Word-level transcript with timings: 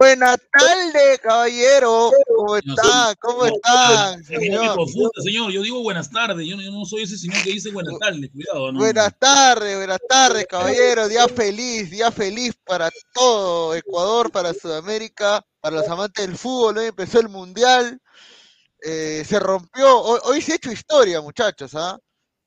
Buenas 0.00 0.38
tardes, 0.50 1.18
caballero. 1.18 2.10
¿Cómo 2.34 2.56
están? 2.56 3.14
¿Cómo 3.20 3.44
están, 3.44 4.24
señor? 4.24 4.78
señor. 5.22 5.52
Yo 5.52 5.60
digo 5.60 5.82
buenas 5.82 6.10
tardes. 6.10 6.48
Yo 6.48 6.56
no, 6.56 6.86
soy 6.86 7.02
ese 7.02 7.18
señor 7.18 7.42
que 7.42 7.50
dice 7.50 7.70
buenas 7.70 7.98
tardes. 7.98 8.30
Cuidado. 8.30 8.72
Buenas 8.72 9.12
tardes, 9.18 9.76
buenas 9.76 9.98
tardes, 10.08 10.46
caballero. 10.46 11.06
Día 11.06 11.28
feliz, 11.28 11.90
día 11.90 12.10
feliz 12.10 12.54
para 12.64 12.88
todo 13.12 13.74
Ecuador, 13.74 14.32
para 14.32 14.54
Sudamérica, 14.54 15.44
para 15.60 15.76
los 15.76 15.88
amantes 15.90 16.26
del 16.26 16.38
fútbol. 16.38 16.78
Hoy 16.78 16.86
empezó 16.86 17.20
el 17.20 17.28
mundial. 17.28 18.00
Eh, 18.82 19.22
se 19.28 19.38
rompió. 19.38 20.00
Hoy, 20.00 20.40
se 20.40 20.52
ha 20.52 20.56
hecho 20.56 20.72
historia, 20.72 21.20
muchachos. 21.20 21.74
¿ah? 21.74 21.98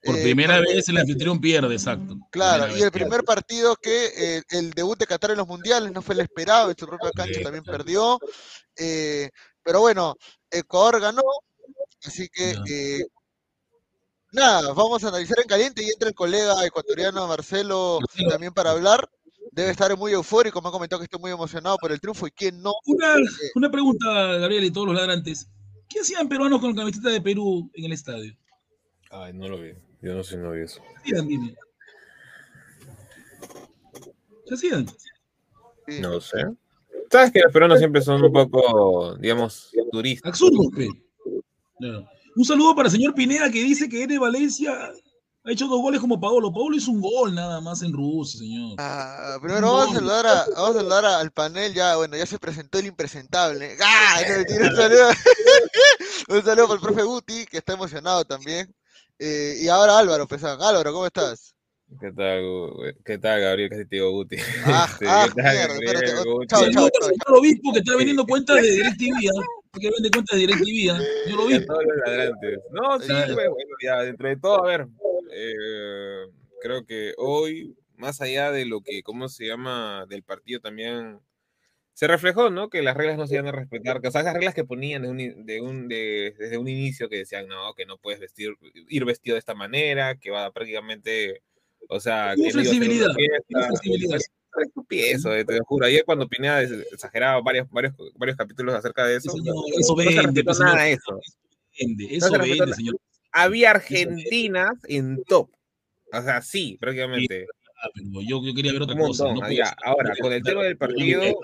Por 0.04 0.18
eh, 0.18 0.24
primera 0.24 0.60
vez 0.60 0.88
el 0.90 0.98
anfitrión 0.98 1.40
pierde, 1.40 1.74
exacto. 1.74 2.18
Claro, 2.30 2.76
y 2.76 2.82
el 2.82 2.92
primer 2.92 3.24
partido 3.24 3.76
que 3.76 4.38
eh, 4.38 4.44
el 4.50 4.72
debut 4.72 5.00
de 5.00 5.08
Qatar 5.08 5.32
en 5.32 5.38
los 5.38 5.48
mundiales 5.48 5.92
no 5.94 6.02
fue 6.02 6.16
el 6.16 6.22
esperado, 6.22 6.70
en 6.70 6.78
su 6.78 6.86
propia 6.86 7.12
cancha 7.12 7.42
también 7.42 7.64
perdió. 7.64 8.20
Eh, 8.76 9.30
pero 9.64 9.80
bueno, 9.80 10.16
Ecuador 10.52 11.00
ganó, 11.00 11.22
así 12.04 12.28
que 12.28 13.06
nada, 14.34 14.74
vamos 14.74 15.04
a 15.06 15.08
analizar 15.08 15.40
en 15.40 15.48
caliente 15.48 15.82
y 15.84 15.90
entra 15.90 16.10
el 16.10 16.16
colega 16.16 16.66
ecuatoriano 16.66 17.28
Marcelo 17.28 18.00
también 18.30 18.54
para 18.54 18.72
hablar. 18.72 19.10
Debe 19.52 19.70
estar 19.70 19.96
muy 19.96 20.12
eufórico, 20.12 20.62
me 20.62 20.70
ha 20.70 20.72
comentado 20.72 21.00
que 21.00 21.04
estoy 21.06 21.22
muy 21.22 21.32
emocionado 21.32 21.78
por 21.78 21.92
el 21.92 22.02
triunfo 22.02 22.28
y 22.28 22.32
quién 22.32 22.62
no. 22.62 22.74
Una, 22.88 23.16
una 23.56 23.70
pregunta, 23.72 24.08
Gabriel, 24.40 24.64
y 24.64 24.72
todos 24.72 24.88
los 24.88 24.96
ladrantes. 24.96 25.48
¿Qué 25.88 26.00
hacían 26.00 26.28
peruanos 26.28 26.60
con 26.60 26.72
la 26.72 26.82
camiseta 26.82 27.10
de 27.10 27.22
Perú 27.22 27.70
en 27.76 27.86
el 27.86 27.94
estadio? 27.94 28.36
Ay, 29.12 29.32
no 29.34 29.48
lo 29.48 29.62
vi. 29.62 29.74
Yo 30.04 30.14
no 30.14 30.22
sé 30.22 30.36
no 30.36 30.52
vi 30.52 30.64
eso. 30.64 30.82
¿Qué 31.06 31.12
hacían, 31.12 31.28
dime? 31.30 31.56
¿Qué 34.46 34.54
hacían? 34.54 34.86
No 36.02 36.20
sé. 36.20 36.46
Sabes 37.10 37.32
que 37.32 37.40
los 37.40 37.54
peruanos 37.54 37.80
siempre 37.80 38.02
son 38.02 38.22
un 38.22 38.34
poco, 38.34 39.16
digamos, 39.16 39.72
turistas. 39.92 40.30
Absurdo, 40.30 40.70
no. 41.80 42.06
Un 42.36 42.46
saludo 42.46 42.76
para 42.76 42.88
el 42.88 42.92
señor 42.92 43.14
Pineda 43.14 43.50
que 43.50 43.64
dice 43.64 43.88
que 43.88 44.04
N 44.04 44.20
Valencia 44.20 44.74
ha 45.46 45.52
hecho 45.52 45.68
dos 45.68 45.82
goles 45.82 46.02
como 46.02 46.20
Paolo. 46.20 46.52
Paolo 46.52 46.76
hizo 46.76 46.92
un 46.92 47.00
gol 47.00 47.34
nada 47.34 47.62
más 47.62 47.82
en 47.82 47.94
Rusia, 47.94 48.40
señor. 48.40 48.76
Ah, 48.80 49.38
primero 49.42 49.72
vamos, 49.72 49.92
a 49.92 50.00
saludar 50.00 50.28
a, 50.28 50.46
vamos 50.54 50.76
a 50.76 50.80
saludar 50.80 51.06
al 51.06 51.32
panel. 51.32 51.74
Ya, 51.74 51.96
bueno, 51.96 52.18
ya 52.18 52.26
se 52.26 52.40
presentó 52.40 52.78
el 52.78 52.88
impresentable. 52.88 53.78
¡Ah! 53.82 54.20
un 54.20 54.76
saludo. 54.76 55.10
un 56.28 56.44
saludo 56.44 56.68
para 56.68 56.76
el 56.76 56.82
profe 56.82 57.04
Guti, 57.04 57.46
que 57.46 57.60
está 57.60 57.74
emocionado 57.74 58.26
también. 58.26 58.74
Eh, 59.26 59.58
y 59.62 59.70
ahora 59.70 60.00
Álvaro, 60.00 60.28
Pesán. 60.28 60.62
Álvaro, 60.62 60.92
¿cómo 60.92 61.06
estás? 61.06 61.56
¿Qué 61.98 62.12
tal, 62.12 62.44
¿Qué 63.06 63.18
tal 63.18 63.40
Gabriel? 63.40 63.70
Casi 63.70 63.86
te 63.86 63.96
digo 63.96 64.12
Guti. 64.12 64.36
Ah, 64.66 64.86
este, 64.92 65.06
ah 65.08 65.28
mierda, 65.34 65.76
espérate. 65.76 66.08
Chao, 66.48 66.70
chao, 66.70 66.90
chao. 66.90 67.38
obispo 67.38 67.72
que 67.72 67.80
está 67.80 67.96
vendiendo 67.96 68.26
cuentas 68.26 68.62
de 68.62 68.70
DirecTV, 68.70 69.24
¿eh? 69.24 69.80
que 69.80 69.90
vende 69.92 70.10
cuentas 70.12 70.38
de 70.38 70.46
DirecTV, 70.46 70.68
¿eh? 70.68 71.08
Yo 71.30 71.36
lo 71.38 71.46
vi. 71.46 71.66
No, 72.72 73.00
sí, 73.00 73.34
bueno, 73.34 73.56
ya, 73.82 74.02
dentro 74.02 74.28
de 74.28 74.36
todo, 74.36 74.62
a 74.62 74.68
ver, 74.68 74.88
eh, 75.32 76.26
creo 76.62 76.86
que 76.86 77.14
hoy, 77.16 77.78
más 77.96 78.20
allá 78.20 78.52
de 78.52 78.66
lo 78.66 78.82
que, 78.82 79.04
¿cómo 79.04 79.30
se 79.30 79.48
llama? 79.48 80.06
Del 80.10 80.24
partido 80.24 80.60
también 80.60 81.18
se 81.94 82.08
reflejó, 82.08 82.50
¿no? 82.50 82.70
Que 82.70 82.82
las 82.82 82.98
reglas 82.98 83.18
no 83.18 83.28
se 83.28 83.36
iban 83.36 83.48
a 83.48 83.52
respetar, 83.52 84.02
que, 84.02 84.08
o 84.08 84.12
sea, 84.12 84.22
esas 84.22 84.34
reglas 84.34 84.56
que 84.56 84.64
ponían 84.66 85.04
de 85.04 85.10
un, 85.10 85.46
de 85.46 85.62
un, 85.62 85.88
de, 85.88 86.36
desde 86.38 86.58
un 86.58 86.68
inicio 86.68 87.08
que 87.10 87.18
decían, 87.18 87.48
no, 87.48 87.74
que 87.76 87.86
no 87.86 87.98
puedes 87.98 88.20
vestir, 88.20 88.56
ir 88.90 89.06
vestido 89.06 89.36
de 89.36 89.40
esta 89.40 89.54
manera, 89.54 90.16
que 90.16 90.32
va 90.32 90.52
prácticamente, 90.52 91.42
o 91.90 92.00
sea, 92.00 92.34
que 92.36 92.52
flexibilidad, 92.52 93.10
estupidez, 94.62 95.16
eso, 95.16 95.34
eh, 95.34 95.46
te 95.46 95.58
lo 95.58 95.64
juro. 95.66 95.86
Ayer 95.86 96.04
cuando 96.06 96.28
Pineda 96.28 96.62
exageraba 96.62 97.42
varios, 97.42 97.70
varios, 97.70 97.94
varios 98.16 98.38
capítulos 98.38 98.76
acerca 98.76 99.06
de 99.06 99.18
eso, 99.18 99.32
Sí, 99.32 99.40
señor, 99.40 99.56
no 99.56 99.64
eso 99.80 99.96
se 99.96 100.06
vende, 100.06 100.22
respetó 100.22 100.46
pues, 100.46 100.60
nada 100.60 100.90
eso. 100.90 101.20
Vende, 101.80 102.04
No 102.04 102.10
eso 102.18 102.28
se 102.28 102.38
respetó 102.38 102.50
vende, 102.50 102.66
nada. 102.66 102.76
señor. 102.76 102.96
Había 103.32 103.72
argentinas 103.72 104.74
en 104.88 105.24
top. 105.24 105.50
O 106.12 106.22
sea, 106.22 106.42
sí, 106.42 106.78
prácticamente. 106.80 107.48
Pero 107.96 108.22
yo, 108.22 108.42
yo 108.46 108.54
quería 108.54 108.74
ver 108.74 108.84
otra 108.84 108.96
cosa. 108.96 109.34
no 109.34 109.42
ah, 109.44 109.52
ya. 109.52 109.76
Ahora, 109.84 110.14
con 110.22 110.32
el 110.32 110.44
tema 110.44 110.64
del 110.64 110.78
partido, 110.78 111.24
no- 111.24 111.40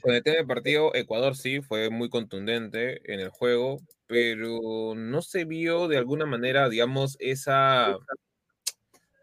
con 0.00 0.14
el 0.14 0.22
tema 0.22 0.36
del 0.38 0.46
partido, 0.46 0.94
Ecuador 0.94 1.36
sí 1.36 1.60
fue 1.60 1.90
muy 1.90 2.08
contundente 2.08 3.00
en 3.12 3.20
el 3.20 3.28
juego, 3.30 3.78
pero 4.06 4.94
no 4.96 5.22
se 5.22 5.44
vio 5.44 5.88
de 5.88 5.96
alguna 5.98 6.26
manera, 6.26 6.68
digamos, 6.68 7.16
esa, 7.20 7.96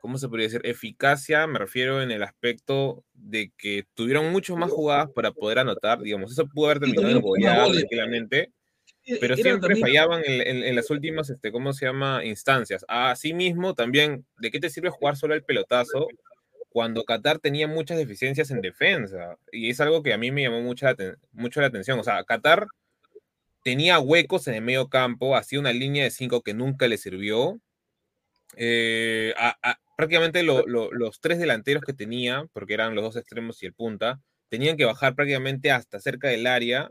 ¿cómo 0.01 0.17
se 0.17 0.27
podría 0.29 0.47
decir? 0.47 0.61
Eficacia, 0.63 1.45
me 1.47 1.59
refiero 1.59 2.01
en 2.01 2.11
el 2.11 2.23
aspecto 2.23 3.03
de 3.13 3.51
que 3.57 3.85
tuvieron 3.93 4.31
muchas 4.31 4.55
más 4.57 4.71
jugadas 4.71 5.09
para 5.13 5.31
poder 5.31 5.59
anotar, 5.59 5.99
digamos, 5.99 6.31
eso 6.31 6.47
pudo 6.47 6.67
haber 6.67 6.79
terminado 6.79 7.09
en 7.09 7.21
goleada 7.21 7.71
tranquilamente, 7.71 8.51
pero 9.19 9.33
Era 9.33 9.35
siempre 9.35 9.69
también- 9.69 9.79
fallaban 9.85 10.21
en, 10.25 10.41
en- 10.47 10.63
en 10.63 10.75
las 10.75 10.89
últimas, 10.89 11.29
este, 11.29 11.51
¿cómo 11.51 11.73
se 11.73 11.85
llama? 11.85 12.23
Instancias. 12.25 12.85
Asimismo, 12.87 13.73
también, 13.73 14.25
¿de 14.37 14.51
qué 14.51 14.59
te 14.59 14.69
sirve 14.69 14.89
jugar 14.89 15.15
solo 15.15 15.33
el 15.33 15.43
pelotazo 15.43 16.07
cuando 16.77 17.05
Qatar 17.05 17.39
tenía 17.39 17.67
muchas 17.67 17.97
deficiencias 17.97 18.51
en 18.51 18.61
defensa? 18.61 19.35
Y 19.51 19.71
es 19.71 19.81
algo 19.81 20.03
que 20.03 20.13
a 20.13 20.17
mí 20.19 20.29
me 20.29 20.43
llamó 20.43 20.61
mucha, 20.61 20.95
mucho 21.31 21.59
la 21.59 21.65
atención. 21.65 21.97
O 21.99 22.03
sea, 22.03 22.23
Qatar 22.23 22.67
tenía 23.63 23.97
huecos 23.97 24.47
en 24.47 24.53
el 24.53 24.61
medio 24.61 24.87
campo, 24.87 25.35
hacía 25.35 25.59
una 25.59 25.73
línea 25.73 26.03
de 26.03 26.11
cinco 26.11 26.43
que 26.43 26.53
nunca 26.53 26.87
le 26.87 26.99
sirvió. 26.99 27.59
Eh, 28.57 29.33
prácticamente 29.95 30.43
lo- 30.43 30.67
lo- 30.67 30.91
los 30.91 31.19
tres 31.19 31.39
delanteros 31.39 31.83
que 31.83 31.93
tenía, 31.93 32.45
porque 32.53 32.75
eran 32.75 32.93
los 32.93 33.03
dos 33.03 33.15
extremos 33.15 33.63
y 33.63 33.65
el 33.65 33.73
punta, 33.73 34.21
tenían 34.49 34.77
que 34.77 34.85
bajar 34.85 35.15
prácticamente 35.15 35.71
hasta 35.71 35.99
cerca 35.99 36.27
del 36.27 36.45
área 36.45 36.89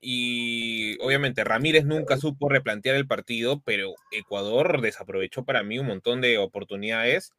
y 0.00 0.96
obviamente 1.02 1.44
Ramírez 1.44 1.84
nunca 1.84 2.16
supo 2.16 2.48
replantear 2.48 2.96
el 2.96 3.06
partido, 3.06 3.60
pero 3.66 3.92
Ecuador 4.12 4.80
desaprovechó 4.80 5.44
para 5.44 5.62
mí 5.62 5.78
un 5.78 5.88
montón 5.88 6.22
de 6.22 6.38
oportunidades 6.38 7.32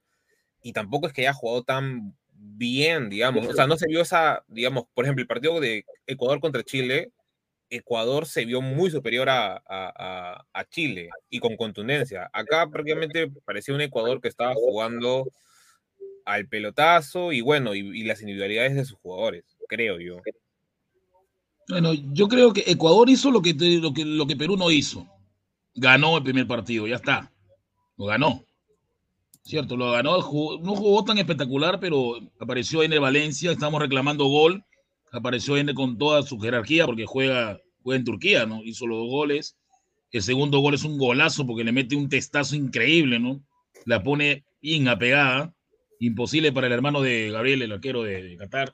y 0.62 0.74
tampoco 0.74 1.08
es 1.08 1.14
que 1.14 1.22
haya 1.22 1.34
jugado 1.34 1.64
tan 1.64 2.16
bien, 2.34 3.10
digamos. 3.10 3.48
O 3.48 3.54
sea, 3.54 3.68
no 3.68 3.78
se 3.78 3.88
vio 3.88 4.02
esa, 4.02 4.44
digamos, 4.48 4.86
por 4.94 5.06
ejemplo, 5.06 5.22
el 5.22 5.28
partido 5.28 5.60
de 5.60 5.86
Ecuador 6.08 6.40
contra 6.40 6.64
Chile, 6.64 7.12
Ecuador 7.70 8.26
se 8.26 8.46
vio 8.46 8.62
muy 8.62 8.92
superior 8.92 9.30
a, 9.30 9.56
a- 9.56 9.62
a- 9.66 10.46
a 10.54 10.66
Chile 10.70 11.10
y 11.30 11.40
con 11.40 11.56
contundencia. 11.56 12.30
Acá 12.34 12.68
prácticamente 12.70 13.32
parecía 13.46 13.74
un 13.74 13.82
Ecuador 13.82 14.20
que 14.22 14.28
estaba 14.28 14.54
jugando 14.54 15.26
al 16.26 16.48
pelotazo 16.48 17.32
y 17.32 17.42
bueno, 17.42 17.74
y, 17.74 17.80
y 17.80 18.04
las 18.04 18.22
individualidades 18.22 18.76
de 18.76 18.86
sus 18.86 18.98
jugadores, 19.00 19.44
creo 19.68 20.00
yo. 20.00 20.22
Bueno, 21.70 21.94
yo 21.94 22.28
creo 22.28 22.52
que 22.54 22.64
Ecuador 22.68 23.10
hizo 23.10 23.32
lo 23.32 23.42
que, 23.42 23.54
lo 23.54 23.94
que, 23.94 24.04
lo 24.04 24.28
que 24.28 24.36
Perú 24.36 24.58
no 24.58 24.70
hizo. 24.72 25.08
Ganó 25.74 26.18
el 26.18 26.24
primer 26.24 26.46
partido, 26.48 26.86
ya 26.88 26.96
está. 26.98 27.32
Lo 27.98 28.06
ganó. 28.06 28.44
Cierto, 29.44 29.76
lo 29.76 29.92
ganó. 29.92 30.18
no 30.18 30.76
jugó 30.76 31.04
tan 31.04 31.18
espectacular, 31.18 31.80
pero 31.80 32.20
apareció 32.40 32.84
en 32.84 33.02
Valencia. 33.02 33.52
Estamos 33.52 33.82
reclamando 33.82 34.26
gol. 34.26 34.64
Apareció 35.12 35.58
N 35.58 35.74
con 35.74 35.98
toda 35.98 36.24
su 36.24 36.40
jerarquía 36.40 36.86
porque 36.86 37.06
juega, 37.06 37.60
juega 37.84 38.00
en 38.00 38.06
Turquía, 38.06 38.46
¿no? 38.46 38.64
Hizo 38.64 38.88
los 38.88 39.00
dos 39.00 39.10
goles. 39.10 39.58
El 40.12 40.22
segundo 40.22 40.60
gol 40.60 40.74
es 40.74 40.84
un 40.84 40.98
golazo 40.98 41.46
porque 41.46 41.64
le 41.64 41.72
mete 41.72 41.96
un 41.96 42.10
testazo 42.10 42.56
increíble, 42.56 43.20
¿no? 43.20 43.42
La 43.86 44.04
pone 44.04 44.46
bien 44.62 44.88
apegada. 44.88 45.54
Imposible 46.00 46.52
para 46.52 46.68
el 46.68 46.74
hermano 46.74 47.02
de 47.02 47.30
Gabriel, 47.32 47.62
el 47.62 47.72
arquero 47.72 48.04
de, 48.04 48.24
de 48.24 48.38
Qatar. 48.38 48.74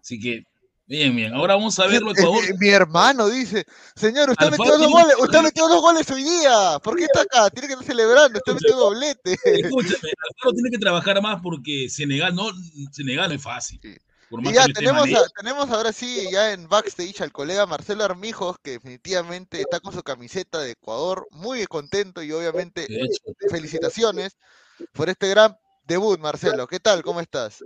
Así 0.00 0.20
que, 0.20 0.44
bien, 0.92 1.16
bien. 1.16 1.34
Ahora 1.34 1.54
vamos 1.54 1.78
a 1.78 1.86
verlo, 1.86 2.10
Eh, 2.10 2.14
Ecuador. 2.16 2.44
eh, 2.44 2.54
Mi 2.58 2.68
hermano 2.68 3.28
dice, 3.28 3.64
señor, 3.96 4.30
usted 4.30 4.46
Alfaro 4.46 4.64
metió 4.64 4.78
dos 4.78 4.90
goles, 4.92 5.16
usted 5.18 5.40
metió 5.42 5.68
dos 5.68 5.80
goles 5.80 6.10
hoy 6.10 6.22
día. 6.22 6.78
¿Por 6.82 6.96
qué 6.96 7.04
está 7.04 7.22
acá? 7.22 7.50
Tiene 7.50 7.66
que 7.68 7.72
estar 7.74 7.86
celebrando, 7.86 8.38
usted 8.38 8.52
metió 8.52 8.76
doblete. 8.76 9.38
Escúchame, 9.44 10.10
Alfaro 10.28 10.52
tiene 10.54 10.70
que 10.70 10.78
trabajar 10.78 11.20
más 11.22 11.40
porque 11.42 11.88
Senegal 11.88 12.34
no, 12.34 12.50
Senegal 12.92 13.28
no 13.30 13.34
es 13.34 13.42
fácil. 13.42 13.80
Sí. 13.82 13.96
Y 14.44 14.52
ya 14.54 14.66
tenemos, 14.68 15.08
a- 15.12 15.28
tenemos 15.36 15.68
ahora 15.70 15.92
sí 15.92 16.26
ya 16.32 16.52
en 16.52 16.66
backstage 16.66 17.20
al 17.20 17.32
colega 17.32 17.66
Marcelo 17.66 18.02
Armijos, 18.04 18.56
que 18.62 18.72
definitivamente 18.72 19.60
está 19.60 19.78
con 19.80 19.92
su 19.92 20.02
camiseta 20.02 20.58
de 20.60 20.70
Ecuador, 20.70 21.26
muy 21.32 21.66
contento 21.66 22.22
y 22.22 22.32
obviamente 22.32 22.86
felicitaciones 23.50 24.36
por 24.92 25.10
este 25.10 25.28
gran 25.28 25.56
debut, 25.86 26.18
Marcelo. 26.18 26.66
¿Qué 26.66 26.80
tal? 26.80 27.02
¿Cómo 27.02 27.20
estás? 27.20 27.58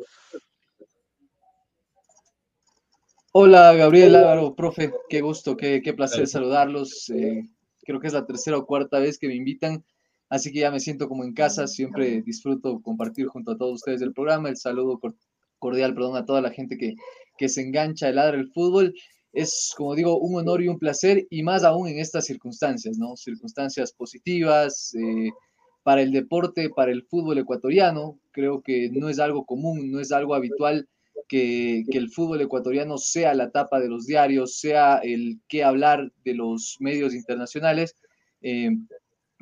Hola 3.38 3.75
Gabriel 3.75 4.16
Álvaro, 4.16 4.55
profe, 4.55 4.95
qué 5.11 5.21
gusto, 5.21 5.59
qué, 5.59 5.83
qué 5.83 5.93
placer 5.93 6.26
saludarlos. 6.26 7.11
eh, 7.11 7.43
creo 7.83 8.00
que 8.00 8.07
es 8.07 8.14
la 8.14 8.25
tercera 8.25 8.57
o 8.57 8.64
cuarta 8.64 8.99
vez 8.99 9.19
que 9.19 9.28
me 9.28 9.35
invitan, 9.35 9.85
así 10.31 10.50
que 10.50 10.61
ya 10.61 10.71
me 10.71 10.81
siento 10.81 11.07
como 11.07 11.23
en 11.23 11.35
casa, 11.35 11.66
siempre 11.66 12.23
disfruto 12.23 12.81
compartir 12.81 13.26
junto 13.26 13.52
a 13.52 13.59
todos 13.59 13.75
ustedes 13.75 14.00
el 14.00 14.14
programa, 14.14 14.49
el 14.49 14.57
saludo 14.57 14.99
cor- 14.99 15.16
cordial, 15.59 15.93
perdón, 15.93 16.16
a 16.16 16.25
toda 16.25 16.40
la 16.40 16.50
gente 16.50 16.78
que, 16.78 16.95
que 17.37 17.50
se 17.50 17.61
engancha 17.61 18.09
el 18.09 18.16
ladra 18.16 18.38
el 18.38 18.50
fútbol. 18.52 18.95
Es, 19.35 19.75
como 19.76 19.95
digo, 19.95 20.19
un 20.19 20.37
honor 20.37 20.62
y 20.62 20.69
un 20.69 20.78
placer, 20.78 21.26
y 21.28 21.43
más 21.43 21.62
aún 21.62 21.88
en 21.88 21.99
estas 21.99 22.25
circunstancias, 22.25 22.97
¿no? 22.97 23.16
Circunstancias 23.19 23.93
positivas 23.93 24.95
eh, 24.95 25.28
para 25.83 26.00
el 26.00 26.11
deporte, 26.11 26.71
para 26.71 26.90
el 26.90 27.02
fútbol 27.02 27.37
ecuatoriano. 27.37 28.19
Creo 28.31 28.62
que 28.62 28.88
no 28.90 29.11
es 29.11 29.19
algo 29.19 29.45
común, 29.45 29.90
no 29.93 30.00
es 30.00 30.11
algo 30.11 30.35
habitual 30.35 30.88
que, 31.28 31.85
el 31.92 32.11
fútbol 32.11 32.40
ecuatoriano 32.40 32.99
sea 32.99 33.35
la 33.35 33.50
tapa 33.50 33.80
de 33.80 33.88
los 33.88 34.06
diarios, 34.06 34.58
sea 34.58 34.99
el 34.99 35.40
que 35.49 35.64
hablar 35.64 36.12
de 36.25 36.35
los 36.35 36.76
medios 36.80 37.14
internacionales. 37.14 37.94
Eh, 38.42 38.70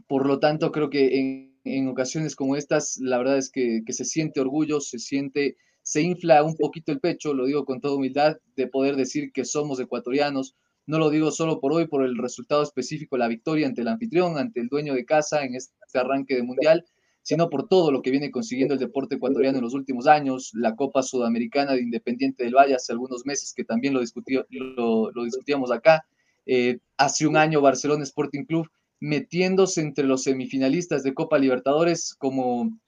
por 0.06 0.26
lo 0.26 0.38
tanto, 0.38 0.70
creo 0.72 0.90
que 0.90 1.18
en, 1.18 1.54
en 1.64 1.88
ocasiones 1.88 2.36
como 2.36 2.56
estas, 2.56 2.98
la 2.98 3.18
verdad 3.18 3.38
es 3.38 3.50
que, 3.50 3.82
que 3.84 3.92
se 3.92 4.04
siente 4.04 4.40
orgullo, 4.40 4.80
se 4.80 4.98
siente, 4.98 5.56
se 5.82 6.02
infla 6.02 6.42
un 6.42 6.56
poquito 6.56 6.92
el 6.92 7.00
pecho, 7.00 7.34
lo 7.34 7.46
digo 7.46 7.64
con 7.64 7.80
toda 7.80 7.96
humildad, 7.96 8.36
de 8.56 8.66
poder 8.66 8.96
decir 8.96 9.32
que 9.32 9.44
somos 9.44 9.80
ecuatorianos. 9.80 10.54
No 10.86 10.98
lo 10.98 11.08
digo 11.08 11.30
solo 11.30 11.60
por 11.60 11.72
hoy, 11.72 11.86
por 11.86 12.04
el 12.04 12.18
resultado 12.18 12.62
específico, 12.62 13.16
la 13.16 13.28
victoria 13.28 13.66
ante 13.66 13.80
el 13.80 13.88
anfitrión, 13.88 14.36
ante 14.36 14.60
el 14.60 14.68
dueño 14.68 14.94
de 14.94 15.06
casa 15.06 15.44
en 15.44 15.54
este 15.54 15.98
arranque 15.98 16.34
de 16.34 16.42
mundial, 16.42 16.84
sino 17.24 17.48
por 17.48 17.68
todo 17.68 17.90
lo 17.90 18.02
que 18.02 18.10
viene 18.10 18.30
consiguiendo 18.30 18.74
el 18.74 18.80
deporte 18.80 19.14
ecuatoriano 19.14 19.56
en 19.56 19.64
los 19.64 19.72
últimos 19.72 20.06
años, 20.06 20.50
la 20.52 20.76
Copa 20.76 21.02
Sudamericana 21.02 21.72
de 21.72 21.80
Independiente 21.80 22.44
del 22.44 22.54
Valle 22.54 22.74
hace 22.74 22.92
algunos 22.92 23.24
meses, 23.24 23.54
que 23.56 23.64
también 23.64 23.94
lo, 23.94 24.00
discutió, 24.00 24.46
lo, 24.50 25.10
discutíamos 25.24 25.72
acá, 25.72 26.04
eh, 26.44 26.78
hace 26.98 27.26
un 27.26 27.38
año 27.38 27.62
Barcelona 27.62 28.02
Sporting 28.02 28.44
Club 28.44 28.68
metiéndose 29.00 29.80
entre 29.80 30.04
los 30.04 30.24
semifinalistas 30.24 31.02
de 31.02 31.14
Copa 31.14 31.38
Libertadores 31.38 32.14
como 32.14 32.78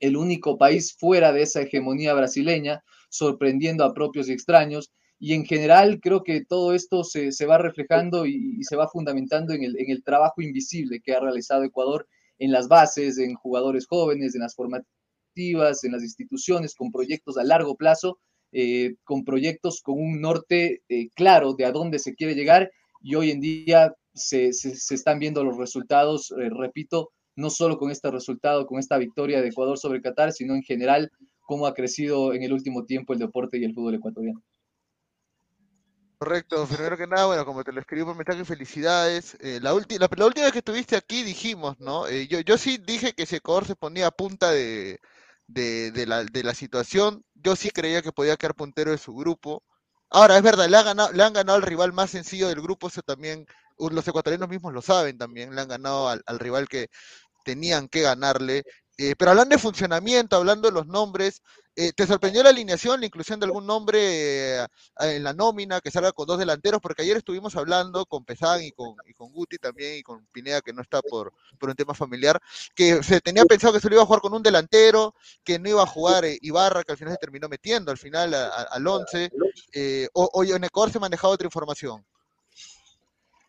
el 0.00 0.16
único 0.16 0.56
país 0.56 0.96
fuera 0.98 1.30
de 1.30 1.42
esa 1.42 1.60
hegemonía 1.60 2.14
brasileña, 2.14 2.82
sorprendiendo 3.10 3.84
a 3.84 3.92
propios 3.92 4.26
y 4.28 4.32
extraños. 4.32 4.90
Y 5.18 5.34
en 5.34 5.44
general 5.44 6.00
creo 6.00 6.24
que 6.24 6.42
todo 6.46 6.72
esto 6.72 7.04
se, 7.04 7.30
va 7.46 7.58
reflejando 7.58 8.24
y, 8.24 8.64
se 8.64 8.74
va 8.74 8.88
fundamentando 8.88 9.52
en 9.52 9.62
el 9.62 10.02
trabajo 10.02 10.40
invisible 10.40 11.02
que 11.04 11.14
ha 11.14 11.20
realizado 11.20 11.62
Ecuador 11.62 12.08
en 12.42 12.50
las 12.50 12.66
bases, 12.66 13.18
en 13.18 13.34
jugadores 13.34 13.86
jóvenes, 13.86 14.34
en 14.34 14.40
las 14.40 14.56
formativas, 14.56 15.84
en 15.84 15.92
las 15.92 16.02
instituciones, 16.02 16.74
con 16.74 16.90
proyectos 16.90 17.38
a 17.38 17.44
largo 17.44 17.76
plazo, 17.76 18.18
eh, 18.50 18.96
con 19.04 19.24
proyectos 19.24 19.80
con 19.80 19.94
un 19.96 20.20
norte 20.20 20.82
eh, 20.88 21.08
claro 21.14 21.54
de 21.54 21.66
a 21.66 21.70
dónde 21.70 22.00
se 22.00 22.16
quiere 22.16 22.34
llegar 22.34 22.72
y 23.00 23.14
hoy 23.14 23.30
en 23.30 23.40
día 23.40 23.94
se, 24.12 24.48
están 24.48 25.20
viendo 25.20 25.44
los 25.44 25.56
resultados, 25.56 26.32
eh, 26.32 26.50
repito, 26.50 27.10
no 27.36 27.48
solo 27.48 27.78
con 27.78 27.92
este 27.92 28.10
resultado, 28.10 28.66
con 28.66 28.80
esta 28.80 28.98
victoria 28.98 29.40
de 29.40 29.48
Ecuador 29.48 29.78
sobre 29.78 30.02
Qatar, 30.02 30.32
sino 30.32 30.56
en 30.56 30.62
general 30.62 31.12
cómo 31.42 31.68
ha 31.68 31.74
crecido 31.74 32.34
en 32.34 32.42
el 32.42 32.52
último 32.52 32.84
tiempo 32.86 33.12
el 33.12 33.20
deporte 33.20 33.56
y 33.56 33.64
el 33.64 33.72
fútbol 33.72 33.94
ecuatoriano. 33.94 34.42
Correcto, 36.22 36.68
primero 36.68 36.96
que 36.96 37.08
nada, 37.08 37.26
bueno, 37.26 37.44
como 37.44 37.64
te 37.64 37.72
lo 37.72 37.80
escribí 37.80 38.04
por 38.04 38.14
mensaje, 38.14 38.44
felicidades. 38.44 39.36
Eh, 39.40 39.58
la, 39.60 39.72
la, 39.72 40.08
la, 40.16 40.26
última 40.26 40.44
vez 40.44 40.52
que 40.52 40.60
estuviste 40.60 40.94
aquí 40.94 41.24
dijimos, 41.24 41.80
¿no? 41.80 42.06
Eh, 42.06 42.28
yo, 42.28 42.38
yo 42.42 42.56
sí 42.58 42.78
dije 42.78 43.12
que 43.12 43.26
si 43.26 43.34
Ecuador 43.36 43.66
se 43.66 43.74
ponía 43.74 44.06
a 44.06 44.12
punta 44.12 44.52
de, 44.52 45.00
de, 45.48 45.90
de, 45.90 46.06
la, 46.06 46.22
de 46.22 46.44
la 46.44 46.54
situación, 46.54 47.24
yo 47.34 47.56
sí 47.56 47.70
creía 47.72 48.02
que 48.02 48.12
podía 48.12 48.36
quedar 48.36 48.54
puntero 48.54 48.92
de 48.92 48.98
su 48.98 49.12
grupo. 49.16 49.64
Ahora, 50.10 50.36
es 50.36 50.44
verdad, 50.44 50.68
le, 50.68 50.76
ha 50.76 50.84
ganado, 50.84 51.10
le 51.12 51.24
han 51.24 51.32
ganado 51.32 51.56
al 51.56 51.62
rival 51.62 51.92
más 51.92 52.10
sencillo 52.10 52.46
del 52.48 52.62
grupo, 52.62 52.86
eso 52.86 53.02
también, 53.02 53.44
los 53.76 54.06
ecuatorianos 54.06 54.48
mismos 54.48 54.72
lo 54.72 54.80
saben 54.80 55.18
también, 55.18 55.52
le 55.56 55.60
han 55.60 55.68
ganado 55.68 56.08
al, 56.08 56.22
al 56.26 56.38
rival 56.38 56.68
que 56.68 56.88
tenían 57.44 57.88
que 57.88 58.02
ganarle. 58.02 58.62
Eh, 58.96 59.16
pero 59.16 59.32
hablando 59.32 59.56
de 59.56 59.60
funcionamiento, 59.62 60.36
hablando 60.36 60.68
de 60.68 60.74
los 60.74 60.86
nombres, 60.86 61.42
Eh, 61.74 61.92
¿Te 61.94 62.06
sorprendió 62.06 62.42
la 62.42 62.50
alineación, 62.50 63.00
la 63.00 63.06
inclusión 63.06 63.40
de 63.40 63.46
algún 63.46 63.66
nombre 63.66 63.98
eh, 64.62 64.66
en 65.00 65.24
la 65.24 65.32
nómina 65.32 65.80
que 65.80 65.90
salga 65.90 66.12
con 66.12 66.26
dos 66.26 66.38
delanteros? 66.38 66.82
Porque 66.82 67.00
ayer 67.00 67.16
estuvimos 67.16 67.56
hablando 67.56 68.04
con 68.04 68.24
Pesán 68.26 68.62
y 68.62 68.72
con, 68.72 68.94
y 69.08 69.14
con 69.14 69.32
Guti 69.32 69.56
también 69.56 69.96
y 69.96 70.02
con 70.02 70.22
Pineda, 70.26 70.60
que 70.60 70.74
no 70.74 70.82
está 70.82 71.00
por, 71.00 71.32
por 71.58 71.70
un 71.70 71.74
tema 71.74 71.94
familiar, 71.94 72.38
que 72.74 73.02
se 73.02 73.22
tenía 73.22 73.46
pensado 73.46 73.72
que 73.72 73.80
se 73.80 73.88
lo 73.88 73.94
iba 73.94 74.02
a 74.02 74.06
jugar 74.06 74.20
con 74.20 74.34
un 74.34 74.42
delantero, 74.42 75.14
que 75.42 75.58
no 75.58 75.70
iba 75.70 75.82
a 75.82 75.86
jugar 75.86 76.26
eh, 76.26 76.38
Ibarra, 76.42 76.84
que 76.84 76.92
al 76.92 76.98
final 76.98 77.14
se 77.14 77.18
terminó 77.20 77.48
metiendo 77.48 77.90
al 77.90 77.96
final 77.98 78.34
a- 78.34 78.48
a- 78.48 78.62
al 78.64 78.86
11, 78.86 79.30
eh, 79.72 80.08
o, 80.12 80.28
o 80.30 80.44
en 80.44 80.64
Ecuador 80.64 80.92
se 80.92 81.00
manejaba 81.00 81.32
otra 81.32 81.46
información. 81.46 82.04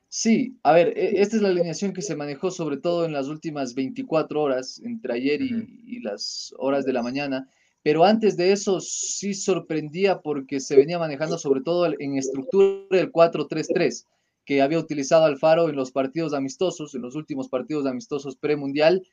Sí, 0.08 0.58
a 0.64 0.72
ver, 0.74 0.98
e- 0.98 1.22
esta 1.22 1.36
es 1.38 1.42
la 1.42 1.50
alineación 1.50 1.92
que 1.92 2.02
se 2.02 2.16
manejó 2.16 2.52
sobre 2.52 2.78
todo 2.78 3.04
en 3.06 3.14
las 3.14 3.28
últimas 3.28 3.74
24 3.74 4.42
horas, 4.42 4.80
entre 4.84 5.14
ayer 5.14 5.42
y, 5.42 5.82
y 5.88 6.00
las 6.02 6.54
horas 6.58 6.86
de 6.86 6.94
la 6.94 7.02
mañana, 7.02 7.50
pero 7.84 8.06
antes 8.06 8.38
de 8.38 8.54
eso 8.54 8.80
sí 8.80 9.34
sorprendía 9.34 10.22
porque 10.22 10.60
se 10.60 10.76
venía 10.76 10.98
manejando 10.98 11.38
sobre 11.38 11.62
todo 11.62 11.86
en 12.00 12.18
estructura 12.18 13.00
el 13.00 13.12
4-3-3 13.12 14.06
que 14.46 14.62
había 14.62 14.80
utilizado 14.80 15.26
Alfaro 15.26 15.70
en 15.70 15.76
los 15.76 15.92
partidos 15.92 16.34
amistosos, 16.34 16.96
en 16.96 17.02
los 17.02 17.16
últimos 17.16 17.50
partidos 17.50 17.86
amistosos 17.86 18.36
premundial. 18.36 19.06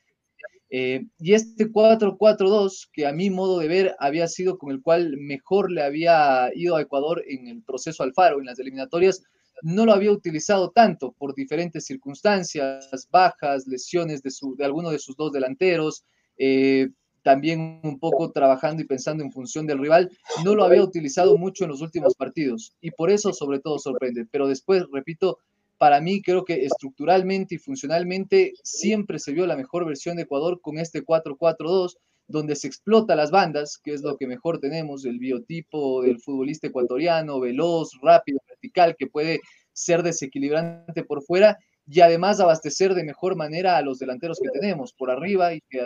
Eh, 0.70 1.06
y 1.18 1.34
este 1.34 1.70
4-4-2, 1.70 2.88
que 2.92 3.06
a 3.06 3.12
mi 3.12 3.28
modo 3.28 3.58
de 3.58 3.68
ver 3.68 3.96
había 3.98 4.28
sido 4.28 4.56
con 4.56 4.70
el 4.70 4.82
cual 4.82 5.16
mejor 5.18 5.70
le 5.70 5.82
había 5.82 6.50
ido 6.54 6.76
a 6.76 6.82
Ecuador 6.82 7.24
en 7.26 7.48
el 7.48 7.62
proceso 7.62 8.02
Alfaro, 8.02 8.38
en 8.38 8.46
las 8.46 8.58
eliminatorias, 8.58 9.22
no 9.62 9.84
lo 9.84 9.92
había 9.92 10.12
utilizado 10.12 10.70
tanto 10.70 11.12
por 11.12 11.34
diferentes 11.34 11.84
circunstancias, 11.84 13.08
bajas, 13.10 13.66
lesiones 13.66 14.22
de, 14.22 14.30
su, 14.30 14.56
de 14.56 14.64
alguno 14.64 14.90
de 14.90 14.98
sus 14.98 15.16
dos 15.16 15.32
delanteros, 15.32 16.04
eh, 16.38 16.88
también 17.22 17.80
un 17.82 17.98
poco 17.98 18.30
trabajando 18.32 18.82
y 18.82 18.86
pensando 18.86 19.22
en 19.22 19.32
función 19.32 19.66
del 19.66 19.78
rival, 19.78 20.10
no 20.44 20.54
lo 20.54 20.64
había 20.64 20.82
utilizado 20.82 21.36
mucho 21.36 21.64
en 21.64 21.70
los 21.70 21.80
últimos 21.80 22.14
partidos 22.14 22.72
y 22.80 22.90
por 22.90 23.10
eso 23.10 23.32
sobre 23.32 23.60
todo 23.60 23.78
sorprende. 23.78 24.26
Pero 24.30 24.48
después, 24.48 24.84
repito, 24.92 25.38
para 25.78 26.00
mí 26.00 26.20
creo 26.20 26.44
que 26.44 26.64
estructuralmente 26.64 27.54
y 27.54 27.58
funcionalmente 27.58 28.52
siempre 28.62 29.18
se 29.18 29.32
vio 29.32 29.46
la 29.46 29.56
mejor 29.56 29.86
versión 29.86 30.16
de 30.16 30.22
Ecuador 30.22 30.60
con 30.60 30.78
este 30.78 31.02
4-4-2, 31.02 31.96
donde 32.28 32.54
se 32.54 32.66
explota 32.66 33.16
las 33.16 33.30
bandas, 33.30 33.78
que 33.82 33.94
es 33.94 34.02
lo 34.02 34.16
que 34.16 34.26
mejor 34.26 34.60
tenemos, 34.60 35.04
el 35.04 35.18
biotipo 35.18 36.02
del 36.02 36.20
futbolista 36.20 36.68
ecuatoriano, 36.68 37.40
veloz, 37.40 37.90
rápido, 38.02 38.40
vertical, 38.46 38.94
que 38.98 39.06
puede 39.06 39.40
ser 39.72 40.02
desequilibrante 40.02 41.02
por 41.02 41.22
fuera 41.22 41.58
y 41.92 42.00
además 42.02 42.38
abastecer 42.38 42.94
de 42.94 43.02
mejor 43.04 43.34
manera 43.36 43.76
a 43.76 43.82
los 43.82 43.98
delanteros 43.98 44.38
que 44.40 44.48
tenemos 44.50 44.92
por 44.92 45.10
arriba 45.10 45.52
y 45.54 45.60
que 45.68 45.80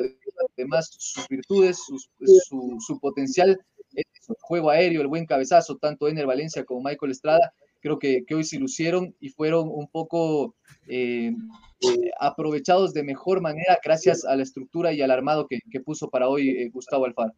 además 0.58 0.90
sus 0.98 1.26
virtudes, 1.28 1.78
sus- 1.78 2.10
su, 2.46 2.76
su 2.86 3.00
potencial, 3.00 3.58
el 3.94 4.04
juego 4.40 4.70
aéreo, 4.70 5.00
el 5.00 5.08
buen 5.08 5.24
cabezazo, 5.24 5.76
tanto 5.78 6.08
Ener 6.08 6.26
Valencia 6.26 6.64
como 6.64 6.82
Michael 6.82 7.12
Estrada, 7.12 7.54
creo 7.80 7.98
que, 7.98 8.24
que 8.26 8.34
hoy 8.34 8.44
se 8.44 8.58
lucieron 8.58 9.14
y 9.20 9.30
fueron 9.30 9.68
un 9.70 9.86
poco 9.88 10.54
eh, 10.88 11.32
eh, 11.80 12.10
aprovechados 12.20 12.92
de 12.92 13.02
mejor 13.02 13.40
manera 13.40 13.78
gracias 13.82 14.24
a 14.24 14.36
la 14.36 14.42
estructura 14.42 14.92
y 14.92 15.00
al 15.02 15.10
armado 15.10 15.46
que, 15.46 15.58
que 15.70 15.80
puso 15.80 16.08
para 16.10 16.28
hoy 16.28 16.50
eh, 16.50 16.70
Gustavo 16.70 17.04
Alfaro. 17.06 17.32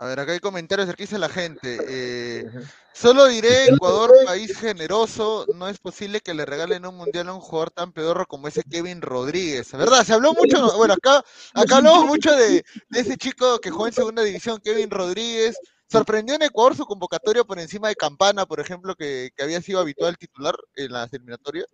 A 0.00 0.06
ver, 0.06 0.20
acá 0.20 0.30
hay 0.30 0.38
comentarios 0.38 0.88
qué 0.94 1.02
dice 1.02 1.18
la 1.18 1.28
gente. 1.28 1.76
Eh, 1.88 2.44
solo 2.94 3.26
diré, 3.26 3.66
Ecuador, 3.66 4.12
país 4.24 4.56
generoso, 4.56 5.44
no 5.56 5.68
es 5.68 5.78
posible 5.78 6.20
que 6.20 6.34
le 6.34 6.46
regalen 6.46 6.86
un 6.86 6.96
mundial 6.96 7.28
a 7.28 7.34
un 7.34 7.40
jugador 7.40 7.72
tan 7.72 7.92
pedorro 7.92 8.24
como 8.26 8.46
ese 8.46 8.62
Kevin 8.62 9.02
Rodríguez. 9.02 9.72
¿Verdad? 9.72 10.04
Se 10.04 10.12
habló 10.12 10.34
mucho, 10.34 10.56
bueno, 10.76 10.94
acá, 10.94 11.24
acá 11.52 11.78
hablamos 11.78 12.06
mucho 12.06 12.30
de, 12.30 12.64
de 12.90 13.00
ese 13.00 13.16
chico 13.16 13.58
que 13.58 13.70
jugó 13.70 13.88
en 13.88 13.92
segunda 14.04 14.22
división, 14.22 14.60
Kevin 14.62 14.88
Rodríguez. 14.88 15.58
Sorprendió 15.90 16.36
en 16.36 16.42
Ecuador 16.42 16.76
su 16.76 16.84
convocatoria 16.84 17.42
por 17.42 17.58
encima 17.58 17.88
de 17.88 17.96
Campana, 17.96 18.46
por 18.46 18.60
ejemplo, 18.60 18.94
que, 18.94 19.30
que 19.34 19.42
había 19.42 19.60
sido 19.60 19.80
habitual 19.80 20.16
titular 20.16 20.54
en 20.76 20.92
las 20.92 21.12
eliminatorias. 21.12 21.66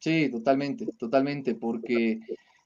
Sí, 0.00 0.28
totalmente, 0.30 0.86
totalmente, 0.98 1.54
porque, 1.54 2.20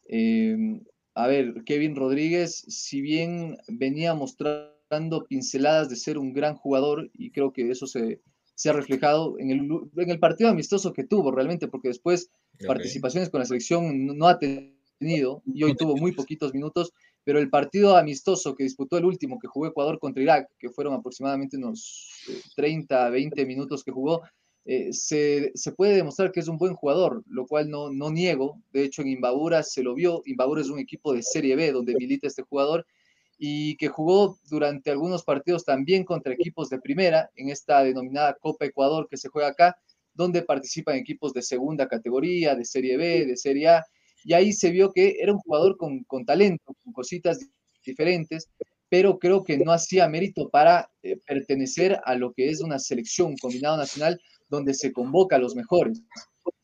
eh, 0.08 0.80
a 1.14 1.26
ver, 1.26 1.64
Kevin 1.64 1.96
Rodríguez, 1.96 2.64
si 2.68 3.00
bien 3.00 3.58
venía 3.68 4.14
mostrando 4.14 5.24
pinceladas 5.28 5.88
de 5.88 5.96
ser 5.96 6.18
un 6.18 6.32
gran 6.32 6.54
jugador, 6.54 7.10
y 7.14 7.30
creo 7.30 7.52
que 7.52 7.70
eso 7.70 7.86
se, 7.86 8.20
se 8.54 8.70
ha 8.70 8.72
reflejado 8.72 9.38
en 9.38 9.50
el, 9.50 9.60
en 9.96 10.10
el 10.10 10.18
partido 10.18 10.50
amistoso 10.50 10.92
que 10.92 11.04
tuvo 11.04 11.32
realmente, 11.32 11.68
porque 11.68 11.88
después 11.88 12.30
participaciones 12.66 13.30
con 13.30 13.40
la 13.40 13.46
selección 13.46 14.06
no, 14.06 14.14
no 14.14 14.28
ha 14.28 14.38
tenido, 14.38 15.42
y 15.46 15.64
hoy 15.64 15.74
tuvo 15.74 15.96
muy 15.96 16.12
poquitos 16.12 16.52
minutos, 16.52 16.92
pero 17.24 17.38
el 17.38 17.50
partido 17.50 17.96
amistoso 17.96 18.54
que 18.54 18.64
disputó 18.64 18.98
el 18.98 19.04
último, 19.04 19.38
que 19.38 19.48
jugó 19.48 19.66
Ecuador 19.66 19.98
contra 19.98 20.22
Irak, 20.22 20.48
que 20.58 20.70
fueron 20.70 20.94
aproximadamente 20.94 21.56
unos 21.56 22.24
eh, 22.28 22.40
30, 22.56 23.10
20 23.10 23.46
minutos 23.46 23.84
que 23.84 23.92
jugó, 23.92 24.22
eh, 24.64 24.92
se, 24.92 25.52
puede 25.76 25.96
demostrar 25.96 26.32
que 26.32 26.40
es 26.40 26.48
un 26.48 26.58
buen 26.58 26.74
jugador, 26.74 27.22
lo 27.26 27.46
cual 27.46 27.70
no, 27.70 27.90
niego. 28.10 28.60
De 28.72 28.84
hecho, 28.84 29.02
en 29.02 29.08
Imbabura 29.08 29.62
se 29.62 29.82
lo 29.82 29.94
vio. 29.94 30.22
Imbabura 30.26 30.60
es 30.60 30.68
un 30.68 30.78
equipo 30.78 31.12
de 31.12 31.22
Serie 31.22 31.56
B 31.56 31.72
donde 31.72 31.94
milita 31.94 32.26
este 32.26 32.42
jugador 32.42 32.86
y 33.38 33.76
que 33.76 33.88
jugó 33.88 34.38
durante 34.50 34.90
algunos 34.90 35.24
partidos 35.24 35.64
también 35.64 36.04
contra 36.04 36.34
equipos 36.34 36.68
de 36.68 36.78
primera 36.78 37.30
en 37.36 37.48
esta 37.48 37.82
denominada 37.82 38.36
Copa 38.38 38.66
Ecuador 38.66 39.08
que 39.08 39.16
se 39.16 39.28
juega 39.28 39.48
acá, 39.48 39.76
donde 40.12 40.42
participan 40.42 40.96
equipos 40.96 41.32
de 41.32 41.40
segunda 41.40 41.88
categoría, 41.88 42.54
de 42.54 42.66
Serie 42.66 42.98
B, 42.98 43.24
de 43.26 43.36
Serie 43.36 43.68
A. 43.68 43.84
Y 44.24 44.34
ahí 44.34 44.52
se 44.52 44.70
vio 44.70 44.92
que 44.92 45.16
era 45.20 45.32
un 45.32 45.38
jugador 45.38 45.78
con, 45.78 46.04
con 46.04 46.26
talento, 46.26 46.74
con 46.84 46.92
cositas 46.92 47.38
diferentes, 47.84 48.50
pero 48.90 49.18
creo 49.18 49.42
que 49.42 49.56
no 49.56 49.72
hacía 49.72 50.08
mérito 50.08 50.50
para 50.50 50.90
eh, 51.02 51.16
pertenecer 51.24 51.98
a 52.04 52.16
lo 52.16 52.32
que 52.34 52.50
es 52.50 52.60
una 52.60 52.78
selección, 52.78 53.28
un 53.28 53.36
combinado 53.38 53.78
nacional, 53.78 54.20
donde 54.50 54.74
se 54.74 54.92
convoca 54.92 55.36
a 55.36 55.38
los 55.38 55.54
mejores. 55.54 56.02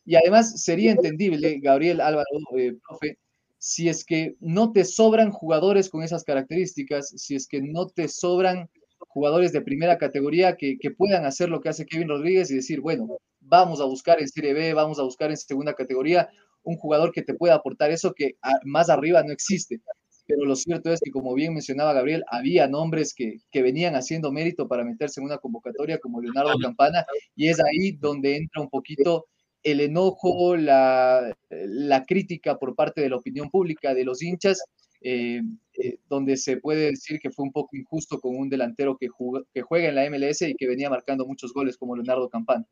Y 0.04 0.16
además 0.16 0.62
sería 0.62 0.92
entendible, 0.92 1.58
Gabriel 1.60 2.00
Álvaro, 2.00 2.26
eh, 2.56 2.74
profe, 2.86 3.18
si 3.58 3.88
es 3.88 4.04
que 4.04 4.36
no 4.40 4.72
te 4.72 4.84
sobran 4.84 5.30
jugadores 5.32 5.88
con 5.88 6.02
esas 6.02 6.22
características, 6.24 7.08
si 7.16 7.34
es 7.34 7.48
que 7.48 7.62
no 7.62 7.86
te 7.88 8.08
sobran 8.08 8.68
jugadores 9.08 9.52
de 9.52 9.62
primera 9.62 9.98
categoría 9.98 10.56
que, 10.56 10.78
que 10.78 10.90
puedan 10.90 11.24
hacer 11.24 11.48
lo 11.48 11.60
que 11.60 11.70
hace 11.70 11.86
Kevin 11.86 12.08
Rodríguez 12.08 12.50
y 12.50 12.56
decir, 12.56 12.80
bueno, 12.80 13.18
vamos 13.40 13.80
a 13.80 13.84
buscar 13.84 14.20
en 14.20 14.28
Serie 14.28 14.52
B, 14.52 14.74
vamos 14.74 14.98
a 14.98 15.02
buscar 15.02 15.30
en 15.30 15.36
segunda 15.36 15.74
categoría 15.74 16.28
un 16.62 16.76
jugador 16.76 17.12
que 17.12 17.22
te 17.22 17.34
pueda 17.34 17.54
aportar 17.54 17.90
eso 17.90 18.12
que 18.12 18.36
más 18.64 18.90
arriba 18.90 19.22
no 19.22 19.32
existe. 19.32 19.80
Pero 20.26 20.44
lo 20.44 20.56
cierto 20.56 20.92
es 20.92 21.00
que, 21.00 21.10
como 21.10 21.34
bien 21.34 21.54
mencionaba 21.54 21.92
Gabriel, 21.92 22.24
había 22.28 22.66
nombres 22.68 23.14
que, 23.14 23.38
que 23.50 23.62
venían 23.62 23.94
haciendo 23.94 24.32
mérito 24.32 24.66
para 24.66 24.84
meterse 24.84 25.20
en 25.20 25.26
una 25.26 25.38
convocatoria 25.38 25.98
como 25.98 26.20
Leonardo 26.20 26.50
Campana, 26.62 27.04
y 27.36 27.48
es 27.48 27.58
ahí 27.60 27.92
donde 27.92 28.36
entra 28.36 28.60
un 28.62 28.68
poquito 28.68 29.26
el 29.62 29.80
enojo, 29.80 30.56
la, 30.56 31.34
la 31.50 32.04
crítica 32.04 32.58
por 32.58 32.74
parte 32.74 33.00
de 33.00 33.10
la 33.10 33.16
opinión 33.16 33.50
pública, 33.50 33.94
de 33.94 34.04
los 34.04 34.22
hinchas, 34.22 34.62
eh, 35.00 35.42
eh, 35.74 35.98
donde 36.08 36.36
se 36.36 36.56
puede 36.56 36.90
decir 36.90 37.18
que 37.20 37.30
fue 37.30 37.44
un 37.44 37.52
poco 37.52 37.76
injusto 37.76 38.18
con 38.20 38.36
un 38.36 38.48
delantero 38.48 38.96
que, 38.96 39.08
juga- 39.08 39.42
que 39.52 39.62
juega 39.62 39.88
en 39.88 39.94
la 39.94 40.04
MLS 40.10 40.42
y 40.48 40.54
que 40.54 40.66
venía 40.66 40.90
marcando 40.90 41.26
muchos 41.26 41.52
goles 41.52 41.76
como 41.76 41.94
Leonardo 41.96 42.28
Campana. 42.28 42.64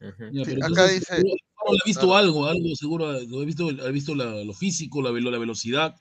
Ya, 0.00 0.44
Sí, 0.44 0.52
pero 0.54 0.66
acá 0.66 0.86
dice- 0.88 1.04
seguro- 1.16 1.34
seguro 1.58 1.78
visto 1.84 2.14
algo, 2.16 2.46
algo 2.46 2.74
seguro, 2.76 3.06
ha 3.08 3.44
visto, 3.44 3.68
ha 3.68 3.90
visto 3.90 4.14
la- 4.14 4.44
lo 4.44 4.52
físico, 4.52 5.02
la, 5.02 5.10
velo- 5.10 5.30
la 5.30 5.38
velocidad 5.38 5.94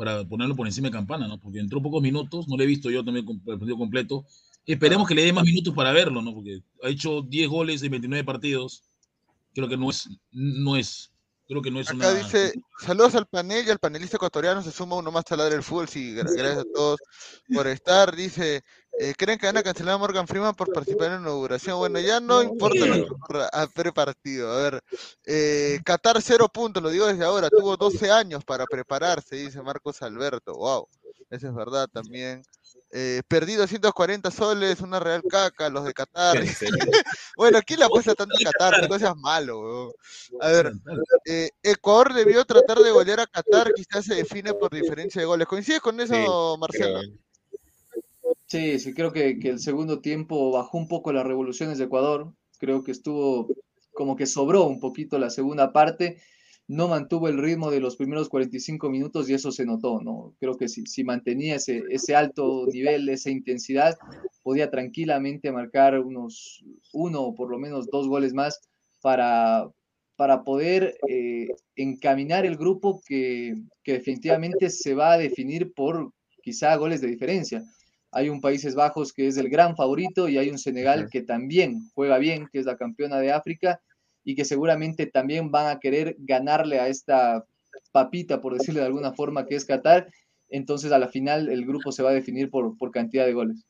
para 0.00 0.24
ponerlo 0.24 0.56
por 0.56 0.66
encima 0.66 0.88
de 0.88 0.92
Campana, 0.92 1.28
¿no? 1.28 1.38
Porque 1.38 1.58
entró 1.58 1.82
pocos 1.82 2.00
minutos, 2.00 2.48
no 2.48 2.56
lo 2.56 2.62
he 2.62 2.66
visto 2.66 2.90
yo 2.90 3.04
también 3.04 3.26
el 3.28 3.58
partido 3.58 3.76
completo. 3.76 4.24
Esperemos 4.64 5.06
que 5.06 5.14
le 5.14 5.24
dé 5.24 5.30
más 5.30 5.44
minutos 5.44 5.74
para 5.74 5.92
verlo, 5.92 6.22
¿no? 6.22 6.32
Porque 6.32 6.62
ha 6.82 6.88
hecho 6.88 7.20
10 7.20 7.48
goles 7.50 7.82
en 7.82 7.90
29 7.90 8.24
partidos. 8.24 8.82
Creo 9.52 9.68
que 9.68 9.76
no 9.76 9.90
es, 9.90 10.08
no 10.32 10.78
es, 10.78 11.12
creo 11.50 11.62
que 11.62 11.70
no 11.72 11.80
es 11.80 11.88
Acá 11.90 11.96
una... 11.96 12.10
dice, 12.12 12.54
saludos 12.78 13.16
al 13.16 13.26
panel 13.26 13.66
y 13.66 13.70
al 13.70 13.80
panelista 13.80 14.16
ecuatoriano, 14.16 14.62
se 14.62 14.70
suma 14.70 14.94
uno 14.94 15.10
más 15.10 15.24
a 15.30 15.36
ladrar 15.36 15.56
el 15.56 15.64
fútbol, 15.64 15.88
sí, 15.88 16.14
gra- 16.14 16.22
gracias 16.36 16.58
a 16.58 16.64
todos 16.72 17.00
por 17.52 17.66
estar, 17.66 18.14
dice, 18.14 18.62
eh, 19.00 19.14
¿creen 19.18 19.36
que 19.36 19.46
van 19.46 19.56
a 19.56 19.62
cancelar 19.64 19.96
a 19.96 19.98
Morgan 19.98 20.28
Freeman 20.28 20.54
por 20.54 20.72
participar 20.72 21.08
en 21.08 21.14
la 21.14 21.20
inauguración? 21.22 21.76
Bueno, 21.78 21.98
ya 21.98 22.20
no 22.20 22.40
importa 22.44 22.86
lo 22.86 22.94
que 22.94 23.10
ocurra 23.10 23.48
a 23.52 23.66
pre-partido, 23.66 24.52
a 24.52 24.56
ver, 24.62 24.80
eh, 25.26 25.80
Qatar 25.84 26.22
cero 26.22 26.48
puntos, 26.48 26.80
lo 26.80 26.88
digo 26.88 27.06
desde 27.08 27.24
ahora, 27.24 27.50
tuvo 27.50 27.76
12 27.76 28.12
años 28.12 28.44
para 28.44 28.64
prepararse, 28.66 29.34
dice 29.34 29.60
Marcos 29.60 30.00
Alberto, 30.02 30.54
wow, 30.54 30.86
eso 31.30 31.48
es 31.48 31.54
verdad 31.54 31.88
también. 31.92 32.44
Eh, 32.92 33.22
perdí 33.28 33.54
240 33.54 34.30
soles, 34.32 34.80
una 34.80 34.98
real 34.98 35.22
caca, 35.28 35.68
los 35.68 35.84
de 35.84 35.94
Qatar. 35.94 36.36
Bueno, 37.36 37.60
¿quién 37.64 37.78
le 37.78 37.86
apuesta 37.86 38.14
tanto 38.14 38.34
a 38.36 38.50
Qatar? 38.50 38.90
No 38.90 38.98
seas 38.98 39.16
malo, 39.16 39.60
weón. 39.60 39.92
A 40.40 40.48
ver, 40.48 40.72
eh, 41.24 41.50
Ecuador 41.62 42.12
debió 42.12 42.44
tratar 42.44 42.78
de 42.78 42.90
golear 42.90 43.20
a 43.20 43.26
Qatar, 43.26 43.72
quizás 43.72 44.04
se 44.04 44.16
define 44.16 44.52
por 44.54 44.72
diferencia 44.72 45.20
de 45.20 45.26
goles. 45.26 45.46
¿Coincides 45.46 45.80
con 45.80 46.00
eso, 46.00 46.14
Sí, 46.14 46.60
Marcelo? 46.60 47.00
creo. 47.00 47.12
Sí, 48.46 48.78
sí, 48.80 48.94
creo 48.94 49.12
que, 49.12 49.38
que 49.38 49.48
el 49.50 49.60
segundo 49.60 50.00
tiempo 50.00 50.50
bajó 50.50 50.76
un 50.76 50.88
poco 50.88 51.12
las 51.12 51.24
revoluciones 51.24 51.78
de 51.78 51.84
Ecuador. 51.84 52.32
Creo 52.58 52.82
que 52.82 52.90
estuvo 52.90 53.48
como 53.92 54.16
que 54.16 54.26
sobró 54.26 54.64
un 54.64 54.80
poquito 54.80 55.18
la 55.18 55.30
segunda 55.30 55.72
parte. 55.72 56.20
No 56.70 56.86
mantuvo 56.86 57.26
el 57.26 57.36
ritmo 57.36 57.68
de 57.72 57.80
los 57.80 57.96
primeros 57.96 58.28
45 58.28 58.90
minutos 58.90 59.28
y 59.28 59.34
eso 59.34 59.50
se 59.50 59.66
notó, 59.66 60.00
¿no? 60.00 60.36
Creo 60.38 60.56
que 60.56 60.68
si, 60.68 60.86
si 60.86 61.02
mantenía 61.02 61.56
ese, 61.56 61.82
ese 61.90 62.14
alto 62.14 62.64
nivel, 62.72 63.08
esa 63.08 63.28
intensidad, 63.28 63.98
podía 64.44 64.70
tranquilamente 64.70 65.50
marcar 65.50 65.98
unos 65.98 66.64
uno 66.92 67.22
o 67.22 67.34
por 67.34 67.50
lo 67.50 67.58
menos 67.58 67.90
dos 67.90 68.06
goles 68.06 68.34
más 68.34 68.60
para, 69.02 69.68
para 70.14 70.44
poder 70.44 70.96
eh, 71.08 71.48
encaminar 71.74 72.46
el 72.46 72.56
grupo 72.56 73.02
que, 73.04 73.56
que 73.82 73.94
definitivamente 73.94 74.70
se 74.70 74.94
va 74.94 75.14
a 75.14 75.18
definir 75.18 75.72
por 75.74 76.12
quizá 76.40 76.76
goles 76.76 77.00
de 77.00 77.08
diferencia. 77.08 77.64
Hay 78.12 78.28
un 78.28 78.40
Países 78.40 78.76
Bajos 78.76 79.12
que 79.12 79.26
es 79.26 79.36
el 79.38 79.48
gran 79.48 79.74
favorito 79.74 80.28
y 80.28 80.38
hay 80.38 80.50
un 80.50 80.58
Senegal 80.58 81.08
que 81.10 81.22
también 81.22 81.90
juega 81.94 82.18
bien, 82.18 82.46
que 82.52 82.60
es 82.60 82.66
la 82.66 82.76
campeona 82.76 83.18
de 83.18 83.32
África 83.32 83.80
y 84.24 84.34
que 84.34 84.44
seguramente 84.44 85.06
también 85.06 85.50
van 85.50 85.68
a 85.68 85.80
querer 85.80 86.16
ganarle 86.18 86.78
a 86.78 86.88
esta 86.88 87.44
papita, 87.92 88.40
por 88.40 88.54
decirle 88.54 88.80
de 88.80 88.86
alguna 88.86 89.12
forma, 89.12 89.46
que 89.46 89.56
es 89.56 89.64
Qatar. 89.64 90.12
Entonces, 90.48 90.92
a 90.92 90.98
la 90.98 91.08
final, 91.08 91.48
el 91.48 91.64
grupo 91.64 91.92
se 91.92 92.02
va 92.02 92.10
a 92.10 92.14
definir 92.14 92.50
por, 92.50 92.76
por 92.76 92.90
cantidad 92.90 93.26
de 93.26 93.32
goles. 93.32 93.64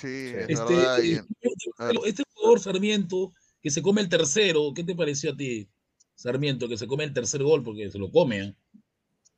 Sí, 0.00 0.32
este, 0.48 0.74
eh, 0.74 1.22
este 2.06 2.22
jugador 2.34 2.60
Sarmiento 2.60 3.32
que 3.60 3.70
se 3.70 3.82
come 3.82 4.00
el 4.00 4.08
tercero, 4.08 4.72
¿qué 4.72 4.84
te 4.84 4.94
pareció 4.94 5.32
a 5.32 5.36
ti, 5.36 5.68
Sarmiento, 6.14 6.68
que 6.68 6.78
se 6.78 6.86
come 6.86 7.02
el 7.02 7.12
tercer 7.12 7.42
gol 7.42 7.64
porque 7.64 7.90
se 7.90 7.98
lo 7.98 8.10
come? 8.10 8.40
¿eh? 8.40 8.54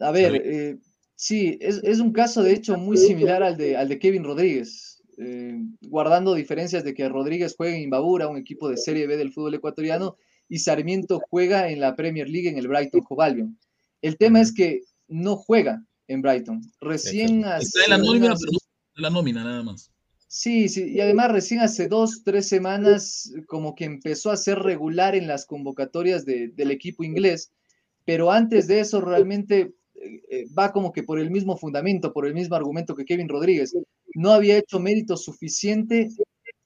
A 0.01 0.11
ver, 0.11 0.35
eh, 0.45 0.79
sí, 1.15 1.57
es, 1.63 1.81
es, 1.83 2.01
un 2.01 2.13
caso 2.13 2.43
de 2.43 2.53
hecho 2.53 2.77
muy 2.77 2.99
similar 2.99 3.43
al 3.43 3.57
de, 3.57 3.77
al 3.77 3.89
de 3.89 3.99
Kevin 3.99 4.25
Rodríguez. 4.25 5.00
Eh, 5.23 5.55
guardando 5.83 6.35
diferencias 6.35 6.83
de 6.83 6.95
que 6.95 7.07
Rodríguez 7.07 7.55
juega 7.55 7.77
en 7.77 7.83
Imbabura, 7.83 8.27
un 8.27 8.39
equipo 8.39 8.71
de 8.71 8.79
Serie 8.79 9.07
B 9.07 9.19
del 9.19 9.33
fútbol 9.33 9.55
ecuatoriano, 9.55 10.17
y 10.49 10.61
Sarmiento 10.61 11.21
juega 11.29 11.69
en 11.69 11.81
la 11.81 11.95
Premier 11.95 12.27
League 12.27 12.49
en 12.49 12.57
el 12.57 12.69
Brighton 12.69 13.03
Hove 13.07 13.25
Albion. 13.25 13.59
El 14.01 14.17
tema 14.17 14.41
es 14.41 14.53
que 14.55 14.81
no 15.09 15.37
juega 15.37 15.85
en 16.09 16.23
Brighton. 16.23 16.63
Recién 16.81 17.45
Está 17.45 17.85
en 17.85 17.91
la 17.91 17.99
nómina, 17.99 18.35
pero 18.35 18.53
no 18.53 19.03
la 19.03 19.11
nómina 19.11 19.45
nada 19.45 19.63
más. 19.63 19.91
Sí, 20.27 20.71
sí, 20.71 20.91
y 20.91 21.01
además 21.01 21.33
recién 21.33 21.61
hace 21.61 21.87
dos, 21.87 22.23
tres 22.25 22.49
semanas 22.49 23.31
como 23.47 23.75
que 23.75 23.85
empezó 23.85 24.31
a 24.31 24.37
ser 24.37 24.61
regular 24.61 25.15
en 25.15 25.27
las 25.27 25.45
convocatorias 25.45 26.25
de, 26.25 26.49
del 26.49 26.71
equipo 26.71 27.05
inglés, 27.05 27.53
pero 28.07 28.31
antes 28.31 28.69
de 28.69 28.81
eso 28.81 29.01
realmente 29.01 29.75
eh, 29.97 30.23
eh, 30.31 30.47
va 30.57 30.73
como 30.73 30.93
que 30.93 31.03
por 31.03 31.19
el 31.21 31.31
mismo 31.31 31.57
fundamento, 31.57 32.13
por 32.13 32.27
el 32.27 32.35
mismo 32.35 32.57
argumento 32.57 32.95
que 32.95 33.05
Kevin 33.05 33.29
Rodríguez. 33.29 33.77
No 34.21 34.33
había 34.33 34.59
hecho 34.59 34.79
mérito 34.79 35.17
suficiente 35.17 36.09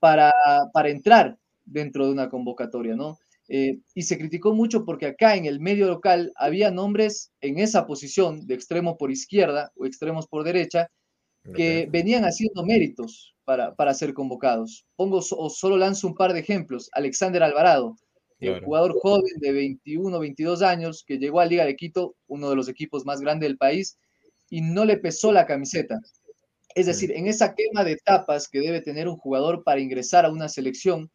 para, 0.01 0.33
para 0.73 0.89
entrar 0.89 1.39
dentro 1.65 2.07
de 2.07 2.13
una 2.13 2.29
convocatoria, 2.29 2.97
¿no? 2.97 3.19
Eh, 3.49 3.79
y 3.95 4.03
se 4.03 4.19
criticó 4.19 4.55
mucho 4.55 4.85
porque 4.85 5.07
acá 5.07 5.37
en 5.37 5.45
el 5.45 5.61
medio 5.61 5.87
local 5.87 6.33
había 6.35 6.71
nombres 6.71 7.31
en 7.41 7.59
esa 7.59 7.87
posición 7.87 8.47
de 8.47 8.55
extremo 8.55 8.97
por 8.97 9.11
izquierda 9.11 9.71
o 9.77 9.87
extremos 9.87 10.27
por 10.27 10.43
derecha 10.43 10.89
que 11.55 11.87
venían 11.91 12.25
haciendo 12.25 12.65
méritos 12.65 13.35
para, 13.45 13.75
para 13.75 13.95
ser 13.95 14.15
convocados. 14.15 14.87
Pongo 14.97 15.19
o 15.19 15.51
solo 15.51 15.77
lanzo 15.77 16.09
un 16.09 16.15
par 16.15 16.33
de 16.33 16.41
ejemplos. 16.41 16.89
Alexander 16.93 17.43
Alvarado, 17.43 17.97
Claro. 18.41 18.57
El 18.59 18.65
jugador 18.65 18.99
joven 19.01 19.33
de 19.37 19.53
21, 19.53 20.19
22 20.19 20.63
años 20.63 21.05
que 21.07 21.19
llegó 21.19 21.41
a 21.41 21.47
Liga 21.47 21.65
de 21.65 21.77
Quito, 21.77 22.17
uno 22.27 22.51
de 22.51 22.57
los 22.57 22.69
equipos 22.69 23.07
más 23.07 23.21
grandes 23.21 23.49
del 23.49 23.57
país, 23.57 23.97
y 24.51 24.61
no 24.61 24.85
le 24.85 24.99
pesó 24.99 25.33
la 25.33 25.47
camiseta. 25.47 26.01
Es 26.75 26.87
decir, 26.87 27.13
en 27.13 27.27
esa 27.27 27.55
quema 27.55 27.85
de 27.85 27.93
etapas 27.93 28.49
que 28.49 28.61
debe 28.61 28.81
tener 28.81 29.09
un 29.09 29.17
jugador 29.17 29.63
para 29.63 29.81
ingresar 29.81 30.25
a 30.25 30.31
una 30.31 30.49
selección, 30.49 31.11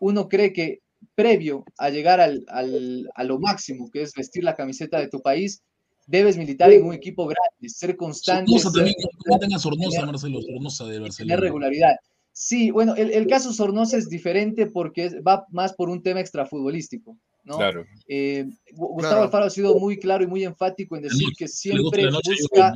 uno 0.00 0.28
cree 0.28 0.52
que 0.52 0.80
previo 1.14 1.64
a 1.78 1.90
llegar 1.90 2.20
al, 2.20 2.44
al, 2.48 3.08
a 3.14 3.24
lo 3.24 3.38
máximo, 3.38 3.90
que 3.90 4.02
es 4.02 4.12
vestir 4.14 4.44
la 4.44 4.54
camiseta 4.54 4.98
de 4.98 5.08
tu 5.08 5.20
país, 5.20 5.62
debes 6.06 6.36
militar 6.36 6.72
en 6.72 6.84
un 6.84 6.94
equipo 6.94 7.26
grande, 7.26 7.68
ser 7.68 7.96
constante. 7.96 8.50
Sornosa 8.50 8.72
también, 8.72 8.96
tenga 9.40 9.58
Sornosa, 9.58 10.06
Marcelo, 10.06 10.40
Sornosa 10.42 10.84
de 10.86 10.98
Barcelona. 10.98 11.34
Tener 11.34 11.40
regularidad. 11.40 11.96
Sí, 12.32 12.70
bueno, 12.70 12.94
el, 12.96 13.10
el, 13.10 13.26
caso 13.26 13.52
Sornosa 13.52 13.98
es 13.98 14.08
diferente 14.08 14.66
porque 14.66 15.20
va 15.20 15.44
más 15.50 15.74
por 15.74 15.90
un 15.90 16.02
tema 16.02 16.20
extrafutbolístico, 16.20 17.18
¿no? 17.44 17.58
Claro. 17.58 17.84
Eh, 18.08 18.46
Gustavo 18.72 18.96
claro. 18.98 19.22
Alfaro 19.22 19.44
ha 19.44 19.50
sido 19.50 19.78
muy 19.78 19.98
claro 19.98 20.24
y 20.24 20.26
muy 20.26 20.44
enfático 20.44 20.96
en 20.96 21.02
decir 21.02 21.28
que 21.36 21.46
siempre 21.46 22.08
busca... 22.10 22.74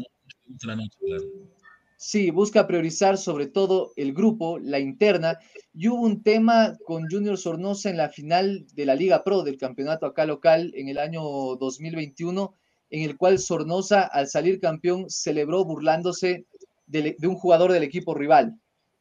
Sí, 1.99 2.31
busca 2.31 2.67
priorizar 2.67 3.17
sobre 3.17 3.47
todo 3.47 3.93
el 3.97 4.13
grupo, 4.13 4.59
la 4.59 4.79
interna, 4.79 5.39
y 5.73 5.89
hubo 5.89 6.03
un 6.03 6.23
tema 6.23 6.77
con 6.85 7.09
Junior 7.11 7.39
Sornosa 7.39 7.89
en 7.89 7.97
la 7.97 8.11
final 8.11 8.67
de 8.75 8.85
la 8.85 8.95
Liga 8.95 9.25
Pro 9.25 9.43
del 9.43 9.57
campeonato 9.57 10.05
acá 10.05 10.27
local 10.27 10.73
en 10.75 10.89
el 10.89 10.99
año 10.99 11.23
2021, 11.23 12.55
en 12.91 13.03
el 13.03 13.17
cual 13.17 13.39
Sornosa, 13.39 14.03
al 14.03 14.29
salir 14.29 14.61
campeón, 14.61 15.09
celebró 15.09 15.65
burlándose 15.65 16.45
de, 16.87 17.17
de 17.19 17.27
un 17.27 17.35
jugador 17.35 17.73
del 17.73 17.83
equipo 17.83 18.15
rival, 18.15 18.61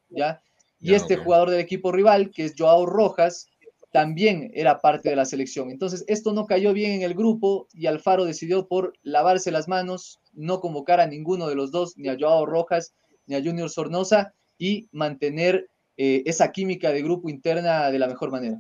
¿ya? 0.10 0.42
Y 0.80 0.94
este 0.94 1.16
okay. 1.16 1.26
jugador 1.26 1.50
del 1.50 1.60
equipo 1.60 1.92
rival, 1.92 2.32
que 2.32 2.46
es 2.46 2.54
Joao 2.58 2.86
Rojas, 2.86 3.48
también 3.92 4.52
era 4.54 4.80
parte 4.80 5.10
de 5.10 5.16
la 5.16 5.24
selección. 5.24 5.72
Entonces, 5.72 6.04
esto 6.08 6.34
no 6.34 6.46
cayó 6.46 6.74
bien 6.74 6.92
en 6.92 7.02
el 7.02 7.14
grupo 7.14 7.68
y 7.74 7.86
Alfaro 7.88 8.26
decidió 8.26 8.68
por 8.68 8.94
lavarse 9.04 9.52
las 9.52 9.68
manos, 9.68 10.20
no 10.36 10.60
convocar 10.60 11.00
a 11.00 11.08
ninguno 11.08 11.48
de 11.48 11.56
los 11.56 11.72
dos, 11.72 11.98
ni 11.98 12.10
a 12.10 12.18
Joao 12.20 12.46
Rojas, 12.46 12.94
ni 13.26 13.36
a 13.36 13.44
Junior 13.44 13.70
Sornosa, 13.70 14.34
y 14.58 14.88
mantener 14.92 15.70
eh, 15.98 16.24
esa 16.26 16.52
química 16.52 16.92
de 16.92 17.02
grupo 17.02 17.30
interna 17.30 17.92
de 17.92 18.00
la 18.00 18.08
mejor 18.08 18.32
manera. 18.32 18.58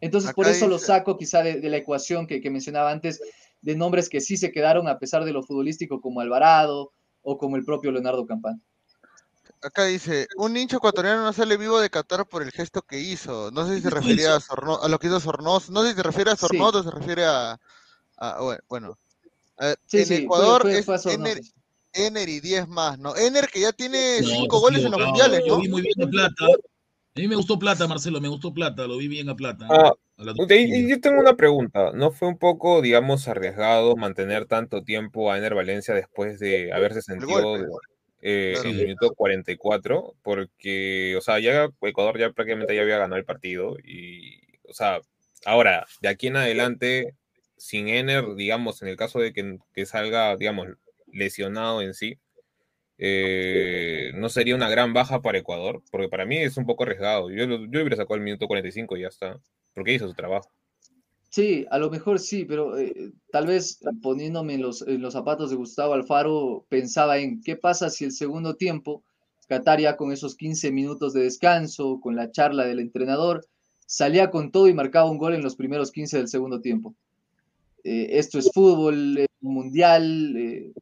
Entonces, 0.00 0.30
Acá 0.30 0.36
por 0.36 0.46
eso 0.46 0.66
dice... 0.66 0.68
lo 0.68 0.78
saco 0.78 1.16
quizá 1.16 1.42
de, 1.42 1.60
de 1.60 1.68
la 1.68 1.76
ecuación 1.76 2.26
que, 2.26 2.40
que, 2.40 2.50
mencionaba 2.50 2.90
antes, 2.90 3.20
de 3.60 3.76
nombres 3.76 4.08
que 4.08 4.20
sí 4.20 4.36
se 4.36 4.52
quedaron 4.52 4.88
a 4.88 4.98
pesar 4.98 5.24
de 5.24 5.32
lo 5.32 5.42
futbolístico, 5.42 6.00
como 6.00 6.20
Alvarado 6.20 6.92
o 7.22 7.38
como 7.38 7.56
el 7.56 7.64
propio 7.64 7.90
Leonardo 7.90 8.26
Campán 8.26 8.62
acá 9.62 9.84
dice, 9.84 10.28
un 10.36 10.56
hincha 10.56 10.76
ecuatoriano 10.76 11.22
no 11.22 11.32
sale 11.32 11.56
vivo 11.56 11.80
de 11.80 11.90
Qatar 11.90 12.26
por 12.26 12.42
el 12.42 12.50
gesto 12.50 12.82
que 12.82 12.98
hizo. 12.98 13.50
No 13.50 13.66
sé 13.66 13.76
si 13.76 13.82
se 13.82 13.90
refería 13.90 14.36
a, 14.36 14.40
Sorno, 14.40 14.80
a 14.80 14.88
lo 14.88 14.98
que 14.98 15.08
hizo 15.08 15.20
Sornos, 15.20 15.70
no 15.70 15.82
sé 15.82 15.90
si 15.90 15.96
se 15.96 16.02
refiere 16.02 16.30
a 16.30 16.36
Sornos 16.36 16.72
sí. 16.72 16.78
o 16.78 16.82
se 16.82 16.90
refiere 16.90 17.24
a, 17.24 17.58
a 18.16 18.58
bueno. 18.68 18.98
Sí, 19.86 19.98
en 19.98 20.06
sí, 20.06 20.14
Ecuador 20.14 20.62
fue, 20.62 20.82
fue, 20.82 20.98
fue 20.98 21.12
es 21.12 21.18
Ener, 21.18 21.40
Ener, 21.92 22.28
y 22.28 22.40
10 22.40 22.68
más, 22.68 22.98
¿no? 22.98 23.16
Ener 23.16 23.48
que 23.48 23.60
ya 23.60 23.72
tiene 23.72 24.20
5 24.22 24.46
no, 24.50 24.60
goles 24.60 24.84
en 24.84 24.92
los 24.92 25.00
mundiales, 25.00 25.40
¿no? 25.46 25.56
Lo 25.56 25.60
vi 25.60 25.68
muy 25.68 25.82
bien 25.82 26.02
a 26.02 26.06
Plata. 26.06 26.44
A 26.44 27.20
mí 27.20 27.26
me 27.26 27.34
gustó 27.34 27.58
Plata, 27.58 27.88
Marcelo, 27.88 28.20
me 28.20 28.28
gustó 28.28 28.54
Plata, 28.54 28.86
lo 28.86 28.96
vi 28.96 29.08
bien 29.08 29.28
a 29.28 29.34
Plata. 29.34 29.66
Ah, 29.68 29.92
y 30.50 30.88
yo 30.88 31.00
tengo 31.00 31.20
una 31.20 31.36
pregunta, 31.36 31.92
¿no 31.92 32.10
fue 32.10 32.28
un 32.28 32.38
poco, 32.38 32.82
digamos, 32.82 33.26
arriesgado 33.28 33.96
mantener 33.96 34.46
tanto 34.46 34.82
tiempo 34.82 35.30
a 35.30 35.38
Ener 35.38 35.54
Valencia 35.54 35.94
después 35.94 36.38
de 36.38 36.72
haberse 36.72 37.02
sentido 37.02 37.56
eh, 38.20 38.52
claro. 38.54 38.68
en 38.68 38.76
el 38.76 38.86
minuto 38.86 39.14
44, 39.14 40.14
porque, 40.22 41.14
o 41.16 41.20
sea, 41.20 41.38
ya 41.38 41.68
Ecuador 41.82 42.18
ya 42.18 42.30
prácticamente 42.30 42.74
ya 42.74 42.82
había 42.82 42.98
ganado 42.98 43.16
el 43.16 43.24
partido 43.24 43.76
y, 43.78 44.40
o 44.68 44.74
sea, 44.74 45.00
ahora, 45.44 45.86
de 46.00 46.08
aquí 46.08 46.28
en 46.28 46.36
adelante, 46.36 47.14
sin 47.58 47.88
Ener, 47.88 48.34
digamos, 48.34 48.82
en 48.82 48.88
el 48.88 48.96
caso 48.96 49.18
de 49.18 49.32
que, 49.32 49.58
que 49.74 49.86
salga, 49.86 50.36
digamos, 50.36 50.68
lesionado 51.12 51.82
en 51.82 51.94
sí, 51.94 52.18
eh, 52.98 54.10
no 54.14 54.28
sería 54.28 54.56
una 54.56 54.68
gran 54.68 54.92
baja 54.92 55.22
para 55.22 55.38
Ecuador, 55.38 55.82
porque 55.90 56.08
para 56.08 56.26
mí 56.26 56.38
es 56.38 56.56
un 56.56 56.66
poco 56.66 56.82
arriesgado. 56.82 57.30
Yo, 57.30 57.44
yo 57.44 57.80
hubiera 57.80 57.96
sacado 57.96 58.16
el 58.16 58.22
minuto 58.22 58.48
45 58.48 58.96
y 58.96 59.02
ya 59.02 59.08
está, 59.08 59.40
porque 59.72 59.94
hizo 59.94 60.08
su 60.08 60.14
trabajo. 60.14 60.50
Sí, 61.30 61.66
a 61.70 61.78
lo 61.78 61.90
mejor 61.90 62.18
sí, 62.18 62.44
pero 62.46 62.78
eh, 62.78 63.12
tal 63.30 63.46
vez 63.46 63.80
poniéndome 64.02 64.54
en 64.54 64.62
los, 64.62 64.82
en 64.82 65.02
los, 65.02 65.12
zapatos 65.12 65.50
de 65.50 65.56
Gustavo 65.56 65.92
Alfaro, 65.92 66.64
pensaba 66.68 67.18
en 67.18 67.42
qué 67.42 67.54
pasa 67.54 67.90
si 67.90 68.04
el 68.04 68.12
segundo 68.12 68.56
tiempo, 68.56 69.04
Qatar 69.46 69.80
ya 69.80 69.96
con 69.96 70.10
esos 70.10 70.36
15 70.36 70.72
minutos 70.72 71.12
de 71.12 71.22
descanso, 71.22 72.00
con 72.00 72.16
la 72.16 72.30
charla 72.30 72.64
del 72.64 72.80
entrenador, 72.80 73.46
salía 73.86 74.30
con 74.30 74.50
todo 74.50 74.68
y 74.68 74.74
marcaba 74.74 75.10
un 75.10 75.18
gol 75.18 75.34
en 75.34 75.42
los 75.42 75.54
primeros 75.54 75.92
15 75.92 76.16
del 76.18 76.28
segundo 76.28 76.60
tiempo. 76.60 76.94
Eh, 77.84 78.18
esto 78.18 78.38
es 78.38 78.50
fútbol, 78.52 79.18
eh, 79.18 79.26
mundial, 79.40 80.36
eh, 80.36 80.72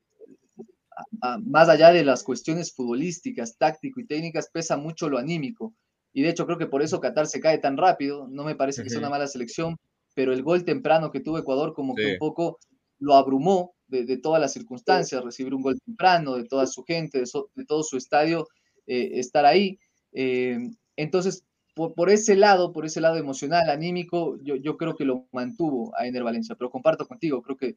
a, 1.20 1.35
a, 1.35 1.38
más 1.38 1.68
allá 1.68 1.92
de 1.92 2.04
las 2.04 2.22
cuestiones 2.22 2.72
futbolísticas, 2.72 3.56
táctico 3.59 4.00
y 4.00 4.06
técnicas, 4.06 4.50
pesa 4.50 4.76
mucho 4.76 5.09
lo 5.09 5.18
anímico. 5.18 5.74
Y 6.12 6.22
de 6.22 6.30
hecho 6.30 6.46
creo 6.46 6.59
que 6.59 6.66
por 6.66 6.82
eso 6.82 7.00
Qatar 7.00 7.26
se 7.26 7.40
cae 7.40 7.59
tan 7.59 7.76
rápido, 7.76 8.26
no 8.28 8.44
me 8.44 8.54
parece 8.54 8.82
que 8.82 8.88
sea 8.88 9.00
una 9.00 9.11
mala 9.11 9.26
selección, 9.26 9.76
pero 10.14 10.32
el 10.32 10.42
gol 10.42 10.64
temprano 10.64 11.11
que 11.11 11.20
tuvo 11.20 11.38
Ecuador 11.38 11.74
como 11.74 11.94
sí. 11.94 12.02
que 12.02 12.12
un 12.12 12.18
poco 12.18 12.59
lo 12.98 13.14
abrumó 13.14 13.74
de, 13.88 14.04
de, 14.04 14.16
todas 14.16 14.40
las 14.40 14.54
circunstancias, 14.54 15.22
recibir 15.22 15.54
un 15.54 15.61
gol 15.61 15.78
temprano, 15.85 16.35
de 16.37 16.44
toda 16.44 16.66
su 16.66 16.82
gente, 16.85 17.18
de, 17.18 17.26
so, 17.26 17.50
de 17.54 17.66
todo 17.66 17.82
su 17.82 17.98
estadio, 17.98 18.48
eh, 18.87 19.11
estar 19.20 19.44
ahí. 19.44 19.78
Eh, 20.12 20.59
entonces, 20.96 21.44
por, 21.76 21.92
por, 21.92 22.08
ese 22.08 22.36
lado, 22.36 22.72
por 22.72 22.86
ese 22.86 23.02
lado 23.02 23.18
emocional, 23.18 23.68
anímico, 23.68 24.38
yo, 24.42 24.56
yo 24.56 24.78
creo 24.78 24.96
que 24.96 25.04
lo 25.04 25.28
mantuvo 25.30 25.92
a 25.94 26.06
Ener 26.06 26.24
Valencia, 26.24 26.54
pero 26.54 26.70
comparto 26.70 27.06
contigo, 27.06 27.42
creo 27.42 27.58
que, 27.58 27.76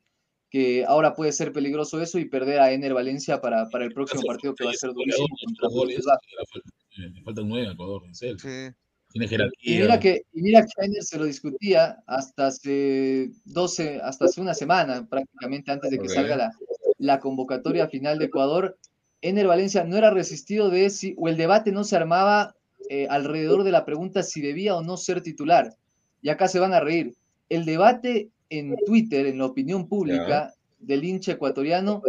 que 0.49 0.85
ahora 0.85 1.13
puede 1.13 1.33
ser 1.33 1.51
peligroso 1.51 2.01
eso 2.01 2.17
y 2.17 2.23
perder 2.23 2.62
a 2.62 2.71
Ener 2.71 2.93
Valencia 2.93 3.41
para, 3.41 3.67
para 3.67 3.83
el 3.83 3.91
próximo 3.91 4.21
partido 4.25 4.55
que 4.55 4.63
va 4.63 4.71
a 4.71 4.75
ser 4.75 4.93
durísimo 4.93 5.27
contra 5.43 5.67
goles, 5.67 6.05
Le 6.95 7.21
faltan 7.23 7.49
nueve 7.49 7.67
a 7.67 7.71
Ecuador, 7.73 8.03
en 8.05 8.15
serio. 8.15 8.39
Sí. 8.39 8.73
Tiene 9.12 9.25
Y 9.25 9.27
jerarquía. 9.27 9.81
mira 9.81 9.99
que, 9.99 10.21
y 10.31 10.41
mira 10.43 10.62
que 10.62 10.67
Steiner 10.69 11.03
se 11.03 11.17
lo 11.17 11.25
discutía 11.25 12.01
hasta 12.07 12.47
hace 12.47 13.31
12, 13.43 13.99
hasta 14.01 14.25
hace 14.25 14.39
una 14.39 14.53
semana, 14.53 15.05
prácticamente 15.09 15.71
antes 15.73 15.91
de 15.91 15.99
que 15.99 16.07
salga 16.07 16.38
la, 16.38 16.51
la 16.99 17.19
convocatoria 17.19 17.89
final 17.89 18.17
de 18.17 18.25
Ecuador. 18.25 18.77
Ener 19.19 19.47
Valencia 19.47 19.83
no 19.83 19.97
era 19.97 20.09
resistido 20.09 20.69
de 20.69 20.89
si, 20.89 21.15
o 21.17 21.27
el 21.27 21.35
debate 21.35 21.73
no 21.73 21.83
se 21.83 21.97
armaba 21.97 22.55
eh, 22.89 23.07
alrededor 23.09 23.63
de 23.63 23.71
la 23.71 23.85
pregunta 23.85 24.23
si 24.23 24.41
debía 24.41 24.75
o 24.75 24.81
no 24.81 24.97
ser 24.97 25.21
titular. 25.21 25.75
Y 26.21 26.29
acá 26.29 26.47
se 26.47 26.59
van 26.59 26.73
a 26.73 26.79
reír. 26.79 27.15
El 27.49 27.65
debate 27.65 28.29
en 28.49 28.75
Twitter, 28.85 29.25
en 29.25 29.37
la 29.37 29.45
opinión 29.45 29.87
pública 29.87 30.53
del 30.79 31.03
hincha 31.03 31.33
ecuatoriano, 31.33 32.01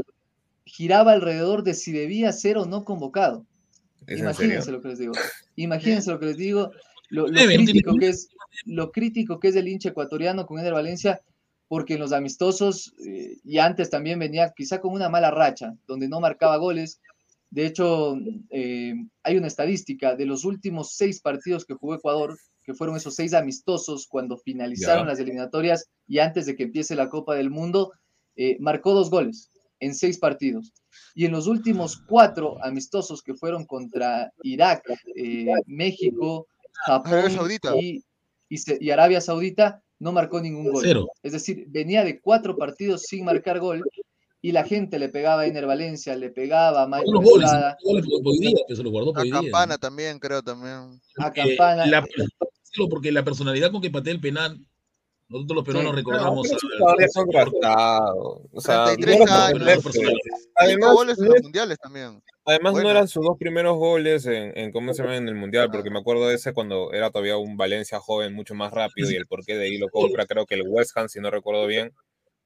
giraba 0.64 1.12
alrededor 1.12 1.62
de 1.62 1.74
si 1.74 1.92
debía 1.92 2.32
ser 2.32 2.58
o 2.58 2.66
no 2.66 2.84
convocado. 2.84 3.44
¿Es 4.06 4.18
en 4.18 4.24
Imagínense 4.24 4.72
lo 4.72 4.80
que 4.80 4.88
les 4.88 4.98
digo. 4.98 5.12
Imagínense 5.56 6.10
lo 6.10 6.18
que 6.18 6.26
les 6.26 6.36
digo. 6.36 6.70
Lo, 7.08 7.26
lo 7.26 7.32
Debe, 7.32 7.58
no 7.58 7.64
tiene 7.64 7.72
crítico 7.72 7.96
que 7.96 8.08
es, 8.08 8.28
lo 8.66 8.92
crítico 8.92 9.40
que 9.40 9.48
es 9.48 9.56
el 9.56 9.68
hincha 9.68 9.90
ecuatoriano 9.90 10.46
con 10.46 10.58
Eder 10.58 10.74
Valencia, 10.74 11.20
porque 11.68 11.94
en 11.94 12.00
los 12.00 12.12
amistosos 12.12 12.94
eh, 13.04 13.38
y 13.44 13.58
antes 13.58 13.90
también 13.90 14.18
venía 14.18 14.52
quizá 14.56 14.80
con 14.80 14.92
una 14.92 15.08
mala 15.08 15.30
racha, 15.30 15.74
donde 15.86 16.08
no 16.08 16.20
marcaba 16.20 16.56
goles. 16.56 17.00
De 17.50 17.66
hecho, 17.66 18.16
eh, 18.50 18.94
hay 19.24 19.36
una 19.36 19.48
estadística 19.48 20.14
de 20.14 20.24
los 20.24 20.44
últimos 20.44 20.94
seis 20.94 21.20
partidos 21.20 21.64
que 21.64 21.74
jugó 21.74 21.96
Ecuador, 21.96 22.38
que 22.64 22.74
fueron 22.74 22.96
esos 22.96 23.16
seis 23.16 23.34
amistosos 23.34 24.06
cuando 24.08 24.38
finalizaron 24.38 25.08
las 25.08 25.18
eliminatorias 25.18 25.88
y 26.06 26.18
antes 26.18 26.46
de 26.46 26.54
que 26.54 26.64
empiece 26.64 26.94
la 26.94 27.08
Copa 27.08 27.34
del 27.34 27.50
Mundo, 27.50 27.92
eh, 28.36 28.56
marcó 28.60 28.94
dos 28.94 29.10
goles 29.10 29.50
en 29.80 29.94
seis 29.94 30.18
partidos. 30.18 30.72
Y 31.14 31.24
en 31.24 31.32
los 31.32 31.48
últimos 31.48 32.00
cuatro 32.06 32.62
amistosos 32.62 33.22
que 33.22 33.34
fueron 33.34 33.64
contra 33.66 34.32
Irak, 34.42 34.84
eh, 35.16 35.46
México, 35.66 36.46
Japón 36.86 37.14
Arabia 37.14 37.36
Saudita. 37.36 37.76
y, 37.76 38.04
y 38.48 38.90
Arabia 38.90 39.20
Saudita, 39.20 39.82
no 39.98 40.12
marcó 40.12 40.40
ningún 40.40 40.70
gol. 40.70 40.82
Cero. 40.84 41.08
Es 41.22 41.32
decir, 41.32 41.66
venía 41.68 42.04
de 42.04 42.20
cuatro 42.20 42.56
partidos 42.56 43.02
sin 43.02 43.24
marcar 43.24 43.58
gol 43.58 43.82
y 44.42 44.52
la 44.52 44.64
gente 44.64 44.98
le 44.98 45.08
pegaba 45.10 45.42
a 45.42 45.46
Ener 45.46 45.66
Valencia, 45.66 46.16
le 46.16 46.30
pegaba 46.30 46.82
a 46.82 46.86
Michael 46.86 47.10
Los 47.12 47.24
goles, 47.24 47.50
goles 47.82 48.06
por 48.06 48.20
hoy 48.32 48.38
día, 48.38 48.56
que 48.66 48.76
se 48.76 48.82
lo 48.82 48.90
guardó 48.90 49.12
por 49.12 49.20
A 49.20 49.22
hoy 49.22 49.30
día. 49.30 49.40
Campana 49.40 49.78
también, 49.78 50.18
creo, 50.18 50.42
también. 50.42 51.00
a 51.18 51.24
Porque 51.24 51.56
Campana. 51.56 51.86
la- 51.86 52.06
solo 52.62 52.88
porque 52.88 53.12
la 53.12 53.24
personalidad 53.24 53.70
con 53.70 53.80
que 53.82 53.90
patea 53.90 54.12
el 54.14 54.20
penal, 54.20 54.58
nosotros 55.28 55.56
los 55.56 55.64
peruanos 55.64 55.92
Sí. 55.92 55.96
recordamos. 55.96 56.48
Todavía 56.78 57.08
son. 57.08 57.28
O 58.52 58.60
sea, 58.60 58.84
33 58.86 59.18
no 59.18 59.22
era 59.24 59.46
años, 59.46 59.58
perfecto. 59.58 59.82
personal. 59.82 60.12
Cinco 60.24 60.50
Además, 60.56 60.92
goles 60.94 61.18
en 61.18 61.24
los 61.26 61.42
mundiales 61.42 61.78
también. 61.78 62.22
Además 62.44 62.72
Bueno. 62.72 62.84
no 62.84 62.90
eran 62.90 63.08
sus 63.08 63.24
dos 63.24 63.36
primeros 63.38 63.76
goles 63.76 64.26
en, 64.26 64.56
en 64.58 64.72
cómo 64.72 64.92
se 64.94 65.02
llama 65.02 65.16
en 65.16 65.28
el 65.28 65.34
mundial, 65.36 65.68
porque 65.70 65.90
me 65.90 65.98
acuerdo 66.00 66.26
de 66.28 66.34
ese 66.34 66.52
cuando 66.52 66.92
era 66.92 67.10
todavía 67.10 67.36
un 67.36 67.56
Valencia 67.56 68.00
joven 68.00 68.34
mucho 68.34 68.54
más 68.54 68.72
rápido 68.72 69.10
y 69.10 69.14
el 69.16 69.26
porqué 69.26 69.56
de 69.56 69.66
ahí 69.66 69.78
lo 69.78 69.88
compra, 69.88 70.26
creo 70.26 70.46
que 70.46 70.54
el 70.56 70.62
West 70.66 70.96
Ham, 70.96 71.08
si 71.08 71.20
no 71.20 71.30
recuerdo 71.30 71.66
bien, 71.66 71.92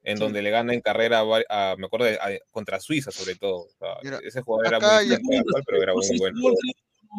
en 0.05 0.19
donde 0.19 0.43
le 0.43 0.51
gana 0.51 0.73
en 0.75 0.81
carrera, 0.81 1.21
a 1.21 1.25
vari- 1.25 1.45
a- 1.49 1.75
me 1.79 1.87
acuerdo, 1.87 2.07
a- 2.07 2.29
contra 2.51 2.79
Suiza 2.79 3.11
sobre 3.11 3.35
todo. 3.37 3.63
O 3.63 3.69
sea, 3.79 3.89
Mira, 4.03 4.21
ese 4.23 4.43
jugador 4.43 4.67
era 4.69 4.79
muy 4.79 5.37
actual, 5.37 5.63
pero 5.67 5.83
era 5.83 5.93
muy 5.95 6.19
bueno. 6.19 6.39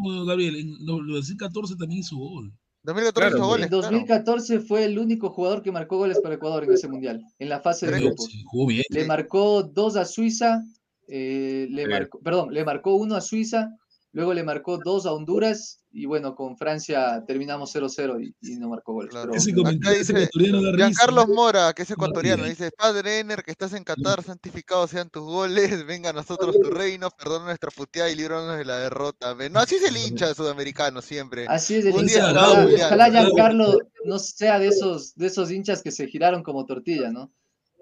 No, 0.03 0.25
Gabriel, 0.25 0.55
en 0.57 0.85
2014 0.85 1.75
también 1.77 1.99
hizo 2.01 2.17
gol. 2.17 2.51
2014 2.83 3.13
Claro, 3.13 3.35
hizo 3.37 3.43
en 3.43 3.49
goles. 3.49 3.63
En 3.65 3.69
claro. 3.69 3.81
2014 3.83 4.59
fue 4.59 4.83
el 4.85 4.99
único 4.99 5.29
jugador 5.31 5.63
que 5.63 5.71
marcó 5.71 5.97
goles 5.97 6.19
para 6.21 6.35
Ecuador 6.35 6.63
en 6.65 6.73
ese 6.73 6.87
mundial, 6.87 7.21
en 7.39 7.49
la 7.49 7.59
fase 7.61 7.87
de 7.87 7.99
grupos. 7.99 8.25
Sí. 8.25 8.43
Le 8.89 9.05
marcó 9.05 9.63
dos 9.63 9.95
a 9.95 10.05
Suiza, 10.05 10.61
eh, 11.07 11.67
le 11.71 11.83
Sí. 11.83 11.89
marcó, 11.89 12.19
perdón, 12.19 12.53
le 12.53 12.63
marcó 12.63 12.95
uno 12.95 13.15
a 13.15 13.21
Suiza, 13.21 13.69
luego 14.15 14.33
le 14.33 14.43
marcó 14.43 14.77
dos 14.77 15.05
a 15.05 15.11
Honduras 15.11 15.81
y 15.91 16.05
bueno, 16.05 16.35
con 16.35 16.57
Francia 16.57 17.21
terminamos 17.27 17.75
0-0 17.75 18.23
y, 18.23 18.33
y 18.41 18.55
no 18.57 18.69
marcó 18.69 18.93
goles. 18.93 19.11
Claro. 19.11 19.33
pero- 19.33 19.67
Acá 19.67 19.91
dice. 19.91 20.29
Giancarlos 20.33 21.27
Mora, 21.27 21.73
que 21.73 21.83
es 21.83 21.91
ecuatoriano, 21.91 22.45
dice, 22.45 22.71
Padre 22.71 23.19
Ener, 23.19 23.43
que 23.43 23.51
estás 23.51 23.73
en 23.73 23.83
Qatar, 23.83 24.23
santificados 24.23 24.91
sean 24.91 25.09
tus 25.09 25.23
goles, 25.23 25.85
venga 25.85 26.11
a 26.11 26.13
nosotros 26.13 26.55
tu 26.59 26.69
reino, 26.69 27.09
perdona 27.11 27.45
nuestra 27.45 27.71
puteada 27.71 28.09
y 28.09 28.15
líbranos 28.15 28.57
de 28.57 28.63
la 28.63 28.77
derrota. 28.77 29.35
No, 29.51 29.59
así 29.59 29.75
es 29.75 29.83
el 29.83 29.97
hincha 29.97 30.33
sudamericano 30.33 31.01
siempre. 31.01 31.45
Así 31.49 31.75
es 31.75 31.85
el 31.85 31.95
hincha. 31.95 32.31
Ojalá, 32.31 33.09
Giancarlo 33.09 33.79
no 34.05 34.17
sea 34.19 34.59
de 34.59 34.67
esos, 34.67 35.13
de 35.15 35.27
esos 35.27 35.51
hinchas 35.51 35.81
que 35.83 35.91
se 35.91 36.07
giraron 36.07 36.41
como 36.41 36.65
tortilla, 36.65 37.11
¿no? 37.11 37.31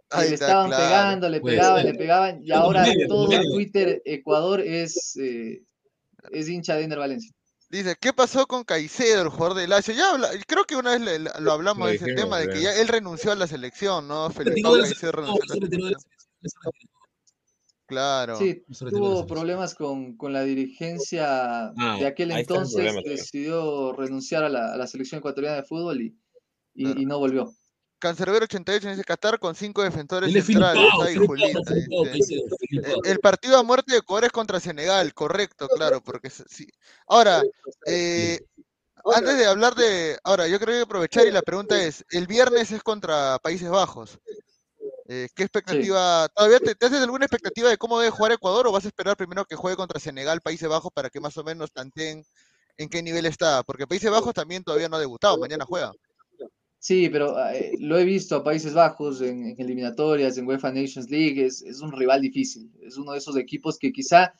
Ahí 0.10 0.30
le 0.30 0.34
está, 0.36 0.46
estaban 0.48 0.67
claro. 0.69 0.84
pegando, 0.84 1.30
le 1.30 1.41
Puede 1.41 1.56
pegaban, 1.58 1.86
le 1.86 1.93
pegaban, 1.96 2.43
y 2.43 2.52
ahora 2.52 2.86
todo. 3.08 3.30
Twitter 3.52 4.02
Ecuador 4.06 4.62
es, 4.62 5.15
eh, 5.17 5.63
es 6.31 6.49
hincha 6.49 6.75
de 6.75 6.83
Ener 6.83 6.99
Valencia. 6.99 7.31
Dice, 7.69 7.95
¿qué 7.99 8.13
pasó 8.13 8.45
con 8.45 8.63
Caicedo, 8.63 9.23
el 9.23 9.29
jugador 9.29 9.57
de 9.57 9.67
Lazio? 9.67 9.95
Ya 9.95 10.12
habla- 10.12 10.29
creo 10.47 10.63
que 10.65 10.75
una 10.75 10.91
vez 10.91 11.01
le- 11.01 11.19
le- 11.19 11.31
lo 11.39 11.51
hablamos 11.53 11.88
de 11.89 11.95
ese 11.95 12.05
dijimos, 12.05 12.23
tema, 12.23 12.39
de 12.39 12.49
que 12.49 12.62
ya 12.62 12.75
él 12.79 12.88
renunció 12.88 13.31
a 13.31 13.36
la 13.36 13.47
selección, 13.47 14.07
¿no? 14.07 14.29
Felipe 14.29 14.62
Caicedo. 14.62 15.12
Claro. 17.86 18.38
Sí, 18.38 18.63
tuvo 18.89 19.27
problemas 19.27 19.75
con, 19.75 20.15
con 20.15 20.33
la 20.33 20.43
dirigencia 20.43 21.65
Ah, 21.77 21.97
de 21.99 22.05
aquel 22.07 22.31
ahí 22.31 22.41
está 22.41 22.53
el 22.55 22.59
entonces, 22.62 22.75
problema 22.75 23.01
decidió 23.05 23.91
renunciar 23.93 24.43
a 24.43 24.49
la, 24.49 24.73
a 24.73 24.77
la 24.77 24.88
selección 24.88 25.19
ecuatoriana 25.19 25.57
de 25.57 25.63
fútbol 25.63 26.01
y, 26.01 26.17
y, 26.73 26.83
Claro. 26.86 27.01
y 27.01 27.05
no 27.05 27.19
volvió. 27.19 27.53
Cancerbero 28.04 28.44
88 28.44 28.89
dice 28.89 29.04
Qatar 29.06 29.39
con 29.39 29.56
cinco 29.56 29.82
defensores 29.82 30.36
es 30.36 30.46
centrales. 30.46 30.76
filipao, 30.76 31.04
Ay, 31.04 31.13
filipao, 31.13 31.28
Julita, 31.38 31.74
filipao, 31.74 32.06
dice. 32.12 32.44
Caicedo, 32.60 33.02
El, 33.06 33.20
partido 33.20 33.58
a 33.58 33.63
muerte 33.63 33.94
de 33.94 34.00
Ecuador 34.00 34.26
es 34.26 34.32
contra 34.34 34.60
Senegal, 34.60 35.13
correcto, 35.13 35.70
claro, 35.70 36.04
porque 36.04 36.30
sí. 36.30 36.68
Ahora, 37.08 37.42
eh, 37.86 38.42
antes 39.06 39.38
de 39.38 39.46
hablar 39.46 39.76
de, 39.76 40.20
ahora 40.26 40.50
yo 40.50 40.60
creo 40.60 40.68
que 40.68 40.74
hay 40.74 40.80
que 40.80 40.84
aprovechar 40.84 41.28
y 41.28 41.32
la 41.32 41.44
pregunta 41.44 41.82
es, 41.82 42.04
el 42.10 42.28
viernes 42.28 42.74
es 42.74 42.84
contra 42.84 43.39
Países 43.39 43.70
Bajos. 43.70 44.20
Eh, 45.08 45.30
¿Qué 45.34 45.44
expectativa? 45.44 46.28
¿Todavía 46.36 46.60
te, 46.60 46.76
te 46.76 46.86
haces 46.86 47.00
alguna 47.00 47.24
expectativa 47.24 47.70
de 47.70 47.78
cómo 47.78 48.00
debe 48.00 48.12
jugar 48.12 48.34
Ecuador 48.34 48.68
o 48.68 48.74
vas 48.74 48.84
a 48.84 48.89
esperar 48.89 49.16
primero 49.16 49.46
que 49.46 49.56
juegue 49.56 49.78
contra 49.78 50.02
Senegal, 50.02 50.42
Países 50.42 50.68
Bajos, 50.68 50.92
para 50.94 51.10
que 51.10 51.22
más 51.22 51.38
o 51.38 51.44
menos 51.46 51.72
tanteen 51.72 52.26
en 52.76 52.89
qué 52.89 53.02
nivel 53.02 53.26
está? 53.28 53.63
Porque 53.63 53.88
Países 53.88 54.12
Bajos 54.12 54.34
también 54.34 54.62
todavía 54.62 54.89
no 54.89 54.98
ha 54.98 55.00
debutado, 55.00 55.38
mañana 55.38 55.63
juega. 55.63 55.94
Sí, 56.84 57.08
pero 57.10 57.39
eh, 57.48 57.76
lo 57.80 57.98
he 57.98 58.04
visto 58.04 58.36
a 58.36 58.43
Países 58.43 58.74
Bajos 58.74 59.22
en, 59.22 59.46
en 59.46 59.56
eliminatorias, 59.58 60.38
en 60.38 60.46
UEFA 60.46 60.74
Nations 60.74 61.10
League, 61.10 61.46
es, 61.46 61.62
es 61.62 61.80
un 61.80 61.93
rival 61.93 62.19
difícil, 62.19 62.69
es 62.82 62.98
uno 62.98 63.13
de 63.13 63.19
esos 63.19 63.38
equipos 63.38 63.80
que 63.80 63.93
quizá 63.93 64.34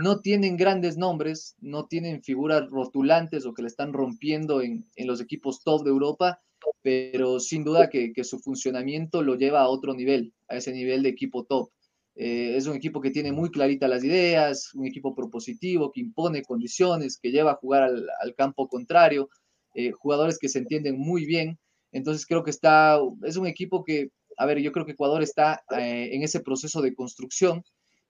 no 0.00 0.20
tienen 0.20 0.56
grandes 0.56 0.96
nombres, 0.96 1.56
no 1.58 1.86
tienen 1.86 2.22
figuras 2.22 2.70
rotulantes 2.70 3.44
o 3.46 3.52
que 3.52 3.62
le 3.62 3.68
están 3.68 3.92
rompiendo 3.92 4.62
en, 4.62 4.86
en 4.94 5.06
los 5.08 5.20
equipos 5.20 5.64
top 5.64 5.82
de 5.82 5.90
Europa, 5.90 6.40
pero 6.82 7.40
sin 7.40 7.64
duda 7.64 7.90
que, 7.90 8.12
que 8.12 8.22
su 8.22 8.38
funcionamiento 8.38 9.20
lo 9.22 9.34
lleva 9.34 9.62
a 9.62 9.68
otro 9.68 9.92
nivel, 9.92 10.32
a 10.46 10.56
ese 10.56 10.70
nivel 10.72 11.02
de 11.02 11.08
equipo 11.08 11.46
top. 11.46 11.70
Eh, 12.14 12.54
es 12.56 12.68
un 12.68 12.76
equipo 12.76 13.00
que 13.00 13.10
tiene 13.10 13.32
muy 13.32 13.50
claritas 13.50 13.90
las 13.90 14.04
ideas, 14.04 14.72
un 14.74 14.86
equipo 14.86 15.16
propositivo, 15.16 15.90
que 15.90 16.02
impone 16.02 16.42
condiciones, 16.42 17.18
que 17.20 17.32
lleva 17.32 17.52
a 17.52 17.56
jugar 17.56 17.82
al, 17.82 18.06
al 18.20 18.34
campo 18.36 18.68
contrario, 18.68 19.30
eh, 19.74 19.90
jugadores 19.90 20.38
que 20.38 20.48
se 20.48 20.60
entienden 20.60 20.96
muy 20.96 21.26
bien. 21.26 21.58
Entonces 21.98 22.24
creo 22.26 22.42
que 22.42 22.50
está, 22.50 22.98
es 23.24 23.36
un 23.36 23.46
equipo 23.46 23.84
que, 23.84 24.10
a 24.36 24.46
ver, 24.46 24.60
yo 24.60 24.72
creo 24.72 24.86
que 24.86 24.92
Ecuador 24.92 25.22
está 25.22 25.62
eh, 25.76 26.10
en 26.12 26.22
ese 26.22 26.40
proceso 26.40 26.80
de 26.80 26.94
construcción, 26.94 27.62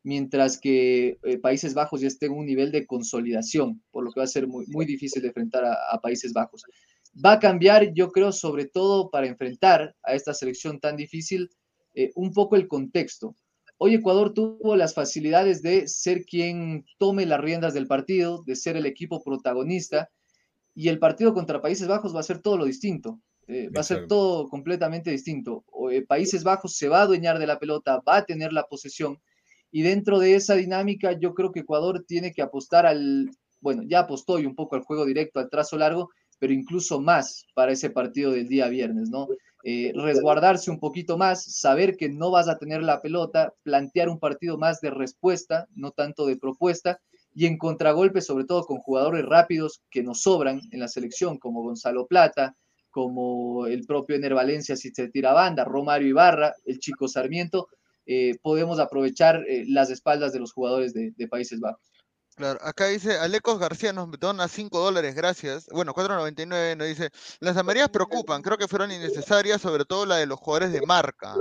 mientras 0.02 0.60
que 0.60 1.18
eh, 1.24 1.38
Países 1.38 1.74
Bajos 1.74 2.02
ya 2.02 2.06
está 2.06 2.26
en 2.26 2.32
un 2.32 2.46
nivel 2.46 2.70
de 2.70 2.86
consolidación, 2.86 3.82
por 3.90 4.04
lo 4.04 4.12
que 4.12 4.20
va 4.20 4.24
a 4.24 4.28
ser 4.28 4.46
muy, 4.46 4.66
muy 4.68 4.86
difícil 4.86 5.22
de 5.22 5.28
enfrentar 5.28 5.64
a, 5.64 6.00
Países 6.00 6.32
Bajos. 6.32 6.62
Va 7.24 7.32
a 7.32 7.40
cambiar, 7.40 7.92
yo 7.94 8.12
creo, 8.12 8.30
sobre 8.30 8.66
todo 8.66 9.10
para 9.10 9.26
enfrentar 9.26 9.96
a 10.02 10.14
esta 10.14 10.34
selección 10.34 10.78
tan 10.78 10.96
difícil, 10.96 11.50
eh, 11.94 12.12
un 12.14 12.32
poco 12.32 12.56
el 12.56 12.68
contexto. 12.68 13.34
Hoy 13.78 13.94
Ecuador 13.94 14.34
tuvo 14.34 14.76
las 14.76 14.94
facilidades 14.94 15.62
de 15.62 15.88
ser 15.88 16.24
quien 16.24 16.84
tome 16.98 17.26
las 17.26 17.40
riendas 17.40 17.74
del 17.74 17.86
partido, 17.86 18.42
de 18.44 18.54
ser 18.54 18.76
el 18.76 18.86
equipo 18.86 19.22
protagonista, 19.22 20.10
y 20.74 20.88
el 20.88 20.98
partido 20.98 21.32
contra 21.34 21.62
Países 21.62 21.88
Bajos 21.88 22.14
va 22.14 22.20
a 22.20 22.24
ser 22.24 22.40
todo 22.40 22.56
lo 22.58 22.64
distinto. 22.64 23.20
Eh, 23.48 23.70
va 23.74 23.80
a 23.80 23.84
ser 23.84 24.06
todo 24.06 24.46
completamente 24.48 25.10
distinto. 25.10 25.64
O, 25.72 25.90
eh, 25.90 26.04
Países 26.06 26.44
Bajos 26.44 26.76
se 26.76 26.88
va 26.88 27.00
a 27.00 27.02
adueñar 27.02 27.38
de 27.38 27.46
la 27.46 27.58
pelota, 27.58 28.02
va 28.06 28.18
a 28.18 28.24
tener 28.24 28.52
la 28.52 28.64
posesión, 28.64 29.18
y 29.70 29.82
dentro 29.82 30.18
de 30.18 30.34
esa 30.34 30.54
dinámica 30.54 31.18
yo 31.18 31.34
creo 31.34 31.50
que 31.50 31.60
Ecuador 31.60 32.04
tiene 32.06 32.32
que 32.32 32.42
apostar 32.42 32.86
al, 32.86 33.30
bueno, 33.60 33.82
ya 33.86 34.00
apostó 34.00 34.38
y 34.38 34.46
un 34.46 34.54
poco 34.54 34.76
al 34.76 34.82
juego 34.82 35.06
directo, 35.06 35.40
al 35.40 35.50
trazo 35.50 35.76
largo, 35.78 36.10
pero 36.38 36.52
incluso 36.52 37.00
más 37.00 37.46
para 37.54 37.72
ese 37.72 37.90
partido 37.90 38.32
del 38.32 38.48
día 38.48 38.68
viernes, 38.68 39.08
¿no? 39.10 39.28
Eh, 39.64 39.92
resguardarse 39.94 40.70
un 40.70 40.78
poquito 40.78 41.18
más, 41.18 41.42
saber 41.42 41.96
que 41.96 42.08
no 42.08 42.30
vas 42.30 42.48
a 42.48 42.58
tener 42.58 42.82
la 42.82 43.00
pelota, 43.00 43.52
plantear 43.62 44.08
un 44.08 44.18
partido 44.18 44.56
más 44.56 44.80
de 44.80 44.90
respuesta, 44.90 45.66
no 45.74 45.90
tanto 45.90 46.26
de 46.26 46.36
propuesta, 46.36 47.00
y 47.34 47.46
en 47.46 47.58
contragolpe, 47.58 48.20
sobre 48.20 48.44
todo 48.44 48.64
con 48.64 48.78
jugadores 48.78 49.24
rápidos 49.24 49.82
que 49.90 50.02
nos 50.02 50.22
sobran 50.22 50.60
en 50.70 50.80
la 50.80 50.88
selección, 50.88 51.38
como 51.38 51.62
Gonzalo 51.62 52.06
Plata, 52.06 52.56
como 52.98 53.68
el 53.68 53.86
propio 53.86 54.16
Ener 54.16 54.34
Valencia 54.34 54.74
si 54.74 54.90
se 54.90 55.06
tira 55.06 55.32
banda, 55.32 55.64
Romario 55.64 56.08
Ibarra, 56.08 56.52
el 56.64 56.80
chico 56.80 57.06
Sarmiento, 57.06 57.68
eh, 58.06 58.36
podemos 58.42 58.80
aprovechar 58.80 59.44
eh, 59.46 59.62
las 59.68 59.88
espaldas 59.90 60.32
de 60.32 60.40
los 60.40 60.52
jugadores 60.52 60.94
de, 60.94 61.28
Países 61.28 61.60
Bajos. 61.60 61.80
Claro, 62.34 62.58
acá 62.60 62.86
dice 62.86 63.16
Alecos 63.16 63.60
García 63.60 63.92
nos 63.92 64.10
dona 64.18 64.48
5 64.48 64.80
dólares, 64.80 65.14
gracias. 65.14 65.68
Bueno, 65.70 65.94
4.99 65.94 66.76
nos 66.76 66.88
dice, 66.88 67.10
las 67.38 67.56
amarillas 67.56 67.90
preocupan, 67.90 68.42
creo 68.42 68.58
que 68.58 68.66
fueron 68.66 68.90
innecesarias, 68.90 69.60
sobre 69.60 69.84
todo 69.84 70.04
la 70.04 70.16
de 70.16 70.26
los 70.26 70.40
jugadores 70.40 70.72
de 70.72 70.84
marca. 70.84 71.36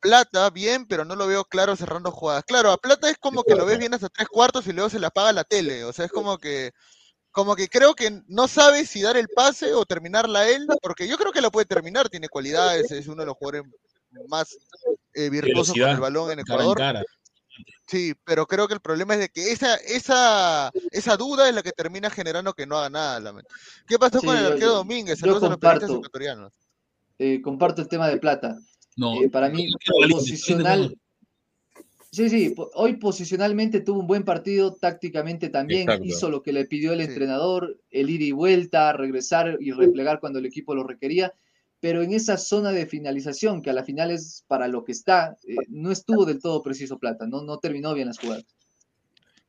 Plata, 0.00 0.48
bien, 0.48 0.86
pero 0.86 1.04
no 1.04 1.14
lo 1.14 1.26
veo 1.26 1.44
claro 1.44 1.76
cerrando 1.76 2.10
jugadas. 2.10 2.44
Claro, 2.44 2.72
a 2.72 2.78
Plata 2.78 3.10
es 3.10 3.18
como 3.18 3.42
que 3.42 3.54
lo 3.54 3.66
ves 3.66 3.78
bien 3.78 3.92
hasta 3.92 4.08
tres 4.08 4.28
cuartos 4.28 4.66
y 4.66 4.72
luego 4.72 4.88
se 4.88 4.98
le 4.98 5.06
apaga 5.06 5.30
la 5.34 5.44
tele. 5.44 5.84
O 5.84 5.92
sea, 5.92 6.06
es 6.06 6.10
como 6.10 6.38
que, 6.38 6.72
como 7.36 7.54
que 7.54 7.68
creo 7.68 7.94
que 7.94 8.22
no 8.28 8.48
sabe 8.48 8.86
si 8.86 9.02
dar 9.02 9.14
el 9.18 9.28
pase 9.28 9.74
o 9.74 9.84
terminarla 9.84 10.48
él, 10.48 10.66
porque 10.80 11.06
yo 11.06 11.18
creo 11.18 11.32
que 11.32 11.42
lo 11.42 11.50
puede 11.50 11.66
terminar, 11.66 12.08
tiene 12.08 12.30
cualidades, 12.30 12.90
es 12.90 13.06
uno 13.08 13.20
de 13.20 13.26
los 13.26 13.36
jugadores 13.36 13.70
más 14.26 14.56
eh, 15.12 15.28
virtuosos 15.28 15.74
con 15.78 15.86
el 15.90 16.00
balón 16.00 16.30
en 16.30 16.42
cara 16.44 16.60
en 16.64 16.70
Ecuador. 16.70 16.78
cara. 16.78 17.04
Sí, 17.86 18.14
pero 18.24 18.46
creo 18.46 18.66
que 18.66 18.72
el 18.72 18.80
problema 18.80 19.12
es 19.14 19.20
de 19.20 19.28
que 19.28 19.52
esa, 19.52 19.74
esa, 19.74 20.70
esa 20.90 21.16
duda 21.18 21.46
es 21.46 21.54
la 21.54 21.62
que 21.62 21.72
termina 21.72 22.08
generando 22.08 22.54
que 22.54 22.64
no 22.66 22.78
haga 22.78 22.88
nada. 22.88 23.20
la 23.20 23.34
mente. 23.34 23.50
¿Qué 23.86 23.98
pasó 23.98 24.18
Sí, 24.20 24.26
con 24.26 24.36
el 24.38 24.46
arquero 24.46 24.72
Domínguez? 24.72 25.18
yo 25.18 25.26
Saludos 25.26 25.42
a 25.42 25.48
los 25.50 25.58
periodistas 25.58 25.88
comparto. 25.90 26.06
ecuatorianos. 26.08 26.52
Eh, 27.18 27.42
comparto 27.42 27.82
el 27.82 27.88
tema 27.88 28.08
de 28.08 28.16
plata. 28.16 28.56
No, 28.96 29.22
Eh, 29.22 29.28
para 29.28 29.50
mí, 29.50 29.70
quiero 29.78 29.98
valiente, 30.00 30.14
posicional. 30.14 30.96
Sí, 32.16 32.30
sí, 32.30 32.54
hoy 32.72 32.96
posicionalmente 32.96 33.82
tuvo 33.82 34.00
un 34.00 34.06
buen 34.06 34.24
partido, 34.24 34.72
tácticamente 34.72 35.50
también 35.50 35.82
Exacto. 35.82 36.04
hizo 36.06 36.30
lo 36.30 36.42
que 36.42 36.50
le 36.50 36.64
pidió 36.64 36.94
el 36.94 37.00
Sí. 37.00 37.08
entrenador, 37.08 37.78
el 37.90 38.08
ir 38.08 38.22
y 38.22 38.32
vuelta, 38.32 38.94
regresar 38.94 39.58
y 39.60 39.72
replegar 39.72 40.18
cuando 40.18 40.38
el 40.38 40.46
equipo 40.46 40.74
lo 40.74 40.82
requería, 40.82 41.34
pero 41.78 42.00
en 42.00 42.14
esa 42.14 42.38
zona 42.38 42.72
de 42.72 42.86
finalización, 42.86 43.60
que 43.60 43.68
a 43.68 43.74
la 43.74 43.84
final 43.84 44.10
es 44.10 44.46
para 44.48 44.66
lo 44.66 44.82
que 44.82 44.92
está, 44.92 45.36
eh, 45.46 45.56
no 45.68 45.92
estuvo 45.92 46.24
del 46.24 46.40
todo 46.40 46.62
preciso 46.62 46.98
Plata, 46.98 47.26
no, 47.26 47.42
no 47.42 47.58
terminó 47.58 47.92
bien 47.92 48.08
las 48.08 48.18
jugadas. 48.18 48.46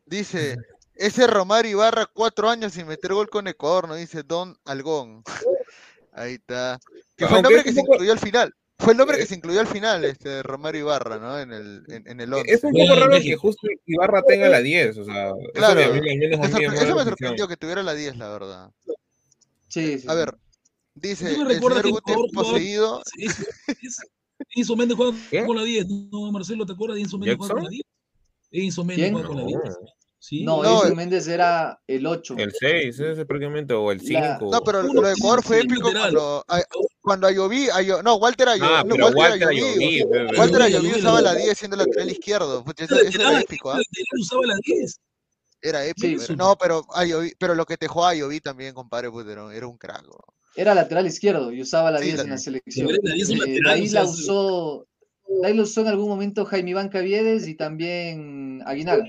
Dice, 0.05 0.57
ese 0.93 1.25
Romario 1.25 1.71
Ibarra, 1.71 2.05
cuatro 2.05 2.49
años 2.49 2.73
sin 2.73 2.85
meter 2.85 3.13
gol 3.13 3.29
con 3.29 3.47
Ecuador, 3.47 3.87
nos 3.87 3.95
dice 3.95 4.23
Don 4.23 4.57
Algón. 4.65 5.23
Ahí 6.11 6.33
está. 6.33 6.81
Que 7.15 7.27
fue 7.27 7.37
el 7.37 7.43
nombre 7.43 7.63
que 7.63 7.71
se 7.71 7.79
incluyó 7.79 8.11
al 8.11 8.19
final. 8.19 8.53
Fue 8.79 8.93
el 8.93 8.97
nombre 8.97 9.17
que 9.17 9.23
Eh. 9.23 9.27
se 9.27 9.35
incluyó 9.35 9.59
al 9.59 9.67
final, 9.67 10.05
este 10.05 10.43
Romario 10.43 10.81
Ibarra, 10.81 11.17
¿no? 11.17 11.39
En 11.39 11.51
el, 11.51 11.83
en, 11.87 12.07
en 12.07 12.21
el 12.21 12.31
11. 12.33 12.53
Es 12.53 12.63
un 12.63 12.73
poco 12.73 12.95
raro 12.95 13.19
que 13.19 13.35
justo 13.35 13.67
Ibarra 13.85 14.21
tenga 14.23 14.49
la 14.49 14.59
10, 14.61 14.97
o 14.99 15.03
sea, 15.05 15.31
Claro, 15.53 15.79
eso 15.79 15.93
me- 15.93 16.01
menos 16.17 16.47
eso 16.49 16.85
la 16.85 16.95
me 16.95 17.03
sorprendió 17.03 17.47
que 17.47 17.57
tuviera 17.57 17.81
la 17.81 17.93
10, 17.95 18.17
la 18.17 18.29
verdad. 18.29 18.71
Sí, 19.67 19.99
sí, 19.99 20.05
A 20.07 20.13
ver, 20.13 20.35
dice 20.93 21.31
Eso 21.31 21.41
el 21.41 21.55
señor 21.59 21.81
que 21.81 21.89
Guti 21.89 22.11
es 22.11 22.15
jugaba- 22.17 22.27
poseído. 22.33 23.01
Eso, 23.17 23.43
eso. 23.81 24.01
Enzo 24.55 24.75
Méndez 24.75 24.95
juega 24.95 25.17
¿Qué? 25.31 25.43
con 25.45 25.57
la 25.57 25.63
10. 25.63 25.87
No, 26.11 26.31
Marcelo, 26.31 26.65
¿te 26.65 26.73
acuerdas 26.73 26.95
de 26.97 27.01
Enzo 27.01 27.17
Méndez 27.17 27.37
juega 27.37 27.53
con 27.55 27.63
la 27.63 27.69
10? 27.69 27.83
Enzo 28.51 28.83
Méndez 28.85 29.05
¿Quién? 29.05 29.13
juega 29.13 29.27
con 29.27 29.37
la 29.37 29.43
10. 29.45 29.59
Sí. 30.19 30.43
No, 30.43 30.63
No, 30.63 30.83
el- 30.83 30.95
Méndez 30.95 31.27
era 31.27 31.79
el 31.87 32.05
8. 32.05 32.35
El 32.37 32.51
6, 32.51 32.99
ese 32.99 33.25
prácticamente, 33.25 33.73
o 33.73 33.91
el 33.91 33.99
La- 33.99 34.37
5. 34.39 34.51
No, 34.51 34.61
pero 34.61 34.79
Uno 34.81 35.01
lo 35.01 35.07
de 35.07 35.13
Ecuador 35.13 35.43
fue 35.43 35.61
sí, 35.61 35.67
épico 35.67 35.91
cuando, 35.91 36.43
a- 36.47 36.61
cuando 37.01 37.27
Ayoví, 37.27 37.67
Ayo- 37.71 38.01
no, 38.01 38.15
Walter 38.15 38.49
Ayoví, 38.49 38.69
Ah, 38.73 38.83
no, 38.85 38.95
pero 38.95 39.07
Walter 39.09 39.47
Ayoví. 39.49 40.03
Walter 40.03 40.61
Ayoví, 40.61 40.63
Ayoví 40.63 40.63
Ayoví, 40.87 40.99
usaba 40.99 41.21
la 41.21 41.29
Ayoví. 41.31 41.43
10 41.45 41.57
siendo 41.57 41.77
lateral 41.77 42.09
izquierdo, 42.09 42.65
eso, 42.77 42.95
Era 42.99 43.39
épico, 43.41 43.71
¿ah? 43.71 43.79
usaba 44.19 44.41
la 44.47 44.55
10. 44.63 44.99
Era 45.61 45.85
épico. 45.85 46.19
Sí. 46.21 46.25
era- 46.33 46.35
No, 46.35 46.55
pero 46.57 46.83
Ayoví, 46.95 47.33
pero 47.37 47.53
lo 47.55 47.65
que 47.65 47.77
te 47.77 47.87
jugaba 47.87 48.11
Ayoví 48.11 48.39
también, 48.41 48.73
compadre, 48.73 49.11
pues 49.11 49.27
era, 49.27 49.67
un 49.67 49.77
crack. 49.77 50.03
Era 50.55 50.73
lateral 50.73 51.05
izquierdo 51.05 51.51
y 51.51 51.61
usaba 51.61 51.91
la 51.91 51.99
Sí, 51.99 52.05
10 52.05 52.17
la- 52.17 52.23
en 52.23 52.29
la 52.31 52.37
selección. 52.39 52.87
la 53.03 53.13
10 53.13 53.29
es 53.29 53.35
un 53.35 53.35
Eh, 53.37 53.39
lateral, 53.61 53.73
ahí 53.75 53.85
o 53.85 53.89
sea, 53.89 54.03
la 54.03 54.09
usó, 54.09 54.87
ahí 55.43 55.53
lo 55.53 55.63
usó 55.63 55.81
en 55.81 55.87
algún 55.89 56.09
momento 56.09 56.43
Jaime 56.45 56.71
Iván 56.71 56.89
Caviedes 56.89 57.47
y 57.47 57.53
también 57.55 58.63
Aguinaga. 58.65 59.05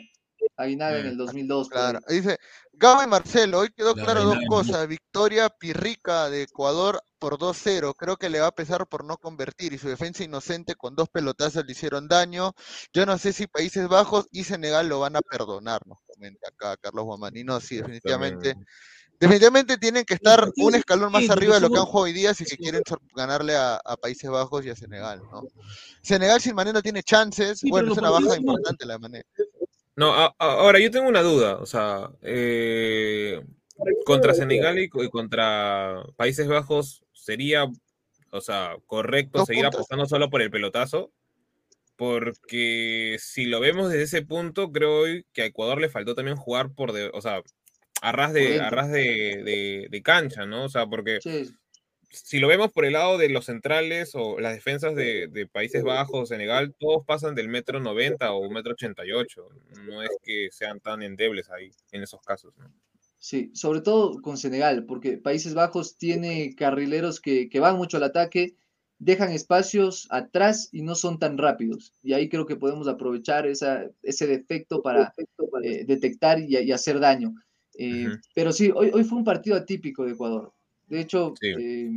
Aguinaga 0.57 0.99
en 0.99 1.07
Mm, 1.07 1.09
el 1.11 1.17
2002. 1.17 1.69
por 1.69 1.77
ahí. 1.79 1.83
Claro. 1.85 2.01
Dice, 2.09 2.39
Gabo 2.73 3.03
y 3.03 3.07
Marcelo, 3.07 3.59
hoy 3.61 3.71
quedó 3.77 3.95
La 3.95 4.05
claro 4.05 4.25
dos 4.25 4.39
cosas. 4.49 4.87
Victoria 4.87 5.49
pirrica 5.49 6.31
de 6.31 6.43
Ecuador 6.43 7.03
por 7.19 7.39
2-0. 7.39 7.95
Creo 7.95 8.17
que 8.17 8.29
le 8.31 8.41
va 8.41 8.47
a 8.49 8.55
pesar 8.55 8.87
por 8.87 9.05
no 9.05 9.17
convertir 9.17 9.73
y 9.73 9.79
su 9.79 9.89
defensa 9.89 10.23
inocente 10.23 10.77
con 10.77 10.95
dos 10.95 11.09
pelotazos 11.09 11.65
le 11.67 11.73
hicieron 11.73 12.07
daño. 12.07 12.53
Yo 12.93 13.05
no 13.07 13.19
sé 13.19 13.33
si 13.33 13.47
Países 13.49 13.89
Bajos 13.89 14.27
y 14.31 14.45
Senegal 14.45 14.89
lo 14.89 15.01
van 15.01 15.17
a 15.17 15.21
perdonar, 15.23 15.81
nos 15.87 15.99
comenta 16.07 16.49
acá 16.49 16.77
Carlos 16.77 17.05
Guamani. 17.05 17.43
No, 17.43 17.61
sí, 17.61 17.79
definitivamente. 17.79 18.55
Definitivamente 19.21 19.79
tienen 19.79 20.05
que 20.05 20.15
estar 20.15 20.49
un 20.59 20.75
escalón 20.77 21.11
más 21.11 21.29
arriba 21.29 21.57
de 21.57 21.61
lo 21.63 21.71
que 21.71 21.79
han 21.79 21.87
jugado 21.87 22.05
hoy 22.05 22.13
día 22.13 22.33
si 22.35 22.45
que 22.45 22.57
quieren 22.57 22.83
ganarle 23.17 23.57
a, 23.57 23.75
a 23.85 23.97
Países 23.97 24.31
Bajos 24.31 24.65
y 24.65 24.71
a 24.71 24.77
Senegal, 24.77 25.21
¿no? 25.33 25.43
Senegal 26.03 26.41
sin 26.41 26.55
Mané 26.55 26.73
no 26.73 26.81
tiene 26.83 27.03
chances. 27.03 27.59
Sí, 27.59 27.69
bueno, 27.69 27.91
es 27.91 27.99
una 27.99 28.11
baja 28.11 28.37
importante 28.37 28.87
la 28.87 28.93
de 28.95 28.99
Mané. 29.01 29.25
No, 29.99 30.15
a- 30.15 30.33
ahora 30.39 30.79
yo 30.79 30.93
tengo 30.93 31.09
una 31.09 31.23
duda, 31.23 31.57
o 31.57 31.67
sea, 31.67 32.09
eh, 32.23 33.43
contra 34.07 34.33
Senegal 34.33 34.79
y, 34.79 34.89
co- 34.89 35.03
y 35.03 35.11
contra 35.11 36.05
Países 36.15 36.47
Bajos 36.47 37.03
sería, 37.13 37.67
o 38.31 38.41
sea, 38.41 38.77
correcto 38.87 39.45
seguir 39.45 39.65
puntos. 39.65 39.79
apostando 39.81 40.07
solo 40.07 40.31
por 40.31 40.41
el 40.41 40.53
pelotazo, 40.53 41.11
porque 41.97 43.17
si 43.19 43.47
lo 43.47 43.59
vemos 43.59 43.91
desde 43.91 44.05
ese 44.05 44.23
punto, 44.23 44.71
creo 44.71 45.01
hoy 45.01 45.27
que 45.33 45.43
a 45.43 45.47
Ecuador 45.47 45.81
le 45.81 45.89
faltó 45.89 46.15
también 46.15 46.37
jugar 46.37 46.73
por, 46.73 46.93
de, 46.93 47.11
o 47.13 47.21
sea, 47.21 47.43
a 48.01 48.13
ras 48.13 48.33
de, 48.33 48.61
a 48.61 48.71
ras 48.71 48.91
de, 48.93 49.43
de- 49.45 49.89
de 49.91 50.03
cancha, 50.03 50.47
¿no? 50.47 50.65
O 50.65 50.69
sea, 50.69 50.87
porque 50.87 51.19
Sí, 51.21 51.51
si 52.11 52.39
lo 52.39 52.49
vemos 52.49 52.73
por 52.73 52.85
el 52.85 52.95
lado 52.95 53.19
de 53.19 53.29
los 53.29 53.47
centrales 53.47 54.15
o 54.15 54.41
las 54.41 54.55
defensas 54.55 54.95
de, 54.95 55.29
de 55.29 55.47
Países 55.47 55.83
Bajos, 55.83 56.31
Senegal, 56.31 56.75
todos 56.79 57.05
pasan 57.05 57.35
del 57.35 57.49
metro 57.49 57.81
90 57.81 58.33
o 58.33 58.51
metro 58.51 58.73
88. 58.73 59.49
No 59.87 60.03
es 60.03 60.11
que 60.23 60.49
sean 60.51 60.81
tan 60.81 61.03
endebles 61.03 61.51
ahí 61.51 61.71
en 61.93 62.03
esos 62.03 62.21
casos. 62.23 62.55
¿no? 62.57 62.71
sí, 63.19 63.51
sobre 63.55 63.81
todo 63.81 64.21
con 64.23 64.39
Senegal, 64.39 64.85
porque 64.87 65.19
Países 65.19 65.55
Bajos 65.55 65.97
tiene 65.97 66.55
carrileros 66.55 67.21
que, 67.21 67.49
que 67.49 67.61
van 67.61 67.77
mucho 67.77 67.97
al 67.97 68.05
ataque, 68.05 68.57
dejan 68.99 69.33
espacios 69.33 70.09
atrás 70.11 70.71
y 70.73 70.83
no 70.83 70.95
son 70.95 71.19
tan 71.19 71.39
rápidos. 71.39 71.93
Y 72.03 72.15
ahí 72.15 72.29
creo 72.29 72.47
que 72.47 72.57
podemos 72.57 72.89
aprovechar 72.89 73.47
esa, 73.47 73.89
ese 74.03 74.27
defecto 74.27 74.83
para 74.83 75.13
eh, 75.63 75.85
detectar 75.85 76.41
y, 76.41 76.57
y 76.57 76.73
hacer 76.73 77.01
daño. 77.01 77.35
Eh. 77.75 78.09
Pero 78.35 78.53
sí, 78.53 78.73
hoy, 78.75 78.91
hoy 78.93 79.05
fue 79.05 79.19
un 79.19 79.25
partido 79.25 79.57
atípico 79.57 80.05
de 80.05 80.13
Ecuador. 80.13 80.53
De 80.89 81.01
hecho, 81.01 81.35
Sí. 81.41 81.49
eh, 81.59 81.91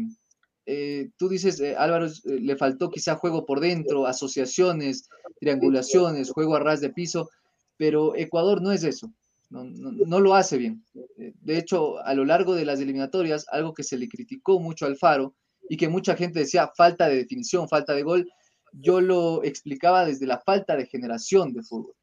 eh, 0.65 1.09
tú 1.17 1.27
dices, 1.29 1.59
eh, 1.59 1.75
Álvaro, 1.75 2.05
eh, 2.07 2.11
le 2.39 2.55
faltó 2.55 2.89
quizá 2.89 3.15
juego 3.15 3.45
por 3.45 3.59
dentro, 3.59 4.05
asociaciones, 4.05 5.07
triangulaciones, 5.39 6.31
juego 6.31 6.55
a 6.55 6.59
ras 6.59 6.81
de 6.81 6.89
piso, 6.91 7.29
pero 7.77 8.15
Ecuador 8.15 8.61
no 8.61 8.71
es 8.71 8.83
eso, 8.83 9.11
no, 9.49 9.63
no- 9.63 9.91
no 9.91 10.19
lo 10.19 10.35
hace 10.35 10.57
bien. 10.57 10.83
De 11.17 11.57
hecho, 11.57 11.97
a 11.99 12.13
lo 12.13 12.25
largo 12.25 12.53
de 12.55 12.65
las 12.65 12.79
eliminatorias, 12.79 13.45
algo 13.51 13.73
que 13.73 13.83
se 13.83 13.97
le 13.97 14.07
criticó 14.07 14.59
mucho 14.59 14.85
al 14.85 14.97
Faro 14.97 15.33
y 15.67 15.77
que 15.77 15.89
mucha 15.89 16.15
gente 16.15 16.39
decía 16.39 16.71
falta 16.75 17.07
de 17.09 17.15
definición, 17.17 17.67
falta 17.67 17.93
de 17.93 18.03
gol, 18.03 18.29
yo 18.73 19.01
lo 19.01 19.43
explicaba 19.43 20.05
desde 20.05 20.27
la 20.27 20.39
falta 20.39 20.75
de 20.77 20.85
generación 20.85 21.53
de 21.53 21.63
fútbol. 21.63 21.93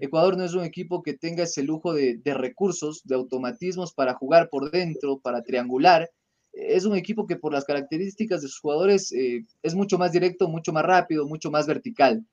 Ecuador 0.00 0.36
no 0.36 0.44
es 0.44 0.54
un 0.54 0.64
equipo 0.64 1.02
que 1.02 1.14
tenga 1.14 1.44
ese 1.44 1.62
lujo 1.62 1.92
de, 1.94 2.18
de 2.18 2.34
recursos, 2.34 3.02
de 3.04 3.14
automatismos 3.14 3.92
para 3.94 4.14
jugar 4.14 4.48
por 4.50 4.70
dentro, 4.70 5.18
para 5.20 5.42
triangular. 5.42 6.08
Es 6.60 6.84
un 6.84 6.96
equipo 6.96 7.26
que 7.26 7.36
por 7.36 7.52
las 7.52 7.64
características 7.64 8.42
de 8.42 8.48
sus 8.48 8.60
jugadores 8.60 9.12
eh, 9.12 9.44
es 9.62 9.74
mucho 9.74 9.98
más 9.98 10.12
directo, 10.12 10.48
mucho 10.48 10.72
más 10.72 10.84
rápido, 10.84 11.26
mucho 11.26 11.50
más 11.50 11.66
vertical. 11.66 12.24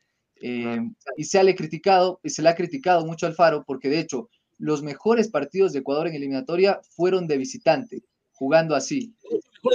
Eh, 0.42 0.80
y 1.16 1.24
se 1.24 1.44
le, 1.44 1.56
criticado, 1.56 2.20
y 2.24 2.30
se 2.30 2.42
le 2.42 2.50
ha 2.50 2.56
criticado 2.56 3.06
mucho 3.06 3.26
al 3.26 3.36
Faro 3.36 3.64
porque 3.66 3.90
de 3.90 4.00
hecho 4.00 4.30
los 4.58 4.84
mejores 4.84 5.30
partidos 5.30 5.74
de 5.74 5.80
Ecuador 5.80 6.08
en 6.08 6.16
eliminatoria 6.16 6.82
fueron 6.96 7.28
de 7.28 7.38
visitante, 7.38 8.04
jugando 8.34 8.76
así, 8.76 9.14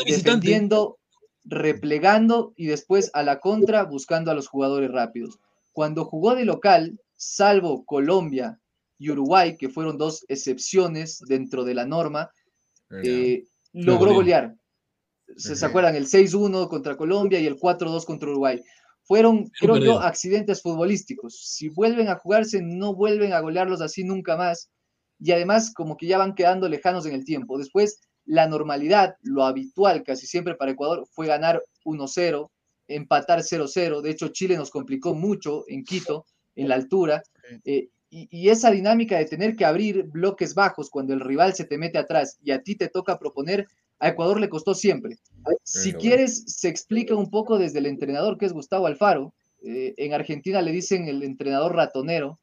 de 0.06 0.12
defendiendo, 0.16 0.98
replegando 1.44 2.52
y 2.56 2.66
después 2.66 3.10
a 3.14 3.22
la 3.22 3.40
contra 3.40 3.84
buscando 3.84 4.30
a 4.30 4.34
los 4.34 4.48
jugadores 4.48 4.90
rápidos. 4.90 5.38
Cuando 5.72 6.04
jugó 6.04 6.34
de 6.34 6.44
local, 6.44 6.98
salvo 7.16 7.84
Colombia 7.84 8.58
y 8.98 9.10
Uruguay, 9.10 9.56
que 9.56 9.68
fueron 9.68 9.98
dos 9.98 10.24
excepciones 10.28 11.20
dentro 11.26 11.64
de 11.64 11.74
la 11.74 11.86
norma, 11.86 12.30
eh, 13.02 13.44
logró 13.72 14.14
golear. 14.14 14.54
¿Se, 15.36 15.64
acuerdan? 15.64 15.94
El 15.94 16.06
6-1 16.06 16.68
contra 16.68 16.96
Colombia 16.96 17.38
y 17.38 17.46
el 17.46 17.56
4-2 17.56 18.04
contra 18.04 18.30
Uruguay. 18.30 18.62
Fueron, 19.02 19.50
creo 19.58 19.76
yo, 19.78 20.00
accidentes 20.00 20.62
futbolísticos. 20.62 21.40
Si 21.40 21.68
vuelven 21.68 22.08
a 22.08 22.16
jugarse, 22.16 22.60
no 22.62 22.94
vuelven 22.94 23.32
a 23.32 23.40
golearlos 23.40 23.80
así 23.80 24.04
nunca 24.04 24.36
más. 24.36 24.70
Y 25.18 25.32
además, 25.32 25.72
como 25.74 25.96
que 25.96 26.06
ya 26.06 26.18
van 26.18 26.34
quedando 26.34 26.68
lejanos 26.68 27.06
en 27.06 27.14
el 27.14 27.24
tiempo. 27.24 27.58
Después, 27.58 28.00
la 28.24 28.46
normalidad, 28.46 29.16
lo 29.22 29.44
habitual 29.44 30.02
casi 30.02 30.26
siempre 30.26 30.54
para 30.54 30.72
Ecuador, 30.72 31.06
fue 31.10 31.26
ganar 31.26 31.62
1-0, 31.84 32.50
empatar 32.88 33.40
0-0. 33.40 34.00
De 34.00 34.10
hecho, 34.10 34.28
Chile 34.28 34.56
nos 34.56 34.70
complicó 34.70 35.14
mucho 35.14 35.64
en 35.68 35.84
Quito, 35.84 36.26
en 36.54 36.68
la 36.68 36.76
altura. 36.76 37.22
Eh, 37.64 37.88
y, 38.10 38.28
y 38.30 38.48
esa 38.50 38.70
dinámica 38.70 39.16
de 39.16 39.24
tener 39.24 39.56
que 39.56 39.64
abrir 39.64 40.04
bloques 40.04 40.54
bajos 40.54 40.90
cuando 40.90 41.14
el 41.14 41.20
rival 41.20 41.54
se 41.54 41.64
te 41.64 41.78
mete 41.78 41.98
atrás 41.98 42.38
y 42.42 42.50
a 42.50 42.62
ti 42.62 42.74
te 42.74 42.88
toca 42.88 43.18
proponer, 43.18 43.66
a 44.00 44.08
Ecuador 44.08 44.40
le 44.40 44.48
costó 44.48 44.74
siempre. 44.74 45.18
Si 45.62 45.92
quieres, 45.92 46.44
se 46.46 46.68
explica 46.68 47.14
un 47.14 47.30
poco 47.30 47.58
desde 47.58 47.78
el 47.78 47.86
entrenador 47.86 48.38
que 48.38 48.46
es 48.46 48.52
Gustavo 48.52 48.86
Alfaro. 48.86 49.34
Eh, 49.62 49.94
en 49.98 50.14
Argentina 50.14 50.62
le 50.62 50.72
dicen 50.72 51.06
el 51.06 51.22
entrenador 51.22 51.76
ratonero. 51.76 52.40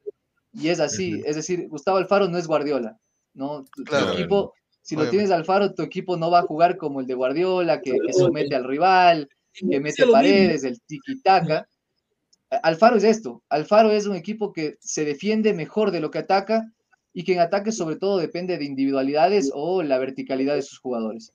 Y 0.52 0.68
es 0.68 0.80
así, 0.80 1.20
es 1.26 1.36
decir, 1.36 1.68
Gustavo 1.68 1.98
Alfaro 1.98 2.28
no 2.28 2.38
es 2.38 2.46
Guardiola, 2.46 2.98
¿no? 3.34 3.64
Tu, 3.74 3.82
equipo, 4.14 4.54
si 4.80 4.96
lo 4.96 5.10
tienes 5.10 5.30
Alfaro, 5.30 5.74
tu 5.74 5.82
equipo 5.82 6.16
no 6.16 6.30
va 6.30 6.40
a 6.40 6.46
jugar 6.46 6.78
como 6.78 7.00
el 7.00 7.06
de 7.06 7.14
Guardiola, 7.14 7.80
que, 7.82 7.90
que 7.90 8.12
somete 8.12 8.54
al 8.54 8.64
rival, 8.64 9.28
que 9.52 9.80
mete 9.80 10.06
paredes, 10.06 10.64
el 10.64 10.80
tiki-taka. 10.80 11.68
Alfaro 12.62 12.96
es 12.96 13.04
esto, 13.04 13.42
Alfaro 13.48 13.90
es 13.90 14.06
un 14.06 14.16
equipo 14.16 14.52
que 14.52 14.76
se 14.80 15.04
defiende 15.04 15.52
mejor 15.52 15.90
de 15.90 16.00
lo 16.00 16.10
que 16.10 16.18
ataca 16.18 16.72
y 17.12 17.24
que 17.24 17.34
en 17.34 17.40
ataque 17.40 17.72
sobre 17.72 17.96
todo 17.96 18.18
depende 18.18 18.56
de 18.58 18.64
individualidades 18.64 19.50
o 19.54 19.82
la 19.82 19.98
verticalidad 19.98 20.54
de 20.54 20.62
sus 20.62 20.78
jugadores. 20.78 21.32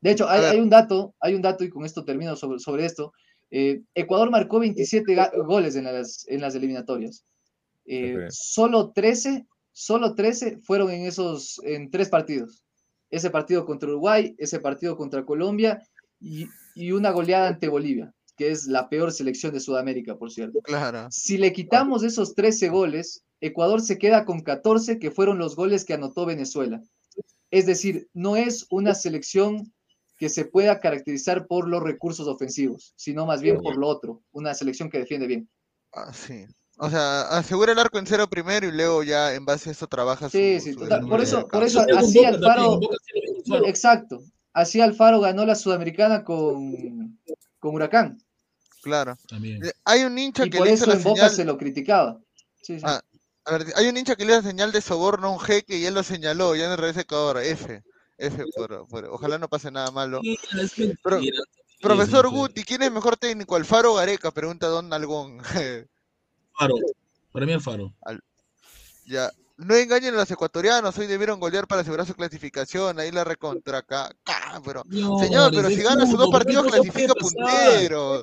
De 0.00 0.10
hecho, 0.10 0.28
hay, 0.28 0.60
un 0.60 0.68
dato, 0.68 1.14
hay 1.20 1.34
un 1.34 1.40
dato 1.42 1.64
y 1.64 1.70
con 1.70 1.84
esto 1.86 2.04
termino 2.04 2.36
sobre, 2.36 2.58
sobre 2.58 2.84
esto. 2.84 3.12
Eh, 3.50 3.80
Ecuador 3.94 4.30
marcó 4.30 4.58
27 4.58 5.14
ga- 5.16 5.32
goles 5.46 5.76
en 5.76 5.84
las, 5.84 6.26
en 6.28 6.40
las 6.42 6.54
eliminatorias. 6.54 7.24
Eh. 7.86 8.12
Solo 8.30 8.90
13, 8.90 9.46
solo 9.72 10.14
13 10.14 10.58
fueron 10.58 10.90
en 10.90 11.06
esos, 11.06 11.58
en 11.64 11.90
tres 11.90 12.10
partidos. 12.10 12.62
Ese 13.10 13.30
partido 13.30 13.64
contra 13.64 13.88
Uruguay, 13.88 14.34
ese 14.36 14.60
partido 14.60 14.96
contra 14.96 15.24
Colombia 15.24 15.80
y, 16.20 16.46
y 16.74 16.92
una 16.92 17.10
goleada 17.10 17.48
ante 17.48 17.68
Bolivia, 17.68 18.12
que 18.36 18.50
es 18.50 18.66
la 18.66 18.88
peor 18.88 19.12
selección 19.12 19.52
de 19.52 19.60
Sudamérica, 19.60 20.16
por 20.16 20.30
cierto. 20.30 20.60
Claro. 20.62 21.08
Si 21.10 21.38
le 21.38 21.52
quitamos 21.52 22.02
esos 22.02 22.34
13 22.34 22.68
goles, 22.68 23.24
Ecuador 23.40 23.80
se 23.80 23.98
queda 23.98 24.24
con 24.24 24.40
14, 24.40 24.98
que 24.98 25.10
fueron 25.10 25.38
los 25.38 25.56
goles 25.56 25.84
que 25.84 25.94
anotó 25.94 26.26
Venezuela. 26.26 26.82
Es 27.50 27.66
decir, 27.66 28.08
no 28.12 28.36
es 28.36 28.66
una 28.70 28.94
selección 28.94 29.72
que 30.16 30.28
se 30.28 30.44
pueda 30.44 30.80
caracterizar 30.80 31.46
por 31.46 31.68
los 31.68 31.82
recursos 31.82 32.26
ofensivos, 32.26 32.94
sino 32.96 33.26
más 33.26 33.42
bien 33.42 33.60
por 33.60 33.76
lo 33.76 33.88
otro, 33.88 34.22
una 34.32 34.54
selección 34.54 34.90
que 34.90 34.98
defiende 34.98 35.26
bien. 35.26 35.48
Ah, 35.92 36.12
sí. 36.12 36.46
O 36.78 36.90
sea, 36.90 37.22
asegura 37.22 37.72
el 37.72 37.78
arco 37.78 37.98
en 37.98 38.06
cero 38.06 38.28
primero 38.28 38.66
y 38.66 38.72
luego 38.72 39.02
ya 39.04 39.34
en 39.34 39.44
base 39.44 39.68
a 39.68 39.72
eso 39.72 39.86
trabaja 39.86 40.28
su. 40.28 40.36
Sí, 40.36 40.60
sí, 40.60 40.72
su 40.72 40.80
total. 40.80 41.06
Por 41.06 41.20
eso, 41.20 41.46
por 41.46 41.62
eso 41.62 41.84
así 41.96 42.24
Alfaro. 42.24 42.80
exacto, 43.66 44.22
así 44.52 44.80
Alfaro 44.80 45.20
ganó 45.20 45.46
la 45.46 45.54
Sudamericana 45.54 46.24
con, 46.24 47.20
con 47.60 47.74
Huracán. 47.74 48.18
Claro. 48.84 49.16
También. 49.28 49.64
Eh, 49.64 49.72
Hay 49.84 50.04
un 50.04 50.16
hincha 50.18 50.46
Y 50.46 50.50
que 50.50 50.58
por 50.58 50.66
le 50.66 50.74
hizo 50.74 50.84
eso 50.84 50.92
la 50.92 50.96
en 50.98 51.02
Boca 51.02 51.20
señal. 51.22 51.34
se 51.36 51.44
lo 51.44 51.58
criticaba. 51.58 52.20
Sí, 52.62 52.78
sí. 52.78 52.84
Ah, 52.86 53.00
a 53.46 53.52
ver, 53.58 53.66
hay 53.76 53.88
un 53.88 53.96
hincha 53.96 54.14
que 54.14 54.24
le 54.24 54.32
hizo 54.32 54.42
la 54.42 54.48
señal 54.48 54.70
de 54.72 54.80
soborno 54.80 55.26
a 55.26 55.30
un 55.30 55.40
jeque 55.40 55.76
y 55.78 55.84
él 55.86 55.94
lo 55.94 56.02
señaló, 56.02 56.54
ya 56.54 56.68
no 56.68 56.76
regresa 56.76 57.00
a 57.00 57.02
Ecuador. 57.02 57.38
F. 57.42 57.82
F, 58.16 58.44
por, 58.54 58.86
por- 58.86 59.04
ojalá 59.06 59.38
no 59.38 59.48
pase 59.48 59.70
nada 59.72 59.90
malo. 59.90 60.20
Sí, 60.22 60.38
es 60.60 60.78
mentira, 60.78 60.98
Pero- 61.02 61.20
sí, 61.20 61.30
Profesor. 61.80 62.28
Guti, 62.30 62.62
¿quién 62.64 62.82
es 62.82 62.92
mejor 62.92 63.16
técnico? 63.16 63.56
¿Alfaro 63.56 63.92
o 63.92 63.96
Gareca? 63.96 64.30
Pregunta 64.30 64.68
Don 64.68 64.92
Algón. 64.92 65.38
Alfaro. 65.40 65.86
Para 67.32 67.46
mí 67.46 67.52
Alfaro. 67.52 67.92
ya. 69.06 69.30
No 69.56 69.76
engañen 69.76 70.14
a 70.14 70.16
los 70.18 70.30
ecuatorianos, 70.32 70.98
hoy 70.98 71.06
debieron 71.06 71.38
golear 71.38 71.68
para 71.68 71.82
asegurar 71.82 72.04
su 72.06 72.14
clasificación, 72.14 72.98
ahí 72.98 73.12
la 73.12 73.22
recontra 73.22 73.78
acá, 73.78 74.06
acá, 74.06 74.60
pero 74.64 74.82
Señor, 75.20 75.52
pero 75.54 75.68
si 75.68 75.76
gana 75.80 76.06
sus 76.06 76.18
dos 76.18 76.28
partidos, 76.28 76.66
clasifica 76.66 77.14
puntero. 77.14 78.20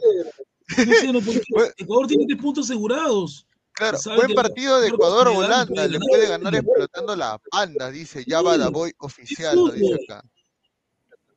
Bueno. 0.77 1.19
Ecuador 1.77 2.07
tiene 2.07 2.25
tres 2.27 2.39
puntos 2.41 2.65
asegurados. 2.65 3.47
Claro, 3.73 3.97
buen 4.15 4.33
partido 4.33 4.79
de 4.81 4.89
Ecuador 4.89 5.25
ganar, 5.25 5.43
Holanda, 5.43 5.87
le 5.87 5.99
puede 5.99 6.27
ganar 6.27 6.53
explotando 6.55 7.15
la 7.15 7.39
panda, 7.49 7.89
dice 7.89 8.23
Sí, 8.23 8.29
Java 8.29 8.69
Boy 8.69 8.91
oficial, 8.99 9.53
es 9.53 9.55
lo 9.55 9.71
dice 9.71 9.85
fútbol. 9.85 9.99
acá. 10.03 10.29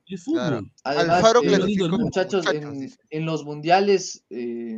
Es 0.06 0.24
fútbol. 0.24 0.40
Claro. 0.40 0.66
Además, 0.82 1.16
Alfaro 1.16 1.42
eh, 1.42 1.46
clasificó 1.46 1.88
muchachos, 1.88 2.44
muchachos, 2.44 2.98
en, 3.10 3.24
los 3.24 3.44
mundiales 3.44 4.24
eh, 4.30 4.76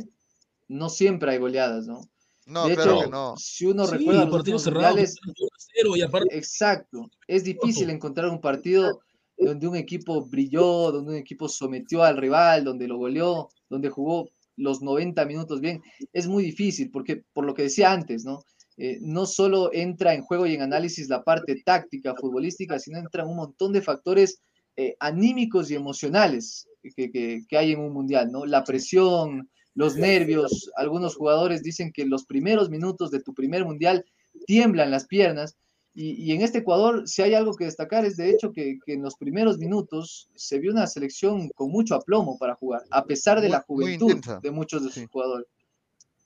no 0.67 0.89
siempre 0.89 1.31
hay 1.31 1.39
goleadas, 1.39 1.87
¿no? 1.87 2.01
No, 2.45 2.67
de 2.67 2.75
claro 2.75 2.93
hecho, 2.93 3.03
que 3.03 3.09
no. 3.09 3.35
si 3.37 3.65
uno 3.65 3.85
Sí, 3.85 3.97
recuerda 3.97 4.21
los 4.25 4.29
partidos 4.31 4.61
últimos 4.61 4.63
cerrados, 4.63 5.15
mundiales, 5.25 5.69
0 5.75 5.95
y 5.97 6.01
aparte 6.01 6.37
exacto, 6.37 7.11
es 7.27 7.43
difícil 7.43 7.89
encontrar 7.89 8.29
un 8.29 8.39
partido 8.39 9.01
donde 9.37 9.67
un 9.67 9.75
equipo 9.75 10.25
brilló, 10.25 10.91
donde 10.91 11.11
un 11.11 11.17
equipo 11.17 11.49
sometió 11.49 12.03
al 12.03 12.17
rival, 12.17 12.63
donde 12.63 12.87
lo 12.87 12.97
goleó, 12.97 13.49
donde 13.69 13.89
jugó 13.89 14.29
los 14.57 14.81
90 14.81 15.25
minutos 15.25 15.61
bien. 15.61 15.81
Es 16.13 16.27
muy 16.27 16.43
difícil 16.43 16.91
porque, 16.91 17.23
por 17.33 17.45
lo 17.45 17.53
que 17.53 17.63
decía 17.63 17.91
antes, 17.91 18.25
¿no? 18.25 18.39
Eh, 18.77 18.97
no 19.01 19.25
solo 19.25 19.71
entra 19.73 20.13
en 20.13 20.21
juego 20.21 20.45
y 20.45 20.53
en 20.53 20.61
análisis 20.61 21.07
la 21.09 21.23
parte 21.23 21.61
táctica, 21.65 22.13
futbolística, 22.15 22.77
sino 22.77 22.99
entran 22.99 23.27
un 23.27 23.37
montón 23.37 23.71
de 23.73 23.81
factores 23.81 24.39
eh, 24.75 24.95
anímicos 24.99 25.71
y 25.71 25.75
emocionales 25.75 26.67
que, 26.95 27.09
que- 27.11 27.41
que 27.47 27.57
hay 27.57 27.71
en 27.71 27.79
un 27.79 27.91
mundial, 27.93 28.31
¿no? 28.31 28.45
La 28.45 28.63
presión, 28.63 29.49
los 29.73 29.95
nervios. 29.95 30.69
Algunos 30.75 31.15
jugadores 31.15 31.63
dicen 31.63 31.91
que 31.91 32.05
los 32.05 32.25
primeros 32.25 32.69
minutos 32.69 33.09
de 33.09 33.21
tu 33.21 33.33
primer 33.33 33.65
mundial 33.65 34.05
tiemblan 34.45 34.91
las 34.91 35.07
piernas. 35.07 35.55
Y, 35.99 36.11
y 36.25 36.31
en 36.35 36.41
este 36.43 36.59
Ecuador, 36.59 37.07
si 37.07 37.23
hay 37.23 37.33
algo 37.33 37.55
que 37.55 37.65
destacar, 37.65 38.05
es 38.05 38.17
de 38.17 38.29
hecho 38.29 38.51
que, 38.51 38.77
que 38.85 38.93
en 38.93 39.01
los 39.01 39.15
primeros 39.15 39.57
minutos 39.57 40.29
se 40.35 40.59
vio 40.59 40.71
una 40.71 40.85
selección 40.85 41.49
con 41.55 41.71
mucho 41.71 41.95
aplomo 41.95 42.37
para 42.37 42.53
jugar, 42.53 42.83
a 42.91 43.03
pesar 43.05 43.41
de 43.41 43.47
Muy- 43.47 43.51
la 43.51 43.61
juventud 43.65 44.21
de 44.43 44.51
muchos 44.51 44.83
de 44.83 44.89
sus 44.89 45.01
Sí. 45.03 45.07
jugadores. 45.11 45.47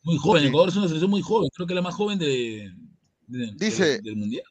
muy 0.03 0.17
joven. 0.17 0.45
Ecuador 0.47 0.67
es 0.69 0.75
una 0.75 0.87
selección 0.87 1.09
muy 1.11 1.21
joven. 1.21 1.49
Creo 1.55 1.67
que 1.67 1.75
la 1.75 1.81
más 1.83 1.95
joven 1.95 2.19
de, 2.19 2.69
de- 3.27 3.51
Dice- 3.55 3.85
de- 3.85 4.01
del 4.01 4.15
mundial. 4.17 4.43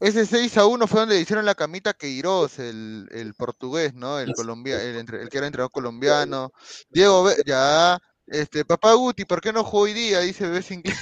Ese 0.00 0.26
6 0.26 0.56
a 0.58 0.66
1 0.66 0.86
fue 0.88 1.00
donde 1.00 1.14
le 1.14 1.20
hicieron 1.20 1.44
la 1.46 1.54
camita 1.54 1.90
a 1.90 1.94
Queiroz, 1.94 2.58
el, 2.58 3.06
el 3.12 3.34
portugués, 3.34 3.94
¿no? 3.94 4.18
El, 4.18 4.32
colombia, 4.34 4.82
el, 4.82 4.96
entre- 4.96 5.22
el 5.22 5.28
que 5.28 5.38
era 5.38 5.46
entrenador 5.46 5.70
colombiano. 5.70 6.50
Diego, 6.90 7.28
ya. 7.46 7.98
Este, 8.26 8.64
papá 8.64 8.94
Guti, 8.94 9.24
¿por 9.26 9.40
qué 9.40 9.52
no 9.52 9.62
jugó 9.64 9.84
hoy 9.84 9.92
día? 9.92 10.20
Dice 10.20 10.44
Bebés 10.48 10.70
Inglés. 10.72 10.96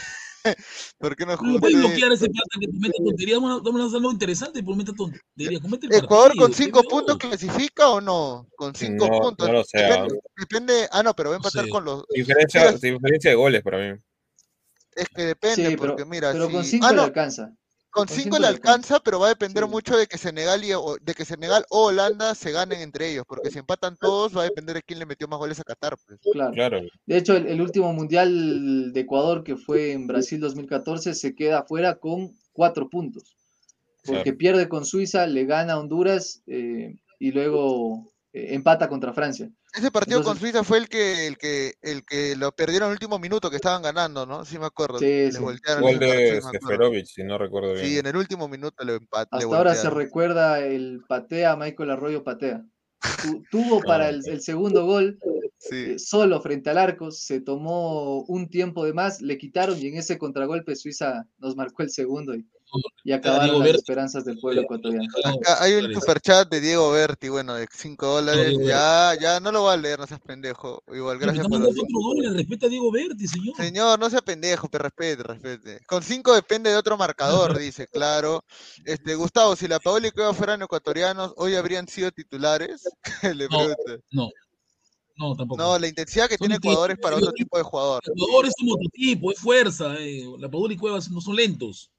¿Por 0.98 1.16
qué 1.16 1.24
no 1.26 1.32
No 1.36 1.58
puedes 1.60 1.76
usted? 1.76 1.88
bloquear 1.88 2.12
ese 2.12 2.28
plata 2.28 2.48
que 2.60 2.66
comete 2.66 2.98
tonterías. 3.02 3.40
Vamos 3.40 3.60
a 3.60 3.62
vamos 3.62 3.80
a 3.80 3.84
hacer 3.86 3.96
algo 3.96 4.12
interesante 4.12 4.62
por 4.62 4.76
meter 4.76 4.94
tonterías. 4.94 5.60
Comete 5.62 5.86
el 5.86 5.94
¿Ecuador 5.94 6.28
partido, 6.28 6.44
con 6.46 6.54
5 6.54 6.80
¿qué 6.82 6.88
puntos 6.88 7.18
clasifica 7.18 7.88
o 7.90 8.00
no? 8.00 8.46
Con 8.56 8.74
5 8.74 9.06
No, 9.08 9.20
puntos. 9.20 9.46
no 9.48 9.52
lo 9.54 9.64
sé, 9.64 9.78
Depende, 9.78 10.18
ah. 10.22 10.30
depende- 10.36 10.88
Ah, 10.92 11.02
no, 11.02 11.14
pero 11.14 11.30
va 11.30 11.36
a 11.36 11.38
No 11.38 11.42
empatar 11.44 11.64
sé. 11.64 11.70
con 11.70 11.84
los. 11.84 12.04
Diferencia, 12.14 12.60
Mira, 12.60 12.72
diferencia 12.78 13.30
de 13.30 13.36
goles 13.36 13.62
para 13.62 13.78
mí. 13.78 13.98
es 14.96 15.08
que 15.08 15.22
depende, 15.22 15.70
Sí, 15.70 15.76
pero, 15.76 15.76
porque 15.96 16.04
mira, 16.04 16.32
pero 16.32 16.50
con 16.50 16.64
si- 16.64 16.70
5 16.72 16.86
ah, 16.86 16.90
le 16.90 16.96
no, 16.96 17.02
alcanza. 17.04 17.52
Con 17.94 18.06
con 18.06 18.08
5 18.08 18.22
cinco 18.24 18.38
le 18.38 18.46
alcanza. 18.48 19.00
pero 19.00 19.20
va 19.20 19.26
a 19.26 19.30
depender 19.30 19.64
Sí. 19.64 19.70
mucho 19.70 19.96
de 19.96 20.06
que 20.06 20.18
Senegal 20.18 20.64
y, 20.64 20.72
o- 20.74 20.96
de 21.00 21.14
que 21.14 21.24
Senegal 21.24 21.64
o 21.70 21.86
Holanda 21.86 22.34
se 22.34 22.50
ganen 22.52 22.80
entre 22.80 23.10
ellos, 23.10 23.24
porque 23.26 23.50
si 23.50 23.58
empatan 23.58 23.96
todos 23.96 24.36
va 24.36 24.42
a 24.42 24.44
depender 24.44 24.74
de 24.76 24.82
quién 24.82 24.98
le 24.98 25.06
metió 25.06 25.28
más 25.28 25.38
goles 25.38 25.60
a 25.60 25.64
Qatar. 25.64 25.96
Pues. 26.06 26.20
Claro. 26.32 26.52
Claro. 26.52 26.80
De 27.06 27.16
hecho, 27.16 27.36
el, 27.36 27.46
el 27.46 27.60
último 27.60 27.92
mundial 27.92 28.92
de 28.92 29.00
Ecuador, 29.00 29.44
que 29.44 29.56
fue 29.56 29.92
en 29.92 30.06
Brasil 30.06 30.40
2014, 30.40 31.14
se 31.14 31.34
queda 31.34 31.64
fuera 31.64 31.94
con 31.96 32.32
cuatro 32.52 32.88
puntos. 32.90 33.36
Porque 34.04 34.22
Claro. 34.22 34.38
pierde 34.38 34.68
con 34.68 34.84
Suiza, 34.84 35.26
le 35.26 35.46
gana 35.46 35.74
a 35.74 35.78
Honduras 35.78 36.42
eh, 36.46 36.96
y 37.18 37.30
luego 37.32 38.12
eh, 38.34 38.48
empata 38.54 38.88
contra 38.88 39.12
Francia. 39.14 39.48
Ese 39.74 39.90
partido 39.90 40.22
con 40.22 40.38
Suiza 40.38 40.62
fue 40.62 40.78
el 40.78 40.88
que, 40.88 41.26
el 41.26 41.36
que, 41.36 41.74
el 41.82 42.04
que 42.04 42.36
lo 42.36 42.52
perdieron 42.52 42.86
en 42.86 42.90
el 42.92 42.94
último 42.94 43.18
minuto, 43.18 43.50
que 43.50 43.56
estaban 43.56 43.82
ganando, 43.82 44.24
¿no? 44.24 44.44
Sí 44.44 44.58
me 44.58 44.66
acuerdo. 44.66 44.98
Sí, 44.98 45.30
Gol 45.38 45.58
de. 45.98 46.40
Seferovic, 46.40 47.06
si 47.06 47.24
no 47.24 47.38
recuerdo 47.38 47.72
bien. 47.74 47.84
Sí, 47.84 47.98
en 47.98 48.06
el 48.06 48.16
último 48.16 48.46
minuto 48.48 48.84
le 48.84 48.94
empat- 48.96 49.28
le 49.32 49.38
Hasta 49.44 49.56
ahora 49.56 49.74
se 49.74 49.90
recuerda 49.90 50.60
el 50.60 51.02
patea, 51.08 51.56
Michael 51.56 51.90
Arroyo 51.90 52.22
patea. 52.22 52.64
Tu- 53.22 53.42
tuvo 53.50 53.80
para 53.82 54.06
Ah. 54.06 54.10
el, 54.10 54.22
el 54.26 54.40
segundo 54.40 54.86
gol 54.86 55.18
Sí. 55.58 55.76
eh, 55.94 55.98
solo 55.98 56.40
frente 56.42 56.70
al 56.70 56.78
arco, 56.78 57.10
se 57.10 57.40
tomó 57.40 58.20
un 58.24 58.48
tiempo 58.50 58.84
de 58.84 58.92
más, 58.92 59.22
le 59.22 59.38
quitaron 59.38 59.78
y 59.78 59.86
en 59.88 59.96
ese 59.96 60.18
contragolpe 60.18 60.76
Suiza 60.76 61.26
nos 61.38 61.56
marcó 61.56 61.82
el 61.82 61.90
segundo 61.90 62.34
y, 62.34 62.46
y 63.04 63.12
acabaron 63.12 63.44
Diego 63.44 63.58
las 63.58 63.66
Berti. 63.66 63.78
esperanzas 63.78 64.24
del 64.24 64.38
pueblo 64.38 64.62
ecuatoriano. 64.62 65.06
Acá 65.24 65.62
hay 65.62 65.74
un 65.74 65.92
superchat 65.92 66.48
de 66.48 66.60
Diego 66.60 66.90
Berti, 66.90 67.28
bueno, 67.28 67.54
de 67.54 67.66
5 67.70 68.06
dólares. 68.06 68.56
Ya, 68.64 69.12
ya 69.20 69.40
no 69.40 69.52
lo 69.52 69.62
voy 69.62 69.74
a 69.74 69.76
leer, 69.76 69.98
no 69.98 70.06
seas 70.06 70.20
pendejo. 70.20 70.82
Igual, 70.92 71.18
gracias 71.18 71.46
por 71.46 71.60
los. 71.60 71.74
Respeta 72.34 72.66
a 72.66 72.68
Diego 72.68 72.90
Berti, 72.90 73.28
señor. 73.28 73.56
Señor, 73.56 73.98
no 73.98 74.10
sea 74.10 74.20
pendejo, 74.22 74.68
pero 74.68 74.84
respete, 74.84 75.22
respete. 75.22 75.80
Con 75.86 76.02
5 76.02 76.34
depende 76.34 76.70
de 76.70 76.76
otro 76.76 76.96
marcador, 76.96 77.58
dice, 77.58 77.86
claro. 77.88 78.44
Este, 78.84 79.14
Gustavo, 79.14 79.56
si 79.56 79.68
la 79.68 79.80
Paola 79.80 80.08
y 80.08 80.10
Cueva 80.10 80.34
fueran 80.34 80.62
ecuatorianos, 80.62 81.32
hoy 81.36 81.54
habrían 81.54 81.88
sido 81.88 82.10
titulares. 82.10 82.84
Le 83.36 83.48
No. 83.48 83.68
No. 84.10 84.30
No, 85.16 85.36
tampoco. 85.36 85.62
No, 85.62 85.78
la 85.78 85.86
intensidad 85.86 86.28
que 86.28 86.36
Son 86.36 86.48
tiene 86.48 86.56
Ecuador 86.56 86.90
es 86.90 86.98
para 86.98 87.16
otro 87.16 87.32
tipo 87.32 87.56
de 87.56 87.62
jugador. 87.62 88.02
Ecuador 88.04 88.46
es 88.46 88.54
un 88.60 88.72
otro 88.72 88.88
tipo, 88.92 89.30
es 89.30 89.38
fuerza. 89.38 89.94
eh. 90.00 90.24
La 90.38 90.50
Padula 90.50 90.74
y 90.74 90.76
Cuevas 90.76 91.10
no 91.10 91.20
son 91.20 91.36
lentos. 91.36 91.90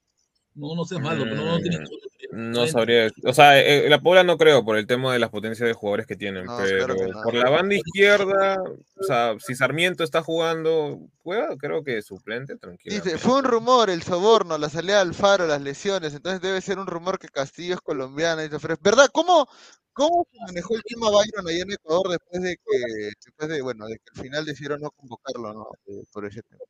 No, 0.56 0.74
no 0.74 0.84
seas 0.84 1.02
malo, 1.02 1.24
pero 1.24 1.36
no, 1.36 1.44
no 1.44 1.60
tienen. 1.60 1.84
No 2.32 2.66
sabría. 2.66 3.08
O 3.24 3.32
sea, 3.32 3.60
eh, 3.60 3.88
la 3.88 4.00
Puebla 4.00 4.24
no 4.24 4.36
creo 4.36 4.64
por 4.64 4.76
el 4.76 4.86
tema 4.86 5.12
de 5.12 5.18
las 5.18 5.30
potencias 5.30 5.66
de 5.68 5.74
jugadores 5.74 6.06
que 6.06 6.16
tienen, 6.16 6.46
No, 6.46 6.56
pero 6.58 6.86
claro 6.86 6.94
que 6.96 7.12
no. 7.12 7.22
por 7.22 7.34
la 7.34 7.50
banda 7.50 7.74
izquierda, 7.74 8.56
o 8.62 9.02
sea, 9.04 9.36
si 9.38 9.54
Sarmiento 9.54 10.02
está 10.02 10.22
jugando, 10.22 10.98
juega, 11.22 11.56
creo 11.56 11.84
que 11.84 12.02
suplente, 12.02 12.56
tranquilo. 12.56 12.96
Dice, 12.96 13.18
fue 13.18 13.38
un 13.38 13.44
rumor 13.44 13.90
el 13.90 14.02
soborno, 14.02 14.58
la 14.58 14.68
salida 14.70 14.96
de 14.96 15.00
Alfaro, 15.02 15.46
las 15.46 15.60
lesiones, 15.60 16.14
entonces 16.14 16.40
debe 16.40 16.60
ser 16.60 16.78
un 16.78 16.86
rumor 16.86 17.18
que 17.18 17.28
Castillo 17.28 17.74
es 17.74 17.80
colombiano. 17.80 18.42
Fred. 18.58 18.78
¿Verdad? 18.80 19.08
¿Cómo, 19.12 19.46
¿Cómo 19.92 20.26
se 20.30 20.38
manejó 20.46 20.74
el 20.74 20.82
tema 20.82 21.10
Byron 21.10 21.48
ahí 21.48 21.60
en 21.60 21.72
Ecuador 21.72 22.08
después 22.10 22.42
de 22.42 22.56
que, 22.56 23.10
después 23.24 23.48
de, 23.48 23.62
bueno, 23.62 23.86
de 23.86 23.96
que 23.96 24.10
al 24.14 24.22
final 24.22 24.44
decidieron 24.44 24.80
no 24.80 24.90
convocarlo, 24.90 25.52
¿no? 25.54 25.68
Eh, 25.86 26.02
por 26.12 26.26
ese 26.26 26.42
tema. 26.42 26.62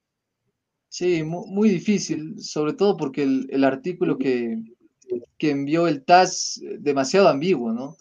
Sí, 0.98 1.22
mu- 1.30 1.46
muy 1.46 1.68
difícil, 1.78 2.20
sobre 2.40 2.72
todo 2.72 2.96
porque 2.96 3.22
el, 3.22 3.46
el 3.50 3.64
artículo 3.64 4.16
que, 4.16 4.58
que 5.38 5.50
envió 5.50 5.88
el 5.88 6.04
TAS 6.04 6.58
eh, 6.62 6.78
demasiado 6.80 7.28
ambiguo, 7.28 7.72
¿no? 7.72 7.96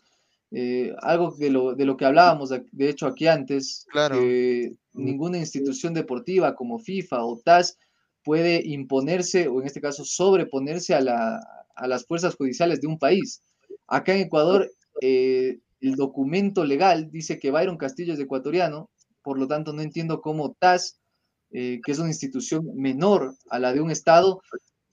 Eh, 0.51 0.93
algo 1.01 1.35
de 1.37 1.49
lo, 1.49 1.75
de 1.75 1.85
lo 1.85 1.97
que 1.97 2.05
hablábamos, 2.05 2.49
de, 2.49 2.63
de 2.71 2.89
hecho, 2.89 3.07
aquí 3.07 3.27
antes, 3.27 3.85
Claro. 3.91 4.15
que 4.17 4.71
ninguna 4.93 5.37
institución 5.39 5.93
deportiva 5.93 6.55
como 6.55 6.79
FIFA 6.79 7.25
o 7.25 7.37
TAS 7.43 7.77
puede 8.23 8.61
imponerse, 8.65 9.47
o 9.49 9.59
en 9.59 9.67
este 9.67 9.81
caso 9.81 10.05
sobreponerse 10.05 10.93
a, 10.95 11.01
la, 11.01 11.39
a 11.75 11.87
las 11.87 12.05
fuerzas 12.05 12.35
judiciales 12.35 12.79
de 12.79 12.87
un 12.87 12.97
país. 12.97 13.41
Acá 13.87 14.13
en 14.15 14.21
Ecuador, 14.21 14.71
eh, 15.01 15.59
el 15.81 15.95
documento 15.95 16.63
legal 16.63 17.11
dice 17.11 17.39
que 17.39 17.51
Byron 17.51 17.77
Castillo 17.77 18.13
es 18.13 18.19
ecuatoriano, 18.19 18.89
por 19.21 19.37
lo 19.37 19.47
tanto 19.47 19.73
no 19.73 19.81
entiendo 19.81 20.21
cómo 20.21 20.55
TAS, 20.57 20.97
eh, 21.57 21.79
que 21.83 21.91
es 21.93 21.99
una 21.99 22.09
institución 22.09 22.61
menor 22.75 23.33
a 23.49 23.59
la 23.59 23.71
de 23.73 23.79
un 23.81 23.89
Estado, 23.91 24.41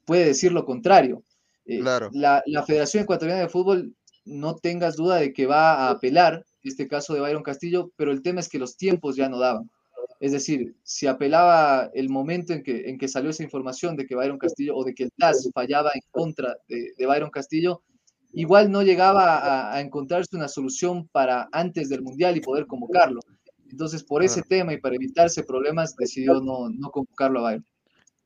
puede 0.05 0.25
decir 0.27 0.53
lo 0.53 0.65
contrario. 0.65 1.23
Eh, 1.67 1.81
Claro. 1.81 2.11
la, 2.13 2.43
la 2.47 2.63
Federación 2.65 3.03
Ecuatoriana 3.03 3.41
de 3.43 3.49
Fútbol, 3.49 3.95
no 4.25 4.55
tengas 4.55 4.95
duda 4.97 5.17
de 5.17 5.33
que 5.33 5.47
va 5.47 5.75
a 5.75 5.91
apelar 5.91 6.45
este 6.63 6.87
caso 6.87 7.15
de 7.15 7.21
Byron 7.21 7.43
Castillo, 7.43 7.91
pero 7.97 8.13
el 8.13 8.23
tema 8.23 8.39
es 8.41 8.49
que 8.49 8.61
los 8.61 8.77
tiempos 8.77 9.17
ya 9.17 9.29
no 9.29 9.39
daban. 9.41 9.69
Es 10.21 10.31
decir, 10.31 10.77
si 10.85 11.09
apelaba 11.09 11.91
el 11.95 12.09
momento 12.09 12.53
en 12.53 12.63
que, 12.63 12.89
en 12.89 12.97
que 12.97 13.09
salió 13.09 13.31
esa 13.31 13.43
información 13.43 13.97
de 13.97 14.07
que 14.07 14.15
Byron 14.15 14.39
Castillo 14.39 14.77
o 14.77 14.85
de 14.85 14.95
que 14.95 15.03
el 15.05 15.13
TAS 15.19 15.51
fallaba 15.53 15.91
en 15.95 16.03
contra 16.13 16.57
de, 16.69 16.93
de 16.97 17.07
Byron 17.07 17.31
Castillo, 17.31 17.83
igual 18.33 18.71
no 18.71 18.83
llegaba 18.83 19.39
a, 19.39 19.75
a 19.75 19.81
encontrarse 19.81 20.37
una 20.37 20.47
solución 20.47 21.09
para 21.09 21.49
antes 21.51 21.89
del 21.89 22.03
Mundial 22.03 22.37
y 22.37 22.41
poder 22.41 22.67
convocarlo. 22.69 23.21
Entonces, 23.73 24.05
por 24.05 24.23
ese 24.23 24.43
tema 24.43 24.73
y 24.75 24.81
para 24.81 24.95
evitarse 24.95 25.43
problemas, 25.43 25.97
decidió 25.97 26.35
no, 26.41 26.69
no 26.69 26.91
convocarlo 26.91 27.41
a 27.41 27.43
Byron. 27.51 27.67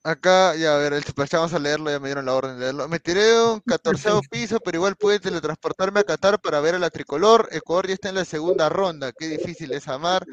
Acá, 0.03 0.55
ya 0.55 0.77
a 0.77 0.79
ver, 0.79 0.93
el 0.93 1.03
splash, 1.03 1.31
vamos 1.33 1.53
a 1.53 1.59
leerlo, 1.59 1.91
ya 1.91 1.99
me 1.99 2.07
dieron 2.07 2.27
la 2.27 2.35
orden 2.35 2.55
de 2.55 2.61
leerlo. 2.61 2.87
Me 2.89 3.01
tiré 3.01 3.23
de 3.25 3.43
un 3.43 3.61
catorceavo 3.61 4.21
piso, 4.31 4.61
pero 4.61 4.77
igual 4.79 4.95
pude 4.95 5.19
teletransportarme 5.19 5.99
a 5.99 6.05
Qatar 6.05 6.41
para 6.41 6.61
ver 6.61 6.77
a 6.77 6.79
la 6.79 6.91
tricolor. 6.91 7.49
Ecuador 7.51 7.89
ya 7.89 7.95
está 7.95 8.09
en 8.11 8.15
la 8.15 8.25
segunda 8.25 8.69
ronda, 8.69 9.11
qué 9.13 9.27
difícil 9.29 9.73
es 9.73 9.89
amar. 9.89 10.25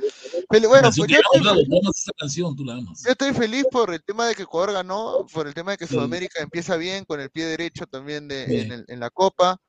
Pero 0.48 0.70
bueno, 0.70 0.90
pues 0.96 1.10
yo 1.10 1.18
estoy, 1.18 1.42
amas, 1.42 1.64
tú 1.66 1.80
amas 1.80 1.98
esa 1.98 2.12
canción, 2.16 2.56
tú 2.56 2.64
la 2.66 2.74
amas. 2.74 3.02
yo 3.04 3.12
estoy 3.14 3.34
feliz 3.34 3.66
por 3.72 3.92
el 3.92 4.04
tema 4.04 4.28
de 4.28 4.36
que 4.36 4.44
Ecuador 4.44 4.74
ganó, 4.74 5.26
por 5.34 5.48
el 5.48 5.56
tema 5.56 5.72
de 5.72 5.78
que 5.78 5.88
Sí. 5.88 5.96
Sudamérica 5.96 6.44
empieza 6.44 6.78
bien 6.78 7.04
con 7.06 7.20
el 7.20 7.32
pie 7.32 7.46
derecho 7.48 7.88
también 7.88 8.28
de, 8.28 8.46
Sí. 8.46 8.60
en, 8.60 8.72
el- 8.74 8.86
en 8.88 9.00
la 9.00 9.10
Copa. 9.10 9.60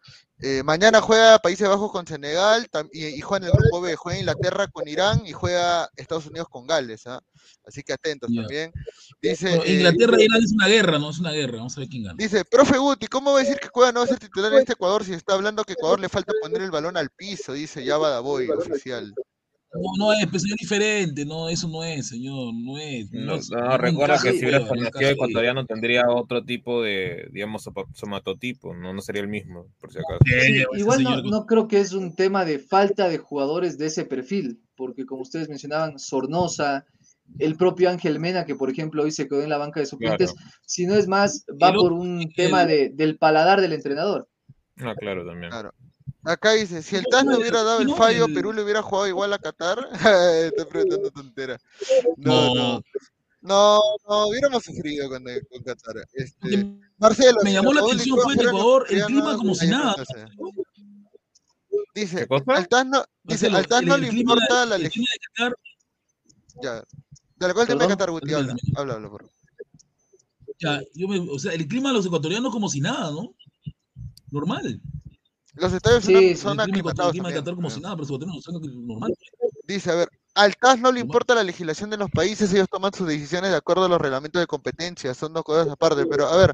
Eh, 0.41 0.63
mañana 0.65 1.01
juega 1.01 1.39
Países 1.39 1.69
Bajos 1.69 1.93
con 1.93 2.07
Senegal 2.07 2.67
y, 2.93 3.07
y 3.07 3.21
juega 3.21 3.47
en 3.47 3.53
el 3.53 3.59
grupo 3.59 3.81
B, 3.81 3.95
juega 3.95 4.19
Inglaterra 4.19 4.67
con 4.67 4.87
Irán 4.89 5.25
y 5.27 5.33
juega 5.33 5.89
Estados 5.97 6.27
Unidos 6.27 6.49
con 6.51 6.67
Gales. 6.67 7.07
¿ah? 7.07 7.21
Así 7.65 7.83
que 7.83 7.93
atentos 7.93 8.29
Ya. 8.33 8.41
también. 8.43 8.73
Dice, 9.23 9.49
Bueno, 9.51 9.63
eh, 9.65 9.75
Inglaterra 9.75 10.17
e 10.19 10.25
Irán 10.25 10.43
es 10.43 10.53
una 10.53 10.67
guerra, 10.67 10.99
no 10.99 11.11
es 11.11 11.19
una 11.21 11.31
guerra. 11.31 11.59
Vamos 11.59 11.77
a 11.77 11.81
ver 11.81 11.89
quién 11.89 12.03
gana. 12.03 12.17
Dice, 12.19 12.45
profe 12.45 12.77
Guti, 12.79 13.07
¿cómo 13.07 13.33
va 13.33 13.39
a 13.39 13.43
decir 13.43 13.59
que 13.59 13.69
Cueva 13.69 13.93
no 13.93 14.01
va 14.01 14.07
a 14.07 14.09
ser 14.09 14.19
titular 14.19 14.53
en 14.53 14.59
este 14.59 14.73
Ecuador 14.73 15.05
si 15.05 15.13
está 15.15 15.35
hablando 15.35 15.65
que 15.65 15.75
Ecuador 15.75 16.01
le 16.01 16.09
falta 16.09 16.33
poner 16.43 16.63
el 16.63 16.71
balón 16.73 16.97
al 16.97 17.11
piso? 17.11 17.53
Dice 17.53 17.85
Yaba 17.85 18.11
Daboy, 18.11 18.51
oficial. 18.51 19.15
No, 19.75 20.07
no 20.07 20.13
es, 20.13 20.27
pues, 20.29 20.45
es 20.45 20.55
diferente, 20.57 21.25
no, 21.27 21.49
eso 21.49 21.67
no 21.69 21.83
es, 21.83 22.09
señor, 22.09 22.55
no 22.55 22.79
es. 22.79 23.11
No, 23.11 23.37
no, 23.37 23.61
no 23.69 23.77
recuerda 23.79 24.19
que 24.23 24.33
si 24.33 24.45
hubiera 24.45 24.61
nacido 24.61 25.11
ecuatoriano 25.11 25.67
tendría 25.67 26.09
otro 26.09 26.45
tipo 26.45 26.83
de, 26.83 27.29
digamos, 27.33 27.69
somatotipo, 27.95 28.73
no, 28.75 28.93
no 28.93 29.01
sería 29.03 29.23
el 29.23 29.29
mismo, 29.29 29.67
por 29.81 29.93
si 29.93 29.99
acaso. 29.99 30.19
Sí, 30.25 30.33
ese 30.59 30.67
igual 30.79 31.03
no, 31.03 31.11
señor- 31.17 31.31
no 31.31 31.47
creo 31.47 31.67
que 31.69 31.81
es 31.81 31.93
un 31.93 32.15
tema 32.15 32.45
de 32.45 32.59
falta 32.61 33.09
de 33.09 33.19
jugadores 33.19 33.77
de 33.77 33.87
ese 33.87 34.05
perfil, 34.05 34.61
porque 34.77 35.07
como 35.07 35.23
ustedes 35.23 35.49
mencionaban, 35.49 35.99
Sornosa, 35.99 36.85
el 37.39 37.57
propio 37.57 37.91
Ángel 37.91 38.21
Mena, 38.21 38.45
que 38.45 38.55
por 38.55 38.71
ejemplo 38.71 39.03
hoy 39.03 39.11
se 39.11 39.27
quedó 39.27 39.43
en 39.43 39.49
la 39.51 39.59
banca 39.59 39.81
de 39.81 39.87
suplentes, 39.87 40.35
si 40.67 40.87
no 40.87 40.95
es 40.95 41.09
más, 41.09 41.45
va 41.63 41.71
El 41.71 41.75
por 41.77 41.93
un 41.93 42.21
el- 42.23 42.35
tema 42.35 42.65
de, 42.65 42.91
del 42.91 43.17
paladar 43.19 43.61
del 43.61 43.73
entrenador. 43.73 44.29
Ah, 44.79 44.95
claro, 44.99 45.25
también. 45.27 45.51
Claro. 45.51 45.73
Acá 46.25 46.53
dice, 46.53 46.83
si 46.83 46.97
el 46.97 47.03
No, 47.03 47.09
TAS 47.11 47.25
no 47.25 47.39
hubiera 47.39 47.63
dado 47.63 47.81
el 47.81 47.95
fallo, 47.95 48.27
Perú 48.33 48.53
le 48.53 48.63
hubiera 48.63 48.83
jugado 48.83 49.07
igual 49.09 49.33
a 49.33 49.39
Qatar. 49.39 49.79
Estoy 50.55 50.65
preguntando 50.67 51.11
tontera. 51.11 51.59
No, 52.17 52.55
no. 52.55 52.55
No. 52.55 52.83
No, 53.47 53.81
no, 54.09 54.29
hubiéramos 54.29 54.65
sufrido 54.65 55.07
con, 55.11 55.29
el- 55.29 55.47
con 55.49 55.63
Qatar. 55.63 55.97
Este, 56.15 56.65
Marcelo, 56.97 57.37
me 57.45 57.53
llamó 57.53 57.75
la 57.75 57.83
atención 57.83 58.17
fue 58.17 58.35
fueran 58.35 58.47
Ecuador, 58.55 58.87
el 58.89 59.05
clima 59.05 59.37
como 59.37 59.55
si 59.55 59.67
nada. 59.67 59.95
Dice, 61.95 62.27
al 62.47 62.69
TAS 62.69 62.87
no, 62.87 63.05
dice, 63.23 63.51
Marcelo, 63.51 63.57
al 63.59 63.67
TAS 63.67 63.83
no 63.83 63.95
el 63.97 64.01
le 64.01 64.09
importa 64.09 64.65
la 64.67 64.77
el 64.77 64.83
leg- 64.85 64.91
clima 64.93 65.07
de 65.13 65.19
Qatar, 65.29 65.55
Ya. 66.63 66.75
De 67.37 67.49
la 67.49 67.53
cual 67.55 67.67
de 67.67 67.73
¿Perdón? 67.75 67.89
Qatar, 67.91 68.11
Guti, 68.11 68.33
habla, 68.33 68.57
habla, 68.77 68.95
habla, 68.95 69.11
por 69.11 69.21
favor. 69.27 69.35
ya, 70.59 70.81
yo 70.95 71.07
me- 71.09 71.19
o 71.31 71.39
sea, 71.39 71.53
el 71.53 71.69
clima 71.69 71.91
de 71.91 71.97
los 71.97 72.07
ecuatorianos 72.07 72.51
como 72.51 72.71
si 72.71 72.81
nada, 72.81 73.11
¿no? 73.11 73.35
Normal. 74.31 74.81
Los 75.55 75.73
estadios 75.73 76.05
Sí, 76.05 76.37
son, 76.37 76.55
sí, 76.55 76.61
aclimatados 76.61 77.13
clima 77.13 77.29
como 77.55 77.71
si 77.71 77.81
nada, 77.81 77.97
pero 77.97 78.19
normal. 78.19 79.15
Dice, 79.67 79.91
a 79.91 79.95
ver, 79.95 80.09
al 80.35 80.57
TAS 80.57 80.81
no 80.81 80.91
le 80.91 81.01
importa 81.01 81.35
la 81.35 81.45
legislación 81.45 81.89
de 81.91 81.97
los 81.97 82.11
países, 82.11 82.53
ellos 82.53 82.67
toman 82.69 82.93
sus 82.93 83.07
decisiones 83.07 83.51
de 83.51 83.57
acuerdo 83.57 83.85
a 83.85 83.89
los 83.89 84.01
reglamentos 84.01 84.41
de 84.41 84.47
competencia, 84.47 85.15
son 85.15 85.33
dos 85.33 85.45
cosas 85.45 85.69
aparte, 85.69 86.05
pero 86.07 86.27
a 86.27 86.37
ver, 86.37 86.53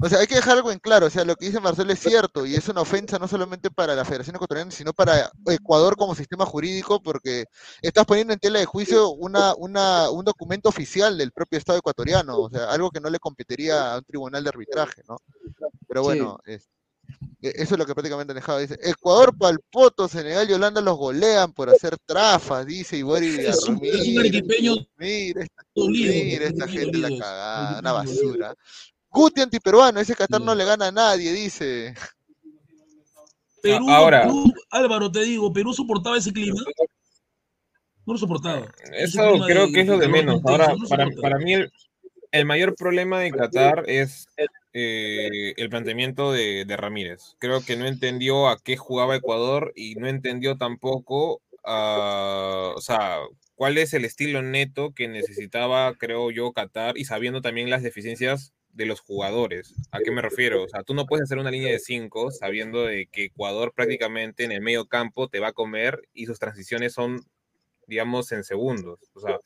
o 0.00 0.08
sea, 0.08 0.18
hay 0.18 0.26
que 0.26 0.34
dejar 0.36 0.58
algo 0.58 0.70
en 0.70 0.78
claro, 0.78 1.06
o 1.06 1.10
sea, 1.10 1.24
lo 1.24 1.34
que 1.34 1.46
dice 1.46 1.58
Marcelo 1.60 1.92
es 1.92 1.98
cierto 1.98 2.44
y 2.44 2.54
es 2.54 2.68
una 2.68 2.82
ofensa 2.82 3.18
no 3.18 3.26
solamente 3.26 3.70
para 3.70 3.94
la 3.94 4.04
Federación 4.04 4.36
Ecuatoriana, 4.36 4.70
sino 4.70 4.92
para 4.92 5.32
Ecuador 5.46 5.96
como 5.96 6.14
sistema 6.14 6.44
jurídico, 6.44 7.02
porque 7.02 7.46
estás 7.80 8.04
poniendo 8.04 8.34
en 8.34 8.38
tela 8.38 8.58
de 8.58 8.66
juicio 8.66 9.10
una, 9.10 9.54
una, 9.56 10.10
un 10.10 10.24
documento 10.24 10.68
oficial 10.68 11.16
del 11.16 11.32
propio 11.32 11.58
Estado 11.58 11.78
ecuatoriano, 11.78 12.38
o 12.38 12.50
sea, 12.50 12.70
algo 12.70 12.90
que 12.90 13.00
no 13.00 13.08
le 13.08 13.18
competiría 13.18 13.94
a 13.94 13.98
un 13.98 14.04
tribunal 14.04 14.44
de 14.44 14.50
arbitraje, 14.50 15.02
¿no? 15.08 15.16
Pero 15.88 16.02
Sí. 16.02 16.06
bueno, 16.06 16.38
es- 16.44 16.64
e- 16.64 16.81
eso 17.40 17.74
es 17.74 17.78
lo 17.78 17.84
que 17.86 17.94
prácticamente 17.94 18.32
han 18.32 18.36
dejado. 18.36 18.58
Dice, 18.60 18.78
Ecuador 18.82 19.36
palpoto, 19.36 20.06
Senegal 20.08 20.48
y 20.48 20.52
Holanda 20.52 20.80
los 20.80 20.96
golean 20.96 21.52
por 21.52 21.68
hacer 21.70 21.96
trafas, 22.06 22.64
dice 22.66 22.96
Ibori 22.98 23.26
Es 23.26 23.36
un, 23.36 23.44
es 23.46 23.68
un 23.68 23.80
Villarroel. 23.80 24.18
arequipeño 24.20 24.74
Mira, 24.98 25.42
esta, 25.42 25.62
dolido. 25.74 26.12
mira 26.14 26.44
esta 26.46 26.64
arequipeño 26.64 26.92
gente 26.92 26.98
la 26.98 27.18
cagada, 27.18 27.78
una 27.80 27.92
basura. 27.92 28.54
Guti 29.10 29.40
antiperuano, 29.42 30.00
ese 30.00 30.14
Qatar 30.14 30.40
no 30.40 30.54
le 30.54 30.64
gana 30.64 30.86
a 30.86 30.92
nadie, 30.92 31.32
dice. 31.32 31.94
Perú, 33.62 33.88
Ahora- 33.90 34.22
Perú, 34.22 34.44
Álvaro, 34.70 35.10
te 35.12 35.20
digo, 35.22 35.52
Perú 35.52 35.72
soportaba 35.72 36.16
ese 36.18 36.32
clima. 36.32 36.60
No 38.04 38.14
lo 38.14 38.18
soportaba. 38.18 38.66
Ese 38.92 39.04
Eso 39.20 39.44
creo 39.46 39.66
de- 39.66 39.72
que 39.72 39.80
es 39.82 39.86
lo 39.86 39.98
de 39.98 40.08
menos. 40.08 40.40
Ahora, 40.44 40.74
no 40.74 40.86
para 41.20 41.38
mí 41.38 41.54
el, 41.54 41.72
el 42.32 42.44
mayor 42.46 42.74
problema 42.74 43.20
de 43.20 43.30
Qatar 43.30 43.84
es 43.86 44.26
eh, 44.72 45.54
el 45.56 45.68
planteamiento 45.68 46.32
de, 46.32 46.64
de 46.64 46.76
Ramírez. 46.76 47.36
Creo 47.38 47.64
que 47.64 47.76
no 47.76 47.86
entendió 47.86 48.48
a 48.48 48.58
qué 48.58 48.76
jugaba 48.76 49.16
Ecuador 49.16 49.72
y 49.76 49.94
no 49.96 50.08
entendió 50.08 50.56
tampoco, 50.56 51.42
o 51.64 52.80
sea, 52.80 53.18
cuál 53.54 53.78
es 53.78 53.94
el 53.94 54.04
estilo 54.04 54.42
neto 54.42 54.92
que 54.92 55.08
necesitaba, 55.08 55.94
creo 55.94 56.30
yo, 56.30 56.52
Qatar 56.52 56.98
y 56.98 57.04
sabiendo 57.04 57.40
también 57.40 57.70
las 57.70 57.82
deficiencias 57.82 58.52
de 58.72 58.86
los 58.86 59.00
jugadores. 59.00 59.74
¿A 59.90 60.00
qué 60.00 60.10
me 60.10 60.22
refiero? 60.22 60.64
O 60.64 60.68
sea, 60.68 60.82
tú 60.82 60.94
no 60.94 61.06
puedes 61.06 61.24
hacer 61.24 61.38
una 61.38 61.50
línea 61.50 61.70
de 61.70 61.78
cinco 61.78 62.30
sabiendo 62.30 62.84
de 62.84 63.06
que 63.06 63.26
Ecuador 63.26 63.72
prácticamente 63.74 64.44
en 64.44 64.52
el 64.52 64.62
medio 64.62 64.86
campo 64.86 65.28
te 65.28 65.40
va 65.40 65.48
a 65.48 65.52
comer 65.52 66.00
y 66.14 66.26
sus 66.26 66.38
transiciones 66.38 66.94
son, 66.94 67.20
digamos, 67.86 68.32
en 68.32 68.44
segundos. 68.44 68.98
O 69.14 69.20
sea, 69.20 69.38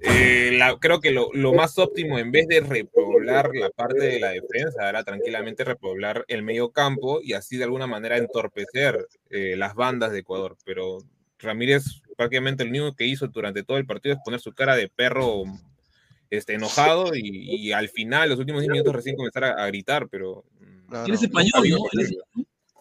eh, 0.00 0.50
la- 0.58 0.76
creo 0.78 1.00
que 1.00 1.10
lo, 1.10 1.30
lo 1.32 1.52
más 1.54 1.78
óptimo, 1.78 2.18
en 2.18 2.30
vez 2.32 2.46
de 2.48 2.60
repoblar 2.60 3.50
la 3.54 3.70
parte 3.70 4.04
de 4.04 4.20
la 4.20 4.30
defensa, 4.30 4.88
era 4.88 5.02
tranquilamente 5.04 5.64
repoblar 5.64 6.24
el 6.28 6.42
medio 6.42 6.70
campo 6.70 7.20
y 7.22 7.32
así 7.34 7.56
de 7.56 7.64
alguna 7.64 7.86
manera 7.86 8.16
entorpecer 8.18 9.06
eh, 9.30 9.54
las 9.56 9.74
bandas 9.74 10.12
de 10.12 10.18
Ecuador. 10.20 10.56
Pero 10.64 10.98
Ramírez 11.38 11.84
prácticamente 12.16 12.64
lo 12.64 12.70
único 12.70 12.94
que 12.94 13.06
hizo 13.06 13.26
durante 13.28 13.62
todo 13.64 13.76
el 13.78 13.86
partido 13.86 14.14
es 14.14 14.20
poner 14.24 14.40
su 14.40 14.52
cara 14.52 14.76
de 14.76 14.88
perro 14.88 15.44
este, 16.30 16.54
enojado 16.54 17.14
y, 17.14 17.20
y 17.56 17.72
al 17.72 17.88
final, 17.88 18.28
los 18.28 18.38
últimos 18.38 18.60
10 18.62 18.72
minutos, 18.72 18.94
recién 18.94 19.16
comenzar 19.16 19.44
a, 19.44 19.64
a 19.64 19.66
gritar, 19.68 20.08
pero... 20.08 20.44
mm, 20.60 20.74
Claro. 20.88 21.06
Eres 21.06 21.22
español, 21.22 21.50
qué 21.62 21.68
Eres- 21.98 22.06
hacer. 22.08 22.18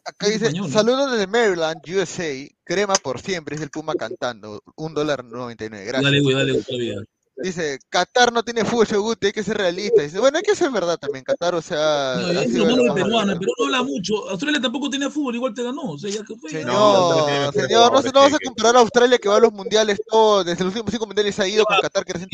Acá 0.05 0.26
es 0.28 0.34
dice, 0.34 0.45
español, 0.47 0.68
¿no? 0.68 0.74
saludos 0.74 1.11
desde 1.14 1.28
Maryland, 1.28 1.82
USA, 1.89 2.53
crema 2.64 2.93
por 2.95 3.20
siempre, 3.22 3.55
es 3.55 3.61
el 3.61 3.70
Puma 3.70 3.93
cantando, 3.95 4.61
un 4.76 4.93
dólar 4.93 5.24
noventa 5.24 5.66
y 5.66 5.70
nueve, 5.70 5.86
gracias. 5.86 6.03
Dale, 6.11 6.22
güey, 6.22 6.36
dale, 6.36 6.51
güey, 6.53 6.64
todavía. 6.64 6.95
Dice, 7.36 7.80
Qatar 7.89 8.32
no 8.32 8.43
tiene 8.43 8.64
fútbol, 8.64 8.86
Guti, 9.01 9.26
hay 9.28 9.34
que 9.34 9.43
ser 9.43 9.57
realista. 9.57 10.03
Dice, 10.03 10.20
bueno, 10.20 10.38
hay 10.38 10.43
que 10.43 10.55
ser 10.55 10.70
verdad 10.70 10.99
también, 10.99 11.24
Qatar, 11.26 11.55
o 11.55 11.64
sea, 11.64 12.16
No, 12.22 12.41
es 12.41 12.53
lo 12.53 12.66
malo 12.66 12.93
peruano, 12.93 13.32
el. 13.32 13.39
Perú 13.39 13.51
no 13.57 13.66
habla 13.66 13.82
mucho. 13.82 14.30
Australia 14.30 14.61
tampoco 14.61 14.88
tenía 14.88 15.09
fútbol, 15.09 15.34
igual 15.36 15.51
te 15.55 15.64
ganó. 15.64 15.82
O 15.82 15.97
sea, 15.97 16.11
ya 16.11 16.24
que 16.24 16.36
fue. 16.36 16.51
ya. 16.51 16.59
Señor, 16.59 17.26
tiene 17.26 17.68
señor, 17.68 17.91
no, 17.91 18.01
se- 18.03 18.11
no 18.11 18.20
vas 18.20 18.34
a 18.36 18.38
comparar 18.45 18.76
a 18.76 18.80
Australia 18.82 19.18
que 19.18 19.30
va 19.30 19.38
a 19.38 19.39
los 19.39 19.51
mundiales 19.51 19.99
todo, 20.07 20.43
desde 20.43 20.64
los 20.64 20.74
últimos 20.76 20.91
cinco 20.91 21.07
mundiales 21.07 21.39
ha 21.39 21.47
ido 21.47 21.66
con 21.66 21.78
Qatar 21.82 22.05
que 22.05 22.14
recién 22.14 22.30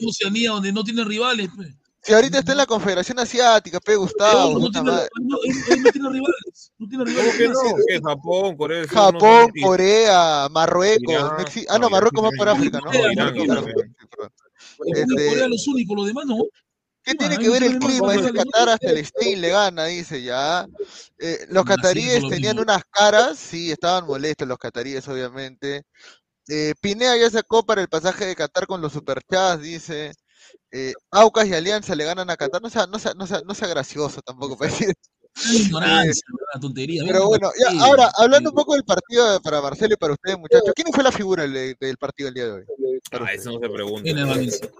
en 0.00 0.08
Oceanía, 0.08 0.50
donde 0.52 0.72
no 0.72 0.82
tiene 0.82 1.04
rivales. 1.04 1.50
pues. 1.54 1.68
Si 2.02 2.14
ahorita 2.14 2.38
está 2.38 2.52
en 2.52 2.58
la 2.58 2.66
Confederación 2.66 3.18
Asiática, 3.18 3.78
pe, 3.78 3.96
Gustavo, 3.96 4.54
no 4.54 4.60
puta 4.60 4.80
tiene, 4.80 4.90
madre. 4.90 5.08
no, 5.20 5.36
no 5.36 5.90
tiene 5.92 6.08
rivales. 6.08 6.72
No 6.78 6.88
tiene 6.88 7.04
rivales. 7.04 7.34
¿Cómo 7.34 7.38
que 7.38 7.48
nada. 7.48 7.64
no? 7.64 7.84
¿Qué? 7.86 8.00
Japón, 8.02 8.56
Corea 8.56 8.84
Japón, 8.88 9.52
Corea, 9.62 10.48
Marruecos, 10.50 11.14
ah, 11.68 11.72
no, 11.72 11.78
no, 11.78 11.90
Marruecos 11.90 12.24
va 12.24 12.30
por. 12.36 12.48
África, 12.48 12.80
¿no? 12.82 12.90
Este, 14.86 15.28
Corea 15.28 15.48
los 15.48 15.68
únicos, 15.68 15.96
los 15.96 16.06
demás 16.06 16.24
no. 16.26 16.38
¿Qué 17.02 17.14
tiene 17.14 17.38
que 17.38 17.48
ver 17.48 17.62
el 17.62 17.78
clima? 17.78 18.12
Dice 18.12 18.32
Qatar 18.32 18.68
hasta 18.70 18.90
el 18.90 19.04
Stein 19.04 19.40
le 19.40 19.50
gana, 19.50 19.84
dice 19.86 20.22
ya. 20.22 20.66
Eh, 21.18 21.46
los 21.48 21.64
cataríes 21.64 22.28
tenían 22.28 22.58
unas 22.58 22.82
caras, 22.90 23.38
sí, 23.38 23.70
estaban 23.70 24.06
molestos 24.06 24.46
los 24.46 24.58
cataríes, 24.58 25.06
obviamente. 25.08 25.84
Eh, 26.48 26.74
Pinea 26.80 27.16
ya 27.16 27.30
sacó 27.30 27.64
para 27.64 27.80
el 27.80 27.88
pasaje 27.88 28.26
de 28.26 28.36
Qatar 28.36 28.66
con 28.66 28.80
los 28.80 28.92
superchats, 28.92 29.62
dice. 29.62 30.12
Eh, 30.72 30.92
Aucas 31.10 31.46
y 31.48 31.54
Alianza 31.54 31.94
le 31.94 32.04
ganan 32.04 32.30
a 32.30 32.36
Qatar. 32.36 32.62
No 32.62 32.70
sea, 32.70 32.86
no 32.86 32.98
sea, 32.98 33.12
no 33.14 33.26
sea, 33.26 33.40
no 33.46 33.54
sea 33.54 33.68
gracioso 33.68 34.20
tampoco 34.22 34.56
para 34.56 34.70
decir. 34.70 34.92
Una 35.48 35.58
ignorancia, 35.58 36.22
una 36.32 36.60
tontería. 36.60 37.02
Pero 37.06 37.26
bueno, 37.28 37.50
ya, 37.58 37.84
ahora, 37.84 38.10
hablando 38.18 38.50
un 38.50 38.56
poco 38.56 38.74
del 38.74 38.84
partido 38.84 39.40
para 39.42 39.60
Marcelo 39.62 39.94
y 39.94 39.96
para 39.96 40.12
ustedes, 40.14 40.38
muchachos, 40.38 40.72
¿quién 40.74 40.92
fue 40.92 41.04
la 41.04 41.12
figura 41.12 41.44
del, 41.46 41.76
del 41.78 41.96
partido 41.96 42.28
el 42.28 42.34
día 42.34 42.46
de 42.46 42.52
hoy? 42.52 42.64
Ah, 43.12 43.32
eso 43.32 43.52
no 43.52 43.60
se 43.60 43.68
pregunta. 43.68 44.02
¿Quién 44.02 44.18
es 44.18 44.26
Valencia? 44.28 44.70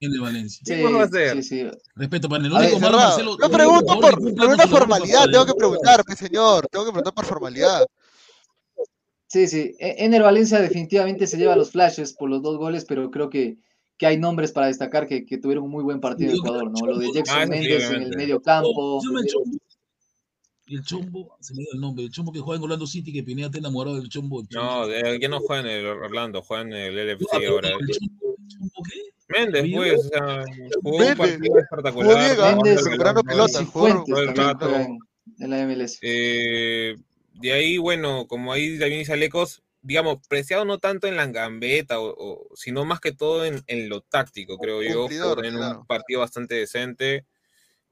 ¿Quién 0.00 0.12
es 0.14 0.20
Valencia? 0.20 0.62
Sí, 0.64 0.82
¿Cómo 0.82 0.98
va 0.98 1.04
a 1.04 1.08
ser? 1.08 1.42
sí, 1.42 1.42
sí. 1.42 1.70
Respeto 1.96 2.28
para 2.28 2.44
el 2.44 2.52
único 2.52 2.78
malo 2.80 2.98
Cerrado. 2.98 3.08
Marcelo. 3.08 3.36
No 3.38 3.46
el 3.46 3.52
pregunto 3.52 4.00
por, 4.00 4.18
una 4.48 4.66
formalidad, 4.66 5.24
tengo 5.30 5.44
que 5.44 5.50
el- 5.52 5.56
preguntar, 5.56 6.04
pues 6.04 6.18
señor, 6.18 6.66
tengo 6.68 6.84
que 6.86 6.90
preguntar 6.92 7.14
por 7.14 7.24
formalidad. 7.26 7.86
Sí, 9.26 9.46
sí. 9.46 9.76
E- 9.78 10.04
Ener 10.04 10.22
Valencia 10.22 10.60
definitivamente 10.60 11.26
se 11.26 11.36
lleva 11.36 11.54
los 11.56 11.70
flashes 11.70 12.12
por 12.14 12.30
los 12.30 12.42
dos 12.42 12.56
goles, 12.58 12.84
pero 12.86 13.10
creo 13.10 13.28
que, 13.28 13.58
que 13.98 14.06
hay 14.06 14.16
nombres 14.16 14.52
para 14.52 14.68
destacar 14.68 15.06
que, 15.06 15.26
que 15.26 15.38
tuvieron 15.38 15.64
un 15.64 15.70
muy 15.70 15.82
buen 15.82 16.00
partido 16.00 16.30
creo 16.30 16.40
Ecuador, 16.44 16.70
¿no? 16.70 16.86
Lo 16.86 16.98
de 16.98 17.08
Jackson 17.12 17.38
Ah, 17.42 17.46
Méndez 17.46 17.90
en 17.90 18.02
el 18.02 18.16
medio 18.16 18.40
campo. 18.40 19.00
El 19.02 19.26
Chombo. 19.26 19.58
Y 20.66 20.76
el 20.76 20.82
Chombo, 20.84 21.36
se 21.40 21.54
me 21.54 21.60
dio 21.62 21.68
el 21.72 21.80
nombre, 21.80 22.04
el 22.04 22.10
Chombo 22.10 22.30
que 22.32 22.40
juega 22.40 22.58
en 22.58 22.62
Orlando 22.64 22.86
City, 22.86 23.12
que 23.12 23.22
Pineda 23.22 23.46
está 23.46 23.58
enamorado 23.58 23.96
del 23.96 24.08
Chombo. 24.08 24.40
el 24.42 24.48
Chombo. 24.48 24.86
No, 24.86 25.16
ya 25.18 25.28
no 25.28 25.40
juega 25.40 25.62
en 25.62 25.66
el 25.78 25.86
Orlando, 25.86 26.42
juega 26.42 26.62
en 26.62 26.72
el 26.74 26.98
LFC 26.98 27.26
Ah, 27.32 27.38
ahora. 27.48 27.68
¿El 27.70 27.86
Chombo, 27.88 28.36
el 28.38 28.48
Chombo 28.48 28.82
qué? 28.84 29.00
Méndez, 29.30 29.66
pues, 29.74 30.00
o 30.06 30.08
sea, 30.08 30.44
jugó 30.82 30.96
un 30.96 31.16
partido 31.16 31.58
espectacular. 31.58 32.54
Méndez, 32.56 32.82
pelota, 33.26 33.64
jugó- 33.64 34.04
el 34.20 34.36
rato. 34.36 34.70
en 35.38 35.50
la 35.50 35.58
MLS. 35.66 35.98
Eh, 36.02 36.94
de 37.34 37.52
ahí, 37.52 37.78
bueno, 37.78 38.26
como 38.26 38.52
ahí 38.52 38.78
también 38.78 39.00
dice 39.00 39.12
Alecos, 39.12 39.62
digamos, 39.82 40.18
preciado 40.28 40.64
no 40.64 40.78
tanto 40.78 41.06
en 41.06 41.16
la 41.16 41.26
gambeta, 41.26 42.00
o, 42.00 42.14
o- 42.16 42.48
sino 42.56 42.84
más 42.84 43.00
que 43.00 43.12
todo 43.12 43.44
en, 43.44 43.62
en 43.66 43.88
lo 43.88 44.00
táctico, 44.00 44.58
creo 44.58 44.82
yo. 44.82 45.04
En 45.10 45.54
claro. 45.54 45.80
un 45.80 45.86
partido 45.86 46.20
bastante 46.20 46.54
decente. 46.56 47.24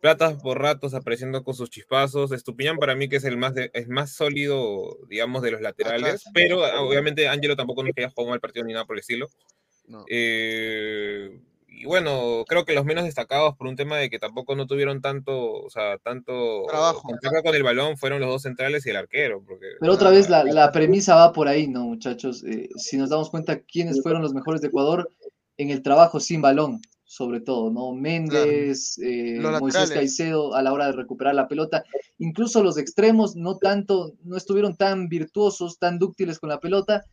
Platas 0.00 0.34
por 0.42 0.60
ratos 0.60 0.92
apareciendo 0.94 1.42
con 1.42 1.54
sus 1.54 1.70
chispazos. 1.70 2.30
Estupiñán 2.30 2.76
para 2.76 2.94
mí 2.94 3.08
que 3.08 3.16
es 3.16 3.24
el 3.24 3.36
más, 3.38 3.54
de- 3.54 3.70
es 3.72 3.88
más 3.88 4.12
sólido, 4.12 4.98
digamos, 5.08 5.42
de 5.42 5.52
los 5.52 5.60
laterales. 5.62 6.04
Atrás. 6.06 6.24
Pero 6.34 6.60
obviamente 6.82 7.28
Ángelo 7.28 7.56
tampoco 7.56 7.82
no 7.82 7.88
es 7.88 7.94
que 7.94 8.02
haya 8.04 8.10
jugado 8.10 8.30
mal 8.30 8.40
partido 8.40 8.64
ni 8.66 8.72
nada 8.74 8.84
por 8.84 8.96
el 8.96 9.00
estilo. 9.00 9.28
No. 9.88 10.04
Eh, 10.08 11.40
y 11.76 11.84
bueno, 11.84 12.44
creo 12.48 12.64
que 12.64 12.74
los 12.74 12.84
menos 12.84 13.04
destacados 13.04 13.54
por 13.56 13.66
un 13.66 13.76
tema 13.76 13.98
de 13.98 14.08
que 14.08 14.18
tampoco 14.18 14.56
no 14.56 14.66
tuvieron 14.66 15.02
tanto, 15.02 15.52
o 15.52 15.70
sea, 15.70 15.98
tanto 15.98 16.64
Trabajo. 16.68 17.02
con 17.44 17.54
el 17.54 17.62
balón 17.62 17.98
fueron 17.98 18.20
los 18.20 18.30
dos 18.30 18.42
centrales 18.42 18.86
y 18.86 18.90
el 18.90 18.96
arquero. 18.96 19.42
Porque, 19.46 19.66
Pero 19.78 19.92
otra 19.92 20.10
vez 20.10 20.30
la, 20.30 20.44
la 20.44 20.72
premisa 20.72 21.14
va 21.14 21.32
por 21.32 21.48
ahí, 21.48 21.68
¿no, 21.68 21.84
muchachos? 21.84 22.42
Eh, 22.44 22.70
si 22.76 22.96
nos 22.96 23.10
damos 23.10 23.30
cuenta 23.30 23.60
quiénes 23.60 24.02
fueron 24.02 24.22
los 24.22 24.32
mejores 24.32 24.62
de 24.62 24.68
Ecuador 24.68 25.12
en 25.58 25.70
el 25.70 25.82
trabajo 25.82 26.18
sin 26.18 26.40
balón, 26.40 26.80
sobre 27.04 27.40
todo, 27.40 27.70
¿no? 27.70 27.92
Méndez, 27.92 28.98
eh, 28.98 29.36
Los 29.38 29.60
Moisés. 29.60 29.90
Caicedo 29.90 30.54
a 30.54 30.62
la 30.62 30.72
hora 30.72 30.86
de 30.86 30.92
recuperar 30.92 31.34
la 31.34 31.48
pelota. 31.48 31.84
Incluso 32.18 32.62
los 32.62 32.78
extremos 32.78 33.36
no 33.36 33.58
tanto, 33.58 34.14
no 34.24 34.36
estuvieron 34.36 34.76
tan 34.76 35.08
virtuosos, 35.08 35.78
tan 35.78 35.98
dúctiles 35.98 36.38
con 36.38 36.50
la 36.50 36.58
pelota, 36.58 37.04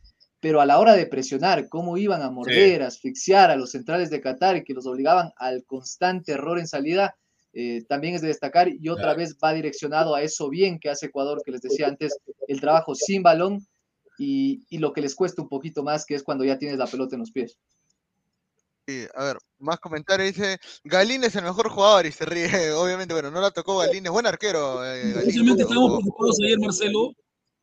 pero 0.44 0.60
a 0.60 0.66
la 0.66 0.78
hora 0.78 0.94
de 0.94 1.06
presionar, 1.06 1.70
cómo 1.70 1.96
iban 1.96 2.20
a 2.20 2.28
morder, 2.28 2.82
a 2.82 2.88
asfixiar 2.88 3.50
a 3.50 3.56
los 3.56 3.70
centrales 3.70 4.10
de 4.10 4.20
Qatar 4.20 4.58
y 4.58 4.62
que 4.62 4.74
los 4.74 4.84
obligaban 4.86 5.32
al 5.38 5.64
constante 5.64 6.32
error 6.32 6.58
en 6.58 6.66
salida, 6.66 7.16
eh, 7.54 7.82
también 7.88 8.14
es 8.14 8.20
de 8.20 8.28
destacar 8.28 8.68
y 8.68 8.90
otra 8.90 9.04
Claro. 9.04 9.18
vez 9.20 9.38
va 9.42 9.54
direccionado 9.54 10.14
a 10.14 10.20
eso 10.20 10.50
bien 10.50 10.78
que 10.78 10.90
hace 10.90 11.06
Ecuador, 11.06 11.40
que 11.42 11.50
les 11.50 11.62
decía 11.62 11.88
antes, 11.88 12.18
el 12.46 12.60
trabajo 12.60 12.94
sin 12.94 13.22
balón 13.22 13.66
y, 14.18 14.66
y 14.68 14.76
lo 14.76 14.92
que 14.92 15.00
les 15.00 15.14
cuesta 15.14 15.40
un 15.40 15.48
poquito 15.48 15.82
más, 15.82 16.04
que 16.04 16.14
es 16.14 16.22
cuando 16.22 16.44
ya 16.44 16.58
tienes 16.58 16.76
la 16.76 16.88
pelota 16.88 17.16
en 17.16 17.20
los 17.20 17.30
pies. 17.30 17.56
Sí, 18.86 19.06
a 19.14 19.24
ver, 19.24 19.38
más 19.60 19.80
comentarios. 19.80 20.34
Dice, 20.34 20.58
Galín 20.84 21.24
es 21.24 21.34
el 21.36 21.44
mejor 21.44 21.70
jugador 21.70 22.04
y 22.04 22.12
se 22.12 22.26
ríe. 22.26 22.50
Obviamente, 22.76 23.14
bueno, 23.14 23.30
no 23.30 23.40
la 23.40 23.50
tocó 23.50 23.78
Galín, 23.78 24.04
es 24.04 24.12
buen 24.12 24.26
arquero. 24.26 24.84
eh, 24.84 25.04
Galín, 25.04 25.14
Precisamente 25.14 25.62
ojo, 25.62 25.70
estábamos 25.72 26.00
preocupados 26.02 26.36
ayer, 26.44 26.58
Marcelo, 26.58 27.14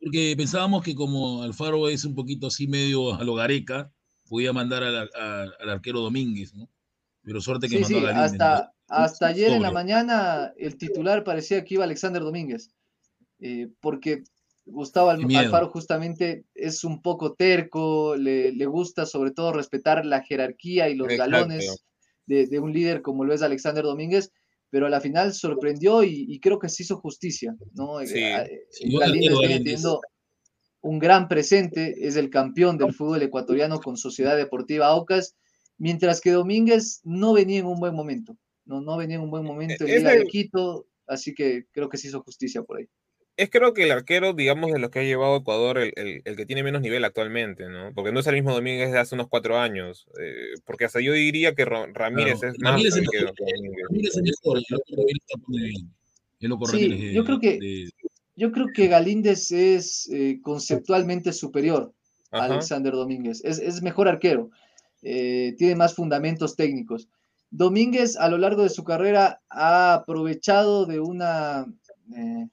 porque 0.02 0.34
pensábamos 0.36 0.84
que 0.84 0.96
como 0.96 1.44
Alfaro 1.44 1.88
es 1.88 2.06
un 2.06 2.16
poquito 2.16 2.48
así 2.48 2.68
medio 2.68 3.14
a 3.14 3.24
lo 3.24 3.36
gareca, 3.36 3.92
podía 4.28 4.52
mandar 4.52 4.84
al, 4.84 5.10
arquero 5.70 6.00
Domínguez, 6.02 6.54
¿no? 6.54 6.70
Pero 7.24 7.40
suerte 7.40 7.68
que 7.68 7.78
Sí, 7.78 7.94
mandó 7.94 8.00
sí, 8.00 8.06
a 8.08 8.14
¿no? 8.14 8.22
hasta, 8.22 8.74
hasta 8.88 9.28
ayer 9.28 9.52
en 9.52 9.62
la 9.62 9.72
mañana 9.72 10.54
el 10.58 10.78
titular 10.78 11.24
parecía 11.24 11.64
que 11.64 11.76
iba 11.76 11.84
Alexander 11.84 12.24
Domínguez, 12.24 12.72
eh, 13.40 13.70
porque 13.80 14.24
Gustavo. 14.66 15.10
Alfaro 15.10 15.70
justamente 15.70 16.46
es 16.56 16.84
un 16.84 17.02
poco 17.02 17.34
terco, 17.34 18.16
le, 18.16 18.52
le 18.52 18.66
gusta 18.66 19.06
sobre 19.06 19.32
todo 19.32 19.54
respetar 19.54 20.06
la 20.06 20.24
jerarquía 20.24 20.90
y 20.90 20.96
los 20.96 21.10
Exacto. 21.12 21.32
galones 21.32 21.84
de, 22.26 22.48
de 22.48 22.60
un 22.60 22.72
líder 22.72 23.02
como 23.02 23.24
lo 23.26 23.34
es 23.34 23.42
Alexander 23.42 23.84
Domínguez, 23.84 24.32
pero 24.72 24.88
a 24.88 24.90
la 24.90 25.00
final 25.02 25.34
sorprendió 25.34 26.04
y, 26.04 26.26
y 26.28 26.40
creo 26.40 26.58
que 26.58 26.70
se 26.70 26.82
hizo 26.84 26.98
justicia, 26.98 27.56
¿no? 27.74 28.02
Eh, 28.02 28.08
Sí. 28.08 28.18
eh, 28.20 28.32
arquero, 28.34 29.12
viene 29.14 29.28
Galíndez. 29.30 29.64
teniendo 29.64 30.02
un 30.82 30.98
gran 30.98 31.28
presente, 31.28 32.08
es 32.08 32.16
el 32.16 32.32
campeón 32.32 32.78
del 32.78 32.94
fútbol 32.94 33.22
ecuatoriano 33.22 33.80
con 33.80 33.98
Sociedad 33.98 34.36
Deportiva 34.36 34.88
Aucas, 34.88 35.36
mientras 35.78 36.20
que 36.22 36.32
Domínguez 36.32 37.02
no 37.04 37.34
venía 37.34 37.60
en 37.60 37.66
un 37.68 37.80
buen 37.80 37.94
momento, 37.94 38.36
no, 38.66 38.82
no 38.82 38.98
venía 38.98 39.18
en 39.18 39.22
un 39.24 39.30
buen 39.30 39.44
momento 39.44 39.84
en 39.84 39.90
Es 39.92 39.98
Liga 39.98 40.12
de 40.12 40.22
el- 40.22 40.28
Quito, 40.28 40.88
así 41.06 41.34
que 41.36 41.66
creo 41.72 41.88
que 41.90 41.98
se 41.98 42.08
hizo 42.08 42.24
justicia 42.24 42.64
por 42.64 42.78
ahí. 42.80 42.88
Es 43.42 43.50
creo 43.50 43.74
que 43.74 43.84
el 43.84 43.92
arquero, 43.92 44.34
digamos, 44.34 44.72
de 44.72 44.80
los 44.80 44.90
que 44.92 45.00
ha 45.00 45.04
llevado 45.04 45.34
a 45.36 45.38
Ecuador, 45.40 45.78
el, 45.80 45.94
el- 45.96 46.22
el 46.26 46.36
que 46.36 46.46
tiene 46.46 46.64
menos 46.64 46.82
nivel 46.82 47.04
actualmente, 47.06 47.68
¿no? 47.70 47.92
Porque 47.96 48.12
no 48.12 48.20
es 48.20 48.28
el 48.28 48.36
mismo 48.36 48.54
Domínguez 48.54 48.92
de 48.92 49.00
hace 49.00 49.16
unos 49.16 49.28
cuatro 49.30 49.58
años. 49.60 50.06
eh, 50.22 50.54
porque 50.66 50.86
hasta 50.86 51.00
yo 51.02 51.14
diría 51.14 51.56
que 51.56 51.66
Ra- 51.66 51.88
Ramírez 51.94 52.40
Claro, 52.40 52.54
es 52.56 52.62
más 52.62 52.72
Ramírez 52.74 52.96
es 52.98 53.10
que 53.10 53.20
mejor. 53.20 53.36
Domínguez. 53.38 53.86
Ramírez 53.90 54.16
es 54.18 54.22
mejor, 54.24 54.58
el 54.58 54.66
loco 54.70 54.84
Ramírez 54.96 55.18
está 55.28 55.40
muy 55.48 55.60
bien. 55.60 55.94
El 56.40 56.50
loco 56.50 56.66
Sí, 56.68 56.72
Ramírez 56.88 57.14
yo 57.14 57.26
creo 57.26 57.40
que- 57.40 57.60
de- 57.60 57.90
Yo 58.36 58.52
creo 58.52 58.68
que 58.74 58.88
Galíndez 58.88 59.52
es 59.52 60.10
eh, 60.12 60.40
conceptualmente 60.42 61.34
superior 61.34 61.94
a 62.32 62.38
Ajá. 62.38 62.46
Alexander 62.46 62.94
Domínguez, 62.94 63.42
es, 63.44 63.60
es 63.60 63.82
mejor 63.82 64.08
arquero, 64.08 64.50
eh, 65.04 65.54
tiene 65.58 65.76
más 65.76 65.94
fundamentos 65.96 66.56
técnicos. 66.56 67.08
Domínguez 67.50 68.16
a 68.18 68.30
lo 68.30 68.38
largo 68.38 68.64
de 68.64 68.70
su 68.70 68.84
carrera 68.84 69.42
ha 69.50 69.94
aprovechado 69.96 70.86
de 70.86 71.00
una, 71.02 71.66
eh, 72.16 72.48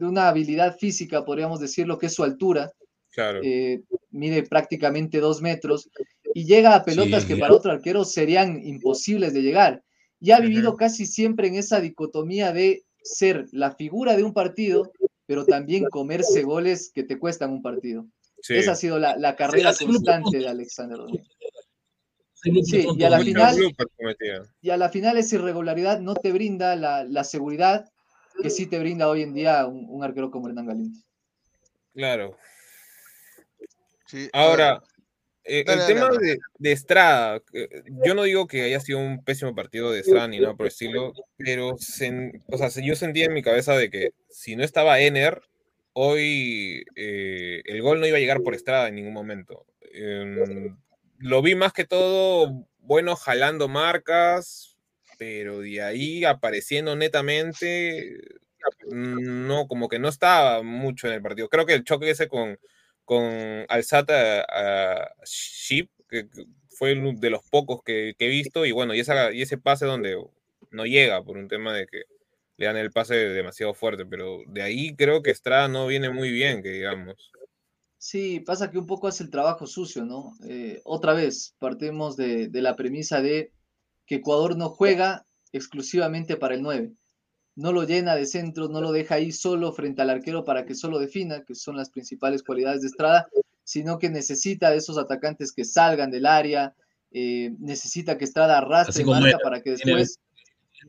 de 0.00 0.06
una 0.06 0.28
habilidad 0.28 0.76
física, 0.78 1.24
podríamos 1.24 1.60
decirlo, 1.60 1.98
que 1.98 2.06
es 2.06 2.14
su 2.14 2.24
altura, 2.24 2.72
Claro. 3.12 3.40
eh, 3.42 3.82
mide 4.10 4.44
prácticamente 4.44 5.18
dos 5.18 5.42
metros 5.42 5.90
y 6.32 6.44
llega 6.44 6.74
a 6.74 6.84
pelotas 6.84 7.22
Sí, 7.22 7.28
que 7.28 7.36
para 7.36 7.54
otro 7.54 7.72
arquero 7.72 8.04
serían 8.04 8.64
imposibles 8.64 9.34
de 9.34 9.42
llegar. 9.42 9.82
Y 10.20 10.30
ha 10.30 10.40
vivido 10.40 10.76
casi 10.76 11.06
siempre 11.06 11.48
en 11.48 11.56
esa 11.56 11.80
dicotomía 11.80 12.52
de 12.52 12.84
ser 13.02 13.46
la 13.52 13.74
figura 13.74 14.16
de 14.16 14.22
un 14.22 14.32
partido, 14.32 14.92
pero 15.26 15.44
también 15.44 15.84
comerse 15.90 16.42
goles 16.42 16.92
que 16.94 17.02
te 17.02 17.18
cuestan 17.18 17.50
un 17.50 17.62
partido. 17.62 18.06
Sí. 18.42 18.54
Esa 18.54 18.72
ha 18.72 18.76
sido 18.76 18.98
la, 18.98 19.16
la 19.16 19.34
carrera 19.36 19.72
constante 19.74 20.38
de 20.38 20.48
Alexander 20.48 20.98
Domínguez. 20.98 21.26
Sí, 22.64 22.86
y 22.96 23.02
a 23.04 23.10
la 23.10 23.20
final-. 23.20 23.56
Y 24.62 24.70
a 24.70 24.76
la 24.76 24.88
final 24.88 25.18
esa 25.18 25.34
irregularidad 25.36 26.00
no 26.00 26.14
te 26.14 26.32
brinda 26.32 26.74
la, 26.76 27.04
la 27.04 27.24
seguridad 27.24 27.90
que 28.40 28.50
sí 28.50 28.66
te 28.66 28.78
brinda 28.78 29.08
hoy 29.08 29.22
en 29.22 29.34
día 29.34 29.66
un, 29.66 29.86
un 29.88 30.02
arquero 30.04 30.30
como 30.30 30.48
Hernán 30.48 30.66
Galíndez. 30.66 31.04
Claro. 31.94 32.36
Sí, 34.06 34.28
Ahora, 34.32 34.82
eh, 35.44 35.64
Dale, 35.64 35.80
el 35.82 35.86
dale, 35.88 35.94
tema 35.94 36.18
de, 36.18 36.38
de 36.58 36.72
Estrada, 36.72 37.42
eh, 37.52 37.82
yo 38.04 38.14
no 38.14 38.24
digo 38.24 38.46
que 38.46 38.62
haya 38.62 38.80
sido 38.80 38.98
un 38.98 39.22
pésimo 39.24 39.54
partido 39.54 39.90
de 39.92 40.00
Estrada 40.00 40.28
ni 40.28 40.38
nada 40.38 40.54
por 40.54 40.66
el 40.66 40.72
estilo, 40.72 41.12
pero 41.36 41.70
sen- 41.76 42.42
o 42.48 42.58
sea, 42.58 42.68
yo 42.82 42.94
sentía 42.96 43.26
en 43.26 43.32
mi 43.34 43.42
cabeza 43.42 43.76
de 43.76 43.88
que 43.90 44.10
si 44.28 44.56
no 44.56 44.64
estaba 44.64 45.00
Ener, 45.00 45.42
hoy 45.92 46.84
eh, 46.96 47.62
el 47.64 47.82
gol 47.82 48.00
no 48.00 48.06
iba 48.06 48.16
a 48.16 48.20
llegar 48.20 48.42
por 48.42 48.54
Estrada 48.54 48.88
en 48.88 48.96
ningún 48.96 49.12
momento. 49.12 49.64
Em, 49.92 50.76
lo 51.18 51.42
vi 51.42 51.54
más 51.54 51.72
que 51.72 51.84
todo 51.84 52.66
bueno 52.78 53.14
jalando 53.16 53.68
marcas, 53.68 54.69
pero 55.20 55.60
de 55.60 55.82
ahí 55.82 56.24
apareciendo 56.24 56.96
netamente, 56.96 58.16
no, 58.88 59.68
como 59.68 59.86
que 59.86 59.98
no 59.98 60.08
estaba 60.08 60.62
mucho 60.62 61.08
en 61.08 61.12
el 61.12 61.20
partido. 61.20 61.50
Creo 61.50 61.66
que 61.66 61.74
el 61.74 61.84
choque 61.84 62.08
ese 62.08 62.26
con, 62.26 62.58
con 63.04 63.66
Alzata 63.68 64.46
a 64.48 65.12
Ship, 65.26 65.90
que 66.08 66.26
fue 66.70 66.94
uno 66.94 67.12
de 67.20 67.28
los 67.28 67.42
pocos 67.50 67.82
que, 67.84 68.14
que 68.18 68.24
he 68.24 68.28
visto, 68.30 68.64
y 68.64 68.72
bueno, 68.72 68.94
y, 68.94 69.00
esa, 69.00 69.30
y 69.30 69.42
ese 69.42 69.58
pase 69.58 69.84
donde 69.84 70.16
no 70.70 70.86
llega 70.86 71.22
por 71.22 71.36
un 71.36 71.48
tema 71.48 71.74
de 71.74 71.86
que 71.86 72.04
le 72.56 72.64
dan 72.64 72.78
el 72.78 72.90
pase 72.90 73.14
demasiado 73.14 73.74
fuerte, 73.74 74.06
pero 74.06 74.38
de 74.46 74.62
ahí 74.62 74.96
creo 74.96 75.22
que 75.22 75.32
Estrada 75.32 75.68
no 75.68 75.86
viene 75.86 76.08
muy 76.08 76.30
bien, 76.30 76.62
que 76.62 76.70
digamos. 76.70 77.30
Sí, 77.98 78.40
pasa 78.40 78.70
que 78.70 78.78
un 78.78 78.86
poco 78.86 79.06
hace 79.06 79.24
el 79.24 79.30
trabajo 79.30 79.66
sucio, 79.66 80.06
¿no? 80.06 80.32
Eh, 80.48 80.80
otra 80.84 81.12
vez, 81.12 81.54
partimos 81.58 82.16
de, 82.16 82.48
de 82.48 82.62
la 82.62 82.74
premisa 82.74 83.20
de 83.20 83.52
que 84.10 84.16
Ecuador 84.16 84.56
no 84.56 84.70
juega 84.70 85.24
exclusivamente 85.52 86.36
para 86.36 86.56
el 86.56 86.62
9. 86.62 86.90
No 87.54 87.70
lo 87.70 87.84
llena 87.84 88.16
de 88.16 88.26
centros, 88.26 88.68
no 88.68 88.80
lo 88.80 88.90
deja 88.90 89.14
ahí 89.14 89.30
solo 89.30 89.72
frente 89.72 90.02
al 90.02 90.10
arquero 90.10 90.44
para 90.44 90.66
que 90.66 90.74
solo 90.74 90.98
defina, 90.98 91.44
que 91.44 91.54
son 91.54 91.76
las 91.76 91.90
principales 91.90 92.42
cualidades 92.42 92.80
de 92.80 92.88
Estrada, 92.88 93.28
sino 93.62 94.00
que 94.00 94.10
necesita 94.10 94.70
de 94.70 94.78
esos 94.78 94.98
atacantes 94.98 95.52
que 95.52 95.64
salgan 95.64 96.10
del 96.10 96.26
área, 96.26 96.74
eh, 97.12 97.54
necesita 97.60 98.18
que 98.18 98.24
Estrada 98.24 98.58
arrastre 98.58 99.04
marca 99.04 99.28
era. 99.28 99.38
para 99.38 99.62
que 99.62 99.70
después, 99.70 100.18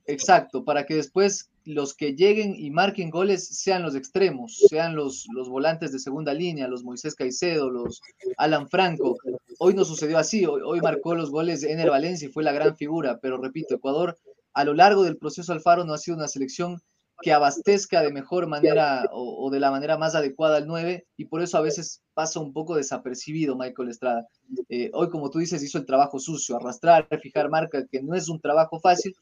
exacto, 0.07 0.65
para 0.65 0.87
que 0.87 0.95
después 0.95 1.50
los 1.65 1.93
que 1.93 2.15
lleguen 2.15 2.55
y 2.57 2.71
marquen 2.71 3.09
goles 3.09 3.47
sean 3.47 3.83
los 3.83 3.95
extremos, 3.95 4.57
sean 4.69 4.95
los, 4.95 5.27
los 5.33 5.49
volantes 5.49 5.91
de 5.91 5.99
segunda 5.99 6.33
línea, 6.33 6.67
los 6.67 6.83
Moisés 6.83 7.15
Caicedo, 7.15 7.69
los 7.69 8.01
Alan 8.37 8.67
Franco. 8.67 9.17
Hoy 9.59 9.73
no 9.73 9.85
sucedió 9.85 10.17
así, 10.17 10.45
hoy, 10.45 10.81
marcó 10.81 11.15
los 11.15 11.29
goles 11.29 11.61
de 11.61 11.71
Ener 11.71 11.89
Valencia 11.89 12.27
y 12.27 12.31
fue 12.31 12.43
la 12.43 12.51
gran 12.51 12.75
figura, 12.75 13.19
pero 13.21 13.37
repito, 13.37 13.75
Ecuador 13.75 14.17
a 14.53 14.63
lo 14.65 14.73
largo 14.73 15.03
del 15.03 15.17
proceso 15.17 15.53
Alfaro 15.53 15.85
no 15.85 15.93
ha 15.93 15.97
sido 15.97 16.17
una 16.17 16.27
selección 16.27 16.81
que 17.21 17.31
abastezca 17.31 18.01
de 18.01 18.11
mejor 18.11 18.47
manera 18.47 19.07
o, 19.11 19.45
o 19.45 19.51
de 19.51 19.59
la 19.59 19.71
manera 19.71 19.97
más 19.97 20.15
adecuada 20.15 20.57
al 20.57 20.67
9 20.67 21.05
y 21.17 21.25
por 21.25 21.41
eso 21.41 21.57
a 21.57 21.61
veces 21.61 22.01
pasa 22.13 22.39
un 22.39 22.51
poco 22.51 22.75
desapercibido 22.75 23.55
Michael 23.55 23.89
Estrada. 23.89 24.27
Eh, 24.69 24.89
hoy, 24.93 25.09
como 25.09 25.29
tú 25.29 25.39
dices, 25.39 25.63
hizo 25.63 25.77
el 25.77 25.85
trabajo 25.85 26.19
sucio, 26.19 26.55
arrastrar, 26.55 27.07
fijar 27.21 27.49
marca, 27.49 27.85
que 27.89 28.01
no 28.01 28.15
es 28.15 28.27
un 28.27 28.41
trabajo 28.41 28.79
fácil 28.79 29.15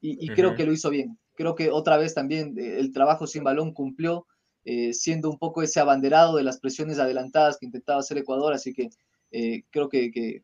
y, 0.00 0.24
y 0.24 0.28
creo 0.28 0.54
que 0.54 0.64
lo 0.66 0.72
hizo 0.72 0.90
bien. 0.90 1.18
Creo 1.34 1.54
que 1.54 1.70
otra 1.70 1.96
vez 1.96 2.14
también 2.14 2.54
eh, 2.58 2.78
el 2.78 2.92
trabajo 2.92 3.26
sin 3.26 3.44
balón 3.44 3.72
cumplió, 3.72 4.26
eh, 4.64 4.92
siendo 4.94 5.30
un 5.30 5.38
poco 5.38 5.62
ese 5.62 5.80
abanderado 5.80 6.36
de 6.36 6.42
las 6.42 6.58
presiones 6.58 6.98
adelantadas 6.98 7.58
que 7.58 7.66
intentaba 7.66 8.00
hacer 8.00 8.18
Ecuador, 8.18 8.52
así 8.52 8.72
que 8.74 8.90
eh, 9.30 9.62
creo 9.70 9.88
que, 9.88 10.10
que- 10.10 10.42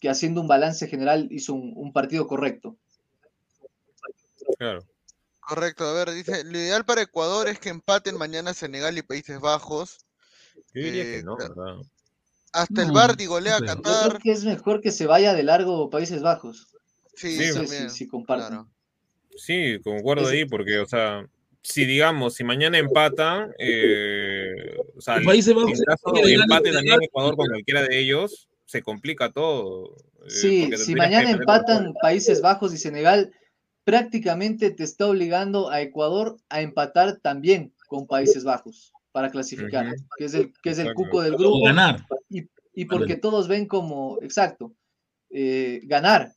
que 0.00 0.08
haciendo 0.08 0.40
un 0.40 0.48
balance 0.48 0.88
general 0.88 1.28
hizo 1.30 1.54
un, 1.54 1.72
un 1.76 1.92
partido 1.92 2.26
correcto. 2.26 2.76
Claro. 4.58 4.84
Correcto, 5.40 5.84
a 5.84 5.92
ver, 5.92 6.10
dice, 6.12 6.44
lo 6.44 6.50
ideal 6.58 6.84
para 6.84 7.02
Ecuador 7.02 7.48
es 7.48 7.58
que 7.58 7.68
empaten 7.68 8.16
mañana 8.16 8.54
Senegal 8.54 8.96
y 8.98 9.02
Países 9.02 9.40
Bajos. 9.40 9.98
Yo 10.74 10.82
diría 10.82 11.02
Eh, 11.02 11.12
que 11.18 11.22
no. 11.22 11.36
Hasta 12.52 12.82
el 12.82 12.88
No, 12.88 12.94
Bardi 12.94 13.26
golea 13.26 13.56
a. 13.56 13.60
Yo 13.60 13.66
Qatar. 13.66 14.08
creo 14.10 14.20
que 14.20 14.32
es 14.32 14.44
mejor 14.44 14.80
que 14.80 14.90
se 14.90 15.06
vaya 15.06 15.34
de 15.34 15.42
largo 15.42 15.88
Países 15.90 16.20
Bajos. 16.22 16.68
Sí, 17.14 17.36
Sí, 17.52 17.88
si 17.90 18.06
comparten. 18.08 18.48
claro. 18.48 18.68
Sí, 19.36 19.78
concuerdo 19.82 20.28
ahí, 20.28 20.44
porque, 20.44 20.78
o 20.78 20.86
sea, 20.86 21.26
si 21.62 21.84
digamos, 21.84 22.34
si 22.34 22.44
mañana 22.44 22.78
empatan, 22.78 23.52
eh, 23.58 24.76
o 24.96 25.00
sea, 25.00 25.18
Bajos 25.54 25.78
en 25.78 25.84
caso 25.84 26.12
tiene 26.12 26.28
de 26.28 26.34
empate 26.34 26.72
también 26.72 27.02
Ecuador 27.02 27.36
con 27.36 27.46
cualquiera 27.48 27.82
de 27.82 27.98
ellos, 27.98 28.48
se 28.66 28.82
complica 28.82 29.30
todo. 29.32 29.96
eh, 30.24 30.30
Sí, 30.30 30.70
si 30.76 30.94
mañana 30.94 31.30
empatan 31.30 31.94
Países 32.00 32.40
Bajos 32.40 32.74
y 32.74 32.78
Senegal, 32.78 33.32
prácticamente 33.84 34.70
te 34.70 34.84
está 34.84 35.06
obligando 35.08 35.70
a 35.70 35.80
Ecuador 35.80 36.36
a 36.48 36.60
empatar 36.62 37.18
también 37.20 37.72
con 37.88 38.06
Países 38.06 38.44
Bajos 38.44 38.92
para 39.12 39.30
clasificar, 39.30 39.94
que 40.16 40.24
es 40.24 40.34
el, 40.34 40.52
que 40.62 40.70
es 40.70 40.78
el 40.78 40.86
Exacto. 40.86 41.04
cuco 41.04 41.22
del 41.22 41.34
O 41.34 41.38
grupo. 41.38 41.64
ganar. 41.64 42.06
y, 42.30 42.48
y 42.74 42.84
porque 42.86 43.16
todos 43.16 43.48
ven 43.48 43.66
como, 43.66 44.18
exacto, 44.22 44.72
eh, 45.30 45.80
ganar, 45.84 46.32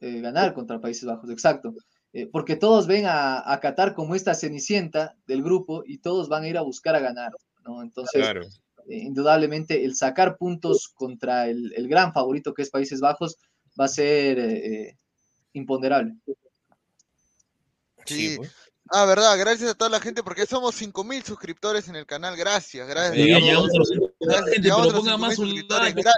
eh, 0.00 0.20
ganar 0.20 0.54
contra 0.54 0.80
Países 0.80 1.04
Bajos, 1.04 1.28
exacto. 1.30 1.74
Eh, 2.16 2.28
porque 2.30 2.54
todos 2.54 2.86
ven 2.86 3.06
a, 3.06 3.42
a 3.52 3.58
Qatar 3.58 3.92
como 3.92 4.14
esta 4.14 4.34
cenicienta 4.34 5.16
del 5.26 5.42
grupo 5.42 5.82
y 5.84 5.98
todos 5.98 6.28
van 6.28 6.44
a 6.44 6.48
ir 6.48 6.56
a 6.56 6.62
buscar 6.62 6.94
a 6.94 7.00
ganar, 7.00 7.32
¿no? 7.64 7.82
Entonces, 7.82 8.22
Claro. 8.22 8.42
eh, 8.88 8.98
indudablemente, 8.98 9.84
el 9.84 9.96
sacar 9.96 10.36
puntos 10.36 10.88
contra 10.94 11.48
el, 11.48 11.72
el 11.74 11.88
gran 11.88 12.12
favorito 12.12 12.54
que 12.54 12.62
es 12.62 12.70
Países 12.70 13.00
Bajos 13.00 13.36
va 13.78 13.86
a 13.86 13.88
ser 13.88 14.38
eh, 14.38 14.96
imponderable. 15.54 16.14
Sí. 18.06 18.38
Ah, 18.90 19.06
verdad, 19.06 19.36
gracias 19.38 19.70
a 19.70 19.74
toda 19.74 19.90
la 19.90 19.98
gente 19.98 20.22
porque 20.22 20.46
somos 20.46 20.74
5000 20.76 21.24
suscriptores 21.24 21.88
en 21.88 21.96
el 21.96 22.06
canal. 22.06 22.36
Gracias, 22.36 22.86
gracias. 22.86 23.16
Sí, 23.16 23.24
llegamos 23.24 23.70
a 23.74 23.78
los 23.78 23.90
Gracias, 24.20 24.44
gente, 24.50 24.60
llegamos 24.60 24.86
pero 24.86 24.98
a 24.98 25.00
los 25.00 25.04
ponga 25.04 25.16
más 25.18 25.36
5.000 25.36 25.40
un 25.40 25.46
suscriptores. 25.48 25.94
like. 25.94 26.10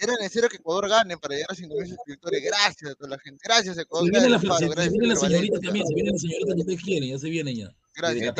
Era 0.00 0.14
necesario 0.18 0.48
que 0.48 0.56
Ecuador 0.56 0.88
gane 0.88 1.16
para 1.18 1.34
llegar 1.34 1.50
a 1.50 1.54
5000 1.54 1.86
suscriptores. 1.88 2.42
Gracias 2.42 2.90
a 2.90 2.94
toda 2.94 3.10
la 3.10 3.18
gente. 3.18 3.40
Gracias, 3.44 3.76
Ecuador. 3.78 4.06
Se 4.06 4.10
viene 4.12 4.28
la, 4.30 4.38
se, 4.38 4.46
viene 4.46 5.06
la 5.08 5.16
señorita 5.16 5.20
Valencia. 5.20 5.60
también, 5.60 5.86
se 5.86 5.94
viene 5.94 6.10
la 6.12 6.18
señorita 6.18 6.54
que 6.54 6.60
ustedes 6.60 6.82
quieren, 6.82 7.08
ya 7.10 7.18
se 7.18 7.28
viene 7.30 7.54
ya. 7.54 7.68
Gracias. 7.92 8.34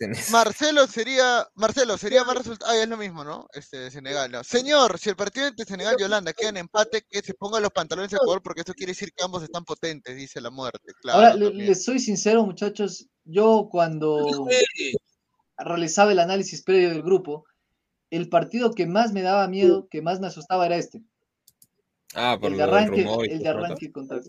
Dice. 0.00 0.30
Marcelo 0.32 0.86
sería, 0.86 1.48
Marcelo, 1.54 1.96
sería 1.96 2.24
más 2.24 2.36
resultado. 2.36 2.70
Ah, 2.70 2.76
es 2.76 2.88
lo 2.88 2.96
mismo, 2.98 3.24
¿no? 3.24 3.46
Este, 3.54 3.78
de 3.78 3.90
Senegal. 3.90 4.30
¿no? 4.30 4.44
Señor, 4.44 4.98
si 4.98 5.08
el 5.08 5.16
partido 5.16 5.46
entre 5.46 5.64
Senegal 5.64 5.96
y 5.98 6.02
Holanda 6.02 6.32
queda 6.34 6.50
en 6.50 6.58
empate, 6.58 7.06
que 7.08 7.22
se 7.22 7.32
pongan 7.34 7.62
los 7.62 7.70
pantalones 7.70 8.10
de 8.10 8.16
Ecuador, 8.16 8.42
porque 8.42 8.60
eso 8.62 8.74
quiere 8.74 8.92
decir 8.92 9.10
que 9.16 9.24
ambos 9.24 9.42
están 9.42 9.64
potentes, 9.64 10.14
dice 10.16 10.40
la 10.40 10.50
muerte. 10.50 10.92
Claro, 11.00 11.18
Ahora, 11.18 11.34
le- 11.34 11.54
les 11.54 11.84
soy 11.84 11.98
sincero, 11.98 12.44
muchachos, 12.44 13.06
yo 13.24 13.68
cuando 13.70 14.46
realizaba 15.56 16.12
el 16.12 16.18
análisis 16.18 16.62
previo 16.62 16.90
del 16.90 17.02
grupo, 17.02 17.44
el 18.10 18.28
partido 18.28 18.72
que 18.72 18.86
más 18.86 19.12
me 19.12 19.22
daba 19.22 19.48
miedo, 19.48 19.88
que 19.90 20.02
más 20.02 20.20
me 20.20 20.26
asustaba 20.26 20.66
era 20.66 20.76
este. 20.76 21.02
Ah, 22.14 22.38
por 22.40 22.50
el 22.50 22.56
de 22.56 22.62
arranque, 22.62 23.02
rumor 23.02 23.26
y 23.26 23.32
el 23.32 23.38
de 23.40 23.48
arranque 23.48 23.92
contra 23.92 24.20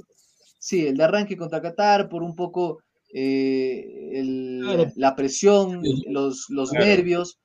sí, 0.59 0.85
el 0.85 0.97
de 0.97 1.03
arranque 1.03 1.37
contra 1.37 1.61
Qatar 1.61 2.09
por 2.09 2.23
un 2.23 2.35
poco 2.35 2.79
eh, 3.13 4.11
el- 4.13 4.61
Claro. 4.63 4.91
la 4.95 5.15
presión, 5.15 5.81
los, 6.07 6.45
los 6.49 6.69
Claro. 6.71 6.85
nervios, 6.85 7.39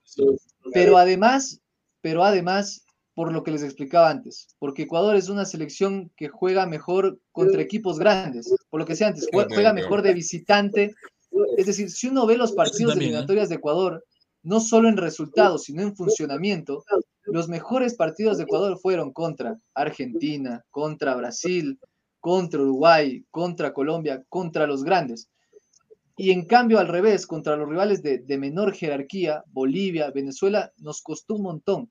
pero 0.75 0.99
además, 0.99 1.61
pero 2.03 2.25
además 2.25 2.85
por 3.15 3.33
lo 3.33 3.45
que 3.45 3.53
les 3.53 3.63
explicaba 3.63 4.11
antes, 4.11 4.49
porque 4.59 4.83
Ecuador 4.83 5.15
es 5.15 5.29
una 5.29 5.45
selección 5.45 6.11
que 6.17 6.29
juega 6.29 6.67
mejor 6.67 7.21
contra 7.31 7.63
equipos 7.63 7.99
grandes, 7.99 8.53
por 8.69 8.81
lo 8.81 8.87
que 8.87 8.95
decía 8.95 9.07
antes, 9.07 9.29
juega 9.31 9.73
mejor 9.73 10.03
de 10.03 10.13
visitante, 10.13 10.95
es 11.57 11.67
decir, 11.67 11.91
si 11.91 12.09
uno 12.09 12.27
ve 12.27 12.37
los 12.37 12.53
partidos 12.53 12.95
de 12.97 13.01
¿eh? 13.01 13.05
eliminatorias 13.05 13.49
de 13.49 13.55
Ecuador, 13.55 14.05
no 14.45 14.61
solo 14.61 14.89
en 14.89 14.97
resultados, 14.97 15.65
sino 15.65 15.83
en 15.83 15.97
funcionamiento, 15.97 16.85
los 17.25 17.49
mejores 17.49 17.95
partidos 17.95 18.39
de 18.39 18.45
Ecuador 18.45 18.79
fueron 18.79 19.13
contra 19.13 19.59
Argentina, 19.75 20.65
contra 20.71 21.17
Brasil, 21.17 21.79
contra 22.21 22.61
Uruguay, 22.61 23.25
contra 23.31 23.73
Colombia, 23.73 24.23
contra 24.29 24.67
los 24.67 24.85
grandes. 24.85 25.29
Y 26.17 26.31
en 26.31 26.45
cambio, 26.47 26.79
al 26.79 26.89
revés, 26.89 27.27
contra 27.27 27.57
los 27.57 27.69
rivales 27.69 28.03
de, 28.03 28.19
de 28.19 28.39
menor 28.39 28.75
jerarquía, 28.75 29.43
Bolivia, 29.51 30.11
Venezuela, 30.11 30.73
nos 30.77 31.03
costó 31.03 31.35
un 31.35 31.43
montón. 31.43 31.91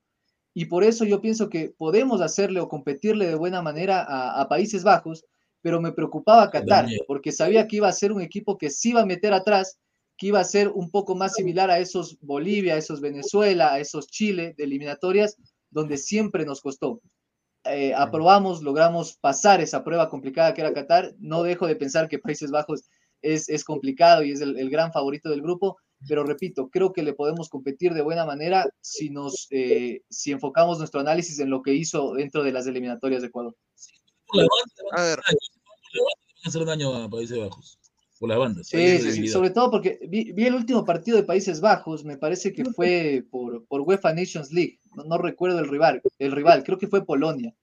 Y 0.54 0.66
por 0.66 0.84
eso 0.84 1.04
yo 1.04 1.20
pienso 1.20 1.50
que 1.50 1.74
podemos 1.76 2.22
hacerle 2.22 2.60
o 2.60 2.70
competirle 2.70 3.28
de 3.28 3.36
buena 3.36 3.62
manera 3.62 4.04
a, 4.04 4.40
a 4.40 4.48
Países 4.48 4.84
Bajos, 4.84 5.26
pero 5.62 5.82
me 5.82 5.92
preocupaba 5.92 6.52
Qatar, 6.52 6.88
porque 7.08 7.32
sabía 7.32 7.68
que 7.68 7.78
iba 7.78 7.88
a 7.88 7.94
ser 7.94 8.12
un 8.12 8.22
equipo 8.22 8.58
que 8.58 8.70
sí 8.70 8.90
iba 8.90 9.02
a 9.02 9.06
meter 9.06 9.34
atrás, 9.34 9.80
que 10.24 10.28
iba 10.28 10.40
a 10.40 10.46
ser 10.46 10.70
un 10.70 10.90
poco 10.90 11.16
más 11.16 11.34
similar 11.34 11.70
a 11.70 11.80
esos 11.80 12.18
Bolivia, 12.22 12.76
a 12.76 12.78
esos 12.78 13.02
Venezuela, 13.02 13.74
a 13.74 13.80
esos 13.80 14.08
Chile 14.08 14.54
de 14.58 14.64
eliminatorias, 14.64 15.36
donde 15.70 15.98
siempre 15.98 16.46
nos 16.46 16.62
costó. 16.62 17.02
Eh, 17.66 17.94
aprobamos, 17.94 18.62
logramos 18.62 19.18
pasar 19.18 19.60
esa 19.60 19.84
prueba 19.84 20.10
complicada 20.10 20.54
que 20.54 20.62
era 20.62 20.74
Qatar. 20.74 21.14
No 21.20 21.44
dejo 21.44 21.68
de 21.68 21.76
pensar 21.76 22.08
que 22.08 22.20
Países 22.20 22.52
Bajos 22.52 22.86
es, 23.22 23.50
es 23.50 23.66
complicado 23.66 24.24
y 24.24 24.32
es 24.32 24.40
el, 24.40 24.58
el 24.58 24.70
gran 24.70 24.94
favorito 24.94 25.30
del 25.30 25.42
grupo, 25.42 25.76
pero 26.08 26.24
repito, 26.24 26.70
creo 26.70 26.94
que 26.94 27.04
le 27.04 27.12
podemos 27.12 27.50
competir 27.50 27.94
de 27.94 28.02
buena 28.02 28.26
manera 28.26 28.66
si 28.80 29.10
nos 29.10 29.48
eh, 29.52 30.04
si 30.10 30.32
enfocamos 30.32 30.78
nuestro 30.78 31.02
análisis 31.02 31.38
en 31.40 31.50
lo 31.50 31.62
que 31.62 31.74
hizo 31.74 32.14
dentro 32.14 32.44
de 32.44 32.54
las 32.54 32.66
eliminatorias 32.66 33.24
de 33.24 33.28
Ecuador. 33.28 33.58
A 34.96 35.02
ver, 35.02 35.20
hacer 36.46 36.64
daño 36.64 36.96
a 36.96 37.10
Países 37.10 37.38
Bajos. 37.38 37.83
Por 38.24 38.30
las 38.30 38.40
bandas. 38.40 38.68
Sí, 38.68 38.78
ahí 38.78 38.84
hay 38.84 38.92
sí, 38.92 38.98
sí, 39.00 39.08
debilidad. 39.08 39.34
sobre 39.34 39.50
todo 39.50 39.70
porque 39.70 40.00
vi, 40.08 40.32
vi 40.32 40.46
el 40.46 40.56
último 40.56 40.86
partido 40.86 41.18
de 41.18 41.24
Países 41.24 41.60
Bajos, 41.60 42.06
me 42.06 42.16
parece 42.16 42.54
que 42.54 42.64
fue 42.64 43.26
por, 43.30 43.66
por 43.66 43.82
UEFA 43.82 44.14
Nations 44.14 44.54
League, 44.54 44.80
no, 44.96 45.04
no 45.04 45.18
recuerdo 45.18 45.60
el 45.60 45.68
rival, 45.68 46.02
el 46.20 46.32
rival, 46.32 46.64
creo 46.64 46.78
que 46.78 46.88
fue 46.88 47.06
Polonia, 47.06 47.54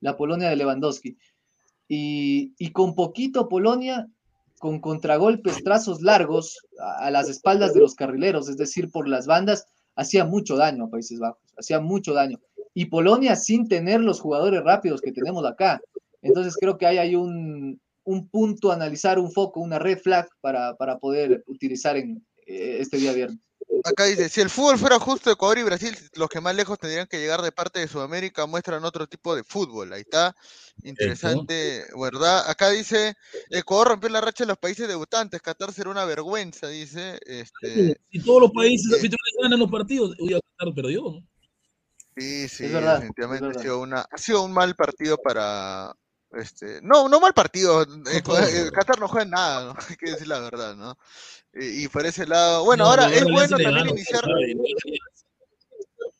la 0.00 0.18
Polonia 0.18 0.50
de 0.50 0.56
Lewandowski. 0.56 1.16
Y, 1.88 2.52
y 2.58 2.70
con 2.70 2.94
poquito 2.94 3.48
Polonia, 3.48 4.10
con 4.58 4.80
contragolpes, 4.80 5.64
trazos 5.64 6.02
largos 6.02 6.66
a, 6.78 7.06
a 7.06 7.10
las 7.10 7.30
espaldas 7.30 7.72
de 7.72 7.80
los 7.80 7.94
carrileros, 7.94 8.50
es 8.50 8.58
decir, 8.58 8.90
por 8.90 9.08
las 9.08 9.26
bandas, 9.26 9.68
hacía 9.96 10.26
mucho 10.26 10.54
daño 10.58 10.84
a 10.84 10.90
Países 10.90 11.18
Bajos, 11.18 11.40
hacía 11.56 11.80
mucho 11.80 12.12
daño. 12.12 12.38
Y 12.74 12.84
Polonia 12.84 13.36
sin 13.36 13.68
tener 13.68 14.02
los 14.02 14.20
jugadores 14.20 14.62
rápidos 14.64 15.00
que 15.00 15.12
tenemos 15.12 15.46
acá. 15.46 15.80
Entonces 16.20 16.58
creo 16.60 16.76
que 16.76 16.84
ahí 16.84 16.98
hay 16.98 17.16
un, 17.16 17.80
un 18.10 18.28
punto 18.28 18.70
a 18.70 18.74
analizar, 18.74 19.18
un 19.18 19.30
foco, 19.30 19.60
una 19.60 19.78
red 19.78 19.98
flag 19.98 20.28
para, 20.40 20.74
para 20.76 20.98
poder 20.98 21.44
utilizar 21.46 21.96
en 21.96 22.24
eh, 22.46 22.78
este 22.80 22.96
día 22.96 23.12
viernes. 23.12 23.38
Acá 23.84 24.04
dice, 24.04 24.28
si 24.28 24.40
el 24.40 24.50
fútbol 24.50 24.78
fuera 24.78 24.98
justo, 24.98 25.30
Ecuador 25.30 25.58
y 25.58 25.62
Brasil, 25.62 25.96
los 26.14 26.28
que 26.28 26.40
más 26.40 26.54
lejos 26.54 26.78
tendrían 26.78 27.06
que 27.06 27.18
llegar 27.18 27.40
de 27.40 27.52
parte 27.52 27.78
de 27.78 27.88
Sudamérica, 27.88 28.44
muestran 28.46 28.84
otro 28.84 29.06
tipo 29.06 29.34
de 29.34 29.44
fútbol. 29.44 29.92
Ahí 29.92 30.00
está. 30.00 30.34
Interesante, 30.82 31.84
¿verdad? 31.98 32.50
Acá 32.50 32.70
dice, 32.70 33.14
Ecuador 33.48 33.88
rompió 33.88 34.10
la 34.10 34.20
racha 34.20 34.44
de 34.44 34.48
los 34.48 34.58
países 34.58 34.88
debutantes, 34.88 35.40
Qatar 35.40 35.72
será 35.72 35.90
una 35.90 36.04
vergüenza, 36.04 36.68
dice. 36.68 37.18
Este, 37.24 37.96
Si 38.10 38.22
todos 38.22 38.42
los 38.42 38.50
países 38.50 38.92
anfitriones 38.92 39.34
ganan 39.40 39.60
los 39.60 39.70
partidos, 39.70 40.14
uy, 40.18 40.38
Qatar 40.58 40.74
perdió, 40.74 41.02
¿no? 41.02 41.26
Sí, 42.16 42.48
sí, 42.48 42.64
Es 42.64 42.72
verdad, 42.72 42.96
definitivamente 42.96 43.50
es 43.50 43.56
ha 43.56 43.60
sido 43.62 43.80
una, 43.80 44.00
ha 44.00 44.18
sido 44.18 44.42
un 44.42 44.52
mal 44.52 44.74
partido 44.74 45.16
para 45.16 45.94
este, 46.32 46.80
no, 46.82 47.08
no 47.08 47.20
mal 47.20 47.34
partido. 47.34 47.82
eh, 47.82 47.86
eh, 48.14 48.22
no. 48.26 48.70
Qatar 48.72 48.98
no 48.98 49.08
juega 49.08 49.24
en 49.24 49.30
nada, 49.30 49.64
¿no? 49.64 49.74
Hay 49.88 49.96
que 49.96 50.10
decir 50.12 50.28
la 50.28 50.40
verdad, 50.40 50.74
¿no? 50.76 50.96
Y, 51.54 51.84
y 51.84 51.88
por 51.88 52.06
ese 52.06 52.26
lado, 52.26 52.64
bueno, 52.64 52.84
No, 52.84 52.90
ahora 52.90 53.12
es 53.12 53.24
bueno 53.24 53.56
también 53.56 53.88
iniciar, 53.88 54.24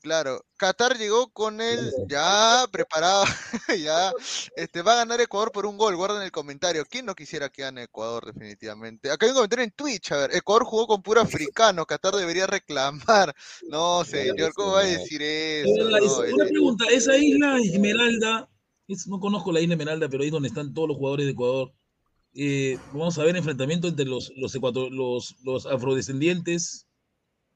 claro, 0.01 0.45
Qatar 0.57 0.97
llegó 0.97 1.29
con 1.31 1.61
él 1.61 1.93
ya 2.09 2.67
preparado, 2.71 3.25
ya, 3.85 4.13
este, 4.57 4.83
va 4.83 4.93
a 4.93 4.97
ganar 4.97 5.21
Ecuador 5.21 5.53
por 5.53 5.67
un 5.67 5.77
gol, 5.77 5.95
guarden 5.97 6.23
el 6.23 6.33
comentario, 6.33 6.85
¿quién 6.89 7.07
no 7.07 7.15
quisiera 7.15 7.49
que 7.49 7.63
gane 7.63 7.85
Ecuador 7.85 8.27
definitivamente? 8.27 9.11
Acá 9.11 9.27
hay 9.27 9.31
un 9.31 9.37
comentario 9.37 9.65
en 9.65 9.71
Twitch, 9.73 10.13
a 10.13 10.17
ver, 10.17 10.35
Ecuador 10.35 10.65
jugó 10.65 10.87
con 10.87 11.03
puro 11.03 11.21
africano, 11.21 11.87
Qatar 11.87 12.15
debería 12.15 12.47
reclamar, 12.47 13.35
no 13.69 14.05
señor, 14.05 14.53
¿cómo 14.55 14.73
va 14.73 14.81
a 14.81 14.85
decir 14.85 15.23
eso? 15.23 15.69
Eh, 15.71 16.01
No, 16.01 16.19
una 16.35 16.45
eh, 16.45 16.49
pregunta, 16.49 16.85
esa 16.91 17.17
isla 17.17 17.59
Esmeralda, 17.59 18.49
es- 18.93 19.07
no 19.07 19.21
conozco 19.21 19.53
la 19.53 19.61
isla 19.61 19.75
Esmeralda, 19.75 20.09
pero 20.09 20.23
ahí 20.23 20.29
es 20.29 20.33
donde 20.33 20.49
están 20.49 20.73
todos 20.75 20.89
los 20.89 20.97
jugadores 20.97 21.27
de 21.27 21.33
Ecuador. 21.33 21.73
Eh, 22.35 22.79
vamos 22.93 23.19
a 23.19 23.25
ver 23.25 23.37
enfrentamiento 23.37 23.89
entre 23.89 24.05
los, 24.05 24.33
los, 24.37 24.55
ecuator- 24.55 24.91
los, 24.91 25.37
los 25.45 25.67
afrodescendientes 25.67 26.87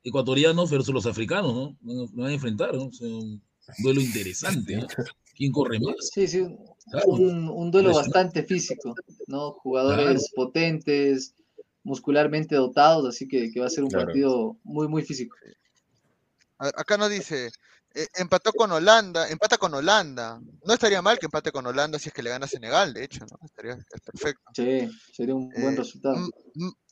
ecuatorianos 0.02 0.70
versus 0.70 0.92
los 0.94 1.06
africanos, 1.06 1.54
¿no? 1.54 1.76
Van 1.80 1.98
a- 1.98 2.10
van 2.12 2.30
a 2.30 2.34
enfrentar, 2.34 2.74
¿no? 2.74 2.86
O 2.86 2.92
sea, 2.92 3.08
un 3.08 3.40
duelo 3.78 4.00
interesante, 4.00 4.76
¿no? 4.76 4.86
¿Quién 5.36 5.52
corre 5.52 5.80
más? 5.80 5.94
Sí, 6.12 6.26
sí, 6.26 6.40
un- 6.40 6.58
Claro. 6.90 7.06
un, 7.08 7.48
un 7.48 7.70
duelo 7.70 7.94
bastante 7.94 8.42
físico, 8.42 8.94
¿no? 9.26 9.52
Jugadores 9.52 10.30
potentes, 10.36 11.34
muscularmente 11.82 12.54
dotados, 12.56 13.06
así 13.08 13.26
que, 13.26 13.50
que 13.50 13.60
va 13.60 13.66
a 13.66 13.70
ser 13.70 13.84
un 13.84 13.90
Claro. 13.90 14.06
partido 14.06 14.56
muy, 14.64 14.86
muy 14.86 15.02
físico. 15.02 15.34
A 16.58 16.66
ver, 16.66 16.74
acá 16.76 16.98
nos 16.98 17.08
dice, 17.10 17.50
eh, 17.94 18.08
empató 18.16 18.52
con 18.52 18.72
Holanda, 18.72 19.28
empata 19.28 19.56
con 19.56 19.72
Holanda. 19.74 20.40
No 20.64 20.74
estaría 20.74 21.00
mal 21.00 21.18
que 21.18 21.26
empate 21.26 21.52
con 21.52 21.66
Holanda 21.66 21.98
si 21.98 22.08
es 22.08 22.14
que 22.14 22.22
le 22.22 22.30
gana 22.30 22.46
Senegal, 22.48 22.92
de 22.92 23.04
hecho, 23.04 23.24
¿no? 23.30 23.38
Estaría 23.44 23.74
es 23.74 24.00
perfecto. 24.00 24.42
Sí, 24.54 24.90
sería 25.12 25.34
un 25.34 25.48
buen 25.50 25.74
Eh, 25.74 25.76
resultado. 25.76 26.16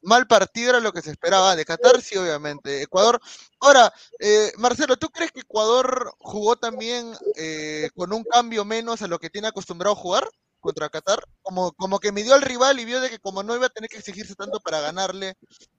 Mal 0.02 0.26
partido 0.26 0.70
era 0.70 0.80
lo 0.80 0.92
que 0.92 1.02
se 1.02 1.10
esperaba 1.10 1.54
de 1.56 1.64
Qatar, 1.64 2.00
sí, 2.00 2.16
obviamente. 2.16 2.82
Ecuador. 2.82 3.20
Ahora, 3.60 3.92
eh, 4.18 4.52
Marcelo, 4.58 4.96
¿tú 4.96 5.08
crees 5.10 5.32
que 5.32 5.40
Ecuador 5.40 6.12
jugó 6.18 6.56
también 6.56 7.12
eh, 7.36 7.90
con 7.94 8.12
un 8.12 8.24
cambio 8.24 8.64
menos 8.64 9.02
a 9.02 9.06
lo 9.08 9.18
que 9.18 9.30
tiene 9.30 9.48
acostumbrado 9.48 9.94
a 9.94 9.98
jugar 9.98 10.28
contra 10.60 10.88
Qatar? 10.88 11.24
Como, 11.42 11.72
como 11.72 11.98
que 12.00 12.12
midió 12.12 12.34
al 12.34 12.42
rival 12.42 12.78
y 12.80 12.84
vio 12.84 13.00
de 13.00 13.10
que 13.10 13.18
como 13.18 13.42
no 13.42 13.54
iba 13.56 13.66
a 13.66 13.70
tener 13.70 13.88
que 13.90 13.98
exigirse 13.98 14.34
tanto 14.34 14.60
para 14.60 14.80
ganarle, 14.80 15.34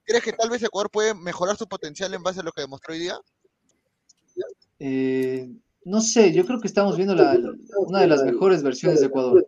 ¿crees 0.06 0.24
que 0.24 0.34
tal 0.34 0.50
vez 0.50 0.64
Ecuador 0.64 0.90
puede 0.92 1.14
mejorar 1.14 1.58
su 1.58 1.68
potencial 1.68 2.14
en 2.14 2.24
base 2.24 2.40
a 2.42 2.44
lo 2.44 2.52
que 2.52 2.62
demostró 2.62 2.94
hoy 2.94 3.00
día? 3.00 3.18
Eh, 4.86 5.50
no 5.86 6.02
sé, 6.02 6.34
yo 6.34 6.46
creo 6.46 6.60
que 6.60 6.68
estamos 6.68 6.98
viendo 6.98 7.14
una 7.14 8.02
de 8.02 8.08
las 8.08 8.24
mejores 8.26 8.64
versiones 8.64 9.00
de 9.00 9.06
Ecuador. 9.06 9.46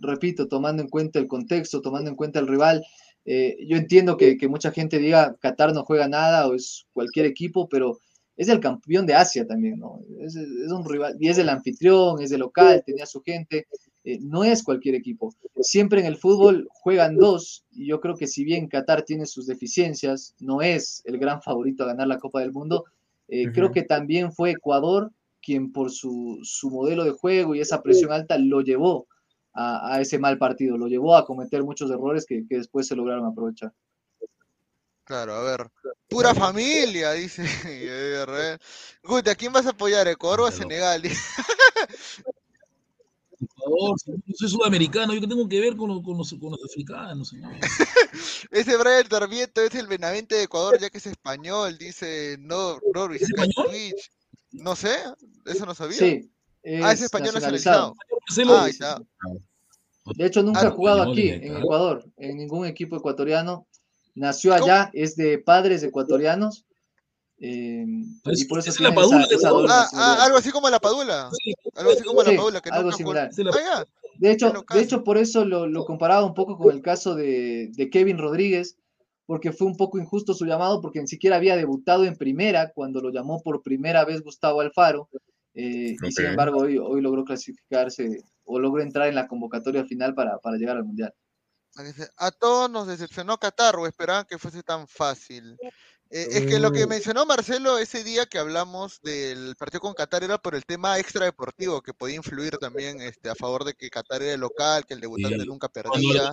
Repito, 0.00 0.48
tomando 0.48 0.82
en 0.82 0.88
cuenta 0.88 1.18
el 1.18 1.28
contexto, 1.28 1.82
tomando 1.82 2.08
en 2.08 2.16
cuenta 2.16 2.38
el 2.38 2.46
rival. 2.46 2.82
eh, 3.26 3.58
yo 3.68 3.76
entiendo 3.76 4.16
que, 4.16 4.38
mucha 4.48 4.70
gente 4.70 4.98
diga 4.98 5.36
Qatar 5.38 5.74
no 5.74 5.84
juega 5.84 6.08
nada 6.08 6.48
o 6.48 6.54
es 6.54 6.86
cualquier 6.94 7.26
equipo, 7.26 7.68
pero 7.68 7.98
es 8.38 8.48
el 8.48 8.60
campeón 8.60 9.04
de 9.04 9.14
Asia 9.14 9.46
también, 9.46 9.80
¿no? 9.80 10.00
Es, 10.20 10.34
es 10.34 10.72
un 10.72 10.88
rival, 10.88 11.16
y 11.20 11.28
es 11.28 11.36
el 11.36 11.50
anfitrión, 11.50 12.22
es 12.22 12.32
el 12.32 12.40
local, 12.40 12.82
tenía 12.86 13.04
su 13.04 13.20
gente, 13.20 13.66
eh, 14.04 14.18
no 14.22 14.44
es 14.44 14.62
cualquier 14.62 14.94
equipo. 14.94 15.34
Siempre 15.60 16.00
en 16.00 16.06
el 16.06 16.16
fútbol 16.16 16.68
juegan 16.70 17.16
dos, 17.16 17.66
y 17.72 17.86
yo 17.86 18.00
creo 18.00 18.14
que 18.14 18.26
si 18.26 18.44
bien 18.44 18.68
Qatar 18.68 19.02
tiene 19.02 19.26
sus 19.26 19.46
deficiencias, 19.46 20.34
no 20.38 20.62
es 20.62 21.02
el 21.04 21.18
gran 21.18 21.42
favorito 21.42 21.82
a 21.82 21.88
ganar 21.88 22.06
la 22.06 22.18
Copa 22.18 22.40
del 22.40 22.52
Mundo, 22.52 22.86
eh, 23.28 23.52
creo 23.52 23.70
que 23.72 23.82
también 23.82 24.32
fue 24.32 24.52
Ecuador 24.52 25.12
quien 25.40 25.72
por 25.72 25.90
su, 25.90 26.40
su 26.42 26.70
modelo 26.70 27.04
de 27.04 27.12
juego 27.12 27.54
y 27.54 27.60
esa 27.60 27.82
presión 27.82 28.12
alta 28.12 28.36
lo 28.38 28.60
llevó 28.60 29.06
a, 29.54 29.94
a 29.94 30.00
ese 30.00 30.18
mal 30.18 30.38
partido, 30.38 30.76
lo 30.76 30.88
llevó 30.88 31.16
a 31.16 31.24
cometer 31.24 31.62
muchos 31.62 31.90
errores 31.90 32.26
que, 32.26 32.44
que 32.48 32.56
después 32.56 32.86
se 32.86 32.96
lograron 32.96 33.26
aprovechar. 33.26 33.72
Claro, 35.04 35.32
a 35.32 35.42
ver. 35.42 35.70
Pura 36.06 36.34
familia, 36.34 37.12
dice. 37.12 37.42
Guti, 39.02 39.30
¿a 39.30 39.34
quién 39.34 39.52
vas 39.54 39.64
a 39.64 39.70
apoyar? 39.70 40.06
¿Ecuador 40.06 40.42
o 40.42 40.46
a 40.46 40.52
Senegal? 40.52 41.02
Yo 43.68 44.34
soy 44.34 44.48
sudamericano, 44.48 45.14
yo 45.14 45.20
que 45.20 45.26
tengo 45.26 45.48
que 45.48 45.60
ver 45.60 45.76
con 45.76 45.88
los, 45.88 46.02
con 46.02 46.18
los, 46.18 46.34
con 46.40 46.50
los 46.52 46.64
africanos, 46.64 47.28
señor. 47.28 47.52
Ese 48.50 48.76
Brian 48.76 49.08
Tarvieto 49.08 49.60
es 49.62 49.74
el 49.74 49.86
Benavente 49.86 50.36
de 50.36 50.44
Ecuador, 50.44 50.78
ya 50.80 50.90
que 50.90 50.98
es 50.98 51.06
español, 51.06 51.76
dice 51.78 52.36
no. 52.40 52.78
No 54.52 54.74
sé, 54.76 54.96
eso 55.46 55.66
no 55.66 55.74
sabía. 55.74 55.98
Sí, 55.98 56.30
ah, 56.82 56.92
es 56.92 57.00
es 57.00 57.02
español 57.02 57.34
nacionalizado. 57.34 57.94
nacionalizado. 58.28 59.06
Ah, 59.20 59.28
está. 59.28 60.12
De 60.16 60.26
hecho, 60.26 60.42
nunca 60.42 60.60
Ah, 60.60 60.66
ha 60.68 60.70
jugado 60.70 60.98
español, 61.02 61.18
aquí, 61.18 61.28
eh, 61.28 61.46
en. 61.48 61.56
Ecuador, 61.58 62.04
en 62.16 62.36
ningún 62.38 62.66
equipo 62.66 62.96
ecuatoriano. 62.96 63.66
Nació 64.14 64.52
¿Cómo? 64.52 64.64
allá, 64.64 64.90
es 64.94 65.16
de 65.16 65.38
padres 65.38 65.82
ecuatorianos. 65.82 66.64
Eh, 67.40 67.84
Es- 68.24 68.42
y 68.42 68.44
por 68.46 68.58
eso 68.58 68.70
es 68.70 68.80
la 68.80 68.88
esa, 68.88 68.94
Padula 68.96 69.26
esa 69.30 69.48
doble 69.50 69.68
Ah, 69.70 69.88
ah, 69.94 70.24
algo 70.24 70.38
así 70.38 70.50
como 70.50 70.68
la 70.70 70.78
Padula. 70.80 71.30
Sí, 71.32 71.54
Algo 71.74 71.92
así 71.92 72.02
como 72.02 72.22
la 72.22 72.34
Padula, 72.36 72.60
que 72.60 72.70
algo 72.70 72.92
similar. 72.92 73.30
Ah. 73.72 73.84
De 74.18 74.32
hecho, 74.32 74.52
de 74.74 74.80
hecho, 74.80 75.04
por 75.04 75.16
eso 75.18 75.44
lo, 75.44 75.66
lo 75.68 75.84
comparaba 75.84 76.24
un 76.24 76.34
poco 76.34 76.58
con 76.58 76.74
el 76.74 76.82
caso 76.82 77.14
de, 77.14 77.70
de 77.72 77.90
Kevin 77.90 78.18
Rodríguez, 78.18 78.76
porque 79.26 79.52
fue 79.52 79.66
un 79.68 79.76
poco 79.76 79.98
injusto 79.98 80.34
su 80.34 80.44
llamado, 80.46 80.80
porque 80.80 81.00
ni 81.00 81.06
siquiera 81.06 81.36
había 81.36 81.56
debutado 81.56 82.04
en 82.04 82.16
primera 82.16 82.72
cuando 82.72 83.00
lo 83.00 83.10
llamó 83.10 83.40
por 83.42 83.62
primera 83.62 84.04
vez 84.04 84.22
Gustavo 84.22 84.60
Alfaro, 84.60 85.08
eh, 85.54 85.94
y 86.02 86.12
sin 86.12 86.26
embargo 86.26 86.58
hoy, 86.60 86.78
hoy 86.78 87.00
logró 87.00 87.24
clasificarse 87.24 88.22
o 88.44 88.58
logró 88.58 88.82
entrar 88.82 89.06
en 89.08 89.14
la 89.14 89.28
convocatoria 89.28 89.84
final 89.84 90.14
para, 90.14 90.38
para 90.38 90.56
llegar 90.56 90.76
al 90.76 90.84
Mundial. 90.84 91.14
A 92.16 92.30
todos 92.32 92.68
nos 92.70 92.88
decepcionó 92.88 93.38
Qatar 93.38 93.76
o 93.76 93.86
esperaban 93.86 94.24
que 94.28 94.38
fuese 94.38 94.62
tan 94.64 94.88
fácil. 94.88 95.56
Eh, 96.10 96.26
es 96.30 96.46
que 96.46 96.58
lo 96.58 96.72
que 96.72 96.86
Mm. 96.86 96.88
mencionó 96.88 97.26
Marcelo 97.26 97.76
ese 97.78 98.02
día 98.02 98.24
que 98.24 98.38
hablamos 98.38 99.00
del 99.02 99.54
partido 99.56 99.80
con 99.80 99.92
Qatar 99.92 100.24
era 100.24 100.38
por 100.38 100.54
el 100.54 100.64
tema 100.64 100.98
extradeportivo 100.98 101.82
que 101.82 101.92
podía 101.92 102.16
influir 102.16 102.56
también 102.56 103.00
este, 103.02 103.28
a 103.28 103.34
favor 103.34 103.64
de 103.64 103.74
que 103.74 103.90
Qatar 103.90 104.22
era 104.22 104.32
el 104.32 104.40
local, 104.40 104.86
que 104.86 104.94
el 104.94 105.00
debutante 105.00 105.40
Sí. 105.40 105.46
nunca 105.46 105.68
perdía. 105.68 106.32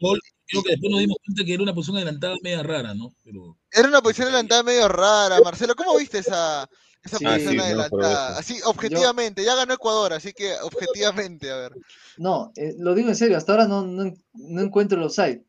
gol, 0.00 0.20
creo 0.46 0.62
que 0.62 0.70
después 0.72 0.90
nos 0.90 1.00
dimos 1.00 1.16
cuenta 1.24 1.44
que 1.44 1.54
era 1.54 1.62
una 1.62 1.74
posición 1.74 1.96
adelantada 1.96 2.34
media 2.42 2.62
rara, 2.62 2.92
¿no? 2.94 3.14
Pero 3.24 3.56
Era 3.72 3.88
una 3.88 4.02
posición 4.02 4.28
adelantada 4.28 4.62
medio 4.62 4.88
rara. 4.88 5.40
Marcelo, 5.42 5.74
¿cómo 5.74 5.96
viste 5.96 6.18
esa, 6.18 6.68
esa 7.02 7.16
Sí, 7.18 7.24
posición 7.24 7.54
sí, 7.54 7.60
adelantada? 7.60 8.36
Así, 8.38 8.60
objetivamente, 8.64 9.42
ya 9.42 9.54
ganó 9.54 9.72
Ecuador, 9.72 10.12
así 10.12 10.34
que 10.34 10.52
objetivamente, 10.60 11.50
a 11.50 11.56
ver. 11.56 11.72
No, 12.18 12.52
eh, 12.56 12.74
lo 12.78 12.94
digo 12.94 13.08
en 13.08 13.16
serio, 13.16 13.38
hasta 13.38 13.52
ahora 13.52 13.66
no, 13.68 13.82
no, 13.86 14.12
no 14.34 14.60
encuentro 14.60 14.98
el 14.98 15.04
offside. 15.04 15.42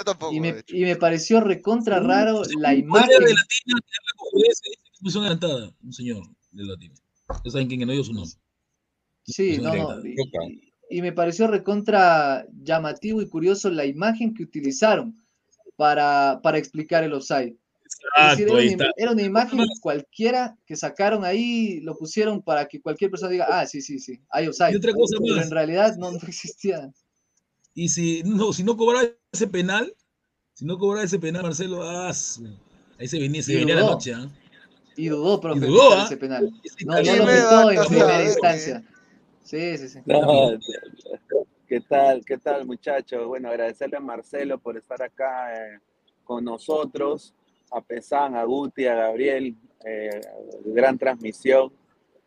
Yo 0.00 0.04
tampoco. 0.04 0.32
Y 0.34 0.40
me, 0.40 0.64
y 0.68 0.82
me 0.84 0.96
pareció 0.96 1.40
recontra 1.40 2.00
raro 2.00 2.44
Sí, 2.44 2.56
la 2.58 2.72
un 2.72 2.78
imagen. 2.78 3.10
de 3.10 3.34
Latina 3.34 3.80
es 4.48 4.62
posición 5.00 5.24
adelantada, 5.24 5.74
un 5.82 5.92
señor 5.92 6.22
de 6.52 6.64
Latina. 6.64 6.94
Ya 7.44 7.50
saben 7.50 7.68
quién 7.68 7.80
que 7.80 7.86
no 7.86 7.92
dio 7.92 8.02
su 8.04 8.12
nombre. 8.14 8.32
Sí, 9.24 9.58
no, 9.58 9.74
no. 9.74 10.06
Y, 10.06 10.16
y- 10.48 10.72
y 10.92 11.02
me 11.02 11.12
pareció 11.12 11.46
recontra 11.46 12.46
llamativo 12.52 13.22
y 13.22 13.28
curioso 13.28 13.70
la 13.70 13.84
imagen 13.84 14.34
que 14.34 14.42
utilizaron 14.42 15.16
para, 15.76 16.40
para 16.42 16.58
explicar 16.58 17.04
el 17.04 17.12
offside. 17.12 17.54
Es 18.16 18.30
decir, 18.30 18.48
Exacto, 18.48 18.52
era, 18.52 18.58
ahí 18.58 18.74
una, 18.74 18.90
era 18.96 19.10
una 19.12 19.22
imagen 19.22 19.60
cualquiera 19.80 20.56
que 20.66 20.74
sacaron 20.76 21.24
ahí, 21.24 21.80
lo 21.82 21.96
pusieron 21.96 22.42
para 22.42 22.66
que 22.66 22.80
cualquier 22.80 23.10
persona 23.10 23.30
diga, 23.30 23.46
ah, 23.48 23.66
sí, 23.66 23.82
sí, 23.82 23.98
sí, 24.00 24.20
hay 24.30 24.46
Y 24.46 24.48
offside. 24.48 24.76
otra 24.76 24.92
cosa 24.94 25.16
Pero 25.20 25.36
más, 25.36 25.44
en 25.44 25.50
realidad 25.52 25.96
no, 25.96 26.10
no 26.10 26.18
existía. 26.26 26.90
Y 27.74 27.88
si 27.88 28.22
no, 28.24 28.52
si 28.52 28.62
no 28.62 28.76
cobraba 28.76 29.08
ese 29.32 29.46
penal, 29.46 29.94
si 30.54 30.64
no 30.64 30.78
cobraba 30.78 31.04
ese 31.04 31.18
penal, 31.18 31.42
Marcelo, 31.42 31.82
ah, 31.82 32.12
ahí 32.98 33.08
se 33.08 33.18
venía, 33.18 33.42
se 33.42 33.52
Y 33.52 33.56
venía 33.56 33.74
la 33.76 33.82
dudó. 33.82 33.92
noche, 33.92 34.14
¿ah? 34.14 34.28
Y 34.96 35.08
dudó, 35.08 35.40
profe, 35.40 35.64
en 35.64 35.70
dudó, 35.72 35.92
¿ah? 35.94 36.04
ese 36.04 36.16
penal. 36.16 36.50
No, 36.84 36.94
no 37.02 37.16
lo 37.16 37.26
pitó 37.26 37.70
en 37.70 37.88
primera 37.88 38.24
instancia. 38.24 38.84
Sí, 39.42 39.78
sí, 39.78 39.88
sí. 39.88 39.98
No, 40.04 40.58
¿qué 41.66 41.80
tal? 41.80 42.24
¿Qué 42.24 42.38
tal, 42.38 42.66
muchachos? 42.66 43.26
Bueno, 43.26 43.48
agradecerle 43.48 43.96
a 43.96 44.00
Marcelo 44.00 44.58
por 44.58 44.76
estar 44.76 45.02
acá 45.02 45.54
eh, 45.54 45.78
con 46.24 46.44
nosotros, 46.44 47.34
a 47.72 47.80
Pesán, 47.80 48.36
a 48.36 48.44
Guti, 48.44 48.86
a 48.86 48.94
Gabriel, 48.94 49.56
eh, 49.84 50.20
gran 50.66 50.98
transmisión. 50.98 51.72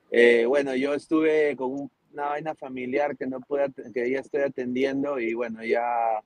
Eh, 0.09 0.45
bueno, 0.45 0.75
yo 0.75 0.93
estuve 0.93 1.55
con 1.55 1.71
un- 1.71 1.91
una 2.13 2.25
vaina 2.29 2.53
familiar 2.55 3.17
que 3.17 3.25
no 3.27 3.39
pude, 3.41 3.71
que 3.93 4.09
ya 4.11 4.19
estoy 4.19 4.41
atendiendo 4.41 5.19
y 5.19 5.33
bueno, 5.33 5.63
ya 5.65 6.21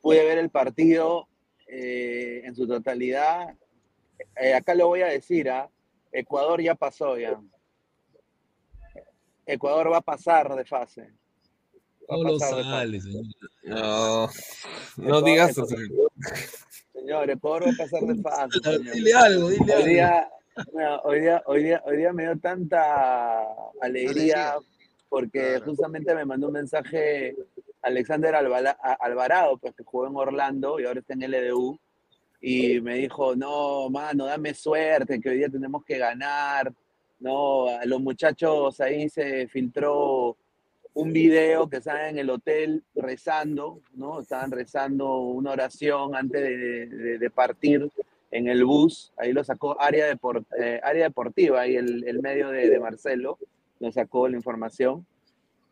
pude 0.00 0.24
ver 0.24 0.38
el 0.38 0.50
partido 0.50 1.28
eh, 1.66 2.42
en 2.44 2.54
su 2.54 2.66
totalidad. 2.66 3.54
eh, 4.40 4.54
acá 4.54 4.74
lo 4.74 4.86
voy 4.86 5.02
a 5.02 5.06
decir, 5.08 5.50
¿ah? 5.50 5.68
Ecuador 6.12 6.62
ya 6.62 6.74
pasó 6.76 7.18
ya. 7.18 7.38
Ecuador 9.44 9.92
va 9.92 9.98
a 9.98 10.00
pasar 10.02 10.54
de 10.54 10.64
fase. 10.64 11.12
No 12.08 12.22
lo 12.22 12.38
sale, 12.38 13.00
señor. 13.00 13.24
No, 13.64 14.26
no 14.26 14.30
Ecuador- 14.96 15.24
digas 15.24 15.50
eso. 15.50 15.66
Señor, 16.92 17.30
Ecuador 17.30 17.66
va 17.66 17.70
a 17.72 17.76
pasar 17.76 18.00
de 18.02 18.22
fase. 18.22 18.58
señor. 18.62 18.94
Dile 18.94 19.12
algo, 19.14 19.48
dile 19.50 19.64
Hoy 19.64 19.72
algo. 19.72 19.86
día, 19.88 20.28
mira, 20.72 21.00
hoy 21.00 21.20
día, 21.20 21.42
hoy 21.46 21.62
día, 21.64 21.82
hoy 21.84 21.96
día 21.96 22.12
me 22.12 22.22
dio 22.24 22.38
tanta 22.38 23.44
alegría 23.80 24.54
porque 25.08 25.60
justamente 25.64 26.14
me 26.14 26.24
mandó 26.24 26.48
un 26.48 26.54
mensaje 26.54 27.36
Alexander 27.82 28.34
Alvarado, 28.34 29.58
pues 29.58 29.74
que 29.74 29.84
jugó 29.84 30.06
en 30.06 30.16
Orlando 30.16 30.80
y 30.80 30.84
ahora 30.84 31.00
está 31.00 31.14
en 31.14 31.22
LDU, 31.30 31.78
y 32.40 32.80
me 32.80 32.96
dijo, 32.96 33.34
no, 33.34 33.88
mano, 33.90 34.26
dame 34.26 34.54
suerte, 34.54 35.20
que 35.20 35.30
hoy 35.30 35.38
día 35.38 35.48
tenemos 35.48 35.84
que 35.84 35.98
ganar. 35.98 36.72
No, 37.18 37.68
a 37.68 37.84
los 37.86 38.00
muchachos 38.00 38.78
ahí 38.80 39.08
se 39.08 39.48
filtró 39.48 40.36
un 40.94 41.12
video 41.12 41.68
que 41.68 41.78
estaban 41.78 42.06
en 42.10 42.18
el 42.18 42.30
hotel 42.30 42.82
rezando, 42.94 43.80
¿no? 43.94 44.20
Estaban 44.20 44.50
rezando 44.50 45.18
una 45.20 45.52
oración 45.52 46.14
antes 46.14 46.42
de, 46.42 46.86
de- 46.86 47.18
de 47.18 47.30
partir 47.30 47.90
en 48.30 48.48
el 48.48 48.64
bus. 48.64 49.12
Ahí 49.16 49.32
lo 49.32 49.42
sacó 49.44 49.80
área, 49.80 50.12
depor- 50.14 50.44
eh, 50.60 50.80
área 50.82 51.04
deportiva, 51.04 51.62
ahí 51.62 51.76
el, 51.76 52.06
el 52.06 52.20
medio 52.20 52.48
de, 52.50 52.68
de 52.68 52.80
Marcelo, 52.80 53.38
lo 53.80 53.92
sacó 53.92 54.28
la 54.28 54.36
información. 54.36 55.06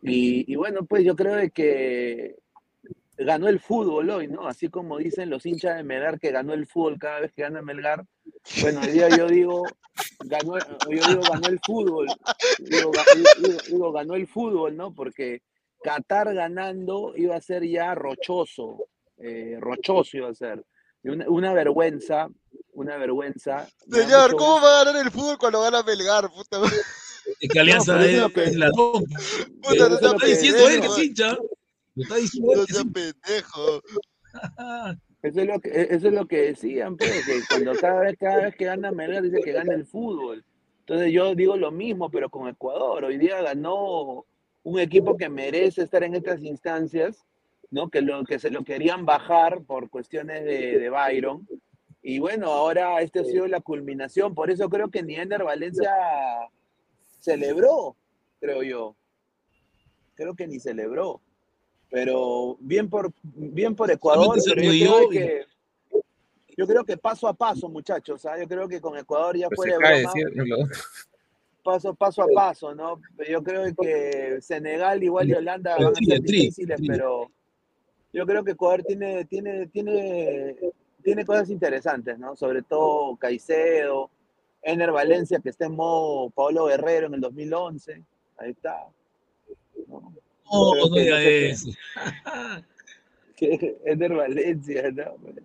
Y, 0.02 0.50
y 0.52 0.56
bueno, 0.56 0.84
pues 0.84 1.04
yo 1.04 1.16
creo 1.16 1.34
de 1.36 1.50
que 1.50 2.36
ganó 3.16 3.48
el 3.48 3.60
fútbol 3.60 4.10
hoy, 4.10 4.28
¿no? 4.28 4.46
Así 4.46 4.68
como 4.68 4.98
dicen 4.98 5.30
los 5.30 5.46
hinchas 5.46 5.76
de 5.76 5.82
Melgar 5.84 6.18
que 6.18 6.30
ganó 6.32 6.52
el 6.52 6.66
fútbol 6.66 6.98
cada 6.98 7.20
vez 7.20 7.32
que 7.32 7.42
gana 7.42 7.62
Melgar. 7.62 8.04
Bueno, 8.60 8.80
hoy 8.82 8.88
día 8.88 9.08
yo 9.16 9.26
digo, 9.28 9.62
ganó, 10.24 10.58
yo 10.58 11.08
digo, 11.08 11.22
ganó 11.30 11.48
el 11.48 11.60
fútbol. 11.64 12.06
Digo, 12.58 12.92
ga- 12.92 13.38
digo- 13.38 13.58
digo, 13.68 13.92
ganó 13.92 14.14
el 14.14 14.26
fútbol, 14.26 14.76
¿no? 14.76 14.92
Porque 14.92 15.42
Qatar 15.82 16.34
ganando 16.34 17.12
iba 17.16 17.36
a 17.36 17.40
ser 17.40 17.64
ya 17.66 17.94
rochoso, 17.94 18.86
eh, 19.18 19.56
rochoso 19.60 20.16
iba 20.16 20.28
a 20.30 20.34
ser. 20.34 20.64
Una, 21.04 21.28
una 21.28 21.52
vergüenza, 21.52 22.28
una 22.72 22.96
vergüenza. 22.96 23.68
Señor, 23.90 24.32
mucho 24.32 24.36
¿cómo 24.38 24.60
va 24.62 24.80
a 24.80 24.84
ganar 24.84 25.02
el 25.04 25.10
fútbol 25.10 25.38
cuando 25.38 25.60
gana 25.62 25.82
Melgar? 25.82 26.30
Puta 26.30 26.58
madre? 26.58 26.76
Es 27.40 27.48
que 27.48 27.60
Alianza 27.60 27.94
No, 27.94 28.00
pero 28.00 28.10
eso 28.12 28.26
es, 28.26 28.32
que- 28.32 28.44
es 28.44 28.56
ladrón. 28.56 29.04
Puta, 29.62 29.88
no 29.88 29.94
está 29.94 30.26
diciendo 30.26 30.68
él 30.68 30.80
que 30.80 30.86
es 30.86 30.98
hincha. 30.98 31.38
Lo 31.94 32.02
está 32.02 32.16
diciendo 32.16 32.52
él 32.52 32.66
No 32.74 32.92
pendejo. 32.92 33.82
Eso 35.22 35.40
es 35.40 35.46
lo 35.46 35.60
que, 35.60 35.70
eso 35.90 36.08
es 36.08 36.12
lo 36.14 36.26
que 36.26 36.36
decían, 36.42 36.96
pues, 36.98 37.24
que 37.24 37.40
cuando 37.48 37.72
cada 37.80 38.00
vez, 38.00 38.16
cada 38.18 38.44
vez 38.44 38.56
que 38.56 38.66
gana 38.66 38.90
Melgar 38.92 39.22
dice 39.22 39.40
que 39.42 39.52
gana 39.52 39.72
el 39.74 39.86
fútbol. 39.86 40.44
Entonces 40.80 41.12
yo 41.12 41.34
digo 41.34 41.56
lo 41.56 41.70
mismo, 41.70 42.10
pero 42.10 42.28
con 42.28 42.46
Ecuador. 42.46 43.04
Hoy 43.04 43.16
día 43.16 43.40
ganó 43.40 44.26
un 44.64 44.78
equipo 44.78 45.16
que 45.16 45.30
merece 45.30 45.82
estar 45.82 46.04
en 46.04 46.14
estas 46.14 46.42
instancias, 46.42 47.24
¿no? 47.70 47.88
Que, 47.88 48.02
lo, 48.02 48.22
que 48.24 48.38
se 48.38 48.50
lo 48.50 48.64
querían 48.64 49.06
bajar 49.06 49.62
por 49.62 49.88
cuestiones 49.88 50.44
de, 50.44 50.78
de 50.78 50.90
Byron. 50.90 51.48
Y 52.02 52.18
bueno, 52.18 52.48
ahora 52.50 53.00
este 53.00 53.20
ha 53.20 53.24
sido 53.24 53.46
la 53.46 53.62
culminación. 53.62 54.34
Por 54.34 54.50
eso 54.50 54.68
creo 54.68 54.90
que 54.90 55.02
ni 55.02 55.14
Ender 55.14 55.42
Valencia 55.42 55.90
celebró, 57.24 57.96
creo 58.38 58.62
yo. 58.62 58.96
Creo 60.14 60.34
que 60.34 60.46
ni 60.46 60.60
celebró. 60.60 61.20
Pero 61.90 62.56
bien 62.60 62.90
por, 62.90 63.12
bien 63.22 63.74
por 63.74 63.90
Ecuador, 63.90 64.36
pero 64.44 64.62
yo 64.62 64.96
creo 64.96 65.08
que, 65.08 65.46
yo 66.56 66.66
creo 66.66 66.84
que 66.84 66.96
paso 66.96 67.26
a 67.26 67.34
paso, 67.34 67.68
muchachos. 67.68 68.26
¿ah? 68.26 68.38
Yo 68.38 68.46
creo 68.46 68.68
que 68.68 68.80
con 68.80 68.96
Ecuador 68.98 69.36
ya 69.36 69.48
Pero 69.48 69.78
fue 69.78 70.04
paso, 71.62 71.94
paso 71.94 72.22
a 72.22 72.26
paso, 72.26 72.74
¿no? 72.74 73.00
Yo 73.26 73.42
creo 73.42 73.74
que 73.74 74.38
Senegal 74.42 75.02
igual 75.02 75.30
y 75.30 75.32
Holanda 75.32 75.76
van 75.76 75.86
a 75.86 75.94
ser 75.94 76.20
difíciles, 76.20 76.78
pero 76.86 77.30
yo 78.12 78.26
creo 78.26 78.44
que 78.44 78.50
Ecuador 78.50 78.82
tiene, 78.82 79.24
tiene, 79.24 79.66
tiene, 79.68 80.56
tiene 81.02 81.24
cosas 81.24 81.48
interesantes, 81.48 82.18
¿no? 82.18 82.36
Sobre 82.36 82.60
todo 82.62 83.16
Caicedo, 83.16 84.10
Ener 84.64 84.90
Valencia, 84.92 85.40
que 85.40 85.50
está 85.50 85.66
en 85.66 85.76
modo 85.76 86.30
Pablo 86.30 86.66
Guerrero 86.66 87.06
en 87.08 87.14
el 87.14 87.20
2011. 87.20 88.02
Ahí 88.38 88.50
está. 88.50 88.86
¿no? 89.88 90.00
No, 90.50 90.70
Creo 90.72 90.86
no 90.88 90.90
que 90.94 91.00
diga 91.00 91.22
eso. 91.22 91.68
que 93.36 93.76
Ender 93.84 94.14
Valencia, 94.14 94.90
no, 94.92 95.12
hombre. 95.12 95.42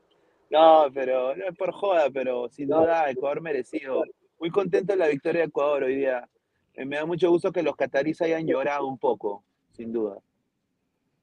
no, 0.49 0.87
pero 0.93 1.35
no 1.35 1.45
es 1.47 1.55
por 1.57 1.71
joda, 1.71 2.09
pero 2.11 2.49
sin 2.49 2.67
duda 2.69 3.09
Ecuador 3.09 3.41
merecido. 3.41 4.03
Muy 4.39 4.49
contento 4.51 4.93
de 4.93 4.99
la 4.99 5.07
victoria 5.07 5.41
de 5.41 5.47
Ecuador 5.47 5.83
hoy 5.83 5.95
día. 5.97 6.27
Eh, 6.75 6.85
me 6.85 6.95
da 6.95 7.05
mucho 7.05 7.29
gusto 7.29 7.51
que 7.51 7.63
los 7.63 7.75
cataríes 7.75 8.21
hayan 8.21 8.47
llorado 8.47 8.87
un 8.87 8.97
poco, 8.97 9.43
sin 9.73 9.91
duda. 9.91 10.17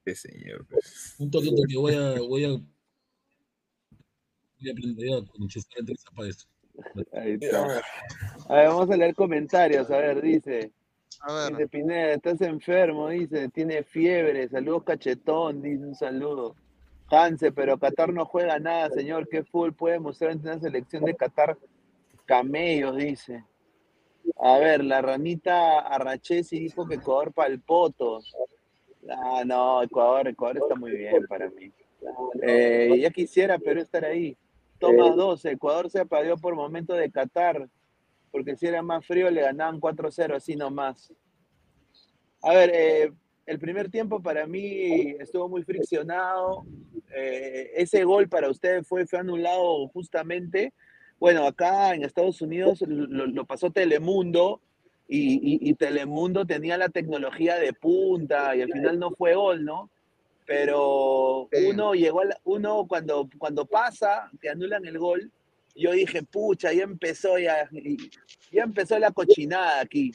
qué 0.05 0.13
señor. 0.13 0.65
Un 1.17 1.31
toque, 1.31 1.49
un 1.49 1.55
toque. 1.55 1.77
Voy 1.77 1.93
a, 1.95 2.19
voy 2.19 2.45
a, 2.45 2.49
voy 4.59 4.69
a 4.69 4.71
aprender 4.71 5.13
a 5.13 5.25
conchestar 5.25 5.79
entre 5.79 5.95
para 6.15 6.29
esto. 6.29 6.45
Ahí 7.13 7.37
está. 7.39 7.81
A 8.49 8.55
ver, 8.55 8.67
vamos 8.67 8.89
a 8.89 8.97
leer 8.97 9.15
comentarios. 9.15 9.89
A 9.91 9.97
ver, 9.97 10.21
dice. 10.21 10.71
A 11.21 11.33
ver. 11.33 11.51
Dice 11.51 11.67
Pineda, 11.67 12.13
estás 12.13 12.41
enfermo, 12.41 13.09
dice, 13.09 13.49
tiene 13.49 13.83
fiebre, 13.83 14.47
saludos 14.49 14.83
cachetón, 14.83 15.61
dice 15.61 15.83
un 15.83 15.95
saludo. 15.95 16.55
Hanse, 17.09 17.51
pero 17.51 17.77
Qatar 17.77 18.13
no 18.13 18.25
juega 18.25 18.59
nada, 18.59 18.89
señor, 18.89 19.27
¿qué 19.29 19.43
fútbol 19.43 19.73
puede 19.73 19.99
mostrar 19.99 20.31
ante 20.31 20.47
una 20.49 20.59
selección 20.59 21.05
de 21.05 21.15
Qatar? 21.15 21.57
Camellos, 22.25 22.97
dice. 22.97 23.45
A 24.37 24.57
ver, 24.59 24.83
la 24.83 25.01
ranita 25.01 25.79
Arrachesi 25.79 26.59
dijo 26.59 26.85
que 26.85 26.95
Ecuador 26.95 27.31
palpoto. 27.31 28.19
Ah, 29.09 29.43
no, 29.45 29.81
Ecuador, 29.81 30.27
Ecuador 30.27 30.57
está 30.57 30.75
muy 30.75 30.91
bien 30.91 31.25
para 31.27 31.49
mí. 31.49 31.71
Eh, 32.41 32.99
ya 32.99 33.09
quisiera 33.09 33.57
Perú 33.57 33.81
estar 33.81 34.03
ahí. 34.03 34.37
Toma 34.79 35.09
12, 35.15 35.51
Ecuador 35.51 35.89
se 35.89 35.99
apagó 35.99 36.37
por 36.37 36.55
momento 36.55 36.93
de 36.93 37.11
Qatar, 37.11 37.67
porque 38.31 38.55
si 38.55 38.67
era 38.67 38.81
más 38.81 39.05
frío 39.05 39.29
le 39.31 39.41
ganaban 39.41 39.79
4-0 39.79 40.35
así 40.35 40.55
nomás. 40.55 41.13
A 42.41 42.53
ver, 42.53 42.71
eh, 42.73 43.11
el 43.45 43.59
primer 43.59 43.89
tiempo 43.89 44.21
para 44.21 44.45
mí 44.45 45.15
estuvo 45.19 45.49
muy 45.49 45.63
friccionado. 45.63 46.65
Eh, 47.15 47.71
ese 47.75 48.03
gol 48.03 48.27
para 48.29 48.49
ustedes 48.49 48.87
fue, 48.87 49.05
fue 49.07 49.19
anulado 49.19 49.87
justamente. 49.89 50.73
Bueno, 51.19 51.45
acá 51.47 51.95
en 51.95 52.03
Estados 52.03 52.41
Unidos 52.41 52.81
lo, 52.81 53.25
lo 53.25 53.45
pasó 53.45 53.71
Telemundo 53.71 54.61
y, 55.07 55.35
y- 55.35 55.69
y 55.69 55.73
Telemundo 55.73 56.45
tenía 56.45 56.77
la 56.77 56.89
tecnología 56.89 57.55
de 57.55 57.73
punta 57.73 58.55
y 58.55 58.61
al 58.61 58.71
final 58.71 58.99
no 58.99 59.11
fue 59.11 59.33
gol, 59.33 59.65
¿no? 59.65 59.89
Pero 60.47 61.49
uno 61.67 61.93
llegó 61.93 62.21
a 62.21 62.25
la- 62.25 62.39
uno 62.45 62.85
cuando, 62.87 63.29
cuando 63.37 63.65
pasa, 63.65 64.31
que 64.41 64.49
anulan 64.49 64.85
el 64.85 64.97
gol, 64.97 65.29
yo 65.75 65.91
dije, 65.91 66.23
pucha, 66.23 66.71
ya 66.71 66.83
empezó 66.83 67.37
ya, 67.37 67.69
ya 68.51 68.63
empezó 68.63 68.97
la 68.97 69.11
cochinada 69.11 69.81
aquí. 69.81 70.11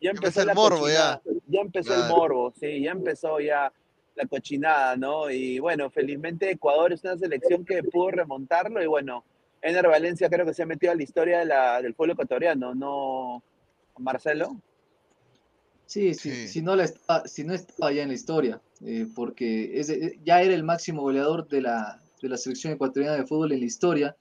Ya 0.00 0.10
empezó 0.10 0.40
el 0.40 0.48
la 0.48 0.54
morbo, 0.54 0.88
ya. 0.88 1.20
cochinada. 1.22 1.42
Ya 1.46 1.60
empezó 1.60 1.94
el 1.94 2.08
morbo, 2.08 2.52
sí, 2.60 2.82
ya 2.82 2.90
empezó 2.90 3.40
ya 3.40 3.72
la 4.16 4.26
cochinada, 4.26 4.96
¿no? 4.96 5.30
Y 5.30 5.60
bueno, 5.60 5.88
felizmente 5.88 6.50
Ecuador 6.50 6.92
es 6.92 7.04
una 7.04 7.16
selección 7.16 7.64
que 7.64 7.82
pudo 7.84 8.10
remontarlo 8.10 8.82
y 8.82 8.86
bueno, 8.86 9.24
Ener 9.62 9.86
Valencia 9.86 10.28
creo 10.28 10.44
que 10.44 10.52
se 10.52 10.64
ha 10.64 10.66
metido 10.66 10.92
a 10.92 10.96
la 10.96 11.02
historia 11.02 11.38
de 11.38 11.44
la, 11.46 11.80
del 11.80 11.94
pueblo 11.94 12.14
ecuatoriano, 12.14 12.74
¿no, 12.74 13.42
Marcelo? 13.98 14.60
Sí, 15.86 16.14
sí, 16.14 16.48
Si, 16.48 16.60
no 16.62 16.74
la 16.74 16.84
estaba, 16.84 17.26
si 17.28 17.44
no 17.44 17.54
estaba 17.54 17.92
ya 17.92 18.02
en 18.02 18.08
la 18.08 18.14
historia, 18.14 18.60
eh, 18.84 19.06
porque 19.14 19.82
de- 19.86 20.18
ya 20.24 20.42
era 20.42 20.54
el 20.54 20.64
máximo 20.64 21.02
goleador 21.02 21.48
de 21.48 21.62
la, 21.62 22.00
de 22.20 22.28
la 22.28 22.36
selección 22.36 22.72
ecuatoriana 22.72 23.16
de 23.16 23.26
fútbol 23.26 23.52
en 23.52 23.60
la 23.60 23.66
historia 23.66 24.16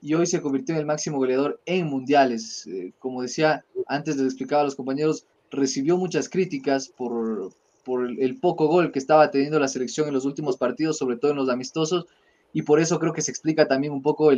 y 0.00 0.14
hoy 0.14 0.26
se 0.26 0.40
convirtió 0.40 0.74
en 0.74 0.80
el 0.80 0.86
máximo 0.86 1.18
goleador 1.18 1.60
en 1.66 1.86
mundiales. 1.86 2.66
Eh, 2.66 2.92
como 2.98 3.22
decía 3.22 3.64
antes, 3.86 4.16
les 4.16 4.26
explicaba 4.26 4.62
a 4.62 4.64
los 4.64 4.76
compañeros, 4.76 5.26
recibió 5.50 5.96
muchas 5.96 6.28
críticas 6.28 6.88
por, 6.88 7.52
por 7.84 8.08
el, 8.08 8.38
poco 8.38 8.66
gol 8.68 8.92
que 8.92 8.98
estaba 8.98 9.30
teniendo 9.30 9.58
la 9.58 9.68
selección 9.68 10.08
en 10.08 10.14
los 10.14 10.24
últimos 10.24 10.56
partidos, 10.56 10.98
sobre 10.98 11.16
todo 11.16 11.30
en 11.30 11.36
los 11.36 11.48
amistosos, 11.48 12.06
y 12.52 12.62
por 12.62 12.80
eso 12.80 12.98
creo 12.98 13.12
que 13.12 13.22
se 13.22 13.30
explica 13.30 13.68
también 13.68 13.92
un 13.92 14.02
poco 14.02 14.30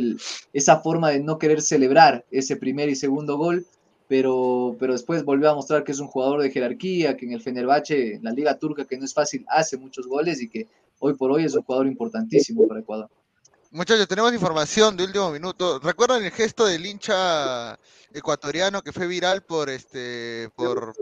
esa 0.53 0.79
forma 0.81 1.09
de 1.09 1.19
no 1.21 1.37
querer 1.37 1.61
celebrar 1.61 2.25
ese 2.31 2.57
primer 2.57 2.89
y 2.89 2.95
segundo 2.95 3.37
gol 3.37 3.65
pero, 4.09 4.75
pero 4.79 4.93
después 4.93 5.23
volvió 5.23 5.51
a 5.51 5.53
mostrar 5.53 5.83
que 5.83 5.91
es 5.91 5.99
un 5.99 6.07
jugador 6.07 6.41
de 6.41 6.49
jerarquía, 6.49 7.15
que 7.15 7.27
en 7.27 7.33
el 7.33 7.41
Fenerbahce, 7.41 8.15
en 8.15 8.23
la 8.23 8.31
liga 8.31 8.57
turca, 8.57 8.85
que 8.85 8.97
no 8.97 9.05
es 9.05 9.13
fácil, 9.13 9.45
hace 9.47 9.77
muchos 9.77 10.07
goles 10.07 10.41
y 10.41 10.49
que 10.49 10.67
hoy 10.97 11.13
por 11.13 11.31
hoy 11.31 11.45
es 11.45 11.53
un 11.53 11.61
jugador 11.61 11.85
importantísimo 11.85 12.67
para 12.67 12.79
Ecuador. 12.79 13.07
Muchachos, 13.69 14.07
tenemos 14.07 14.33
información 14.33 14.97
de 14.97 15.03
último 15.03 15.29
minuto. 15.29 15.77
¿Recuerdan 15.77 16.23
el 16.23 16.31
gesto 16.31 16.65
del 16.65 16.87
hincha 16.87 17.77
ecuatoriano 18.11 18.81
que 18.81 18.91
fue 18.91 19.05
viral 19.05 19.43
por 19.43 19.69
este, 19.69 20.49
por 20.55 20.95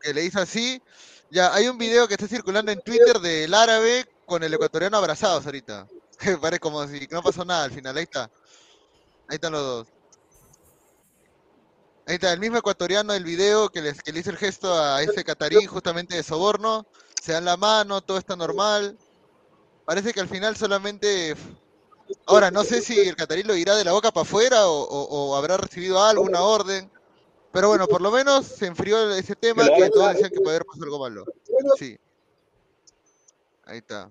que 0.00 0.12
le 0.12 0.24
hizo 0.24 0.40
así? 0.40 0.82
Ya, 1.30 1.54
hay 1.54 1.68
un 1.68 1.78
video 1.78 2.08
que 2.08 2.14
está 2.14 2.26
circulando 2.26 2.72
en 2.72 2.80
Twitter 2.80 3.20
del 3.20 3.54
árabe 3.54 4.06
con 4.26 4.42
el 4.42 4.52
ecuatoriano 4.52 4.96
abrazados 4.96 5.46
ahorita. 5.46 5.86
Parece 6.42 6.58
como 6.58 6.84
si 6.88 7.06
no 7.12 7.22
pasó 7.22 7.44
nada 7.44 7.62
al 7.62 7.70
final. 7.70 7.96
Está. 7.96 8.24
Ahí 9.28 9.36
están 9.36 9.52
los 9.52 9.62
dos. 9.62 9.99
Ahí 12.10 12.14
está, 12.14 12.32
el 12.32 12.40
mismo 12.40 12.58
ecuatoriano 12.58 13.12
del 13.12 13.22
video 13.22 13.68
que, 13.68 13.80
les, 13.80 14.02
que 14.02 14.12
le 14.12 14.18
hizo 14.18 14.30
el 14.30 14.36
gesto 14.36 14.74
a 14.74 15.00
ese 15.00 15.22
catarí 15.22 15.64
justamente 15.64 16.16
de 16.16 16.24
soborno. 16.24 16.84
Se 17.22 17.30
dan 17.30 17.44
la 17.44 17.56
mano, 17.56 18.00
todo 18.00 18.18
está 18.18 18.34
normal. 18.34 18.98
Parece 19.84 20.12
que 20.12 20.18
al 20.18 20.26
final 20.26 20.56
solamente. 20.56 21.36
Ahora, 22.26 22.50
no 22.50 22.64
sé 22.64 22.82
si 22.82 22.98
el 22.98 23.14
catarí 23.14 23.44
lo 23.44 23.54
irá 23.54 23.76
de 23.76 23.84
la 23.84 23.92
boca 23.92 24.10
para 24.10 24.22
afuera 24.22 24.66
o, 24.66 25.36
habrá 25.36 25.56
recibido 25.56 26.02
alguna 26.02 26.40
orden. 26.40 26.90
Pero 27.52 27.68
bueno, 27.68 27.86
por 27.86 28.00
lo 28.00 28.10
menos 28.10 28.44
se 28.44 28.66
enfrió 28.66 29.14
ese 29.14 29.36
tema 29.36 29.62
que 29.68 29.88
todos 29.90 30.14
decían 30.14 30.30
que 30.30 30.38
podía 30.38 30.56
haber 30.56 30.66
pasado 30.66 30.84
algo 30.86 30.98
malo. 30.98 31.24
Sí. 31.78 31.96
Ahí 33.66 33.78
está. 33.78 34.10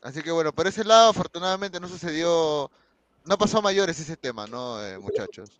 Así 0.00 0.22
que 0.22 0.30
bueno, 0.30 0.50
por 0.50 0.66
ese 0.66 0.82
lado, 0.82 1.10
afortunadamente 1.10 1.78
no 1.78 1.88
sucedió. 1.88 2.70
No 3.26 3.36
pasó 3.36 3.58
a 3.58 3.60
mayores 3.60 4.00
ese 4.00 4.16
tema, 4.16 4.46
¿no, 4.46 4.82
eh, 4.82 4.98
muchachos? 4.98 5.50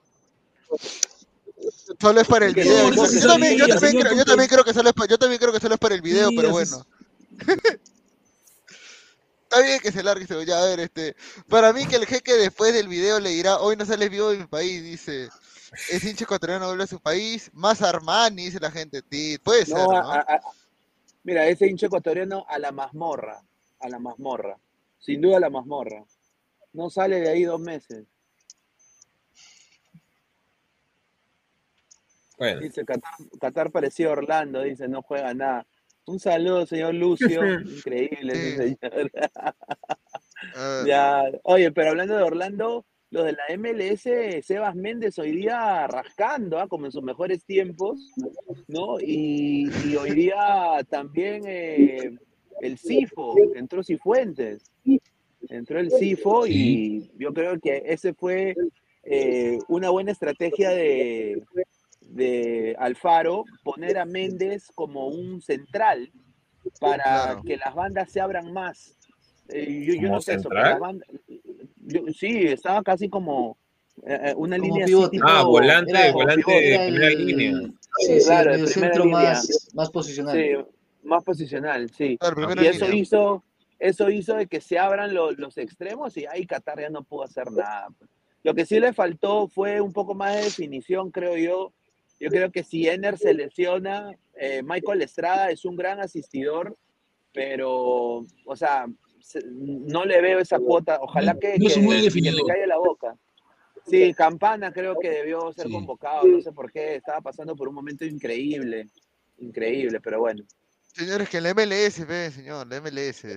Solo 2.00 2.20
es 2.20 2.26
para 2.26 2.46
el 2.46 2.54
video. 2.54 2.90
Yo, 2.92 3.26
también, 3.26 3.56
yo 3.56 3.66
creo, 3.66 4.14
yo 4.16 4.24
también 4.24 4.48
creo 4.48 4.64
que 4.64 4.74
solo 4.74 4.88
es 4.88 4.94
para, 4.94 5.08
yo 5.08 5.18
también 5.18 5.38
creo 5.40 5.52
que 5.52 5.60
solo 5.60 5.74
es 5.74 5.80
para 5.80 5.94
el 5.94 6.02
video, 6.02 6.30
pero 6.36 6.50
bueno. 6.50 6.84
Está 9.44 9.60
bien 9.60 9.78
que 9.80 9.92
se 9.92 10.02
largue 10.02 10.24
ese 10.24 10.44
ya 10.46 10.60
a 10.60 10.64
ver, 10.64 10.80
este. 10.80 11.14
Para 11.48 11.72
mí 11.72 11.86
que 11.86 11.94
el 11.96 12.06
jeque 12.06 12.34
después 12.34 12.74
del 12.74 12.88
video 12.88 13.20
le 13.20 13.30
dirá, 13.30 13.58
hoy 13.60 13.76
no 13.76 13.84
sales 13.86 14.10
vivo 14.10 14.30
de 14.30 14.38
mi 14.38 14.46
país, 14.46 14.82
dice. 14.82 15.28
Es 15.90 16.04
hincha 16.04 16.24
ecuatoriano, 16.24 16.66
vuelve 16.66 16.84
a 16.84 16.88
su 16.88 16.98
país. 17.00 17.50
Más 17.52 17.80
Armani, 17.82 18.46
dice 18.46 18.58
la 18.60 18.70
gente. 18.70 19.02
Sí, 19.10 19.38
puede 19.38 19.64
ser, 19.64 19.76
No, 19.76 19.86
¿no? 19.86 20.10
a- 20.10 20.16
a- 20.16 20.34
a- 20.34 20.40
mira, 21.22 21.46
ese 21.46 21.66
hincha 21.68 21.86
ecuatoriano 21.86 22.44
a 22.48 22.58
la 22.58 22.72
mazmorra, 22.72 23.42
a 23.80 23.88
la 23.88 23.98
mazmorra, 23.98 24.56
sin 24.98 25.20
duda 25.20 25.36
a 25.36 25.40
la 25.40 25.50
mazmorra. 25.50 26.04
No 26.72 26.90
sale 26.90 27.20
de 27.20 27.28
ahí 27.30 27.44
dos 27.44 27.60
meses. 27.60 28.04
Bueno, 32.38 32.60
Dice, 32.60 32.84
Qatar, 32.84 33.12
Qatar 33.40 33.70
parecía 33.70 34.10
Orlando, 34.10 34.62
dice, 34.62 34.88
no 34.88 35.02
juega 35.02 35.32
nada. 35.34 35.66
Un 36.06 36.18
saludo, 36.18 36.66
señor 36.66 36.94
Lucio. 36.94 37.40
Increíble, 37.60 38.34
Sí. 38.34 38.56
señor. 38.56 39.10
Ya, 40.86 41.22
oye, 41.44 41.72
pero 41.72 41.90
hablando 41.90 42.16
de 42.16 42.22
Orlando, 42.22 42.84
los 43.10 43.24
de 43.24 43.32
la 43.32 43.44
MLS, 43.56 44.44
Sebas 44.44 44.74
Méndez 44.74 45.18
hoy 45.18 45.32
día 45.32 45.86
rascando, 45.86 46.58
¿ah? 46.58 46.68
como 46.68 46.84
en 46.84 46.92
sus 46.92 47.02
mejores 47.02 47.44
tiempos, 47.46 48.12
¿no? 48.68 49.00
Y, 49.00 49.70
y 49.86 49.96
hoy 49.96 50.10
día 50.10 50.84
también 50.90 51.44
eh, 51.46 52.14
el 52.60 52.76
CIFO, 52.78 53.36
entró 53.54 53.82
Cifuentes, 53.82 54.70
entró 55.48 55.78
el 55.80 55.90
CIFO 55.90 56.46
y 56.46 57.10
yo 57.16 57.32
creo 57.32 57.58
que 57.58 57.82
ese 57.86 58.12
fue 58.12 58.54
eh, 59.04 59.58
una 59.68 59.88
buena 59.90 60.12
estrategia 60.12 60.70
de, 60.70 61.42
de 62.14 62.76
Alfaro, 62.78 63.44
poner 63.64 63.98
a 63.98 64.04
Méndez 64.04 64.68
como 64.74 65.08
un 65.08 65.42
central 65.42 66.10
para 66.80 67.02
Claro. 67.02 67.42
que 67.42 67.56
las 67.56 67.74
bandas 67.74 68.10
se 68.10 68.20
abran 68.20 68.52
más. 68.52 68.96
Eh, 69.48 69.84
yo, 69.86 69.94
yo 69.94 70.02
¿Como 70.02 70.14
no 70.14 70.20
sé 70.20 70.34
eso, 70.34 70.48
que 70.48 70.54
central? 70.54 70.70
las 70.70 70.80
bandas- 70.80 71.08
yo- 71.86 72.12
sí, 72.12 72.42
estaba 72.46 72.82
casi 72.82 73.08
como 73.08 73.58
eh, 74.06 74.18
eh, 74.30 74.34
una 74.36 74.56
Como 74.58 74.68
línea 74.72 74.86
pivote. 74.86 75.06
así 75.06 75.16
tipo... 75.18 75.28
ah, 75.28 75.44
volante, 75.44 75.90
era- 75.92 76.12
volante 76.12 76.50
de 76.52 76.74
Era 76.74 76.84
primera 76.86 77.06
el- 77.08 77.26
línea. 77.26 77.52
Sí, 77.98 78.20
sí, 78.20 78.26
Claro, 78.26 78.54
el 78.54 78.64
línea. 78.64 79.06
más, 79.06 79.70
más 79.74 79.90
posicional. 79.90 80.36
Sí, 80.36 80.50
más 81.04 81.22
posicional, 81.24 81.90
sí. 81.90 82.16
Claro, 82.18 82.42
Y 82.60 82.66
eso 82.66 82.86
línea. 82.86 83.00
hizo, 83.02 83.44
eso 83.78 84.10
hizo 84.10 84.34
de 84.34 84.46
que 84.48 84.60
se 84.60 84.78
abran 84.80 85.14
lo- 85.14 85.30
los 85.32 85.58
extremos 85.58 86.16
y 86.16 86.26
ahí 86.26 86.44
Qatar 86.46 86.80
ya 86.80 86.90
no 86.90 87.02
pudo 87.04 87.22
hacer 87.22 87.50
nada. 87.52 87.88
Lo 88.42 88.52
que 88.54 88.66
sí 88.66 88.80
le 88.80 88.92
faltó 88.92 89.46
fue 89.46 89.80
un 89.80 89.92
poco 89.92 90.14
más 90.14 90.34
de 90.34 90.42
definición, 90.42 91.10
creo 91.12 91.36
yo. 91.36 91.72
Yo 92.20 92.28
creo 92.30 92.50
que 92.52 92.62
si 92.62 92.88
Ener 92.88 93.18
se 93.18 93.34
lesiona, 93.34 94.16
eh, 94.36 94.62
Michael 94.62 95.02
Estrada 95.02 95.50
es 95.50 95.64
un 95.64 95.76
gran 95.76 96.00
asistidor, 96.00 96.76
pero, 97.32 98.24
o 98.46 98.56
sea, 98.56 98.86
se- 99.20 99.42
no 99.46 100.04
le 100.04 100.20
veo 100.20 100.38
esa 100.38 100.58
cuota. 100.58 100.98
Ojalá 101.00 101.34
que, 101.38 101.58
No 101.58 101.66
es 101.68 101.74
que, 101.74 102.20
que 102.20 102.32
me 102.32 102.42
calle 102.46 102.66
la 102.66 102.78
boca. 102.78 103.16
Sí, 103.86 104.14
Campana 104.14 104.72
creo 104.72 104.96
que 104.98 105.10
debió 105.10 105.52
ser 105.52 105.66
Sí. 105.66 105.72
convocado, 105.72 106.26
no 106.26 106.40
sé 106.40 106.52
por 106.52 106.72
qué, 106.72 106.94
estaba 106.96 107.20
pasando 107.20 107.54
por 107.54 107.68
un 107.68 107.74
momento 107.74 108.04
increíble, 108.06 108.88
increíble, 109.38 110.00
pero 110.00 110.20
bueno. 110.20 110.42
Señores, 110.94 111.28
que 111.28 111.40
la 111.40 111.50
MLS, 111.50 112.04
ve, 112.06 112.30
señor, 112.30 112.68
la 112.68 112.76
MLS. 112.80 113.36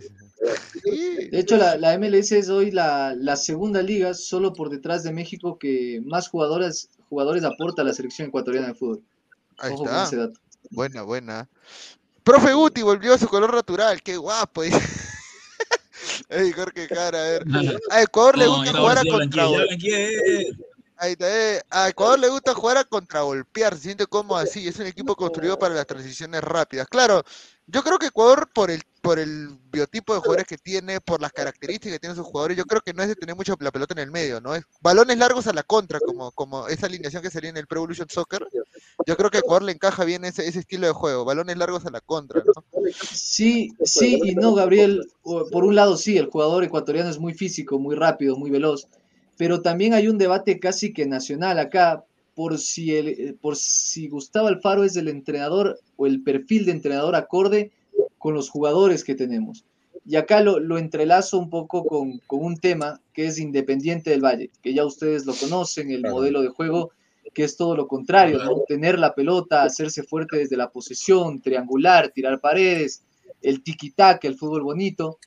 Sí. 0.83 1.27
De 1.31 1.39
hecho, 1.39 1.57
la, 1.57 1.75
la 1.75 1.97
MLS 1.97 2.31
es 2.37 2.49
hoy 2.49 2.69
la, 2.71 3.15
la 3.17 3.35
segunda 3.35 3.81
liga, 3.81 4.13
solo 4.13 4.53
por 4.53 4.69
detrás 4.69 5.03
de 5.03 5.11
México, 5.11 5.57
que 5.57 5.99
más 6.05 6.29
jugadores, 6.29 6.91
jugadores 7.09 7.43
aporta 7.43 7.81
a 7.81 7.85
la 7.85 7.93
selección 7.93 8.29
ecuatoriana 8.29 8.67
de 8.67 8.73
fútbol. 8.73 9.03
Ahí 9.57 9.73
Ojo 9.73 9.85
con 9.85 9.87
está. 9.87 10.03
ese 10.03 10.15
dato. 10.17 10.39
Buena, 10.69 11.01
buena. 11.03 11.49
Profe 12.23 12.53
Guti 12.53 12.81
volvió 12.81 13.13
a 13.13 13.17
su 13.17 13.27
color 13.27 13.53
natural, 13.53 14.01
qué 14.03 14.17
guapo. 14.17 14.63
Ey, 16.29 16.51
Jorge 16.51 16.87
Cara, 16.87 17.19
a 17.19 17.23
ver. 17.23 17.45
A 17.91 18.01
Ecuador 18.01 18.37
le 18.37 18.47
gusta 18.47 18.73
jugar 18.73 18.97
a 18.97 19.01
blanqueé, 19.01 19.11
ya 19.11 19.17
contra 19.19 19.47
blanqueé. 19.47 20.51
Ahí 20.97 21.11
está, 21.11 21.55
eh. 21.55 21.61
A 21.69 21.89
Ecuador 21.89 22.19
le 22.19 22.29
gusta 22.29 22.53
jugar 22.53 22.77
a 22.77 22.83
contragolpear, 22.83 23.75
se 23.75 23.83
siente 23.83 24.07
cómodo 24.07 24.39
así, 24.39 24.67
es 24.67 24.79
un 24.79 24.87
equipo 24.87 25.15
construido 25.15 25.57
para 25.57 25.75
las 25.75 25.85
transiciones 25.85 26.43
rápidas. 26.43 26.87
Claro, 26.87 27.23
yo 27.67 27.83
creo 27.83 27.99
que 27.99 28.07
Ecuador 28.07 28.49
por 28.53 28.71
el 28.71 28.81
por 29.07 29.19
el 29.19 29.47
biotipo 29.71 30.13
de 30.13 30.19
jugadores 30.19 30.45
que 30.45 30.57
tiene, 30.57 30.99
por 30.99 31.21
las 31.21 31.31
características 31.31 31.93
que 31.93 31.99
tienen 31.99 32.17
sus 32.17 32.25
jugadores, 32.25 32.57
yo 32.57 32.65
creo 32.65 32.81
que 32.81 32.91
no 32.91 33.03
es 33.03 33.07
de 33.07 33.15
tener 33.15 33.37
mucho 33.37 33.55
la 33.61 33.71
pelota 33.71 33.93
en 33.93 33.99
el 33.99 34.11
medio, 34.11 34.41
¿no? 34.41 34.53
Es 34.53 34.65
balones 34.81 35.17
largos 35.17 35.47
a 35.47 35.53
la 35.53 35.63
contra, 35.63 36.01
como, 36.01 36.33
como 36.33 36.67
esa 36.67 36.87
alineación 36.87 37.23
que 37.23 37.29
sería 37.29 37.49
en 37.49 37.55
el 37.55 37.67
Pro 37.67 37.77
Evolution 37.77 38.09
Soccer. 38.09 38.45
Yo 39.05 39.15
creo 39.15 39.29
que 39.29 39.37
a 39.37 39.39
Ecuador 39.39 39.63
le 39.63 39.71
encaja 39.71 40.03
bien 40.03 40.25
ese, 40.25 40.45
ese 40.45 40.59
estilo 40.59 40.87
de 40.87 40.91
juego, 40.91 41.23
balones 41.23 41.55
largos 41.55 41.85
a 41.85 41.89
la 41.89 42.01
contra, 42.01 42.43
¿no? 42.43 42.81
Sí, 43.13 43.73
sí 43.81 44.19
y 44.21 44.35
no, 44.35 44.53
Gabriel. 44.53 45.09
Por 45.23 45.63
un 45.63 45.75
lado, 45.75 45.95
sí, 45.95 46.17
el 46.17 46.25
jugador 46.25 46.65
ecuatoriano 46.65 47.09
es 47.09 47.17
muy 47.17 47.33
físico, 47.33 47.79
muy 47.79 47.95
rápido, 47.95 48.35
muy 48.35 48.51
veloz, 48.51 48.89
pero 49.37 49.61
también 49.61 49.93
hay 49.93 50.09
un 50.09 50.17
debate 50.17 50.59
casi 50.59 50.91
que 50.91 51.05
nacional 51.05 51.59
acá 51.59 52.03
por 52.35 52.57
si, 52.57 52.93
el, 52.93 53.07
eh, 53.07 53.35
por 53.39 53.55
si 53.55 54.09
Gustavo 54.09 54.47
Alfaro 54.47 54.83
es 54.83 54.97
el 54.97 55.07
entrenador 55.07 55.79
o 55.95 56.07
el 56.07 56.23
perfil 56.23 56.65
de 56.65 56.73
entrenador 56.73 57.15
acorde 57.15 57.71
con 58.17 58.33
los 58.33 58.49
jugadores 58.49 59.03
que 59.03 59.15
tenemos. 59.15 59.65
Y 60.05 60.15
acá 60.15 60.41
lo, 60.41 60.59
lo 60.59 60.77
entrelazo 60.77 61.37
un 61.37 61.49
poco 61.49 61.85
con, 61.85 62.19
con 62.27 62.43
un 62.43 62.57
tema 62.57 63.01
que 63.13 63.27
es 63.27 63.39
Independiente 63.39 64.09
del 64.09 64.23
Valle, 64.23 64.51
que 64.61 64.73
ya 64.73 64.85
ustedes 64.85 65.25
lo 65.25 65.33
conocen, 65.33 65.91
el 65.91 66.01
modelo 66.01 66.41
de 66.41 66.49
juego 66.49 66.91
que 67.33 67.43
es 67.43 67.55
todo 67.55 67.75
lo 67.75 67.87
contrario, 67.87 68.43
¿no? 68.43 68.63
Tener 68.67 68.97
la 68.97 69.13
pelota, 69.13 69.61
hacerse 69.61 70.01
fuerte 70.01 70.37
desde 70.37 70.57
la 70.57 70.71
posesión, 70.71 71.39
triangular, 71.39 72.09
tirar 72.09 72.39
paredes, 72.39 73.03
el 73.41 73.63
tiki-tac, 73.63 74.23
el 74.23 74.37
fútbol 74.37 74.63
bonito. 74.63 75.19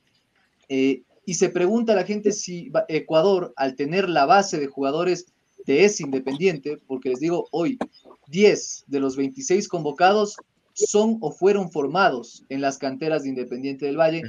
Eh, 0.68 1.02
y 1.24 1.34
se 1.34 1.50
pregunta 1.50 1.92
a 1.92 1.96
la 1.96 2.04
gente 2.04 2.32
si 2.32 2.72
Ecuador, 2.88 3.52
al 3.54 3.76
tener 3.76 4.08
la 4.08 4.26
base 4.26 4.58
de 4.58 4.66
jugadores 4.66 5.26
de 5.66 5.84
ese 5.84 6.02
Independiente, 6.02 6.78
porque 6.86 7.10
les 7.10 7.20
digo, 7.20 7.46
hoy 7.52 7.78
10 8.26 8.86
de 8.88 8.98
los 9.00 9.16
26 9.16 9.68
convocados 9.68 10.36
son 10.72 11.18
o 11.20 11.30
fueron 11.30 11.70
formados 11.70 12.44
en 12.48 12.60
las 12.60 12.78
canteras 12.78 13.22
de 13.22 13.30
Independiente 13.30 13.86
del 13.86 13.98
Valle, 13.98 14.22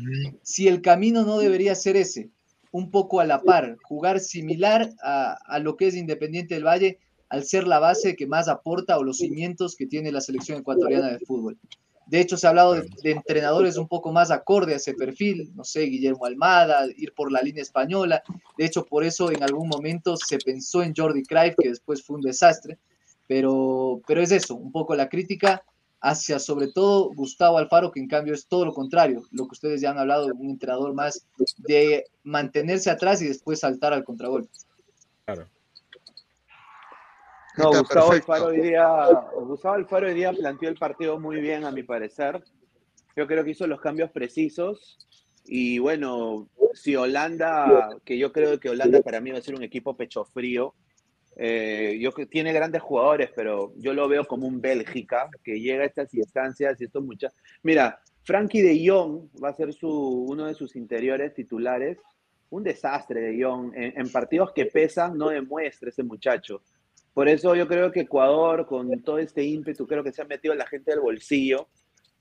si 0.44 0.68
el 0.68 0.82
camino 0.82 1.24
no 1.24 1.38
debería 1.38 1.76
ser 1.76 1.96
ese, 1.96 2.30
un 2.72 2.92
poco 2.92 3.20
a 3.20 3.26
la 3.26 3.42
par, 3.42 3.78
jugar 3.84 4.20
similar 4.20 4.90
a, 5.04 5.38
a 5.46 5.60
lo 5.60 5.78
que 5.78 5.88
es 5.88 5.96
Independiente 5.96 6.56
del 6.56 6.66
Valle, 6.66 7.00
al 7.30 7.44
ser 7.46 7.66
la 7.66 7.80
base 7.80 8.16
que 8.16 8.28
más 8.28 8.48
aporta 8.48 8.98
o 8.98 9.04
los 9.04 9.18
cimientos 9.18 9.76
que 9.76 9.88
tiene 9.88 10.12
la 10.12 10.22
selección 10.22 10.60
ecuatoriana 10.60 11.10
de 11.10 11.20
fútbol. 11.20 11.58
De 12.08 12.20
hecho, 12.20 12.36
se 12.36 12.46
ha 12.46 12.50
hablado 12.50 12.74
de, 12.74 12.90
de 13.04 13.12
entrenadores 13.12 13.78
un 13.78 13.88
poco 13.88 14.12
más 14.12 14.32
acorde 14.32 14.74
a 14.74 14.78
ese 14.78 14.94
perfil, 14.94 15.50
no 15.56 15.64
sé, 15.64 15.84
Guillermo 15.84 16.26
Almada, 16.26 16.86
ir 16.98 17.14
por 17.14 17.32
la 17.32 17.42
línea 17.42 17.62
española. 17.62 18.22
De 18.58 18.66
hecho, 18.66 18.86
por 18.86 19.06
eso 19.06 19.32
en 19.32 19.42
algún 19.44 19.70
momento 19.70 20.18
se 20.18 20.38
pensó 20.40 20.84
en 20.84 20.94
Jordi 20.94 21.24
Cruyff, 21.24 21.56
que 21.58 21.70
después 21.70 22.04
fue 22.04 22.18
un 22.18 22.22
desastre. 22.22 22.80
Pero, 23.28 24.02
pero 24.06 24.22
es 24.22 24.32
eso, 24.32 24.56
un 24.56 24.74
poco 24.74 24.94
la 24.94 25.08
crítica 25.08 25.64
hacia 26.02 26.40
sobre 26.40 26.68
todo 26.68 27.14
Gustavo 27.14 27.60
Alfaro, 27.60 27.92
que 27.92 28.00
en 28.00 28.08
cambio 28.08 28.34
es 28.34 28.48
todo 28.48 28.66
lo 28.66 28.74
contrario, 28.74 29.24
lo 29.32 29.46
que 29.46 29.54
ustedes 29.54 29.82
ya 29.82 29.92
han 29.92 30.00
hablado, 30.00 30.28
un 30.34 30.50
entrenador 30.50 30.94
más 30.94 31.28
de 31.58 32.06
mantenerse 32.24 32.90
atrás 32.90 33.22
y 33.22 33.28
después 33.28 33.60
saltar 33.60 33.94
al 33.94 34.04
contragolpe. 34.04 34.50
Claro. 35.26 35.48
No, 37.58 37.72
Está 37.72 37.80
Gustavo 37.80 38.10
perfecto. 38.10 38.34
Alfaro, 38.34 38.52
hoy 38.52 38.62
día, 38.62 39.08
Gustavo 39.36 39.76
Alfaro 39.76 40.08
hoy 40.08 40.14
día 40.14 40.34
planteó 40.34 40.70
el 40.70 40.78
partido 40.78 41.20
muy 41.20 41.40
bien, 41.40 41.66
a 41.66 41.72
mi 41.72 41.84
parecer. 41.84 42.44
Yo 43.16 43.28
creo 43.28 43.44
que 43.44 43.52
hizo 43.52 43.68
los 43.68 43.82
cambios 43.82 44.10
precisos. 44.10 44.98
Y 45.44 45.80
bueno, 45.80 46.48
si 46.74 46.96
Holanda, 46.96 47.90
que 48.06 48.18
yo 48.18 48.32
creo 48.32 48.60
que 48.60 48.70
Holanda 48.70 49.02
para 49.02 49.20
mí 49.20 49.32
va 49.32 49.40
a 49.40 49.42
ser 49.42 49.56
un 49.56 49.64
equipo 49.64 49.96
pecho 49.96 50.24
frío, 50.24 50.74
eh, 51.44 51.98
yo 52.00 52.12
que 52.12 52.28
tiene 52.28 52.54
grandes 52.54 52.84
jugadores, 52.84 53.32
pero 53.36 53.74
yo 53.78 53.96
lo 53.96 54.08
veo 54.08 54.26
como 54.26 54.46
un 54.46 54.62
Bélgica 54.62 55.28
que 55.44 55.60
llega 55.60 55.82
a 55.82 55.88
estas 55.88 56.14
instancias 56.14 56.80
y 56.80 56.84
estos 56.84 57.04
muchachos. 57.04 57.36
Mira, 57.64 58.00
Frankie 58.22 58.62
de 58.62 58.88
Jong 58.88 59.30
va 59.44 59.50
a 59.50 59.56
ser 59.56 59.74
su, 59.74 59.90
uno 59.90 60.46
de 60.46 60.54
sus 60.54 60.76
interiores 60.76 61.34
titulares. 61.34 61.98
Un 62.52 62.62
desastre 62.64 63.22
de 63.22 63.44
Jong. 63.44 63.74
En, 63.76 64.00
en 64.00 64.12
partidos 64.12 64.52
que 64.54 64.68
pesan, 64.68 65.18
no 65.18 65.30
demuestra 65.30 65.90
ese 65.90 66.04
muchacho. 66.04 66.62
Por 67.12 67.28
eso 67.28 67.56
yo 67.56 67.68
creo 67.68 67.92
que 67.92 68.02
Ecuador, 68.02 68.68
con 68.68 69.02
todo 69.02 69.18
este 69.18 69.44
ímpetu, 69.44 69.88
creo 69.88 70.04
que 70.04 70.12
se 70.12 70.22
ha 70.22 70.26
metido 70.26 70.54
la 70.54 70.68
gente 70.68 70.92
del 70.92 71.00
bolsillo. 71.00 71.70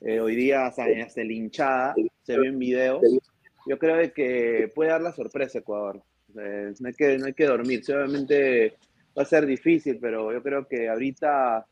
Eh, 0.01 0.19
hoy 0.19 0.35
día 0.35 0.65
hasta, 0.65 0.85
hasta 1.05 1.21
el 1.21 1.31
hinchada, 1.31 1.95
se 2.23 2.39
ve 2.39 2.49
en 2.49 2.59
videos. 2.59 3.03
Yo 3.67 3.79
creo 3.79 4.11
que 4.15 4.73
puede 4.75 4.89
dar 4.89 5.03
la 5.03 5.13
sorpresa 5.13 5.59
Ecuador. 5.59 6.03
Eh, 6.39 6.73
no, 6.81 6.89
hay 6.89 6.95
que, 6.95 7.19
no 7.19 7.27
hay 7.27 7.35
que 7.35 7.45
dormirse. 7.45 7.95
Obviamente 7.95 8.79
va 9.17 9.23
a 9.23 9.27
ser 9.27 9.47
difícil, 9.47 9.99
pero 10.01 10.33
yo 10.33 10.43
creo 10.43 10.67
que 10.67 10.89
ahorita 10.89 11.67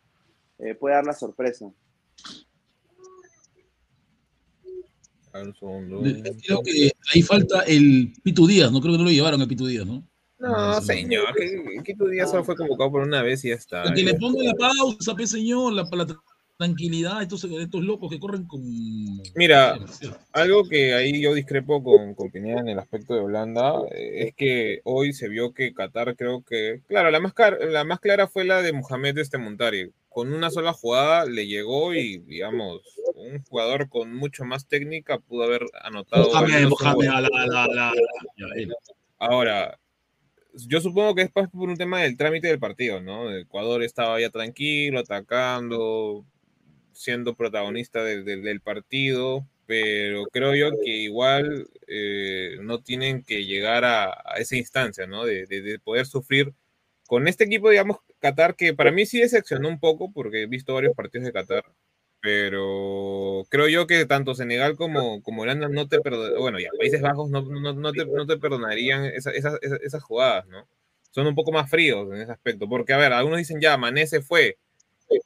eh, 0.59 0.75
puede 0.75 0.95
dar 0.95 1.05
la 1.05 1.13
sorpresa. 1.13 1.71
Creo 5.31 6.63
que 6.63 6.91
ahí 7.15 7.23
falta 7.23 7.63
el 7.63 8.13
Pitu 8.23 8.47
Díaz, 8.47 8.73
no 8.73 8.81
creo 8.81 8.95
que 8.95 8.99
no 8.99 9.05
lo 9.05 9.11
llevaron 9.11 9.41
el 9.41 9.49
Pitu 9.49 9.67
Díaz, 9.67 9.87
¿no? 9.87 10.07
No, 10.39 10.81
señor, 10.81 11.35
que, 11.37 11.83
que 11.83 11.95
tu 11.97 12.07
día 12.07 12.25
solo 12.25 12.45
fue 12.45 12.55
convocado 12.55 12.93
por 12.93 13.03
una 13.03 13.23
vez 13.23 13.45
y 13.45 13.49
ya 13.49 13.55
está. 13.55 13.93
Que 13.93 14.03
le 14.03 14.15
ponga 14.15 14.43
la 14.45 14.55
pausa, 14.55 15.15
pe 15.17 15.27
señor, 15.27 15.73
la, 15.73 15.83
la 15.83 16.07
tranquilidad, 16.59 17.23
estos, 17.23 17.45
estos 17.45 17.85
locos 17.85 18.11
que 18.11 18.19
corren 18.19 18.45
con... 18.45 18.61
Mira, 19.37 19.79
algo 20.33 20.69
que 20.69 20.93
ahí 20.93 21.23
yo 21.23 21.33
discrepo 21.33 21.83
con, 21.85 22.15
con 22.15 22.31
Pineda 22.33 22.61
en 22.61 22.69
el 22.69 22.79
aspecto 22.81 23.15
de 23.15 23.21
Holanda, 23.21 23.75
eh, 23.93 24.27
es 24.27 24.35
que 24.35 24.81
hoy 24.83 25.13
se 25.13 25.29
vio 25.29 25.55
que 25.55 25.73
Qatar 25.73 26.17
creo 26.17 26.43
que, 26.43 26.81
claro, 26.89 27.13
la 27.13 27.21
más, 27.21 27.33
car- 27.33 27.59
la 27.71 27.85
más 27.85 28.01
clara 28.01 28.27
fue 28.27 28.45
la 28.45 28.61
de 28.61 28.73
Mohamed 28.73 29.19
este 29.19 29.39
Montari. 29.39 29.93
Con 30.09 30.33
una 30.33 30.51
sola 30.51 30.73
jugada 30.73 31.27
le 31.27 31.47
llegó 31.47 31.95
y, 31.95 32.19
digamos, 32.19 32.81
un 33.15 33.41
jugador 33.45 33.89
con 33.89 34.13
mucho 34.17 34.45
más 34.45 34.67
técnica 34.67 35.21
pudo 35.21 35.45
haber 35.45 35.63
anotado. 35.83 36.29
Mohamed, 36.29 36.67
Mohamed, 36.67 37.07
a 37.07 37.21
la, 37.21 37.29
a 37.29 37.69
la, 37.69 37.89
a. 37.91 37.93
Ahora, 39.21 39.79
yo 40.67 40.81
supongo 40.81 41.15
que 41.15 41.23
es 41.23 41.31
por 41.31 41.49
un 41.55 41.77
tema 41.77 42.01
del 42.03 42.17
trámite 42.17 42.49
del 42.49 42.59
partido, 42.59 43.01
¿no? 43.01 43.33
Ecuador 43.33 43.85
estaba 43.85 44.21
ya 44.21 44.31
tranquilo, 44.31 44.99
atacando, 44.99 46.25
siendo 46.99 47.35
protagonista 47.37 48.03
del, 48.03 48.61
partido, 48.61 49.47
pero 49.67 50.25
creo 50.27 50.55
yo 50.57 50.71
que 50.85 50.91
igual 50.97 51.69
eh, 51.87 52.57
no 52.63 52.83
tienen 52.83 53.23
que 53.23 53.45
llegar 53.47 53.85
a, 53.85 54.07
a 54.25 54.35
esa 54.39 54.57
instancia, 54.57 55.07
¿no? 55.07 55.25
De, 55.25 55.47
de- 55.47 55.63
de 55.63 55.79
poder 55.79 56.07
sufrir 56.07 56.53
con 57.07 57.29
este 57.29 57.45
equipo, 57.45 57.71
digamos, 57.71 57.99
Qatar, 58.19 58.57
que 58.57 58.75
para 58.75 58.91
mí 58.91 59.07
sí 59.07 59.21
decepcionó 59.21 59.69
un 59.69 59.79
poco, 59.81 60.13
porque 60.13 60.43
he 60.43 60.47
visto 60.47 60.75
varios 60.75 60.95
partidos 60.97 61.27
de 61.27 61.33
Qatar, 61.33 61.65
pero 62.21 63.47
creo 63.49 63.69
yo 63.69 63.87
que 63.87 64.05
tanto 64.07 64.35
Senegal 64.35 64.75
como, 64.77 65.23
como 65.23 65.43
Holanda 65.43 65.69
no 65.69 65.87
te 65.89 66.01
perdonarían, 66.01 66.41
bueno, 66.41 66.59
ya, 66.59 66.71
Países 66.77 67.01
Bajos 67.01 67.31
no, 67.31 67.43
no, 67.43 67.75
no 67.75 67.93
te, 67.93 68.07
no 68.07 68.27
te 68.27 68.39
perdonarían 68.39 69.05
esa- 69.05 69.31
esa- 69.31 69.59
esa- 69.63 69.77
esas 69.83 70.03
jugadas, 70.03 70.47
¿no? 70.49 70.69
Son 71.13 71.27
un 71.29 71.35
poco 71.37 71.53
más 71.53 71.71
fríos 71.71 72.13
en 72.13 72.23
ese 72.23 72.33
aspecto, 72.33 72.69
porque, 72.69 72.93
a 72.93 72.97
ver, 72.99 73.13
algunos 73.13 73.39
dicen 73.39 73.61
ya, 73.61 73.77
Mané 73.77 74.07
se 74.09 74.21
fue, 74.21 74.59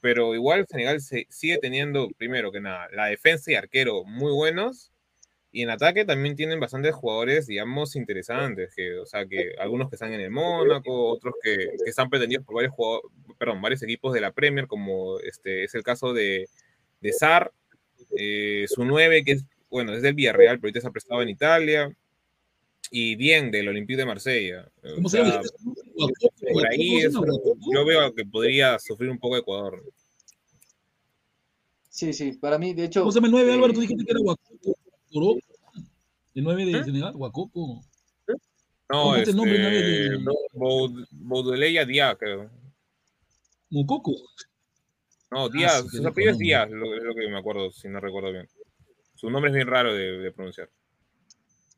pero 0.01 0.35
igual 0.35 0.67
Senegal 0.69 1.01
se, 1.01 1.27
sigue 1.29 1.59
teniendo, 1.59 2.09
primero 2.17 2.53
que 2.53 2.61
nada, 2.61 2.89
la 2.93 3.07
defensa 3.07 3.51
y 3.51 3.55
arquero 3.55 4.05
muy 4.05 4.33
buenos, 4.33 4.93
y 5.55 5.63
en 5.63 5.71
ataque 5.71 6.07
también 6.07 6.35
tienen 6.35 6.61
bastantes 6.61 6.95
jugadores, 6.95 7.47
digamos, 7.47 7.95
interesantes, 7.95 8.75
que, 8.75 8.99
o 8.99 9.05
sea, 9.05 9.27
que 9.27 9.53
algunos 9.59 9.91
que 9.91 9.97
están 9.97 10.13
en 10.13 10.21
el 10.21 10.31
Mónaco, 10.31 11.11
otros 11.11 11.35
que, 11.43 11.57
que 11.85 11.91
están 11.91 12.09
pretendidos 12.09 12.45
por 12.47 12.55
varios 12.55 12.73
jugadores, 12.73 13.11
perdón, 13.39 13.61
varios 13.61 13.83
equipos 13.83 14.15
de 14.15 14.23
la 14.23 14.33
Premier, 14.33 14.67
como 14.67 15.19
este 15.21 15.65
es 15.65 15.75
el 15.75 15.83
caso 15.83 16.15
de, 16.15 16.49
de 17.03 17.13
Sar, 17.13 17.53
eh, 18.17 18.65
su 18.69 18.85
9, 18.85 19.25
que 19.25 19.33
es, 19.33 19.45
bueno, 19.71 19.93
es 19.93 20.03
del 20.03 20.15
Villarreal, 20.15 20.59
pero 20.59 20.69
ahorita 20.69 20.81
se 20.81 20.87
ha 20.89 20.93
prestado 20.93 21.21
en 21.21 21.29
Italia, 21.29 21.95
y 22.95 23.17
bien 23.17 23.51
del 23.51 23.69
Olympique 23.69 23.97
de 23.97 24.05
Marsella. 24.05 24.71
¿Cómo 24.95 25.07
O 25.07 25.11
se 25.11 25.19
llama? 25.19 25.31
sea, 25.43 26.53
por 26.53 26.67
ahí 26.69 26.99
es- 26.99 27.15
yo 27.15 27.85
veo 27.87 28.15
que 28.15 28.25
podría 28.27 28.79
sufrir 28.79 29.09
un 29.11 29.19
poco 29.19 29.39
Ecuador. 29.39 29.83
Sí, 31.89 32.13
sí, 32.13 32.33
para 32.33 32.59
mí, 32.59 32.75
de 32.75 32.85
hecho. 32.85 33.01
¿Cómo 33.01 33.13
se 33.13 33.17
llama 33.17 33.29
el 33.29 33.33
9, 33.33 33.51
eh, 33.51 33.55
Álvaro? 33.55 33.73
Tú 33.73 33.81
dijiste 33.81 34.05
que 34.05 34.11
era 34.13 34.21
Guacoco. 34.21 34.77
Oro. 35.15 35.39
El 36.35 36.45
9 36.45 36.65
de 36.67 36.85
Senegal, 36.85 37.13
Guacoco. 37.15 37.83
No, 38.29 38.35
¿Cómo 38.89 39.15
es 39.17 39.21
este, 39.21 39.31
el 39.31 39.37
nombre 39.39 39.59
de- 39.59 40.19
Baud- 40.53 41.07
Baudelaire 41.13 41.87
Díaz, 41.87 42.17
creo. 42.19 42.51
Mococo. 43.71 44.13
No, 45.31 45.49
Díaz, 45.49 45.83
sí, 45.83 45.89
qué 45.93 45.97
su 45.99 46.07
apellido 46.09 46.33
es. 46.33 46.39
Díaz, 46.39 46.71
lo, 46.71 46.95
es 46.95 47.03
lo 47.03 47.15
que 47.15 47.27
me 47.29 47.39
acuerdo, 47.39 47.73
si 47.73 47.89
no 47.89 48.01
recuerdo 48.01 48.33
bien. 48.33 48.47
Su 49.15 49.31
nombre 49.31 49.51
es 49.51 49.55
bien 49.55 49.67
raro 49.67 49.95
de, 49.95 50.19
de 50.19 50.31
pronunciar. 50.33 50.69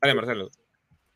Dale, 0.01 0.13
Marcelo. 0.13 0.49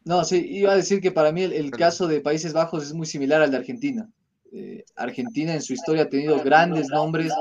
No, 0.09 0.25
sí, 0.25 0.43
iba 0.49 0.71
a 0.71 0.75
decir 0.75 1.01
que 1.01 1.11
para 1.11 1.31
mí 1.31 1.43
el, 1.43 1.53
el 1.53 1.69
caso 1.69 2.07
de 2.07 2.19
Países 2.19 2.51
Bajos 2.51 2.83
es 2.83 2.93
muy 2.95 3.05
similar 3.05 3.43
al 3.43 3.51
de 3.51 3.57
Argentina. 3.57 4.09
Eh, 4.51 4.83
Argentina 4.95 5.53
en 5.53 5.61
su 5.61 5.73
historia 5.73 6.01
ha 6.01 6.09
tenido 6.09 6.41
grandes 6.41 6.87
nombres, 6.87 7.31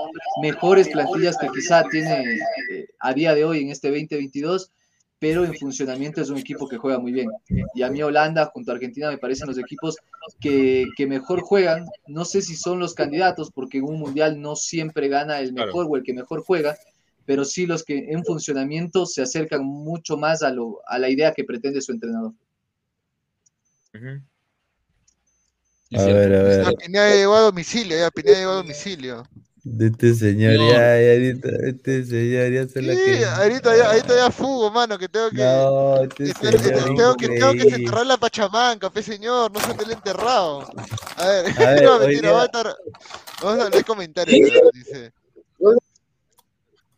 mejores 0.42 0.86
plantillas 0.90 1.38
que 1.38 1.48
quizá 1.48 1.82
tiene 1.84 2.34
eh, 2.70 2.88
a 3.00 3.14
día 3.14 3.34
de 3.34 3.46
hoy 3.46 3.60
en 3.60 3.70
este 3.70 3.88
2022, 3.88 4.70
pero 5.18 5.46
en 5.46 5.54
funcionamiento 5.54 6.20
es 6.20 6.28
un 6.28 6.36
equipo 6.36 6.68
que 6.68 6.76
juega 6.76 6.98
muy 6.98 7.12
bien. 7.12 7.30
Y 7.74 7.80
a 7.80 7.88
mí 7.88 8.02
Holanda 8.02 8.44
junto 8.52 8.70
a 8.70 8.74
Argentina 8.74 9.08
me 9.08 9.16
parecen 9.16 9.48
los 9.48 9.56
equipos 9.56 9.96
que, 10.38 10.88
que 10.94 11.06
mejor 11.06 11.40
juegan. 11.40 11.86
No 12.06 12.26
sé 12.26 12.42
si 12.42 12.54
son 12.54 12.80
los 12.80 12.92
candidatos, 12.92 13.50
porque 13.50 13.78
en 13.78 13.84
un 13.84 13.98
mundial 13.98 14.42
no 14.42 14.56
siempre 14.56 15.08
gana 15.08 15.40
el 15.40 15.54
mejor 15.54 15.86
o 15.88 15.96
el 15.96 16.02
que 16.02 16.12
mejor 16.12 16.44
juega, 16.44 16.76
pero 17.24 17.46
sí 17.46 17.64
los 17.64 17.82
que 17.82 18.10
en 18.10 18.26
funcionamiento 18.26 19.06
se 19.06 19.22
acercan 19.22 19.64
mucho 19.64 20.18
más 20.18 20.42
a, 20.42 20.50
lo, 20.50 20.80
a 20.86 20.98
la 20.98 21.08
idea 21.08 21.32
que 21.32 21.44
pretende 21.44 21.80
su 21.80 21.92
entrenador. 21.92 22.34
A 23.94 23.98
ver, 26.05 26.35
a 26.35 26.43
ver. 26.43 26.65
Ya 26.65 26.73
Pineda 26.73 27.15
llegó 27.15 27.35
a 27.35 27.40
domicilio, 27.40 27.97
ya 27.98 28.10
Pineda 28.10 28.39
llegó 28.39 28.51
a 28.52 28.56
domicilio. 28.56 29.27
De 29.65 29.89
este 29.89 30.15
señor, 30.15 30.55
No. 30.55 30.70
ya, 30.70 31.01
ya, 31.01 31.12
ahorita, 31.12 31.48
este 31.66 32.05
señor 32.05 32.52
ya 32.52 32.69
se 32.69 32.81
la 32.81 32.94
Sí, 32.94 33.01
que. 33.05 33.24
ahorita 33.24 33.77
ya, 33.77 33.90
ahorita 33.90 34.16
ya 34.16 34.31
fugo, 34.31 34.70
mano, 34.70 34.97
que 34.98 35.09
tengo 35.09 35.31
que. 35.31 35.36
No, 35.36 36.02
este 36.05 36.24
que 36.24 36.32
señor 36.59 36.62
tengo, 36.62 36.94
tengo 36.94 37.16
que, 37.16 37.28
tengo 37.28 37.51
que 37.52 37.56
increíble. 37.59 37.77
enterrar 37.77 38.06
la 38.06 38.16
pachamanca, 38.16 38.89
pe 38.90 39.02
señor, 39.02 39.51
no 39.51 39.60
se 39.60 39.74
te 39.74 39.85
lo 39.85 39.90
he 39.90 39.94
enterrado. 39.94 40.62
A 41.16 41.27
ver, 41.27 41.47
A 41.51 41.65
ver, 41.74 41.82
no, 41.85 41.98
mentira, 41.98 42.32
va 42.32 42.43
a 42.43 42.47
estar. 42.47 42.77
Vamos 43.43 43.66
a 43.66 43.70
leer 43.70 43.85
comentarios, 43.85 44.51
dice. 44.73 45.12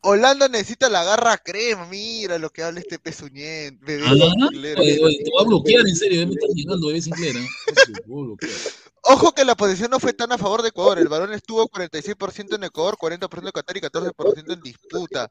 Holanda 0.03 0.49
necesita 0.49 0.89
la 0.89 1.05
garra 1.05 1.37
crema, 1.37 1.87
mira 1.87 2.39
lo 2.39 2.51
que 2.51 2.63
habla 2.63 2.81
este 2.81 2.99
bebé 2.99 4.03
Ah, 4.07 4.13
oye, 4.13 4.77
oye, 4.79 5.19
te 5.23 5.31
voy 5.31 5.43
a 5.43 5.47
bloquear, 5.47 5.87
en 5.87 5.97
serio, 5.97 6.21
ya 6.21 6.27
me 6.27 6.33
están 6.33 6.51
llegando, 6.55 6.87
bebé 6.87 7.03
Sinclair. 7.03 7.37
¿eh? 7.37 7.49
Ojo 9.03 9.33
que 9.33 9.45
la 9.45 9.55
posición 9.55 9.91
no 9.91 9.99
fue 9.99 10.13
tan 10.13 10.33
a 10.33 10.39
favor 10.39 10.63
de 10.63 10.69
Ecuador. 10.69 10.99
El 10.99 11.09
varón 11.09 11.33
estuvo 11.33 11.67
46% 11.69 12.57
en 12.57 12.65
Ecuador, 12.65 12.97
40% 12.97 13.45
en 13.45 13.51
Qatar 13.51 13.77
y 13.77 13.81
14% 13.81 14.53
en 14.53 14.61
disputa. 14.61 15.31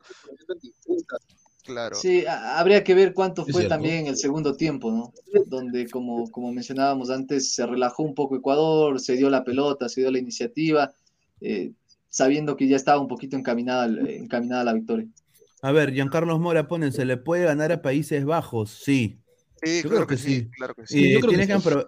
Claro. 1.63 1.95
Sí, 1.95 2.25
habría 2.25 2.83
que 2.83 2.95
ver 2.95 3.13
cuánto 3.13 3.45
fue 3.45 3.65
también 3.65 4.07
el 4.07 4.17
segundo 4.17 4.55
tiempo, 4.55 4.91
¿no? 4.91 5.13
Donde, 5.45 5.87
como, 5.87 6.29
como 6.31 6.51
mencionábamos 6.51 7.11
antes, 7.11 7.53
se 7.53 7.65
relajó 7.65 8.03
un 8.03 8.15
poco 8.15 8.35
Ecuador, 8.35 8.99
se 8.99 9.15
dio 9.15 9.29
la 9.29 9.43
pelota, 9.43 9.87
se 9.87 10.01
dio 10.01 10.11
la 10.11 10.17
iniciativa, 10.17 10.91
eh, 11.41 11.71
sabiendo 12.09 12.55
que 12.57 12.67
ya 12.67 12.75
estaba 12.75 12.99
un 12.99 13.07
poquito 13.07 13.35
encaminada, 13.37 13.83
al- 13.83 14.07
encaminada 14.09 14.63
la 14.63 14.73
victoria. 14.73 15.07
A 15.61 15.71
ver, 15.71 15.93
Giancarlos 15.93 16.39
Mora 16.39 16.67
pone, 16.67 16.91
¿se 16.91 17.05
le 17.05 17.17
puede 17.17 17.45
ganar 17.45 17.71
a 17.71 17.81
Países 17.81 18.25
Bajos? 18.25 18.71
Sí. 18.71 19.19
Sí, 19.61 19.81
Yo 19.83 19.89
claro 19.89 20.05
creo 20.05 20.07
que 20.07 20.15
que 20.15 20.21
sí, 20.21 20.39
sí. 20.39 20.49
claro 20.51 20.73
que 20.75 20.81
Y 20.83 20.85
sí. 20.87 21.13
Yo 21.13 21.19
creo 21.19 21.29
tiene, 21.31 21.47
que 21.47 21.53
que 21.61 21.85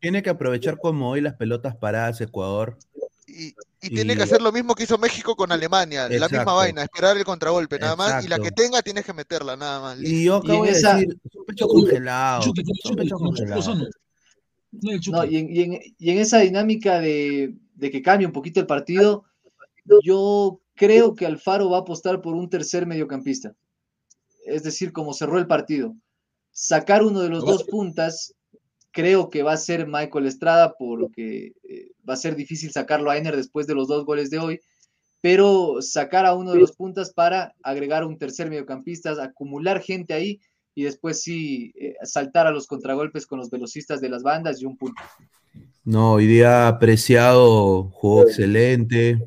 tiene 0.00 0.22
que 0.22 0.30
aprovechar 0.30 0.78
como 0.78 1.08
hoy 1.10 1.20
las 1.22 1.34
pelotas 1.34 1.74
paradas 1.76 2.20
Ecuador. 2.20 2.76
Y, 3.26 3.54
y 3.80 3.88
tiene 3.90 4.14
que 4.16 4.22
hacer 4.24 4.42
lo 4.42 4.52
mismo 4.52 4.74
que 4.74 4.84
hizo 4.84 4.98
México 4.98 5.34
con 5.34 5.50
Alemania, 5.50 6.02
la 6.04 6.08
misma 6.10 6.26
Exacto. 6.26 6.54
vaina, 6.54 6.82
esperar 6.82 7.16
el 7.16 7.24
contragolpe, 7.24 7.78
nada 7.78 7.96
más. 7.96 8.24
Y 8.24 8.28
la 8.28 8.36
que 8.36 8.42
Exacto. 8.48 8.62
tenga 8.62 8.82
tienes 8.82 9.04
que 9.06 9.12
meterla, 9.14 9.56
nada 9.56 9.80
más. 9.80 9.98
Y 10.02 10.24
yo 10.24 10.36
Y 10.44 10.46
acabo 10.46 10.66
en 10.66 10.72
de 10.72 10.78
esa- 10.78 10.94
decir, 10.96 11.18
son 11.32 11.44
pechos 11.46 11.68
congelados. 11.68 12.44
Chucky, 12.44 12.62
con 12.62 12.74
Son 12.76 12.90
Chucky, 12.92 13.02
pechos 13.02 13.18
con 13.18 13.28
Chucky 13.34 13.38
congelados. 13.40 13.66
Lozano. 13.66 13.88
No, 15.12 15.24
y, 15.24 15.36
en, 15.36 15.50
y 15.50 15.60
en- 15.62 15.80
y 15.98 16.10
en 16.10 16.18
esa 16.18 16.40
dinámica 16.40 17.00
de, 17.00 17.54
de 17.74 17.90
que 17.90 18.02
cambie 18.02 18.26
un 18.26 18.32
poquito 18.32 18.60
el 18.60 18.66
partido, 18.66 19.24
yo 20.02 20.60
creo 20.74 21.14
que 21.14 21.26
Alfaro 21.26 21.70
va 21.70 21.78
a 21.78 21.80
apostar 21.80 22.20
por 22.20 22.34
un 22.34 22.48
tercer 22.48 22.86
mediocampista. 22.86 23.54
Es 24.46 24.62
decir, 24.62 24.92
como 24.92 25.14
cerró 25.14 25.38
el 25.38 25.46
partido. 25.46 25.94
Sacar 26.52 27.02
uno 27.02 27.20
de 27.20 27.30
los 27.30 27.44
dos 27.44 27.64
puntas, 27.64 28.34
creo 28.90 29.30
que 29.30 29.42
va 29.42 29.52
a 29.52 29.58
ser 29.58 29.86
Michael 29.86 30.26
Estrada, 30.26 30.74
porque 30.78 31.52
eh, 31.68 31.90
va 32.08 32.14
a 32.14 32.18
ser 32.18 32.36
difícil 32.36 32.70
sacarlo 32.70 33.10
a 33.10 33.16
Ener 33.16 33.36
después 33.36 33.66
de 33.66 33.74
los 33.74 33.88
dos 33.88 34.04
goles 34.04 34.30
de 34.30 34.38
hoy, 34.38 34.60
pero 35.20 35.80
sacar 35.80 36.26
a 36.26 36.34
uno 36.34 36.52
de 36.52 36.60
los 36.60 36.72
puntas 36.72 37.12
para 37.12 37.54
agregar 37.62 38.04
un 38.04 38.18
tercer 38.18 38.50
mediocampista, 38.50 39.10
acumular 39.22 39.80
gente 39.80 40.14
ahí 40.14 40.40
y 40.74 40.84
después 40.84 41.22
sí 41.22 41.72
eh, 41.76 41.94
saltar 42.02 42.46
a 42.46 42.50
los 42.50 42.66
contragolpes 42.66 43.26
con 43.26 43.38
los 43.38 43.50
velocistas 43.50 44.00
de 44.00 44.10
las 44.10 44.22
bandas 44.22 44.60
y 44.60 44.66
un 44.66 44.76
punto. 44.76 45.02
No, 45.84 46.14
hoy 46.14 46.26
día 46.26 46.68
apreciado, 46.68 47.90
jugó 47.90 48.22
excelente. 48.22 49.18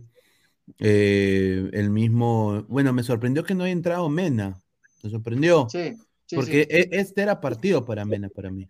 Eh, 0.79 1.69
el 1.73 1.89
mismo, 1.89 2.63
bueno, 2.67 2.93
me 2.93 3.03
sorprendió 3.03 3.43
que 3.43 3.55
no 3.55 3.63
haya 3.63 3.73
entrado 3.73 4.09
Mena. 4.09 4.61
Me 5.03 5.09
sorprendió. 5.09 5.67
Sí, 5.69 5.95
sí, 6.25 6.35
porque 6.35 6.67
sí. 6.69 6.77
e- 6.77 6.89
este 6.91 7.21
era 7.23 7.39
partido 7.41 7.83
para 7.85 8.05
Mena, 8.05 8.29
para 8.29 8.51
mí. 8.51 8.69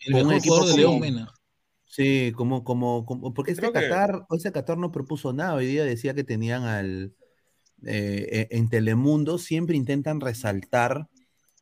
El 0.00 0.12
Con 0.12 0.22
un 0.22 0.26
mejor 0.28 0.38
equipo 0.38 0.54
jugador 0.56 0.74
de 0.74 0.80
León, 0.80 1.00
Mena. 1.00 1.32
Sí, 1.84 2.32
como, 2.36 2.62
como, 2.64 3.04
como 3.04 3.34
porque 3.34 3.50
este 3.52 3.62
Creo 3.62 3.72
que- 3.72 3.88
Qatar, 3.88 4.26
ese 4.30 4.52
Qatar 4.52 4.78
no 4.78 4.92
propuso 4.92 5.32
nada, 5.32 5.54
hoy 5.54 5.66
día 5.66 5.84
decía 5.84 6.14
que 6.14 6.22
tenían 6.24 6.62
al, 6.64 7.12
eh, 7.84 8.46
en 8.50 8.68
Telemundo, 8.68 9.38
siempre 9.38 9.76
intentan 9.76 10.20
resaltar 10.20 11.08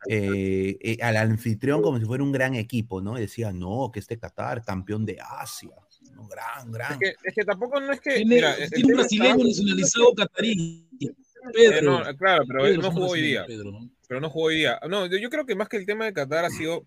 eh, 0.09 0.77
eh, 0.81 0.99
al 1.03 1.17
anfitrión 1.17 1.83
como 1.83 1.99
si 1.99 2.05
fuera 2.05 2.23
un 2.23 2.31
gran 2.31 2.55
equipo, 2.55 3.01
¿no? 3.01 3.19
Y 3.19 3.23
decía, 3.23 3.53
no, 3.53 3.91
que 3.93 3.99
este 4.01 4.19
Qatar, 4.19 4.63
campeón 4.65 5.05
de 5.05 5.19
Asia, 5.21 5.71
¿no? 6.19 6.29
gran, 6.29 6.73
gran. 6.73 6.93
Es 6.93 6.99
que, 6.99 7.15
es 7.29 7.35
que 7.35 7.45
tampoco 7.45 7.81
no 7.81 7.93
es 7.93 8.01
que. 8.01 8.15
Tiene, 8.17 8.35
mira, 8.35 8.55
el 8.55 8.71
tiene 8.71 8.93
un 8.93 8.97
brasileño 8.99 9.45
nacionalizado 9.45 10.15
catarí. 10.15 10.87
Eh, 11.01 11.13
Pedro. 11.55 12.05
no, 12.05 12.17
claro, 12.17 12.45
pero 12.47 12.63
Pedro 12.65 12.83
no 12.83 12.91
jugó 12.91 13.07
hoy 13.09 13.23
día. 13.23 13.47
Pedro, 13.47 13.71
¿no? 13.71 13.91
Pero 14.07 14.21
no 14.21 14.29
jugó 14.31 14.47
hoy 14.47 14.57
día. 14.57 14.81
No, 14.89 15.07
yo, 15.07 15.19
yo 15.19 15.31
creo 15.31 15.47
que 15.47 15.55
más 15.55 15.69
que 15.69 15.77
el 15.77 15.87
tema 15.87 16.05
de 16.05 16.13
Qatar 16.13 16.45
ha 16.45 16.51
sido, 16.51 16.85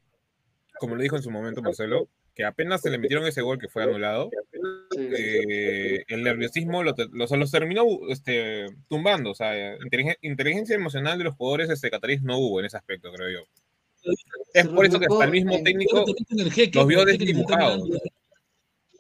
como 0.80 0.96
lo 0.96 1.02
dijo 1.02 1.16
en 1.16 1.24
su 1.24 1.32
momento 1.32 1.62
Marcelo, 1.62 2.10
que 2.36 2.44
apenas 2.46 2.82
se 2.82 2.90
le 2.90 2.98
metieron 2.98 3.26
ese 3.28 3.42
gol 3.42 3.58
que 3.60 3.68
fue 3.68 3.84
anulado, 3.84 4.30
eh, 4.98 6.04
el 6.08 6.24
nerviosismo 6.24 6.84
los 6.84 7.52
terminó 7.52 7.84
este, 8.10 8.68
tumbando. 8.88 9.32
O 9.32 9.36
sea, 9.36 9.78
inteligen- 9.80 10.18
inteligencia 10.22 10.76
emocional 10.76 11.18
de 11.18 11.26
los 11.26 11.36
jugadores 11.36 11.70
este, 11.70 11.90
cataríes 11.90 12.22
no 12.22 12.38
hubo 12.38 12.60
en 12.60 12.66
ese 12.68 12.78
aspecto, 12.78 13.12
creo 13.12 13.30
yo. 13.30 13.48
Es 14.54 14.68
por 14.68 14.86
eso 14.86 15.00
que 15.00 15.06
hasta 15.06 15.26
el 15.26 15.32
mismo 15.32 15.62
técnico 15.64 16.04
los 16.74 16.88
vio 16.88 17.06
desdibujados. 17.06 17.88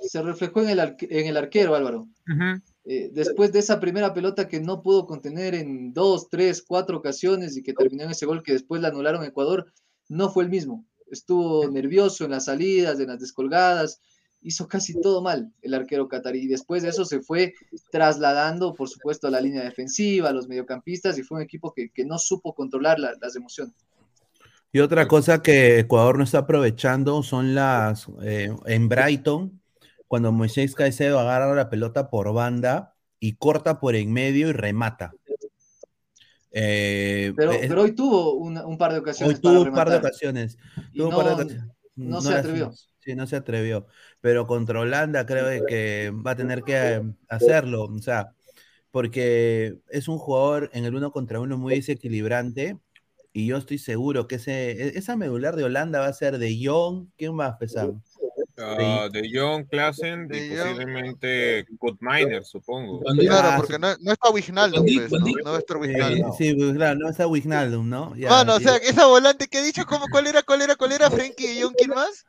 Se 0.02 0.22
reflejó 0.22 0.61
en 0.61 0.69
el, 0.69 0.80
arque- 0.80 1.07
en 1.10 1.28
el 1.28 1.38
arquero, 1.38 1.76
Álvaro. 1.76 2.07
Eh, 2.86 3.10
después 3.14 3.52
de 3.52 3.60
esa 3.60 3.80
primera 3.80 4.14
pelota 4.14 4.48
que 4.48 4.60
no 4.60 4.82
pudo 4.82 5.06
contener 5.06 5.53
en 5.56 5.94
dos, 5.94 6.30
tres, 6.30 6.64
cuatro 6.68 6.98
ocasiones 6.98 7.56
y 7.56 7.61
que 7.64 7.73
terminó 7.73 8.03
en 8.03 8.11
ese 8.11 8.26
gol 8.26 8.41
que 8.44 8.53
después 8.53 8.82
le 8.82 8.88
anularon 8.88 9.22
a 9.22 9.28
Ecuador, 9.28 9.72
no 10.10 10.30
fue 10.32 10.44
el 10.44 10.49
mismo. 10.49 10.86
Estuvo 11.11 11.69
nervioso 11.69 12.26
en 12.26 12.32
las 12.32 12.45
salidas, 12.45 12.99
en 12.99 13.07
las 13.07 13.19
descolgadas, 13.19 13.99
hizo 14.41 14.68
casi 14.68 14.99
todo 14.99 15.22
mal 15.22 15.53
el 15.61 15.73
arquero 15.76 16.07
catarí. 16.07 16.40
Y 16.44 16.48
después 16.48 16.82
de 16.82 16.90
eso 16.90 17.06
se 17.06 17.19
fue 17.19 17.53
trasladando, 17.91 18.73
por 18.73 18.90
supuesto, 18.90 19.28
a 19.28 19.32
la 19.32 19.41
línea 19.41 19.64
defensiva, 19.64 20.30
a 20.30 20.34
los 20.34 20.48
mediocampistas, 20.48 21.18
y 21.19 21.23
fue 21.23 21.38
un 21.38 21.44
equipo 21.44 21.73
que, 21.73 21.90
que 21.91 22.06
no 22.06 22.18
supo 22.18 22.56
controlar 22.56 22.98
la- 22.99 23.14
las 23.22 23.36
emociones. 23.36 23.76
Y 24.73 24.80
otra 24.80 25.07
cosa 25.07 25.41
que 25.44 25.80
Ecuador 25.80 26.18
no 26.18 26.23
está 26.23 26.40
aprovechando 26.40 27.22
son 27.23 27.53
las, 27.53 28.07
eh, 28.23 28.49
en 28.65 28.88
Brighton, 28.90 29.61
cuando 30.12 30.34
Moisés 30.34 30.76
Caicedo 30.76 31.20
agarra 31.22 31.56
la 31.56 31.70
pelota 31.70 32.10
por 32.10 32.34
banda 32.34 32.96
y 33.18 33.38
corta 33.38 33.80
por 33.80 33.96
en 33.96 34.12
medio 34.12 34.50
y 34.50 34.52
remata. 34.52 35.14
Eh, 36.52 37.32
Pero, 37.38 37.54
pero 37.62 37.82
hoy 37.84 37.94
tuvo 37.94 38.34
un 38.34 38.78
par 38.78 38.92
de 38.92 39.00
ocasiones. 39.00 39.36
Hoy 39.38 39.42
para 39.42 39.56
tuvo 39.56 39.64
un 39.70 39.74
par 39.74 39.90
de 39.90 39.96
ocasiones. 39.96 40.58
Y 40.92 40.98
Tuvo 40.98 41.08
un 41.08 41.16
par 41.16 41.24
de 41.24 41.30
no- 41.32 41.36
ocasiones. 41.38 41.66
no 41.96 42.22
se 42.22 42.34
atrevió. 42.34 42.74
Sí, 43.00 43.16
no 43.16 43.26
se 43.26 43.38
atrevió. 43.38 43.88
Pero 44.20 44.46
contra 44.48 44.82
Holanda 44.82 45.26
creo 45.26 45.66
que 45.66 46.12
va 46.28 46.32
a 46.32 46.36
tener 46.36 46.64
que 46.64 46.76
eh, 46.76 47.02
hacerlo. 47.30 47.86
O 47.86 48.00
sea, 48.00 48.34
porque 48.92 49.78
es 49.92 50.10
un 50.10 50.18
jugador 50.18 50.70
en 50.74 50.84
el 50.84 50.94
uno 50.94 51.14
contra 51.14 51.40
uno 51.40 51.58
muy 51.58 51.76
desequilibrante. 51.76 52.78
Y 53.32 53.46
yo 53.48 53.56
estoy 53.56 53.78
seguro 53.78 54.28
que 54.28 54.36
ese, 54.36 54.72
e- 54.72 54.98
esa 54.98 55.16
medular 55.16 55.56
de 55.56 55.64
Holanda 55.64 56.02
va 56.02 56.08
a 56.08 56.14
ser 56.14 56.38
de 56.38 56.60
Jong. 56.66 57.08
¿Quién 57.16 57.40
va 57.40 57.46
a 57.46 57.58
pesar? 57.58 57.94
Ah, 58.64 59.10
de 59.12 59.30
John 59.34 59.66
Klassen 59.66 60.28
y 60.32 60.50
posiblemente 60.50 61.66
Miner, 62.00 62.44
supongo. 62.46 63.02
Claro, 63.20 63.54
porque 63.58 63.80
no, 63.80 63.96
no 64.00 64.12
está 64.12 64.30
Wijnaldum, 64.30 64.86
pues, 64.86 65.12
¿no? 65.12 65.20
No 65.20 65.58
Eh, 65.58 65.64
Wijnaldum. 65.80 66.34
sí, 66.38 66.54
pues, 66.54 66.74
claro, 66.74 67.00
no 67.00 67.10
está 67.10 67.28
Wijnaldum, 67.28 67.90
¿no? 67.90 68.16
Ya, 68.16 68.30
Mano, 68.30 68.56
o 68.56 68.60
sea, 68.60 68.76
esa 68.78 69.06
volante 69.08 69.48
que 69.48 69.60
he 69.60 69.64
dicho, 69.64 69.86
¿cómo, 69.86 70.08
¿cuál 70.10 70.28
era, 70.28 70.44
cuál 70.44 70.62
era, 70.62 70.76
cuál 70.76 70.92
era? 70.92 71.10
Frenkie 71.10 71.56
de 71.56 71.64
Jong, 71.64 71.76
¿quién 71.76 71.90
más? 71.90 72.26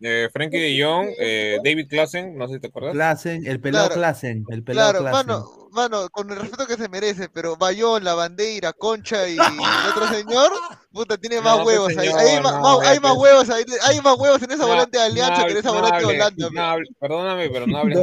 Eh, 0.00 0.28
Frankie 0.32 0.58
de 0.58 0.82
Jong, 0.82 1.08
eh, 1.18 1.58
David 1.64 1.88
Klassen, 1.88 2.36
no 2.36 2.46
sé 2.48 2.54
si 2.54 2.60
te 2.60 2.66
acuerdas. 2.66 2.92
Klassen, 2.92 3.46
el 3.46 3.60
pelado 3.60 3.86
Claro. 3.86 4.00
Klassen, 4.00 4.44
el 4.50 4.62
pelado 4.62 4.90
Claro, 4.90 5.04
Klassen. 5.04 5.26
mano, 5.28 5.65
mano, 5.76 6.08
con 6.10 6.28
el 6.30 6.36
respeto 6.38 6.66
que 6.66 6.76
se 6.76 6.88
merece, 6.88 7.28
pero 7.28 7.56
Bayón, 7.56 8.02
La 8.02 8.14
Bandeira, 8.14 8.72
Concha 8.72 9.28
y 9.28 9.34
el 9.34 9.90
otro 9.90 10.08
señor, 10.08 10.50
puta, 10.90 11.16
tiene 11.16 11.40
más 11.40 11.58
No, 11.58 11.64
pues, 11.64 11.76
huevos 11.78 11.96
ahí. 11.96 12.08
Hay, 12.08 12.40
más, 12.42 12.54
no, 12.54 12.60
más- 12.78 12.88
hay 12.88 12.94
ya, 12.96 13.00
más 13.00 13.12
huevos 13.16 13.50
ahí, 13.50 13.64
hay 13.84 14.00
más 14.00 14.18
huevos 14.18 14.42
en 14.42 14.50
esa 14.50 14.62
No, 14.62 14.68
volante 14.68 14.98
de 14.98 15.04
Alianza 15.04 15.40
no 15.40 15.46
que 15.46 15.52
en 15.52 15.58
esa 15.58 15.70
volante 15.70 15.98
de 15.98 16.04
Holanda. 16.06 16.48
no 16.50 16.60
hable- 16.60 16.96
perdóname, 16.98 17.50
pero 17.50 17.66
no 17.66 17.78
hables. 17.78 17.98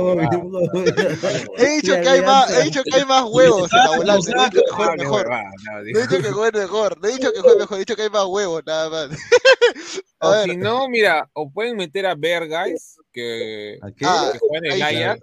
He 1.57 1.69
dicho 1.81 1.93
que 2.01 2.09
hay 2.09 2.21
más, 2.21 2.51
he 2.51 2.63
dicho 2.63 2.81
que 2.83 2.95
hay 2.99 3.05
más 3.05 3.23
huevos 3.29 3.71
en 3.73 3.79
la 3.79 3.97
volante, 3.97 4.31
no 4.33 4.41
he 4.41 4.49
dicho 4.49 4.61
que 4.65 4.71
juegue 4.71 4.97
mejor. 4.97 5.29
no, 5.29 5.79
he 5.79 5.83
dicho 6.07 6.21
que 6.21 6.31
juegue 6.31 6.59
mejor, 6.59 7.01
no 7.01 7.07
he 7.07 7.11
dicho 7.13 7.33
que 7.33 7.39
juegue 7.41 7.59
mejor, 7.59 7.75
he 7.77 7.79
dicho 7.79 7.95
que 7.95 8.01
hay 8.03 8.09
más 8.09 8.25
huevos, 8.25 8.61
nada 8.65 8.89
más. 8.89 9.09
A 10.19 10.27
O 10.27 10.31
ver. 10.31 10.49
si 10.51 10.55
no, 10.57 10.87
mira, 10.87 11.29
o 11.33 11.49
pueden 11.51 11.75
meter 11.75 12.05
a 12.05 12.15
Bergais, 12.15 12.95
que, 13.11 13.77
que 13.97 14.05
juega 14.05 14.57
en 14.59 14.65
el. 14.65 14.81
Ajax. 14.81 15.21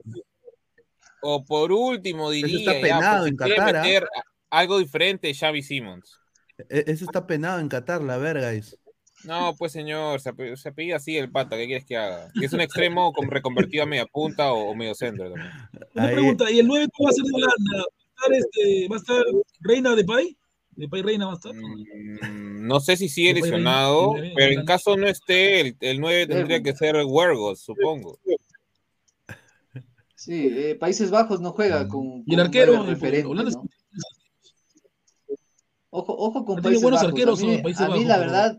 O 1.23 1.45
por 1.45 1.73
último, 1.73 2.33
Eso 2.33 2.47
diría, 2.47 2.59
está 2.59 2.73
ya, 2.75 2.81
penado 2.81 3.19
pues, 3.21 3.31
en 3.31 3.37
Qatar, 3.37 3.77
¿ah? 3.77 3.83
meter 3.83 4.09
algo 4.51 4.79
diferente, 4.79 5.35
Xavi 5.35 5.63
Simmons. 5.63 6.19
E- 6.69 6.85
Eso 6.87 7.05
está 7.05 7.27
penado 7.27 7.61
en 7.61 7.69
Qatar, 7.69 8.03
la 8.03 8.17
verga. 8.19 8.53
es. 8.53 8.77
No, 9.25 9.55
pues 9.59 9.73
señor, 9.73 10.21
se, 10.21 10.31
ape- 10.31 10.57
se 10.57 10.71
apellida 10.71 10.97
así 10.97 11.17
el 11.19 11.31
pata, 11.31 11.57
¿qué 11.59 11.67
quieres 11.67 11.85
que 11.85 11.97
haga? 11.97 12.31
Que 12.39 12.47
es 12.47 12.53
un 12.55 12.63
extremo 12.63 13.13
con- 13.13 13.31
reconvertido 13.31 13.83
a 13.83 13.87
media 13.87 14.07
punta 14.07 14.51
o, 14.53 14.71
o 14.71 14.75
medio 14.75 14.95
centro 14.95 15.31
también. 15.31 15.53
Una 15.95 16.11
pregunta, 16.11 16.51
¿y 16.51 16.59
el 16.59 16.67
9 16.67 16.89
cómo 16.97 17.07
va 17.09 17.11
a 17.11 17.15
ser 17.15 17.25
de 17.25 17.33
Holanda? 17.35 17.77
¿Va 17.77 17.83
a 17.83 17.85
estar, 18.17 18.33
este, 18.35 18.89
¿va 18.89 18.97
a 18.97 18.99
estar 18.99 19.23
Reina 19.61 19.95
de 19.95 20.05
Pay? 20.05 20.37
¿De 20.71 20.89
Pay 20.89 21.03
Reina 21.03 21.27
va 21.27 21.33
a 21.33 21.35
estar? 21.35 21.53
Mm, 21.55 22.67
No 22.67 22.81
sé 22.81 22.97
si 22.97 23.11
sigue 23.11 23.35
lesionado, 23.35 24.15
pero 24.35 24.53
en 24.59 24.65
caso 24.65 24.97
no 24.97 25.07
esté, 25.07 25.61
el, 25.61 25.77
el 25.81 26.01
9 26.01 26.27
tendría 26.27 26.63
que 26.63 26.75
ser 26.75 26.97
Huergos, 27.05 27.61
supongo. 27.61 28.19
Sí, 30.21 30.49
eh, 30.53 30.75
Países 30.75 31.11
Bajos 31.11 31.41
no 31.41 31.53
juega 31.53 31.89
con, 31.89 32.05
Y 32.27 32.35
el 32.35 32.37
con 32.37 32.41
arquero, 32.41 32.85
referente, 32.85 33.27
Holanda 33.27 33.49
es- 33.49 33.57
¿no? 33.57 33.65
Ojo, 35.89 36.15
ojo 36.15 36.45
con 36.45 36.61
Países 36.61 36.83
buenos 36.83 37.01
Bajos. 37.01 37.13
arqueros, 37.13 37.41
a 37.41 37.47
mí, 37.47 37.57
¿no? 37.57 37.63
Países 37.63 37.81
a 37.81 37.85
mí 37.87 37.91
Bajos, 37.93 38.07
la 38.07 38.15
pero- 38.19 38.27
verdad, 38.31 38.59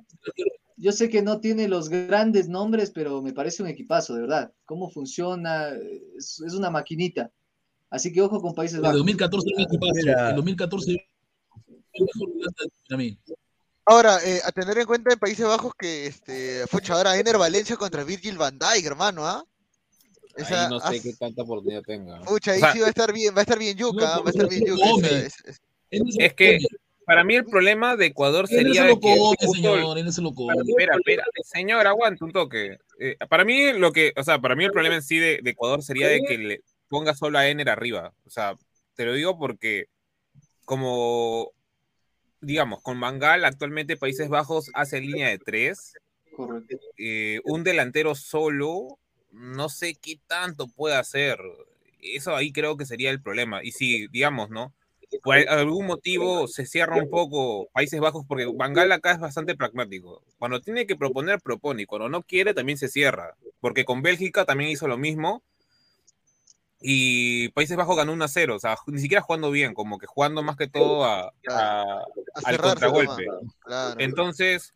yo 0.77 0.91
sé 0.91 1.07
que 1.09 1.21
no 1.21 1.39
tiene 1.39 1.67
los 1.67 1.89
grandes 1.89 2.49
nombres, 2.49 2.89
pero 2.89 3.21
me 3.21 3.31
parece 3.31 3.61
un 3.61 3.69
equipazo, 3.69 4.15
de 4.15 4.21
verdad. 4.21 4.51
Cómo 4.65 4.89
funciona, 4.89 5.69
es, 6.17 6.41
es 6.43 6.53
una 6.55 6.71
maquinita. 6.71 7.29
Así 7.91 8.11
que 8.11 8.23
ojo 8.23 8.41
con 8.41 8.55
Países 8.55 8.77
El 8.77 8.81
Bajos. 8.81 8.97
2014 8.97 9.47
era 9.49 9.57
un 9.57 9.63
equipazo. 9.67 9.93
Mira. 9.93 10.29
El 10.31 10.35
2014 10.37 10.91
el 11.93 12.05
mejor 12.05 12.29
Holanda 12.35 12.63
también. 12.89 13.19
Ahora, 13.85 14.17
eh, 14.25 14.39
a 14.43 14.51
tener 14.51 14.79
en 14.79 14.85
cuenta 14.87 15.13
en 15.13 15.19
Países 15.19 15.45
Bajos 15.45 15.73
que, 15.77 16.07
este, 16.07 16.65
pucha, 16.71 16.95
ahora 16.95 17.19
Ener 17.19 17.37
Valencia 17.37 17.75
contra 17.77 18.03
Virgil 18.03 18.37
van 18.39 18.57
Dijk, 18.57 18.83
hermano, 18.83 19.27
¿ah? 19.27 19.45
Esa- 20.35 20.63
Ahí 20.65 20.69
no 20.69 20.79
sé 20.79 20.97
ah, 20.97 20.99
qué 21.03 21.13
tanta 21.13 21.41
oportunidad 21.43 21.81
tenga. 21.83 22.21
Pucha, 22.21 22.51
ahí 22.51 22.57
O 22.57 22.61
sea, 22.61 22.73
sí 22.73 22.79
va 22.79 22.85
a 22.87 22.89
estar 22.89 23.13
bien, 23.13 23.33
va 23.35 23.39
a 23.39 23.41
estar 23.41 23.59
bien 23.59 23.77
yuca, 23.77 24.15
¿ah? 24.15 24.19
va 24.19 24.27
a 24.27 24.29
estar 24.29 24.49
bien 24.49 24.65
yuca. 24.65 24.85
esa- 24.85 25.19
esa- 25.27 25.49
esa- 25.49 25.61
Es 26.19 26.33
que 26.33 26.59
para 27.05 27.23
mí 27.23 27.35
el 27.35 27.45
problema 27.45 27.97
de 27.97 28.05
Ecuador 28.07 28.43
no 28.43 28.47
sería 28.47 28.87
que 28.87 28.99
come, 28.99 29.35
señor, 29.53 29.97
él 29.97 30.05
no 30.05 30.11
se 30.11 30.21
lo 30.21 30.33
come. 30.33 30.53
Espera, 30.65 30.95
espera, 30.95 31.23
señor, 31.43 31.85
aguanta 31.87 32.23
un 32.23 32.31
toque. 32.31 32.77
Eh, 32.99 33.17
para 33.29 33.43
mí 33.43 33.73
lo 33.73 33.91
que, 33.91 34.13
o 34.15 34.23
sea, 34.23 34.39
para 34.39 34.55
mí 34.55 34.63
el 34.63 34.71
problema 34.71 34.95
en 34.95 35.01
sí 35.03 35.17
de, 35.17 35.39
de 35.43 35.49
Ecuador 35.51 35.83
sería 35.83 36.07
de 36.07 36.21
que 36.21 36.37
le 36.37 36.61
ponga 36.87 37.13
solo 37.13 37.37
a 37.37 37.47
Ener 37.47 37.69
arriba. 37.69 38.13
O 38.25 38.29
sea, 38.29 38.55
te 38.95 39.05
lo 39.05 39.13
digo 39.13 39.37
porque 39.37 39.87
como 40.63 41.51
digamos, 42.41 42.81
con 42.81 42.97
Mangal 42.97 43.45
actualmente 43.45 43.97
Países 43.97 44.27
Bajos 44.27 44.71
hace 44.73 44.99
línea 44.99 45.29
de 45.29 45.37
tres. 45.37 45.93
Correcto. 46.35 46.77
Eh, 46.97 47.39
un 47.43 47.63
delantero 47.63 48.15
solo, 48.15 48.97
no 49.31 49.69
sé 49.69 49.95
qué 49.95 50.19
tanto 50.27 50.67
puede 50.67 50.95
hacer. 50.95 51.39
Eso 52.01 52.35
ahí 52.35 52.51
creo 52.51 52.77
que 52.77 52.85
sería 52.85 53.11
el 53.11 53.21
problema. 53.21 53.63
Y 53.63 53.71
si, 53.71 54.07
digamos, 54.07 54.49
¿no? 54.49 54.73
Por 55.23 55.35
algún 55.49 55.87
motivo 55.87 56.47
se 56.47 56.65
cierra 56.65 56.95
un 56.95 57.09
poco 57.09 57.67
Países 57.73 57.99
Bajos, 57.99 58.25
porque 58.25 58.45
Bangal 58.45 58.91
acá 58.93 59.11
es 59.11 59.19
bastante 59.19 59.55
pragmático. 59.55 60.23
Cuando 60.39 60.61
tiene 60.61 60.87
que 60.87 60.95
proponer, 60.95 61.41
propone. 61.41 61.83
Y 61.83 61.85
cuando 61.85 62.07
no 62.07 62.23
quiere, 62.23 62.53
también 62.53 62.77
se 62.77 62.87
cierra. 62.87 63.35
Porque 63.59 63.83
con 63.83 64.01
Bélgica 64.01 64.45
también 64.45 64.69
hizo 64.69 64.87
lo 64.87 64.97
mismo. 64.97 65.43
Y 66.79 67.49
Países 67.49 67.77
Bajos 67.77 67.95
ganó 67.97 68.13
1 68.13 68.23
a 68.25 68.27
0. 68.27 68.55
O 68.55 68.59
sea, 68.59 68.75
ni 68.87 68.99
siquiera 68.99 69.21
jugando 69.21 69.51
bien, 69.51 69.73
como 69.73 69.99
que 69.99 70.07
jugando 70.07 70.41
más 70.43 70.55
que 70.55 70.67
todo 70.67 71.03
a, 71.03 71.31
a- 71.49 72.03
al 72.33 72.43
cerrarse 72.43 72.59
contragolpe. 72.85 73.25
claro. 73.59 73.99
Entonces, 73.99 74.73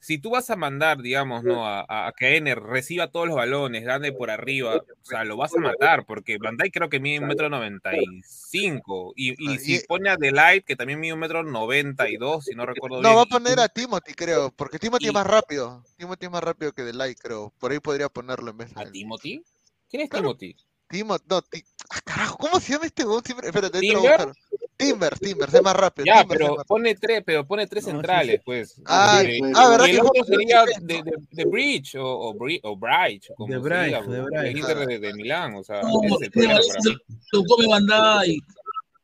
si 0.00 0.18
tú 0.18 0.30
vas 0.30 0.48
a 0.50 0.56
mandar, 0.56 1.02
digamos, 1.02 1.44
¿no? 1.44 1.66
A, 1.66 1.84
a- 1.88 2.12
que 2.12 2.36
Ener 2.36 2.58
reciba 2.60 3.10
todos 3.10 3.26
los 3.28 3.36
balones, 3.36 3.84
gane 3.84 4.12
por 4.12 4.30
arriba, 4.30 4.76
o 4.76 4.84
sea, 5.04 5.24
lo 5.24 5.36
vas 5.36 5.54
a 5.54 5.60
matar, 5.60 6.06
porque 6.06 6.38
Van 6.38 6.56
Dijk 6.56 6.72
creo 6.72 6.88
que 6.88 7.00
mide 7.00 7.20
un 7.20 7.26
metro 7.28 7.48
noventa 7.48 7.94
y 7.96 8.22
cinco, 8.24 9.12
y, 9.14 9.34
y 9.52 9.58
si 9.58 9.78
pone 9.86 10.10
a 10.10 10.16
Delight, 10.16 10.64
que 10.64 10.74
también 10.76 10.98
mide 10.98 11.12
un 11.12 11.20
metro 11.20 11.42
noventa 11.44 12.08
y 12.08 12.16
dos, 12.16 12.44
si 12.46 12.54
no 12.54 12.66
recuerdo 12.66 12.96
No, 13.02 13.08
bien. 13.10 13.16
va 13.16 13.22
a 13.22 13.26
poner 13.26 13.60
a 13.60 13.68
Timothy, 13.68 14.14
creo, 14.14 14.50
porque 14.50 14.78
Timothy 14.78 15.08
es 15.08 15.12
más 15.14 15.26
rápido. 15.26 15.84
Timothy 15.96 16.26
es 16.26 16.32
más 16.32 16.42
rápido 16.42 16.72
que 16.72 16.82
Delay, 16.82 17.14
creo. 17.14 17.52
Por 17.58 17.70
ahí 17.72 17.78
podría 17.78 18.08
ponerlo 18.08 18.50
en 18.50 18.56
vez 18.58 18.74
de. 18.74 18.80
¿A 18.82 18.90
Timothy? 18.90 19.42
¿Quién 19.88 20.02
es 20.02 20.08
Claro. 20.10 20.34
Timothy? 20.36 20.56
Timothy, 20.88 21.24
no, 21.28 21.42
Ti- 21.42 21.64
ah, 21.90 22.00
carajo, 22.04 22.36
¿cómo 22.38 22.58
se 22.58 22.72
llama 22.72 22.86
este 22.86 23.04
weón? 23.04 23.22
Siempre... 23.24 23.46
Espérate, 23.46 23.80
¿Timber? 23.80 24.32
Timber, 24.80 25.18
Timber, 25.18 25.48
es 25.52 25.62
más 25.62 25.76
rápido. 25.76 26.04
Ya, 26.06 26.20
Timbers 26.22 26.40
es 26.40 26.46
pero 26.46 26.56
más 26.56 26.64
pone 26.66 26.94
tres, 26.94 27.22
pero 27.24 27.46
pone 27.46 27.66
tres 27.66 27.84
centrales, 27.84 28.40
pues. 28.44 28.80
Ah, 28.86 29.22
Y- 29.24 29.40
ah, 29.54 29.70
¿verdad 29.70 29.86
y 29.86 29.90
el 29.90 30.00
otro 30.00 30.24
sería 30.24 30.64
de, 30.80 31.02
de, 31.02 31.12
de 31.30 31.44
Bridge 31.44 31.94
o, 31.96 32.04
o, 32.06 32.34
Bri- 32.34 32.60
o 32.62 32.76
Bright, 32.76 33.24
como 33.36 33.52
De 33.52 33.58
Bright, 33.60 33.86
diga, 33.86 34.00
de 34.00 34.06
pues, 34.06 34.24
Bright. 34.24 34.46
el 34.46 34.58
Inter 34.58 34.86
de, 34.86 34.98
de 34.98 35.14
Milán, 35.14 35.54
o 35.54 35.62
sea, 35.62 35.82
No, 35.82 36.00
ese 36.04 36.24
de 36.24 36.30
para 36.30 36.62
se 36.62 36.90
lo 37.32 37.44
come 37.44 37.66
Bandai. 37.68 38.38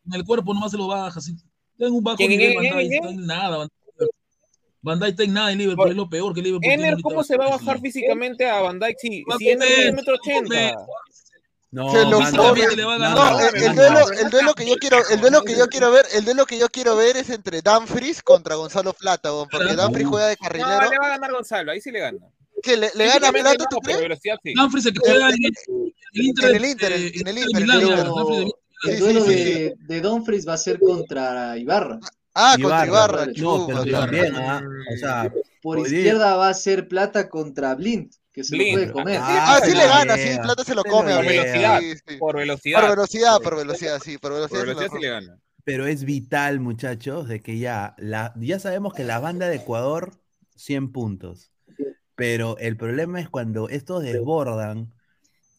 En 0.06 0.14
el 0.14 0.24
cuerpo 0.24 0.54
nomás 0.54 0.70
se 0.70 0.76
lo 0.76 0.86
baja. 0.86 1.18
Así. 1.18 1.34
Tengo 1.78 1.96
un 1.98 2.04
bajo 2.04 2.16
¿Quién, 2.16 2.30
nivel 2.30 2.56
quién, 2.58 2.74
Bandai. 2.74 2.96
en 3.12 3.26
nada. 3.26 3.56
Bandai. 3.58 3.70
Bandai 4.82 5.10
está 5.10 5.24
en 5.24 5.32
nada 5.32 5.50
en 5.52 5.58
Liverpool. 5.58 5.90
Es 5.90 5.96
lo 5.96 6.08
peor 6.08 6.32
que 6.32 6.42
Liverpool 6.42 6.70
ahorita. 6.72 6.98
¿cómo 7.02 7.24
se 7.24 7.36
va 7.36 7.46
a 7.46 7.50
bajar 7.50 7.80
físicamente 7.80 8.48
a 8.48 8.72
Dijk 8.72 8.98
si, 9.00 9.08
si 9.08 9.22
comer, 9.24 9.58
es 9.62 9.94
metro 9.94 10.14
No, 11.76 11.90
Se 11.92 12.06
manda, 12.06 12.52
le 12.54 12.82
a. 12.84 12.98
No, 13.10 13.38
el, 13.40 13.74
duelo, 13.74 14.10
el 14.10 14.30
duelo 14.30 14.54
que 14.54 14.66
yo 14.66 14.76
quiero, 14.76 14.96
el 15.10 15.20
duelo 15.20 15.42
que 15.42 15.54
yo 15.58 15.66
quiero 15.66 15.90
ver, 15.90 16.06
el 16.14 16.24
duelo 16.24 16.46
que 16.46 16.58
yo 16.58 16.68
quiero 16.70 16.96
ver 16.96 17.18
es 17.18 17.28
entre 17.28 17.60
Dumfries 17.60 18.22
contra 18.22 18.54
Gonzalo 18.54 18.94
Plata, 18.94 19.30
weón, 19.30 19.46
porque. 19.50 19.74
Dumfries 19.76 20.08
juega 20.08 20.28
de 20.28 20.36
No, 20.40 20.48
carrilero. 20.48 20.90
le 20.90 20.98
va 20.98 21.06
a 21.06 21.10
ganar 21.10 21.32
Gonzalo, 21.32 21.72
ahí 21.72 21.80
sí 21.82 21.90
le 21.90 22.00
gana. 22.00 22.18
¿Qué, 22.62 22.78
le, 22.78 22.90
le 22.94 23.06
gana 23.08 23.30
Plata, 23.30 23.54
no, 23.58 23.64
tú 23.68 23.76
crees? 23.80 24.18
sí. 24.42 24.54
Dumfries 24.54 24.86
el 24.86 24.92
que 24.94 25.00
juega 25.10 25.28
en 25.28 25.44
el, 25.44 25.52
el 26.14 26.22
Inter. 26.24 26.44
En 26.46 26.50
de- 26.52 26.56
el 26.56 26.64
Inter, 26.64 26.92
eh, 26.92 27.12
en 27.14 27.28
el 27.28 27.38
Inter, 27.38 27.62
en 27.62 27.70
el 27.70 27.82
Inter. 27.82 28.06
El 28.84 28.92
Sí, 28.94 28.96
duelo 28.96 29.20
sí, 29.24 29.32
sí, 29.34 29.34
de, 29.52 29.74
de 29.78 30.00
Dumfries 30.00 30.48
va 30.48 30.54
a 30.54 30.58
ser 30.58 30.78
contra 30.80 31.58
Ibarra. 31.58 31.98
Ah, 32.34 32.56
contra 32.60 32.86
Ibarra. 32.86 33.22
Ibarra, 33.24 33.32
No, 33.36 33.66
pero 33.66 33.84
también, 33.84 34.34
ah, 34.36 34.62
o 34.94 34.96
sea, 34.98 35.30
Por 35.60 35.80
izquierda 35.80 36.36
va 36.36 36.48
a 36.48 36.54
ser 36.54 36.88
Plata 36.88 37.28
contra 37.28 37.74
Blind, 37.74 38.10
que 38.36 38.44
se 38.44 38.54
lo 38.54 38.64
puede 38.70 38.92
comer. 38.92 39.18
Ah, 39.18 39.60
sí 39.64 39.74
le 39.74 39.86
gana, 39.86 40.14
lleva, 40.14 40.32
sí, 40.34 40.38
Plata 40.42 40.62
se 40.62 40.74
lo 40.74 40.84
come. 40.84 41.14
Por 41.14 41.24
velocidad, 41.24 41.80
sí, 41.80 41.94
sí. 42.06 42.16
por 42.18 42.36
velocidad. 42.36 42.80
Por 42.80 42.90
velocidad, 42.90 43.38
por 43.40 43.56
velocidad, 43.56 44.02
sí, 44.04 44.18
por 44.18 44.32
velocidad. 44.34 44.74
Por 44.74 44.90
sí 44.90 44.98
le 45.00 45.08
gana. 45.08 45.40
pero 45.64 45.86
es 45.86 46.04
vital, 46.04 46.60
muchachos, 46.60 47.28
de 47.28 47.40
que 47.40 47.58
ya, 47.58 47.94
la, 47.96 48.34
ya 48.36 48.58
sabemos 48.58 48.92
que 48.92 49.04
la 49.04 49.20
banda 49.20 49.48
de 49.48 49.56
Ecuador, 49.56 50.20
100 50.54 50.92
puntos. 50.92 51.50
Pero 52.14 52.58
el 52.58 52.76
problema 52.76 53.20
es 53.20 53.30
cuando 53.30 53.70
estos 53.70 54.02
desbordan 54.02 54.92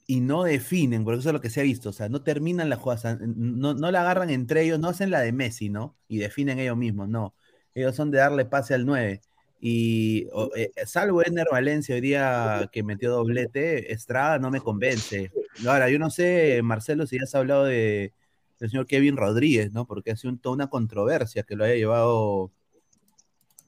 y 0.06 0.20
no 0.20 0.44
definen, 0.44 1.04
porque 1.04 1.20
eso 1.20 1.30
es 1.30 1.34
lo 1.34 1.42
que 1.42 1.50
se 1.50 1.62
ha 1.62 1.64
visto, 1.64 1.90
o 1.90 1.94
sea, 1.94 2.10
no 2.10 2.22
terminan 2.22 2.70
la 2.70 2.76
jugada, 2.76 3.18
no, 3.22 3.74
no 3.74 3.92
la 3.92 4.02
agarran 4.02 4.30
entre 4.30 4.62
ellos, 4.62 4.80
no 4.80 4.90
hacen 4.90 5.10
la 5.10 5.22
de 5.22 5.32
Messi, 5.32 5.70
¿no? 5.70 5.98
Y 6.08 6.20
definen 6.20 6.60
ellos 6.60 6.78
mismos, 6.78 7.10
no. 7.10 7.34
Ellos 7.74 7.96
son 7.96 8.12
de 8.12 8.20
darle 8.20 8.46
pase 8.46 8.76
al 8.76 8.86
9. 8.86 9.22
Y 9.60 10.28
eh, 10.56 10.72
salvo 10.86 11.24
Ener 11.26 11.48
Valencia 11.52 11.96
hoy 11.96 12.02
día 12.02 12.70
que 12.72 12.84
metió 12.84 13.12
doblete, 13.12 13.92
Estrada 13.92 14.38
no 14.40 14.52
me 14.52 14.62
convence. 14.62 15.32
Ahora, 15.68 15.90
yo 15.90 15.98
no 15.98 16.10
sé, 16.12 16.62
Marcelo, 16.64 17.08
si 17.08 17.18
ya 17.18 17.24
has 17.24 17.34
hablado 17.34 17.66
de, 17.66 18.14
del 18.60 18.70
señor 18.70 18.86
Kevin 18.86 19.18
Rodríguez, 19.18 19.72
¿no? 19.74 19.86
Porque 19.88 20.12
ha 20.12 20.16
sido 20.16 20.34
un- 20.34 20.40
toda 20.40 20.54
una 20.56 20.68
controversia 20.70 21.42
que 21.44 21.56
lo 21.56 21.64
haya 21.64 21.74
llevado 21.76 22.52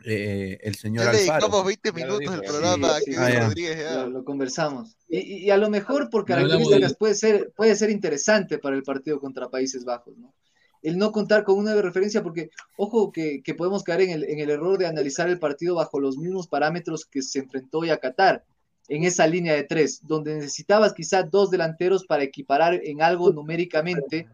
eh, 0.05 0.59
el 0.61 0.75
señor 0.75 1.05
Ya 1.05 1.11
le 1.11 1.19
Alfaro. 1.19 1.39
dedicamos 1.41 1.65
20 1.65 1.89
Ya 1.89 1.91
lo 2.05 2.13
minutos 2.17 2.35
del 2.39 2.49
programa 2.49 2.95
a 2.95 2.99
Sí, 2.99 3.05
sí, 3.05 3.11
Kevin 3.11 3.23
Ah, 3.25 3.33
ya. 3.33 3.39
Rodríguez. 3.47 3.77
ya. 3.77 3.95
Lo, 4.03 4.09
lo 4.09 4.23
conversamos. 4.23 4.95
Y, 5.09 5.19
y- 5.45 5.49
a 5.49 5.57
lo 5.57 5.69
mejor 5.69 6.09
por 6.09 6.23
características 6.23 6.91
de- 6.91 6.95
puede 6.97 7.15
ser, 7.15 7.51
puede 7.55 7.75
ser 7.75 7.89
interesante 7.89 8.59
para 8.59 8.75
el 8.75 8.83
partido 8.83 9.19
contra 9.19 9.49
Países 9.49 9.83
Bajos, 9.83 10.15
¿no? 10.17 10.33
El 10.81 10.97
no 10.97 11.11
contar 11.11 11.43
con 11.43 11.57
una 11.57 11.73
referencia, 11.75 12.23
porque, 12.23 12.49
ojo, 12.77 13.11
que, 13.11 13.41
que 13.43 13.53
podemos 13.53 13.83
caer 13.83 14.01
en 14.01 14.09
el, 14.11 14.23
en 14.23 14.39
el 14.39 14.49
error 14.49 14.77
de 14.77 14.87
analizar 14.87 15.29
el 15.29 15.39
partido 15.39 15.75
bajo 15.75 15.99
los 15.99 16.17
mismos 16.17 16.47
parámetros 16.47 17.05
que 17.05 17.21
se 17.21 17.39
enfrentó 17.39 17.79
hoy 17.79 17.89
a 17.89 17.97
Qatar, 17.97 18.43
en 18.89 19.03
esa 19.03 19.27
línea 19.27 19.53
de 19.53 19.63
tres, 19.63 20.01
donde 20.03 20.35
necesitabas 20.35 20.93
quizá 20.93 21.23
dos 21.23 21.51
delanteros 21.51 22.05
para 22.05 22.23
equiparar 22.23 22.81
en 22.83 23.01
algo 23.01 23.31
numéricamente, 23.31 24.27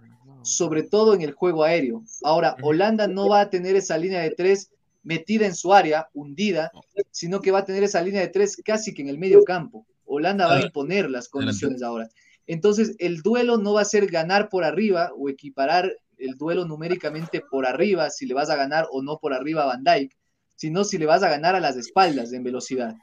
sobre 0.43 0.83
todo 0.83 1.13
en 1.13 1.21
el 1.21 1.33
juego 1.33 1.63
aéreo. 1.63 2.03
Ahora, 2.23 2.55
Holanda 2.61 3.07
no 3.07 3.27
va 3.27 3.41
a 3.41 3.49
tener 3.49 3.75
esa 3.75 3.97
línea 3.97 4.21
de 4.21 4.31
tres 4.31 4.71
metida 5.03 5.45
en 5.45 5.55
su 5.55 5.73
área, 5.73 6.09
hundida, 6.13 6.71
sino 7.11 7.41
que 7.41 7.51
va 7.51 7.59
a 7.59 7.65
tener 7.65 7.83
esa 7.83 8.01
línea 8.01 8.21
de 8.21 8.29
tres 8.29 8.59
casi 8.63 8.93
que 8.93 9.01
en 9.01 9.09
el 9.09 9.17
medio 9.17 9.43
campo. 9.43 9.85
Holanda 10.05 10.47
va 10.47 10.57
a 10.57 10.61
imponer 10.61 11.09
las 11.09 11.27
condiciones 11.29 11.81
ahora. 11.83 12.09
Entonces, 12.47 12.95
el 12.99 13.21
duelo 13.21 13.57
no 13.57 13.73
va 13.73 13.81
a 13.81 13.85
ser 13.85 14.07
ganar 14.07 14.49
por 14.49 14.63
arriba 14.63 15.11
o 15.15 15.29
equiparar 15.29 15.91
el 16.17 16.37
duelo 16.37 16.65
numéricamente 16.65 17.41
por 17.49 17.65
arriba, 17.65 18.09
si 18.09 18.25
le 18.25 18.33
vas 18.33 18.49
a 18.49 18.55
ganar 18.55 18.87
o 18.91 19.01
no 19.01 19.17
por 19.17 19.33
arriba 19.33 19.63
a 19.63 19.67
Van 19.67 19.83
Dijk, 19.83 20.11
sino 20.55 20.83
si 20.83 20.97
le 20.97 21.05
vas 21.05 21.23
a 21.23 21.29
ganar 21.29 21.55
a 21.55 21.59
las 21.59 21.75
espaldas 21.75 22.31
en 22.33 22.43
velocidad. 22.43 22.95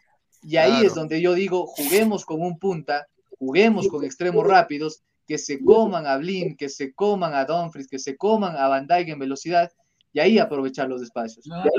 Y 0.42 0.56
ahí 0.56 0.70
Claro. 0.70 0.86
es 0.86 0.94
donde 0.94 1.20
yo 1.20 1.34
digo, 1.34 1.66
juguemos 1.66 2.24
con 2.24 2.40
un 2.40 2.58
punta, 2.58 3.06
juguemos 3.38 3.88
con 3.88 4.04
extremos 4.04 4.46
rápidos, 4.46 5.02
que 5.26 5.38
se 5.38 5.62
coman 5.62 6.06
a 6.06 6.16
Blin, 6.16 6.56
que 6.56 6.68
se 6.68 6.92
coman 6.92 7.34
a 7.34 7.44
Dumfries, 7.44 7.86
que 7.88 7.98
se 7.98 8.16
coman 8.16 8.56
a 8.56 8.68
Van 8.68 8.86
Dijk 8.86 9.08
en 9.08 9.18
velocidad, 9.18 9.70
y 10.12 10.20
ahí 10.20 10.38
aprovechar 10.38 10.88
los 10.88 11.00
espacios. 11.02 11.44
Claro. 11.44 11.70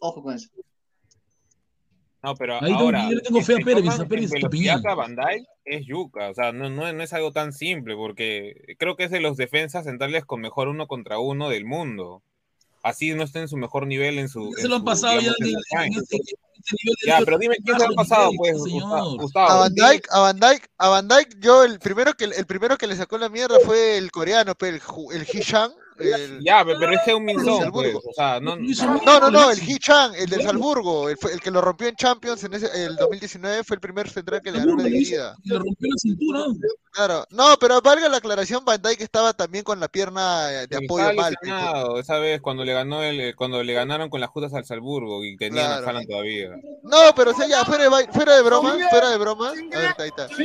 Ojo 0.00 0.22
con 0.22 0.34
eso. 0.34 0.48
No, 2.26 2.34
pero 2.34 2.60
Ahí 2.60 2.72
ahora, 2.72 3.08
yo 3.08 3.14
le 3.14 3.20
tengo 3.20 3.40
fe 3.40 3.54
a 3.54 3.64
Pérez, 3.64 3.84
toman 3.84 4.00
a 4.00 4.04
Pérez 4.08 4.32
en 4.32 4.46
es 5.64 5.82
a 5.82 5.86
yuca, 5.86 6.30
o 6.30 6.34
sea, 6.34 6.50
no, 6.50 6.68
no, 6.68 6.92
no 6.92 7.02
es 7.04 7.12
algo 7.12 7.30
tan 7.30 7.52
simple, 7.52 7.94
porque 7.94 8.74
creo 8.80 8.96
que 8.96 9.04
es 9.04 9.12
de 9.12 9.20
los 9.20 9.36
defensas 9.36 9.84
centrales 9.84 10.24
con 10.24 10.40
mejor 10.40 10.66
uno 10.66 10.88
contra 10.88 11.20
uno 11.20 11.48
del 11.50 11.64
mundo. 11.64 12.22
Así 12.82 13.14
no 13.14 13.22
está 13.22 13.38
en 13.38 13.46
su 13.46 13.56
mejor 13.56 13.86
nivel 13.86 14.18
en 14.18 14.28
su. 14.28 14.52
Ya 14.56 14.62
se 14.62 14.68
lo 14.68 14.74
han 14.74 14.80
su, 14.80 14.84
pasado 14.84 15.20
ya 15.20 15.32
Ya, 17.06 17.18
pero 17.24 17.38
dime 17.38 17.58
quién 17.64 17.78
se 17.78 17.84
lo 17.86 17.92
ha 17.92 17.94
Bajo 17.94 17.94
pasado, 17.94 18.30
pues, 18.36 18.60
señor. 18.60 19.20
Gustavo. 19.20 19.48
A 19.48 19.56
Van 19.58 19.74
Dijk, 19.74 20.08
a 20.10 20.18
Van 20.18 20.40
Dijk, 20.40 20.68
a 20.78 20.88
Van 20.88 21.06
Dijk, 21.06 21.38
yo 21.38 21.62
el 21.62 21.78
primero 21.78 22.14
que 22.14 22.24
el 22.24 22.46
primero 22.46 22.76
que 22.76 22.88
le 22.88 22.96
sacó 22.96 23.18
la 23.18 23.28
mierda 23.28 23.58
fue 23.64 23.98
el 23.98 24.10
coreano, 24.10 24.56
pe, 24.56 24.70
el, 24.70 24.80
el 25.12 25.26
Hee-Chan, 25.26 25.70
el- 25.98 26.40
Ya, 26.44 26.64
pe- 26.64 26.74
pero 26.78 26.92
es 26.92 27.00
Heung-min 27.06 27.44
Son, 27.44 27.60
Salzburgo. 27.60 28.00
pues, 28.00 28.04
o 28.10 28.12
sea, 28.14 28.40
no, 28.40 28.56
No, 28.56 29.20
no, 29.20 29.30
no, 29.30 29.50
el 29.50 29.58
Hee-Chan, 29.58 30.14
el 30.16 30.28
del 30.30 30.42
Salzburgo, 30.42 31.08
el, 31.08 31.16
fue- 31.16 31.32
el 31.32 31.40
que 31.40 31.50
lo 31.50 31.60
rompió 31.60 31.88
en 31.88 31.96
Champions 31.96 32.42
en 32.44 32.54
ese, 32.54 32.84
el 32.84 32.96
2019 32.96 33.64
fue 33.64 33.76
el 33.76 33.80
primer 33.80 34.08
central 34.08 34.40
que 34.42 34.52
le 34.52 34.58
ganó 34.58 34.74
una 34.74 34.84
dividida. 34.84 35.36
Le 35.44 35.58
rompió 35.58 35.88
la 35.90 35.98
cintura. 35.98 36.40
Claro, 36.92 37.24
no, 37.30 37.56
pero 37.60 37.80
valga 37.82 38.08
la 38.08 38.16
aclaración, 38.16 38.64
Van 38.64 38.80
Dijk 38.80 39.00
estaba 39.02 39.32
también 39.34 39.64
con 39.64 39.78
la 39.78 39.88
pierna 39.88 40.50
eh, 40.50 40.66
de 40.66 40.76
apoyo 40.78 41.12
mal. 41.14 41.34
esa 42.00 42.18
vez 42.18 42.40
cuando 42.40 42.64
le 42.64 42.72
ganó 42.72 43.02
el, 43.02 43.34
cuando 43.36 43.62
le 43.62 43.74
ganaron 43.74 44.08
con 44.08 44.20
las 44.20 44.30
justas 44.30 44.54
al 44.54 44.64
Salzburgo 44.64 45.22
y 45.24 45.36
tenían 45.36 45.66
Claro. 45.66 45.84
a 45.86 45.88
Haaland 45.90 46.08
todavía. 46.08 46.50
No, 46.82 46.98
pero 47.14 47.32
o 47.32 47.34
sea, 47.34 47.46
ya, 47.46 47.64
fuera 47.64 47.84
de, 47.84 47.90
fuera 48.12 48.36
de 48.36 48.42
bromas, 48.42 48.76
fuera 48.90 49.10
de 49.10 49.18
bromas. 49.18 49.52
A 49.52 49.78
ver, 49.78 49.94
ahí 49.98 50.08
está. 50.08 50.26
¿Qué 50.28 50.42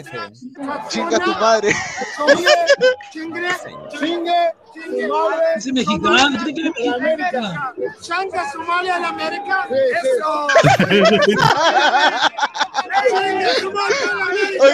es? 0.00 0.40
Chinga 0.88 1.18
tu 1.18 1.30
madre. 1.32 1.72
Ese 5.56 5.72
mexicano, 5.72 6.38
¿cree 6.42 6.54
que 6.54 6.60
es 6.62 7.00
mexicano? 7.00 7.72
Chanca 8.00 8.50
Somalia 8.52 8.96
a 8.96 9.00
la 9.00 9.08
América. 9.08 9.68
Eso. 9.70 10.48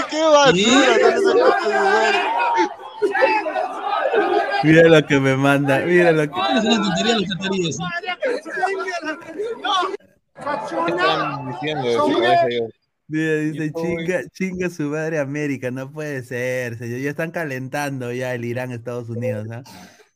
Qué 0.08 0.22
basura. 0.22 1.16
su 1.18 1.38
madre. 1.38 2.22
Mira 4.62 4.88
lo 4.88 5.06
que 5.06 5.20
me 5.20 5.36
manda, 5.36 5.78
mira 5.80 6.12
lo 6.12 6.22
que. 6.22 6.40
Es 6.40 6.64
una 6.64 6.82
tontería 6.82 7.14
los 7.18 7.28
cataríes. 7.28 7.78
¿Qué 10.86 10.90
están 10.90 11.50
diciendo 11.50 12.68
Mira, 13.08 13.36
dice 13.36 13.72
chinga, 13.72 14.28
chinga 14.30 14.68
su 14.70 14.82
madre 14.84 15.18
América, 15.18 15.70
no 15.70 15.90
puede 15.90 16.22
ser, 16.22 16.76
señor. 16.78 17.00
Ya 17.00 17.10
están 17.10 17.30
calentando 17.30 18.12
ya 18.12 18.34
el 18.34 18.44
Irán, 18.44 18.70
Estados 18.70 19.08
Unidos, 19.08 19.46
¿ah? 19.50 19.62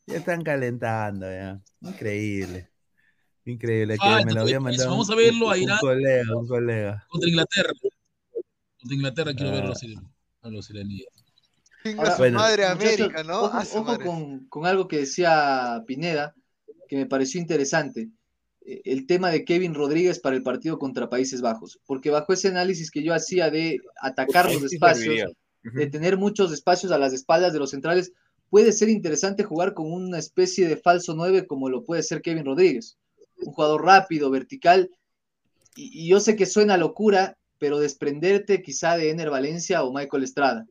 Ya 0.06 0.16
están 0.18 0.42
calentando 0.42 1.26
ya. 1.30 1.58
Increíble. 1.80 2.70
Increíble. 3.44 3.94
Que 3.94 4.00
Ah, 4.06 4.22
me 4.24 4.32
lo 4.34 4.42
había 4.42 4.56
entonces, 4.56 4.60
mandado 4.60 4.90
vamos 4.90 5.08
a 5.10 5.12
un- 5.14 5.18
verlo 5.18 5.50
a 5.50 5.54
un 5.54 5.62
Irán. 5.62 5.78
colega, 5.80 6.36
un 6.36 6.46
colega. 6.46 7.06
Contra 7.08 7.28
Inglaterra. 7.30 7.72
Contra 8.80 8.94
Inglaterra 8.96 9.34
quiero 9.34 9.50
Ah. 9.50 9.54
ver 9.54 9.64
a 10.42 10.48
los 10.50 10.70
iraníes. 10.70 11.06
Chinga 11.82 11.98
Ahora, 11.98 12.12
su 12.12 12.18
Bueno. 12.18 12.38
madre 12.38 12.66
América, 12.66 13.24
¿no? 13.24 13.42
Ojo, 13.44 13.58
ojo 13.58 13.84
madre. 13.84 14.04
con, 14.04 14.46
con 14.48 14.66
algo 14.66 14.86
que 14.86 14.98
decía 14.98 15.82
Pineda, 15.86 16.34
que 16.88 16.96
me 16.96 17.06
pareció 17.06 17.40
interesante. 17.40 18.10
Eh, 18.64 18.82
El 18.84 19.06
tema 19.06 19.30
de 19.30 19.44
Kevin 19.44 19.74
Rodríguez 19.74 20.18
para 20.18 20.36
el 20.36 20.42
partido 20.42 20.78
contra 20.78 21.08
Países 21.10 21.40
Bajos. 21.40 21.78
Porque 21.86 22.10
bajo 22.10 22.32
ese 22.32 22.48
análisis 22.48 22.90
que 22.90 23.02
yo 23.02 23.14
hacía 23.14 23.50
de 23.50 23.80
atacar 24.00 24.46
los 24.52 24.70
sí 24.70 24.76
espacios, 24.76 25.32
de 25.62 25.86
tener 25.86 26.16
muchos 26.16 26.52
espacios 26.52 26.90
a 26.92 26.98
las 26.98 27.12
espaldas 27.12 27.52
de 27.52 27.58
los 27.58 27.70
centrales, 27.70 28.12
puede 28.50 28.72
ser 28.72 28.88
interesante 28.88 29.44
jugar 29.44 29.74
con 29.74 29.90
una 29.92 30.18
especie 30.18 30.68
de 30.68 30.76
falso 30.76 31.14
9 31.14 31.46
como 31.46 31.68
lo 31.68 31.84
puede 31.84 32.02
ser 32.02 32.20
Kevin 32.22 32.44
Rodríguez. 32.44 32.98
Un 33.38 33.52
jugador 33.52 33.84
rápido, 33.84 34.30
vertical. 34.30 34.90
Y, 35.76 36.02
y 36.04 36.08
yo 36.08 36.20
sé 36.20 36.36
que 36.36 36.46
suena 36.46 36.76
locura, 36.76 37.38
pero 37.58 37.78
desprenderte 37.78 38.62
quizá 38.62 38.96
de 38.96 39.10
Ener 39.10 39.30
Valencia 39.30 39.82
o 39.84 39.92
Michael 39.92 40.24
Estrada. 40.24 40.66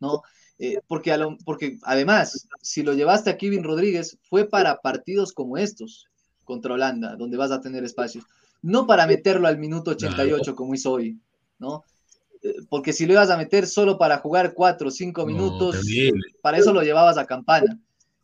¿no? 0.00 0.22
Eh, 0.58 0.78
porque, 0.86 1.12
a 1.12 1.16
lo- 1.18 1.36
porque 1.44 1.78
además, 1.82 2.48
si 2.62 2.82
lo 2.82 2.94
llevaste 2.94 3.30
a 3.30 3.36
Kevin 3.36 3.62
Rodríguez, 3.64 4.18
fue 4.28 4.48
para 4.48 4.80
partidos 4.80 5.32
como 5.32 5.58
estos 5.58 6.08
contra 6.46 6.72
Holanda, 6.72 7.16
donde 7.16 7.36
vas 7.36 7.50
a 7.50 7.60
tener 7.60 7.84
espacios. 7.84 8.24
No 8.62 8.86
para 8.86 9.06
meterlo 9.06 9.46
al 9.46 9.58
minuto 9.58 9.90
88 9.90 10.54
como 10.56 10.74
hizo 10.74 10.92
hoy, 10.92 11.20
¿no? 11.58 11.84
eh, 12.42 12.54
porque 12.70 12.94
si 12.94 13.04
lo 13.04 13.12
ibas 13.12 13.28
a 13.28 13.36
meter 13.36 13.66
solo 13.66 13.98
para 13.98 14.18
jugar 14.18 14.54
cuatro 14.54 14.88
o 14.88 14.90
cinco 14.90 15.22
No, 15.22 15.26
minutos, 15.26 15.76
terrible. 15.76 16.22
para 16.40 16.56
eso 16.56 16.72
lo 16.72 16.82
llevabas 16.82 17.18
a 17.18 17.26
campana. 17.26 17.78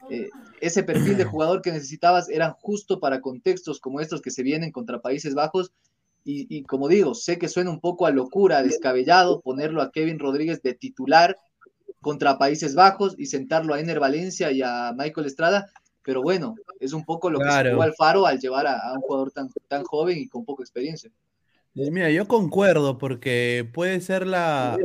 Eh, 0.08 0.30
ese 0.60 0.82
perfil 0.82 1.16
de 1.16 1.24
jugador 1.24 1.60
que 1.60 1.72
necesitabas 1.72 2.28
eran 2.28 2.52
justo 2.52 3.00
para 3.00 3.20
contextos 3.20 3.80
como 3.80 4.00
estos 4.00 4.22
que 4.22 4.30
se 4.30 4.42
vienen 4.42 4.70
contra 4.72 5.00
Países 5.02 5.34
Bajos. 5.34 5.72
Y, 6.24 6.46
y 6.56 6.62
como 6.62 6.86
digo, 6.88 7.14
sé 7.14 7.36
que 7.38 7.48
suena 7.48 7.70
un 7.70 7.80
poco 7.80 8.06
a 8.06 8.10
locura, 8.12 8.62
descabellado, 8.62 9.40
ponerlo 9.40 9.82
a 9.82 9.90
Kevin 9.90 10.20
Rodríguez 10.20 10.62
de 10.62 10.74
titular 10.74 11.36
contra 12.00 12.38
Países 12.38 12.74
Bajos 12.74 13.14
y 13.18 13.26
sentarlo 13.26 13.74
a 13.74 13.80
Ener 13.80 13.98
Valencia 14.00 14.50
y 14.52 14.62
a 14.62 14.92
Michael 14.96 15.26
Estrada, 15.26 15.66
pero 16.04 16.22
bueno, 16.22 16.54
es 16.80 16.92
un 16.92 17.04
poco 17.04 17.30
lo 17.30 17.38
que 17.38 17.44
se 17.44 17.50
Claro. 17.50 17.70
jugó 17.70 17.82
Alfaro 17.82 18.26
al 18.26 18.38
llevar 18.38 18.66
a, 18.66 18.78
a 18.78 18.92
un 18.94 19.00
jugador 19.02 19.30
tan, 19.32 19.48
tan 19.68 19.84
joven 19.84 20.18
y 20.18 20.28
con 20.28 20.44
poca 20.44 20.62
experiencia. 20.62 21.10
Mira, 21.74 22.10
yo 22.10 22.28
concuerdo 22.28 22.98
porque 22.98 23.68
puede 23.72 24.00
ser 24.00 24.26
la. 24.26 24.76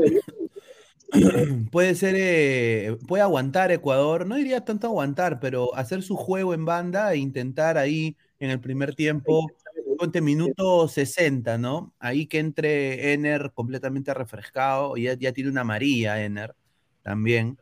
puede 1.72 1.96
ser. 1.96 2.16
eh, 2.18 2.98
puede 3.08 3.24
aguantar 3.24 3.72
Ecuador. 3.72 4.26
No 4.26 4.36
diría 4.36 4.64
tanto 4.64 4.88
aguantar, 4.88 5.40
pero 5.40 5.76
hacer 5.76 6.02
su 6.04 6.16
juego 6.16 6.54
en 6.54 6.66
banda 6.66 7.14
e 7.14 7.18
intentar 7.18 7.78
ahí 7.78 8.16
en 8.40 8.50
el 8.52 8.60
primer 8.60 8.96
tiempo. 8.96 9.52
Ponte 9.98 10.22
minuto 10.22 10.88
60, 10.88 11.58
¿no? 11.58 11.94
Ahí 12.00 12.28
que 12.28 12.38
entre 12.40 13.14
Ener 13.14 13.52
completamente 13.54 14.14
refrescado. 14.14 14.96
y 14.96 15.04
Ya, 15.04 15.16
ya 15.18 15.34
tiene 15.34 15.50
una 15.50 15.62
amarilla, 15.62 16.24
Ener, 16.24 16.54
también. 17.02 17.58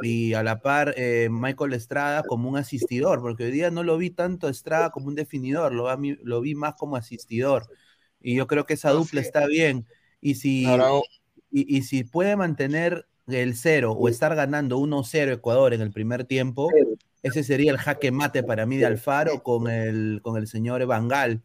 Y 0.00 0.34
a 0.34 0.42
la 0.42 0.60
par, 0.60 0.94
eh, 0.96 1.28
Michael 1.30 1.72
Estrada 1.74 2.22
como 2.24 2.48
un 2.48 2.56
asistidor, 2.56 3.20
porque 3.22 3.44
hoy 3.44 3.50
día 3.52 3.70
no 3.70 3.82
lo 3.84 3.96
vi 3.98 4.10
tanto 4.10 4.48
Estrada 4.48 4.90
como 4.90 5.06
un 5.08 5.14
definidor, 5.14 5.72
lo, 5.72 5.88
a 5.88 5.96
mí- 5.96 6.16
lo 6.22 6.40
vi 6.40 6.54
más 6.54 6.74
como 6.76 6.96
asistidor. 6.96 7.68
Y 8.20 8.34
yo 8.36 8.46
creo 8.46 8.66
que 8.66 8.74
esa 8.74 8.90
dupla 8.90 9.20
está 9.20 9.46
bien. 9.46 9.86
Y 10.20 10.36
si, 10.36 10.64
Ahora, 10.66 10.88
y, 11.50 11.76
y 11.78 11.82
si 11.82 12.04
puede 12.04 12.36
mantener 12.36 13.06
el 13.28 13.54
cero 13.56 13.92
o 13.92 14.08
estar 14.08 14.34
ganando 14.34 14.78
1-0 14.78 15.32
Ecuador 15.32 15.74
en 15.74 15.80
el 15.80 15.92
primer 15.92 16.24
tiempo, 16.24 16.70
ese 17.22 17.42
sería 17.44 17.70
el 17.72 17.78
jaque 17.78 18.10
mate 18.12 18.42
para 18.42 18.66
mí 18.66 18.76
de 18.76 18.86
Alfaro 18.86 19.42
con 19.42 19.68
el, 19.68 20.20
con 20.22 20.36
el 20.36 20.46
señor 20.46 20.84
Bangal. 20.86 21.42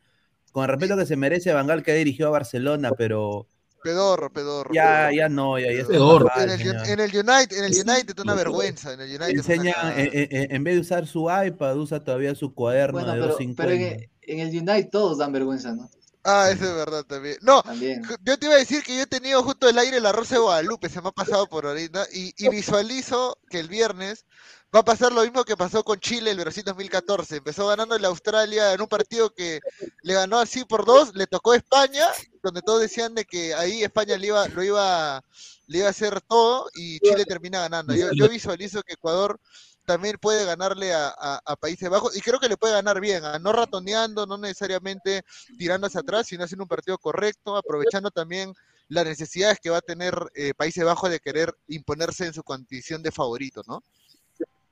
Con 0.52 0.64
el 0.64 0.70
respeto 0.70 0.98
que 0.98 1.06
se 1.06 1.16
merece 1.16 1.54
Bangal 1.54 1.84
que 1.84 1.94
dirigió 1.94 2.28
a 2.28 2.32
Barcelona, 2.32 2.92
pero 2.94 3.48
Pedorro, 3.82 4.32
pedorro. 4.32 4.74
ya, 4.74 4.84
pedorro. 4.84 5.12
ya 5.12 5.30
no, 5.30 5.60
ya, 5.60 5.72
ya 5.74 5.82
está 5.84 5.92
Pedorro. 5.92 6.32
mal, 6.36 6.50
En 6.50 6.50
el, 6.50 6.62
en 6.84 7.00
el 7.00 7.12
United, 7.16 7.58
en 7.58 7.64
el 7.66 7.74
United 7.74 8.14
es 8.18 8.24
una 8.24 8.36
vergüenza. 8.36 8.94
En 8.94 9.02
el 9.02 9.10
United 9.22 9.28
Enseña, 9.38 9.74
eh, 9.96 10.10
eh, 10.14 10.28
eh, 10.32 10.48
en 10.52 10.64
vez 10.64 10.76
de 10.76 10.82
usar 10.82 11.08
su 11.08 11.30
iPad, 11.30 11.78
usa 11.78 12.04
todavía 12.04 12.36
su 12.36 12.54
cuaderno 12.54 12.94
Bueno, 13.00 13.14
de 13.14 13.20
pero, 13.20 13.28
250. 13.28 13.64
pero 13.64 13.74
en, 13.74 14.12
en 14.22 14.40
el 14.40 14.50
United 14.50 14.90
todos 14.92 15.18
dan 15.20 15.32
vergüenza, 15.32 15.74
¿no? 15.74 15.90
Ah, 16.24 16.50
eso 16.52 16.66
es 16.66 16.76
verdad 16.76 17.04
también. 17.06 17.38
No, 17.42 17.64
También. 17.64 18.14
yo 18.22 18.38
te 18.38 18.46
iba 18.48 18.56
a 18.56 18.60
decir 18.60 18.84
que 18.84 18.96
yo 18.96 19.04
he 19.04 19.08
tenido 19.08 19.42
justo 19.44 19.70
el 19.70 19.78
aire 19.78 19.98
el 19.98 20.06
arroz 20.06 20.30
de 20.30 20.38
Guadalupe, 20.38 20.90
se 20.90 21.02
me 21.02 21.10
ha 21.10 21.12
pasado 21.12 21.48
por 21.48 21.66
ahorita, 21.66 22.06
y, 22.14 22.34
y 22.38 22.50
visualizo 22.50 23.40
que 23.50 23.60
el 23.60 23.70
viernes 23.70 24.26
va 24.76 24.80
a 24.82 24.84
pasar 24.86 25.12
lo 25.12 25.24
mismo 25.24 25.44
que 25.44 25.58
pasó 25.58 25.84
con 25.84 26.00
Chile 26.00 26.32
el 26.32 26.40
Brasil 26.40 26.64
2014. 26.64 27.38
Empezó 27.38 27.68
ganando 27.68 27.98
la 27.98 28.08
Australia 28.10 28.74
en 28.74 28.82
un 28.82 28.88
partido 28.88 29.32
que 29.34 29.60
le 30.04 30.14
ganó 30.14 30.40
así 30.40 30.64
por 30.66 30.86
dos, 30.86 31.16
le 31.16 31.28
tocó 31.28 31.54
España, 31.54 32.06
donde 32.44 32.62
todos 32.62 32.82
decían 32.82 33.16
de 33.16 33.26
que 33.26 33.54
ahí 33.56 33.84
España 33.84 34.18
le 34.18 34.28
iba, 34.28 34.48
lo 34.50 34.64
iba, 34.64 35.24
le 35.68 35.78
iba 35.80 35.88
a 35.88 35.92
hacer 35.92 36.22
todo 36.22 36.70
y 36.76 37.00
Chile 37.00 37.26
termina 37.26 37.62
ganando. 37.62 37.96
Yo, 37.96 38.12
yo 38.14 38.30
visualizo 38.30 38.82
que 38.84 38.94
Ecuador 38.94 39.40
también 39.86 40.18
puede 40.22 40.46
ganarle 40.46 40.94
a, 40.94 41.08
a- 41.18 41.56
Países 41.56 41.90
Bajos 41.90 42.16
y 42.16 42.22
creo 42.22 42.40
que 42.40 42.48
le 42.48 42.58
puede 42.58 42.74
ganar 42.74 43.00
bien, 43.02 43.26
a 43.26 43.40
no 43.40 43.52
ratoneando, 43.52 44.28
no 44.28 44.38
necesariamente 44.38 45.24
tirando 45.58 45.88
hacia 45.88 46.02
atrás, 46.02 46.28
sino 46.28 46.44
haciendo 46.44 46.64
un 46.64 46.70
partido 46.70 47.00
correcto, 47.00 47.58
aprovechando 47.58 48.12
también 48.12 48.54
las 48.88 49.06
necesidades 49.06 49.58
que 49.60 49.72
va 49.72 49.78
a 49.78 49.82
tener 49.82 50.14
eh, 50.36 50.54
Países 50.56 50.84
Bajos 50.86 51.10
de 51.10 51.20
querer 51.20 51.56
imponerse 51.68 52.26
en 52.28 52.34
su 52.34 52.44
condición 52.44 53.02
de 53.02 53.12
favorito, 53.12 53.64
¿no? 53.68 53.82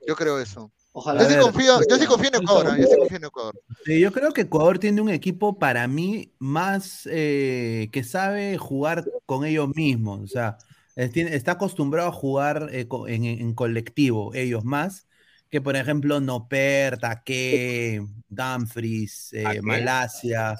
Yo 0.08 0.16
creo 0.16 0.40
eso. 0.40 0.72
Ojalá. 0.94 1.22
Yo 1.22 1.28
sí 1.28 1.34
ver, 1.36 1.44
confío, 1.44 1.80
yo 1.88 1.98
sí 1.98 2.06
confío 2.08 2.30
en 2.30 2.36
Ecuador, 2.36 2.80
yo 2.80 2.88
sí 2.88 2.98
confío 2.98 3.18
en 3.18 3.26
Ecuador. 3.26 3.62
Sí, 3.86 4.00
yo 4.00 4.12
creo 4.12 4.32
que 4.32 4.42
Ecuador 4.42 4.80
tiene 4.80 5.02
un 5.02 5.10
equipo 5.10 5.60
para 5.60 5.88
mí 5.88 6.34
más 6.40 7.08
eh, 7.12 7.90
que 7.92 8.04
sabe 8.04 8.58
jugar 8.58 9.06
con 9.26 9.46
ellos 9.46 9.70
mismos. 9.76 10.22
O 10.22 10.28
sea, 10.28 10.58
es- 10.96 11.12
tiene- 11.12 11.36
está 11.36 11.52
acostumbrado 11.54 12.10
a 12.10 12.12
jugar 12.14 12.70
eh, 12.72 12.88
co- 12.88 13.08
en, 13.08 13.26
en 13.26 13.54
colectivo, 13.54 14.34
ellos 14.34 14.64
más, 14.66 15.08
que 15.50 15.62
por 15.62 15.76
ejemplo 15.76 16.20
Noper, 16.20 16.98
Taque, 16.98 18.02
Dumfries, 18.30 19.34
eh. 19.34 19.62
Malasia, 19.62 20.56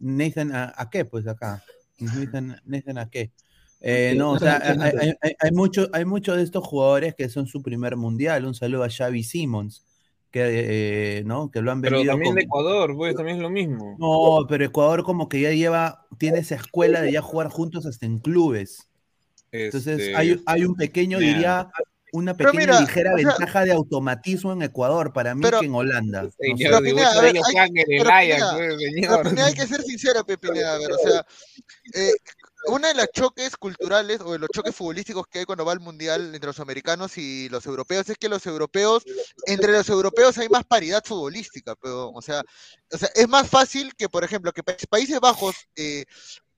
Nathan, 0.00 0.52
¿a, 0.54 0.72
a 0.76 0.88
qué? 0.90 1.04
Pues 1.04 1.26
acá. 1.26 1.62
Nathan, 1.98 2.60
Nathan 2.64 2.98
¿a 2.98 3.10
qué? 3.10 3.32
Eh, 3.80 4.14
no, 4.16 4.32
o 4.32 4.38
sea, 4.38 4.56
hay, 4.80 4.92
hay, 5.00 5.12
hay- 5.20 5.36
hay 5.38 5.50
mucho- 5.52 5.88
hay 5.92 6.04
muchos 6.04 6.36
de 6.36 6.42
estos 6.42 6.64
jugadores 6.66 7.14
que 7.14 7.28
son 7.28 7.46
su 7.46 7.62
primer 7.62 7.96
mundial. 7.96 8.44
Un 8.46 8.54
saludo 8.54 8.84
a 8.84 8.88
Xavi 8.90 9.22
Simons, 9.22 9.84
que, 10.30 11.18
eh, 11.18 11.22
¿no? 11.24 11.50
que 11.50 11.60
lo 11.62 11.70
han 11.72 11.80
pero 11.82 11.96
vendido 11.96 12.12
también 12.12 12.30
con- 12.30 12.36
de 12.36 12.42
Ecuador, 12.42 12.96
pues 12.96 13.14
también 13.14 13.36
es 13.36 13.42
lo 13.42 13.50
mismo. 13.50 13.96
no, 13.98 14.46
pero 14.48 14.64
Ecuador 14.64 15.02
como 15.04 15.28
que 15.28 15.40
ya 15.40 15.50
lleva, 15.52 16.06
tiene 16.18 16.38
esa 16.40 16.56
escuela 16.56 17.00
de 17.02 17.12
ya 17.12 17.22
jugar 17.22 17.48
juntos 17.48 17.86
hasta 17.86 18.06
en 18.06 18.18
clubes. 18.18 18.88
Entonces 19.52 20.00
Este, 20.00 20.16
hay, 20.16 20.42
hay 20.44 20.64
un 20.64 20.74
pequeño, 20.74 21.18
diría, 21.18 21.68
una 22.12 22.36
Pero 22.36 22.50
pequeña 22.52 22.72
mira, 22.72 22.80
ligera 22.80 23.14
o 23.14 23.18
sea- 23.18 23.28
ventaja 23.28 23.64
de 23.64 23.72
automatismo 23.72 24.52
en 24.52 24.62
Ecuador 24.62 25.12
para 25.12 25.34
mí 25.34 25.40
Pero- 25.42 25.60
que 25.60 25.66
en 25.66 25.74
Holanda. 25.74 26.22
No 26.24 26.30
sé. 26.30 26.36
Pero, 26.58 26.80
Pineda, 26.80 27.20
ver, 27.20 27.36
hay- 27.36 27.70
pero, 27.86 28.10
Pineda, 28.10 28.56
Pero. 28.56 29.22
Pineda, 29.22 29.46
hay 29.46 29.54
que 29.54 29.66
ser 29.66 29.82
sincero, 29.82 30.24
Pe, 30.24 30.36
Pineda, 30.38 30.74
a 30.74 30.78
ver, 30.78 30.92
o 30.92 30.98
sea, 30.98 31.26
eh, 31.94 32.12
una 32.68 32.88
de 32.88 32.94
las 32.94 33.08
choques 33.12 33.56
culturales 33.56 34.20
o 34.20 34.32
de 34.32 34.38
los 34.38 34.48
choques 34.52 34.74
futbolísticos 34.74 35.26
que 35.28 35.40
hay 35.40 35.44
cuando 35.44 35.64
va 35.64 35.72
al 35.72 35.80
mundial 35.80 36.34
entre 36.34 36.48
los 36.48 36.58
americanos 36.60 37.16
y 37.18 37.48
los 37.48 37.64
europeos 37.66 38.08
es 38.08 38.18
que 38.18 38.28
los 38.28 38.44
europeos, 38.46 39.04
entre 39.46 39.72
los 39.72 39.88
europeos 39.88 40.36
hay 40.38 40.48
más 40.48 40.64
paridad 40.64 41.02
futbolística, 41.04 41.76
pero, 41.76 42.10
o 42.10 42.22
sea, 42.22 42.42
o 42.92 42.98
sea, 42.98 43.08
es 43.14 43.28
más 43.28 43.48
fácil 43.48 43.94
que, 43.94 44.08
por 44.08 44.24
ejemplo, 44.24 44.52
que 44.52 44.62
Pa- 44.62 44.76
Países 44.88 45.20
Bajos 45.20 45.54
eh, 45.76 46.04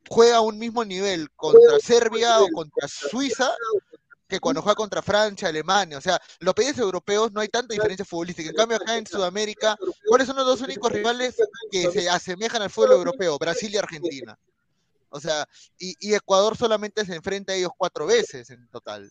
juega 0.08 0.36
a 0.36 0.40
un 0.40 0.58
mismo 0.58 0.84
nivel 0.84 1.30
contra 1.32 1.78
Serbia 1.80 2.40
o 2.40 2.48
contra 2.48 2.88
Suiza 2.88 3.50
que 4.28 4.40
cuando 4.40 4.60
juega 4.60 4.76
contra 4.76 5.00
Francia, 5.00 5.48
Alemania, 5.48 5.96
o 5.96 6.02
sea, 6.02 6.20
los 6.40 6.52
países 6.52 6.78
europeos 6.78 7.32
no 7.32 7.40
hay 7.40 7.48
tanta 7.48 7.72
diferencia 7.72 8.04
futbolística. 8.04 8.50
En 8.50 8.56
cambio, 8.56 8.76
acá 8.76 8.96
en 8.98 9.06
Sudamérica, 9.06 9.74
¿cuáles 10.06 10.26
son 10.26 10.36
los 10.36 10.44
dos 10.44 10.60
únicos 10.60 10.92
rivales 10.92 11.34
que 11.70 11.90
se 11.90 12.10
asemejan 12.10 12.60
al 12.60 12.68
fútbol 12.68 12.92
europeo? 12.92 13.38
Brasil 13.38 13.72
y 13.72 13.78
Argentina. 13.78 14.38
O 15.10 15.20
sea, 15.20 15.46
y, 15.78 15.94
y 16.00 16.14
Ecuador 16.14 16.56
solamente 16.56 17.04
se 17.04 17.14
enfrenta 17.14 17.52
a 17.52 17.56
ellos 17.56 17.72
cuatro 17.76 18.06
veces 18.06 18.50
en 18.50 18.68
total. 18.68 19.10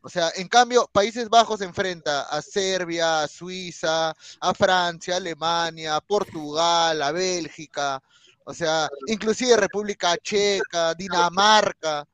O 0.00 0.08
sea, 0.08 0.30
en 0.36 0.48
cambio, 0.48 0.88
Países 0.92 1.28
Bajos 1.28 1.58
se 1.58 1.64
enfrenta 1.64 2.22
a 2.22 2.40
Serbia, 2.40 3.22
a 3.22 3.28
Suiza, 3.28 4.14
a 4.40 4.54
Francia, 4.54 5.14
a 5.14 5.16
Alemania, 5.16 5.96
a 5.96 6.00
Portugal, 6.00 7.02
a 7.02 7.10
Bélgica, 7.10 8.00
o 8.48 8.54
sea, 8.54 8.88
inclusive 9.06 9.54
República 9.58 10.16
Checa, 10.16 10.94
Dinamarca. 10.94 12.08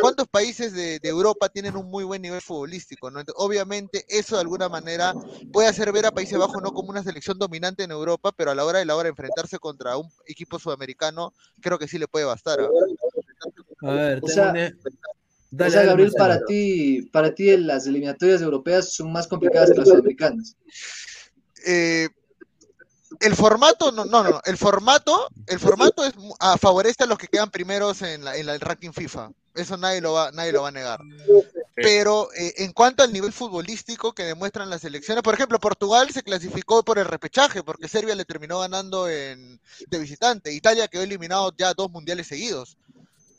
¿Cuántos 0.00 0.26
países 0.28 0.72
de, 0.72 0.98
de 0.98 1.08
Europa 1.08 1.48
tienen 1.48 1.76
un 1.76 1.90
muy 1.90 2.04
buen 2.04 2.20
nivel 2.22 2.40
futbolístico? 2.40 3.10
¿no? 3.10 3.20
Entonces, 3.20 3.42
obviamente, 3.44 4.04
eso 4.08 4.34
de 4.36 4.40
alguna 4.42 4.68
manera 4.68 5.14
puede 5.52 5.68
hacer 5.68 5.92
ver 5.92 6.06
a 6.06 6.10
Países 6.12 6.38
Bajos 6.38 6.60
no 6.62 6.72
como 6.72 6.90
una 6.90 7.02
selección 7.02 7.38
dominante 7.38 7.84
en 7.84 7.90
Europa, 7.90 8.32
pero 8.36 8.50
a 8.50 8.54
la 8.54 8.64
hora 8.64 8.80
de 8.80 8.84
la 8.84 8.96
hora 8.96 9.04
de 9.04 9.10
enfrentarse 9.10 9.58
contra 9.58 9.96
un 9.96 10.10
equipo 10.26 10.58
sudamericano, 10.58 11.32
creo 11.60 11.78
que 11.78 11.88
sí 11.88 11.98
le 11.98 12.08
puede 12.08 12.24
bastar. 12.24 12.60
¿ah? 12.60 12.68
A 13.82 13.90
ver, 13.92 14.18
O 14.18 14.26
tengo 14.26 14.34
sea, 14.34 14.50
una- 14.50 14.66
o 14.68 14.90
Dale, 15.56 15.70
sea, 15.70 15.80
dale, 15.80 15.88
Gabriel, 15.90 16.12
para 16.18 16.44
ti, 16.44 17.02
para 17.12 17.32
ti 17.34 17.56
las 17.56 17.86
eliminatorias 17.86 18.42
europeas 18.42 18.92
son 18.92 19.12
más 19.12 19.28
complicadas 19.28 19.70
que 19.70 19.76
las 19.78 19.88
sudamericanas. 19.88 20.56
Eh, 21.64 22.08
el 23.20 23.36
formato, 23.36 23.92
no, 23.92 24.04
no, 24.04 24.24
no, 24.24 24.40
el 24.44 24.56
formato, 24.56 25.28
el 25.46 25.60
formato 25.60 26.04
es, 26.04 26.12
ah, 26.40 26.58
favorece 26.58 27.04
a 27.04 27.06
los 27.06 27.18
que 27.18 27.28
quedan 27.28 27.50
primeros 27.52 28.02
en 28.02 28.24
la, 28.24 28.36
en 28.36 28.46
la- 28.46 28.54
el 28.56 28.60
ranking 28.60 28.90
FIFA. 28.90 29.30
Eso 29.54 29.76
nadie 29.76 30.00
lo 30.00 30.12
va, 30.12 30.32
nadie 30.32 30.52
lo 30.52 30.62
va 30.62 30.68
a 30.68 30.72
negar. 30.72 31.00
Pero 31.76 32.28
eh, 32.34 32.54
en 32.58 32.72
cuanto 32.72 33.02
al 33.02 33.12
nivel 33.12 33.32
futbolístico 33.32 34.12
que 34.12 34.24
demuestran 34.24 34.68
las 34.68 34.80
selecciones, 34.80 35.22
por 35.22 35.34
ejemplo, 35.34 35.58
Portugal 35.60 36.10
se 36.10 36.22
clasificó 36.22 36.82
por 36.82 36.98
el 36.98 37.04
repechaje 37.04 37.62
porque 37.62 37.88
Serbia 37.88 38.14
le 38.14 38.24
terminó 38.24 38.60
ganando 38.60 39.08
en, 39.08 39.60
de 39.88 39.98
visitante. 39.98 40.52
Italia 40.52 40.88
quedó 40.88 41.02
eliminado 41.02 41.52
ya 41.56 41.72
dos 41.74 41.90
mundiales 41.90 42.26
seguidos, 42.26 42.76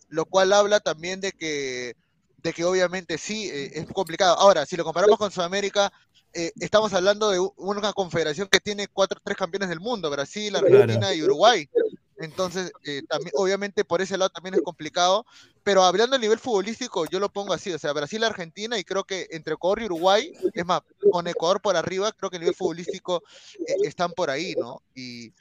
lo 0.09 0.25
cual 0.25 0.53
habla 0.53 0.79
también 0.79 1.19
de 1.19 1.33
que, 1.33 1.95
de 2.37 2.53
que 2.53 2.63
obviamente 2.63 3.17
sí 3.17 3.49
eh, 3.49 3.71
es 3.75 3.85
complicado. 3.87 4.37
Ahora, 4.37 4.65
si 4.65 4.77
lo 4.77 4.85
comparamos 4.85 5.17
con 5.17 5.31
Sudamérica, 5.31 5.91
eh, 6.33 6.51
estamos 6.59 6.93
hablando 6.93 7.31
de 7.31 7.39
una 7.57 7.93
confederación 7.93 8.47
que 8.49 8.59
tiene 8.59 8.87
cuatro, 8.87 9.19
tres 9.23 9.37
campeones 9.37 9.69
del 9.69 9.79
mundo, 9.79 10.09
Brasil, 10.09 10.55
Argentina 10.55 10.99
Claro. 10.99 11.13
y 11.15 11.23
Uruguay. 11.23 11.69
Entonces, 12.17 12.71
eh, 12.83 13.03
también, 13.07 13.31
obviamente 13.35 13.83
por 13.83 14.01
ese 14.01 14.17
lado 14.17 14.29
también 14.29 14.55
es 14.55 14.61
complicado, 14.61 15.25
pero 15.65 15.83
hablando 15.83 16.15
a 16.15 16.19
nivel 16.19 16.37
futbolístico, 16.37 17.07
yo 17.07 17.19
lo 17.19 17.27
pongo 17.27 17.51
así, 17.51 17.73
o 17.73 17.79
sea, 17.79 17.91
Brasil, 17.91 18.23
Argentina, 18.23 18.77
y 18.77 18.83
creo 18.83 19.03
que 19.03 19.27
entre 19.31 19.55
Ecuador 19.55 19.81
y 19.81 19.85
Uruguay, 19.85 20.31
es 20.53 20.63
más, 20.63 20.81
con 21.11 21.27
Ecuador 21.27 21.59
por 21.59 21.75
arriba, 21.75 22.11
creo 22.11 22.29
que 22.29 22.37
a 22.37 22.39
nivel 22.39 22.53
futbolístico 22.53 23.23
eh, 23.67 23.73
están 23.81 24.11
por 24.11 24.29
ahí, 24.29 24.53
¿no? 24.55 24.83
Y, 24.93 25.33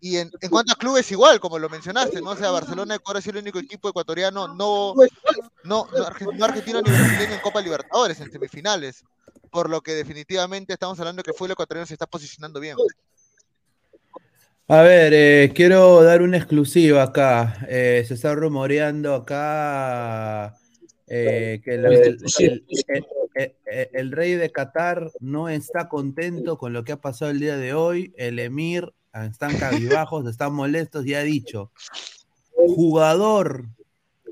Y, 0.00 0.16
en, 0.16 0.32
en 0.40 0.50
cuanto 0.50 0.72
a 0.72 0.76
clubes, 0.76 1.08
igual, 1.12 1.38
como 1.38 1.60
lo 1.60 1.68
mencionaste, 1.68 2.20
¿no? 2.20 2.30
O 2.30 2.36
sea, 2.36 2.50
Barcelona 2.50 2.96
Ecuador 2.96 3.22
sido 3.22 3.38
el 3.38 3.44
único 3.44 3.60
equipo 3.60 3.88
ecuatoriano 3.88 4.48
no, 4.48 4.94
no, 5.62 5.86
no 5.92 6.44
argentino 6.44 6.82
ni 6.82 6.90
brasileño 6.90 7.34
en 7.34 7.40
Copa 7.40 7.60
Libertadores, 7.60 8.18
en 8.18 8.32
semifinales. 8.32 9.04
Por 9.52 9.70
lo 9.70 9.80
que 9.80 9.92
definitivamente 9.92 10.72
estamos 10.72 10.98
hablando 10.98 11.22
que 11.22 11.30
el 11.30 11.36
fútbol 11.36 11.52
ecuatoriano 11.52 11.86
se 11.86 11.94
está 11.94 12.06
posicionando 12.06 12.58
bien. 12.58 12.76
A 14.72 14.82
ver, 14.82 15.12
eh, 15.12 15.52
quiero 15.52 16.00
dar 16.04 16.22
una 16.22 16.36
exclusiva 16.36 17.02
acá. 17.02 17.66
Eh, 17.68 18.04
se 18.06 18.14
está 18.14 18.36
rumoreando 18.36 19.14
acá 19.16 20.56
eh, 21.08 21.60
que 21.64 21.76
la- 21.76 21.88
el, 22.44 22.64
el- 23.92 24.12
rey 24.12 24.34
de 24.34 24.52
Qatar 24.52 25.10
no 25.18 25.48
está 25.48 25.88
contento 25.88 26.56
con 26.56 26.72
lo 26.72 26.84
que 26.84 26.92
ha 26.92 27.00
pasado 27.00 27.32
el 27.32 27.40
día 27.40 27.56
de 27.56 27.74
hoy. 27.74 28.12
El 28.16 28.38
emir 28.38 28.92
ah, 29.12 29.26
están 29.26 29.56
cabizbajos, 29.58 30.24
están 30.28 30.52
molestos 30.52 31.04
y 31.04 31.14
ha 31.14 31.22
dicho, 31.24 31.72
jugador 32.54 33.64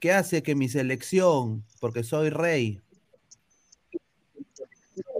que 0.00 0.12
hace 0.12 0.44
que 0.44 0.54
mi 0.54 0.68
selección, 0.68 1.64
porque 1.80 2.04
soy 2.04 2.30
rey, 2.30 2.80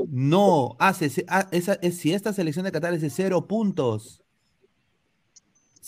no 0.06 0.76
hace, 0.78 1.24
ah, 1.26 1.48
esa- 1.50 1.78
es- 1.82 1.96
si 1.98 2.12
esta 2.12 2.32
selección 2.32 2.64
de 2.64 2.70
Qatar 2.70 2.94
es 2.94 3.00
de 3.02 3.10
cero 3.10 3.48
puntos, 3.48 4.22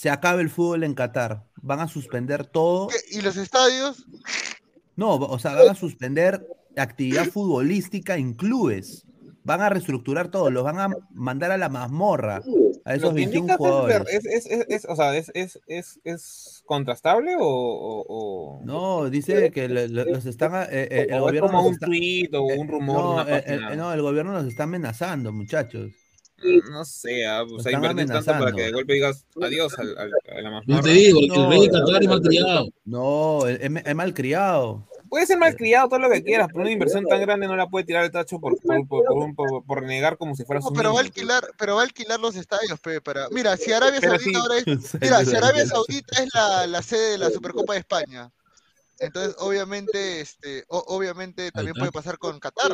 se 0.01 0.09
acaba 0.09 0.41
el 0.41 0.49
fútbol 0.49 0.83
en 0.85 0.95
Qatar. 0.95 1.45
Van 1.61 1.79
a 1.81 1.87
suspender 1.87 2.47
todo. 2.47 2.89
¿Y 3.11 3.21
los 3.21 3.37
estadios? 3.37 4.07
No, 4.97 5.17
o 5.17 5.39
sea, 5.39 5.53
van 5.55 5.69
a 5.69 5.75
suspender 5.75 6.47
actividad 6.75 7.27
futbolística 7.27 8.17
en 8.17 8.33
clubes. 8.33 9.05
Van 9.45 9.61
a 9.61 9.69
reestructurar 9.69 10.29
todo, 10.31 10.51
los 10.51 10.65
van 10.65 10.81
a 10.81 10.89
mandar 11.13 11.51
a 11.51 11.59
la 11.59 11.69
mazmorra 11.69 12.41
a 12.87 12.95
esos 12.95 13.11
Lo 13.11 13.15
que 13.15 13.27
21 13.27 13.41
indicas 13.41 13.57
es 13.57 13.59
ver- 13.61 13.69
jugadores. 13.69 14.15
Es, 14.15 14.25
es, 14.25 14.47
es, 14.47 14.67
es- 14.71 14.85
o 14.89 14.97
sea, 14.97 15.15
es, 15.17 15.31
es, 15.35 15.61
es, 15.67 16.01
es 16.05 16.63
contrastable 16.65 17.37
o, 17.39 18.63
No, 18.65 19.11
dice 19.11 19.51
que 19.51 19.69
le- 19.69 19.89
le- 19.89 20.05
los 20.07 20.25
están. 20.25 20.55
eh, 20.71 20.89
eh, 20.91 21.07
el 21.11 21.15
o 21.15 21.17
es 21.17 21.21
gobierno 21.23 21.49
como 21.51 21.67
un 21.69 21.75
está- 21.75 21.87
tweet 21.87 22.29
o 22.33 22.43
un 22.45 22.69
rumor 22.69 22.97
no, 23.03 23.13
una 23.23 23.37
eh, 23.39 23.45
eh, 23.47 23.77
no, 23.77 23.93
el 23.93 24.01
gobierno 24.01 24.33
los 24.33 24.47
está 24.47 24.63
amenazando, 24.63 25.31
muchachos. 25.31 25.93
No 26.71 26.85
sé, 26.85 27.27
ah, 27.27 27.43
o 27.43 27.61
sea, 27.61 27.73
invertir 27.73 28.07
tanto 28.07 28.33
para 28.33 28.53
que 28.53 28.63
de 28.63 28.73
golpe 28.73 28.95
digas 28.95 29.27
adiós 29.43 29.79
al, 29.79 29.97
al- 29.99 30.13
a 30.37 30.41
la 30.41 30.51
mazmorra. 30.51 30.83
te 30.83 30.91
digo, 30.91 31.21
el 31.21 31.29
No, 31.29 31.51
rey 31.51 31.61
de 31.61 31.71
Qatar 31.71 32.03
es 32.03 32.09
malcriado. 32.09 32.69
No, 32.85 33.47
es, 33.47 33.95
malcriado. 33.95 34.87
Puede 35.11 35.27
ser 35.27 35.39
malcriado 35.39 35.89
todo 35.89 35.99
lo 35.99 36.09
que 36.09 36.23
quieras, 36.23 36.47
pero 36.53 36.61
una 36.61 36.71
inversión 36.71 37.05
tan 37.05 37.21
grande 37.21 37.49
no 37.49 37.57
la 37.57 37.69
puede 37.69 37.85
tirar 37.85 38.05
el 38.05 38.11
tacho 38.13 38.39
por, 38.39 38.57
por, 38.61 38.87
por, 38.87 39.05
por, 39.05 39.17
un- 39.19 39.35
por- 39.35 39.65
por 39.67 39.83
negar 39.83 40.17
como 40.17 40.35
si 40.37 40.45
fuera 40.45 40.61
No, 40.61 40.69
su 40.69 40.73
pero 40.73 40.91
va 40.95 41.01
a 41.01 41.03
pues. 41.03 41.07
alquilar, 41.09 41.45
pero 41.59 41.75
va 41.75 41.81
a 41.81 41.85
alquilar 41.85 42.21
los 42.21 42.37
estadios, 42.37 42.79
pe, 42.81 43.01
para. 43.01 43.29
Mira, 43.31 43.57
si 43.57 43.73
Arabia 43.73 44.01
Saudita 44.01 44.25
sí. 44.25 44.35
ahora 44.37 44.57
es, 44.59 44.65
mira, 45.01 45.25
si 45.25 45.35
Arabia 45.37 45.67
Saudita 45.67 46.23
es 46.23 46.29
la, 46.33 46.67
la 46.69 46.83
sede 46.83 47.11
de 47.13 47.19
la 47.19 47.31
Supercopa 47.31 47.73
de 47.73 47.81
España, 47.81 48.31
entonces 49.01 49.35
obviamente, 49.41 50.21
este, 50.21 50.65
o- 50.69 50.85
obviamente 50.87 51.51
también 51.51 51.75
puede 51.77 51.91
pasar 51.93 52.17
con 52.17 52.39
Qatar. 52.39 52.73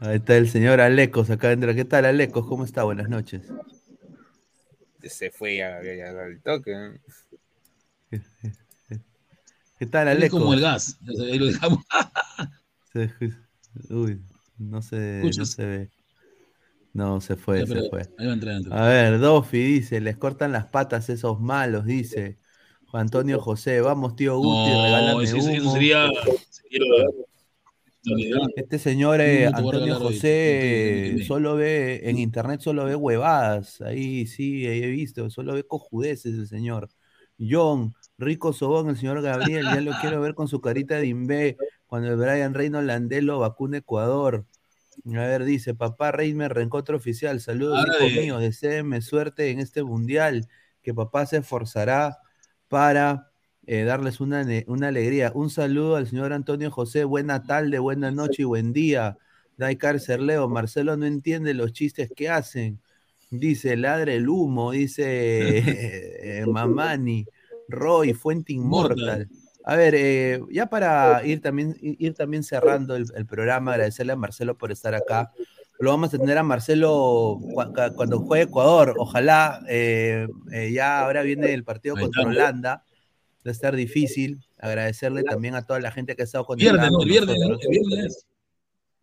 Ahí 0.00 0.16
está 0.16 0.36
el 0.36 0.48
señor 0.48 0.80
Alecos 0.80 1.30
acá 1.30 1.46
adentro. 1.48 1.74
¿Qué 1.74 1.84
tal, 1.84 2.04
Alecos? 2.04 2.46
¿Cómo 2.46 2.64
está? 2.64 2.82
Buenas 2.84 3.08
noches. 3.08 3.42
Se 5.02 5.30
fue 5.30 5.58
ya, 5.58 5.80
ya- 5.82 5.94
ya 5.94 6.08
al 6.10 6.40
toque. 6.42 6.72
¿Qué 9.78 9.86
tal, 9.86 10.08
Es 10.08 10.16
Alecos? 10.16 10.40
como 10.40 10.54
el 10.54 10.60
gas. 10.60 10.98
Ahí 11.20 11.38
lo 11.38 11.46
dejamos. 11.46 11.84
Uy, 13.90 14.22
no 14.58 14.80
se, 14.82 14.96
no 14.96 15.28
¿Escuchas? 15.28 15.50
se 15.50 15.66
ve. 15.66 15.90
No, 16.94 17.20
se 17.20 17.36
fue, 17.36 17.60
Ya, 17.60 17.66
se 17.66 17.90
fue. 17.90 18.08
ahí 18.16 18.24
va 18.26 18.30
a 18.32 18.34
entrar, 18.34 18.56
entra. 18.56 18.84
A 18.84 18.88
ver, 18.88 19.18
Dofi 19.20 19.58
dice, 19.58 20.00
les 20.00 20.16
cortan 20.16 20.52
las 20.52 20.66
patas 20.66 21.10
esos 21.10 21.40
malos, 21.40 21.84
dice. 21.84 22.38
Juan 22.86 23.02
Antonio 23.02 23.38
José, 23.38 23.80
vamos 23.82 24.16
tío 24.16 24.38
Guti, 24.38 24.70
No, 24.70 24.82
regálame 24.84 25.24
eso, 25.24 25.36
eso 25.36 25.62
humo. 25.62 25.72
sería. 25.72 26.08
sería- 26.48 26.80
Este 28.56 28.78
señor 28.78 29.20
eh, 29.20 29.46
Antonio 29.46 29.98
hoy, 29.98 30.14
José 30.14 31.24
solo 31.26 31.56
ve, 31.56 32.08
en 32.08 32.18
internet 32.18 32.60
solo 32.60 32.84
ve 32.84 32.94
huevadas, 32.94 33.80
ahí 33.80 34.26
sí, 34.26 34.66
ahí 34.66 34.82
he 34.82 34.86
visto, 34.88 35.28
solo 35.30 35.54
ve 35.54 35.64
cojudeces 35.64 36.34
el 36.34 36.46
señor. 36.46 36.88
John, 37.38 37.94
rico 38.16 38.52
sobón, 38.52 38.88
el 38.88 38.96
señor 38.96 39.20
Gabriel, 39.22 39.64
ya 39.64 39.80
lo 39.80 39.92
quiero 40.00 40.20
ver 40.20 40.34
con 40.34 40.48
su 40.48 40.60
carita 40.60 40.96
de 40.98 41.06
imbé 41.06 41.56
cuando 41.86 42.08
el 42.08 42.16
Brian 42.16 42.54
Reino 42.54 42.80
Landelo 42.80 43.38
vacuna 43.40 43.78
Ecuador. 43.78 44.46
A 45.06 45.10
ver, 45.10 45.44
dice, 45.44 45.74
papá 45.74 46.10
Reimer, 46.12 46.54
reencontro 46.54 46.96
oficial, 46.96 47.40
saludos 47.40 47.78
Ahora 47.78 47.96
hijos 47.98 48.14
de- 48.14 48.20
míos, 48.22 48.40
deseenme 48.40 49.02
suerte 49.02 49.50
en 49.50 49.60
este 49.60 49.82
mundial, 49.82 50.48
que 50.82 50.94
papá 50.94 51.26
se 51.26 51.38
esforzará 51.38 52.18
para 52.68 53.30
eh, 53.66 53.84
darles 53.84 54.20
una, 54.20 54.46
una 54.66 54.88
alegría. 54.88 55.32
Un 55.34 55.50
saludo 55.50 55.96
al 55.96 56.06
señor 56.06 56.32
Antonio 56.32 56.70
José, 56.70 57.04
buena 57.04 57.42
tarde, 57.42 57.78
buena 57.78 58.10
noche 58.10 58.42
y 58.42 58.44
buen 58.44 58.72
día. 58.72 59.18
Daikar 59.56 60.00
Cerleo, 60.00 60.48
Marcelo 60.48 60.96
no 60.96 61.06
entiende 61.06 61.54
los 61.54 61.72
chistes 61.72 62.10
que 62.14 62.28
hacen. 62.28 62.80
Dice, 63.30 63.76
ladre 63.76 64.16
el 64.16 64.28
humo, 64.28 64.70
dice 64.70 65.02
eh, 66.40 66.46
Mamani, 66.46 67.26
Roy, 67.68 68.12
Fuente 68.14 68.52
Inmortal. 68.52 69.28
A 69.64 69.74
ver, 69.74 69.94
eh, 69.96 70.40
ya 70.52 70.66
para 70.66 71.26
ir 71.26 71.40
también, 71.40 71.76
ir 71.80 72.14
también 72.14 72.44
cerrando 72.44 72.94
el, 72.94 73.06
el 73.16 73.26
programa, 73.26 73.72
agradecerle 73.72 74.12
a 74.12 74.16
Marcelo 74.16 74.56
por 74.56 74.70
estar 74.70 74.94
acá. 74.94 75.32
Lo 75.78 75.90
vamos 75.90 76.14
a 76.14 76.18
tener 76.18 76.38
a 76.38 76.42
Marcelo 76.42 77.38
cuando 77.96 78.20
juegue 78.20 78.44
Ecuador. 78.44 78.94
Ojalá, 78.96 79.60
eh, 79.68 80.26
ya 80.72 81.00
ahora 81.00 81.22
viene 81.22 81.52
el 81.52 81.64
partido 81.64 81.96
contra. 81.96 82.22
Holanda. 82.22 82.84
Va 83.46 83.50
a 83.50 83.52
estar 83.52 83.76
difícil. 83.76 84.44
Agradecerle 84.58 85.22
también 85.22 85.54
a 85.54 85.64
toda 85.64 85.78
la 85.78 85.92
gente 85.92 86.16
que 86.16 86.22
ha 86.22 86.24
estado 86.24 86.44
con 86.44 86.56
Viernes, 86.56 86.90
¿no? 86.90 86.98
Viernes, 86.98 87.36
¿no? 87.38 87.56
Viernes. 87.58 88.26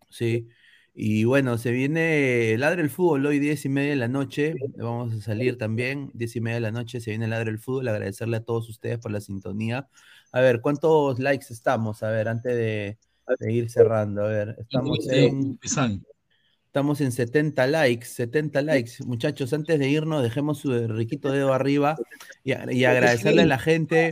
Sí. 0.10 0.50
Y 0.94 1.24
bueno, 1.24 1.58
se 1.58 1.72
viene 1.72 2.56
Ladre 2.58 2.82
el 2.82 2.90
Fútbol 2.90 3.26
hoy 3.26 3.40
10 3.40 3.66
y 3.66 3.70
media 3.70 3.92
de 3.92 3.96
la 3.96 4.08
noche. 4.08 4.54
Vamos 4.76 5.14
a 5.14 5.22
salir 5.22 5.58
también, 5.58 6.12
10 6.14 6.36
y 6.36 6.42
media 6.42 6.56
de 6.56 6.62
la 6.62 6.72
noche. 6.72 7.00
Se 7.00 7.12
viene 7.12 7.28
Ladre 7.28 7.52
el 7.52 7.60
Fútbol. 7.60 7.88
Agradecerle 7.88 8.38
a 8.38 8.44
todos 8.44 8.70
ustedes 8.70 9.00
por 9.00 9.12
la 9.12 9.22
sintonía. 9.22 9.88
A 10.32 10.42
ver, 10.42 10.62
¿cuántos 10.62 11.20
likes 11.20 11.48
estamos? 11.50 12.04
A 12.04 12.12
ver, 12.12 12.28
antes 12.28 12.54
de, 12.54 12.98
de 13.40 13.52
ir 13.54 13.70
cerrando. 13.70 14.24
A 14.26 14.28
ver, 14.28 14.56
estamos 14.60 15.08
en. 15.10 15.58
Estamos 16.74 17.02
en 17.02 17.12
70 17.12 17.68
likes, 17.68 18.08
70 18.08 18.64
likes. 18.64 18.94
Muchachos, 19.06 19.54
antes 19.54 19.78
de 19.78 19.90
irnos, 19.90 20.24
dejemos 20.24 20.58
su 20.58 20.88
riquito 20.88 21.32
dedo 21.32 21.54
arriba 21.54 21.96
y 22.44 22.84
agradecerle 22.84 23.44
a 23.44 23.46
la 23.46 23.60
gente, 23.60 24.10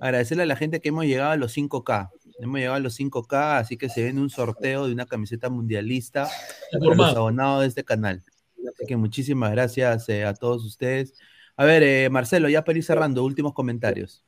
agradecerle 0.00 0.42
a 0.42 0.46
la 0.46 0.56
gente 0.56 0.80
que 0.80 0.88
hemos 0.90 1.04
llegado 1.04 1.30
a 1.32 1.36
los 1.36 1.56
5K. 1.56 2.10
Hemos 2.40 2.58
llegado 2.58 2.76
a 2.76 2.80
los 2.80 2.98
5K, 2.98 3.58
así 3.58 3.76
que 3.76 3.88
se 3.88 4.02
viene 4.02 4.20
un 4.20 4.30
sorteo 4.30 4.86
de 4.86 4.92
una 4.92 5.06
camiseta 5.06 5.48
mundialista 5.50 6.28
para 6.72 6.94
los 6.94 7.16
abonados 7.16 7.62
de 7.62 7.68
este 7.68 7.84
canal. 7.84 8.22
Así 8.58 8.86
que 8.86 8.96
muchísimas 8.96 9.52
gracias 9.52 10.08
eh, 10.08 10.24
a 10.24 10.34
todos 10.34 10.64
ustedes. 10.64 11.14
A 11.56 11.64
ver, 11.64 11.82
eh, 11.82 12.08
Marcelo, 12.10 12.48
ya 12.48 12.64
para 12.64 12.78
ir 12.78 12.84
cerrando, 12.84 13.24
últimos 13.24 13.52
comentarios. 13.54 14.24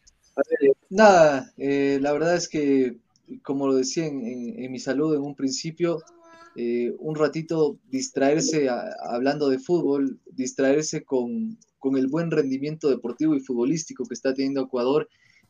Nada, 0.90 1.52
eh, 1.56 1.98
la 2.00 2.12
verdad 2.12 2.36
es 2.36 2.48
que, 2.48 2.98
como 3.42 3.66
lo 3.66 3.74
decía 3.74 4.06
en, 4.06 4.24
en- 4.24 4.62
en 4.62 4.70
mi 4.72 4.78
saludo 4.78 5.16
en 5.16 5.22
un 5.22 5.34
principio, 5.34 6.00
eh, 6.54 6.94
un 7.00 7.16
ratito 7.16 7.78
distraerse 7.90 8.68
a- 8.68 8.84
hablando 9.10 9.48
de 9.48 9.58
fútbol, 9.58 10.20
distraerse 10.30 11.04
con, 11.04 11.58
con 11.78 11.96
el 11.96 12.06
buen 12.06 12.30
rendimiento 12.30 12.88
deportivo 12.88 13.34
y 13.34 13.40
futbolístico 13.40 14.04
que 14.04 14.14
está 14.14 14.32
teniendo 14.32 14.62
Ecuador, 14.62 15.08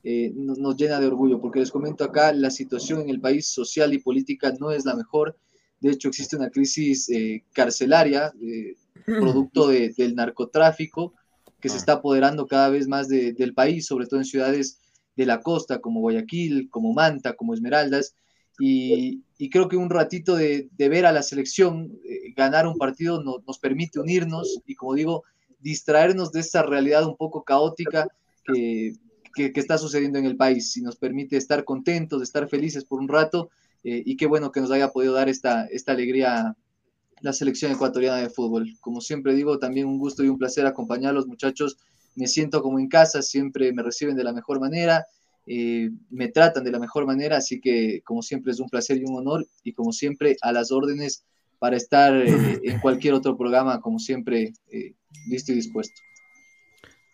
eh, 0.09 0.31
no- 0.37 0.55
nos 0.55 0.77
llena 0.77 1.01
de 1.01 1.09
orgullo, 1.09 1.41
porque 1.41 1.59
les 1.59 1.73
comento 1.73 2.05
acá, 2.05 2.33
la 2.33 2.51
situación 2.51 3.01
en 3.01 3.11
el 3.11 3.21
país 3.21 3.49
social 3.49 3.93
y 3.93 3.99
política 3.99 4.53
no 4.61 4.71
es 4.71 4.85
la 4.85 4.95
mejor. 4.95 5.37
De 5.81 5.91
hecho, 5.91 6.09
existe 6.09 6.37
una 6.37 6.49
crisis 6.51 7.09
eh, 7.11 7.43
carcelaria, 7.53 8.33
eh, 8.41 8.75
producto 9.05 9.67
de- 9.69 9.93
del 9.99 10.15
narcotráfico, 10.15 11.13
que 11.61 11.69
se 11.69 11.77
está 11.79 11.95
apoderando 11.95 12.47
cada 12.47 12.69
vez 12.71 12.87
más 12.87 13.09
de- 13.09 13.33
del 13.33 13.53
país, 13.53 13.87
sobre 13.87 14.07
todo 14.07 14.21
en 14.21 14.27
ciudades 14.27 14.79
de 15.17 15.27
la 15.27 15.41
costa, 15.41 15.81
como 15.81 16.01
Guayaquil, 16.01 16.69
como 16.71 16.93
Manta, 16.93 17.35
como 17.35 17.53
Esmeraldas. 17.55 18.15
Y, 18.61 19.23
y 19.39 19.51
creo 19.51 19.67
que 19.69 19.77
un 19.77 19.91
ratito 19.91 20.37
de, 20.37 20.69
de 20.79 20.89
ver 20.89 21.05
a 21.07 21.13
la 21.13 21.23
selección 21.23 21.91
eh, 22.05 22.33
ganar 22.37 22.67
un 22.67 22.79
partido 22.79 23.23
no- 23.25 23.43
nos 23.47 23.59
permite 23.59 23.99
unirnos 23.99 24.61
y, 24.67 24.75
como 24.77 24.95
digo, 24.95 25.25
distraernos 25.61 26.31
de 26.33 26.41
esa 26.41 26.63
realidad 26.63 27.05
un 27.07 27.17
poco 27.17 27.43
caótica 27.43 28.07
que, 28.45 28.93
que- 29.37 29.53
que 29.53 29.61
está 29.61 29.79
sucediendo 29.79 30.19
en 30.19 30.25
el 30.25 30.37
país 30.37 30.77
y 30.77 30.83
nos 30.83 30.97
permite 30.97 31.37
estar 31.37 31.65
contentos, 31.65 32.23
estar 32.23 32.49
felices 32.49 32.85
por 32.85 32.99
un 33.01 33.09
rato. 33.09 33.51
eh, 33.89 34.03
y 34.05 34.17
qué 34.17 34.27
bueno 34.27 34.51
que 34.51 34.61
nos 34.61 34.73
haya 34.73 34.89
podido 34.91 35.13
dar 35.15 35.29
esta, 35.29 35.67
esta 35.67 35.93
alegría 35.93 36.57
la 37.21 37.33
selección 37.33 37.71
ecuatoriana 37.73 38.17
de 38.19 38.31
fútbol. 38.31 38.67
Como 38.81 39.01
siempre 39.01 39.35
digo, 39.35 39.59
también 39.61 39.87
un 39.87 39.99
gusto 39.99 40.25
y 40.25 40.29
un 40.29 40.39
placer 40.39 40.67
acompañarlos, 40.67 41.29
muchachos. 41.29 41.77
Me 42.17 42.27
siento 42.27 42.63
como 42.63 42.81
en 42.81 42.89
casa, 42.89 43.23
siempre 43.23 43.73
me 43.73 43.83
reciben 43.85 44.17
de 44.17 44.25
la 44.25 44.33
mejor 44.33 44.59
manera, 44.59 45.07
eh, 45.47 45.91
me 46.11 46.29
tratan 46.29 46.65
de 46.65 46.73
la 46.73 46.81
mejor 46.81 47.07
manera, 47.07 47.37
así 47.37 47.61
que 47.61 48.01
como 48.05 48.23
siempre 48.23 48.51
es 48.53 48.59
un 48.61 48.69
placer 48.69 48.97
y 48.99 49.05
un 49.05 49.17
honor 49.17 49.47
y 49.63 49.73
como 49.73 49.93
siempre 49.93 50.37
a 50.43 50.51
las 50.53 50.73
órdenes 50.73 51.23
para 51.61 51.77
estar 51.77 52.13
eh, 52.17 52.61
en 52.65 52.79
cualquier 52.81 53.15
otro 53.15 53.37
programa, 53.37 53.81
como 53.81 53.99
siempre, 53.99 54.53
eh, 54.73 54.95
listo 55.29 55.53
y 55.53 55.57
dispuesto. 55.57 56.01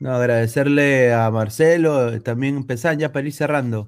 No, 0.03 0.16
agradecerle 0.16 1.12
a 1.12 1.31
Marcelo, 1.31 2.20
también 2.23 2.57
empezar 2.57 2.99
ya 2.99 3.12
para 3.12 3.24
ir 3.24 3.33
cerrando. 3.33 3.87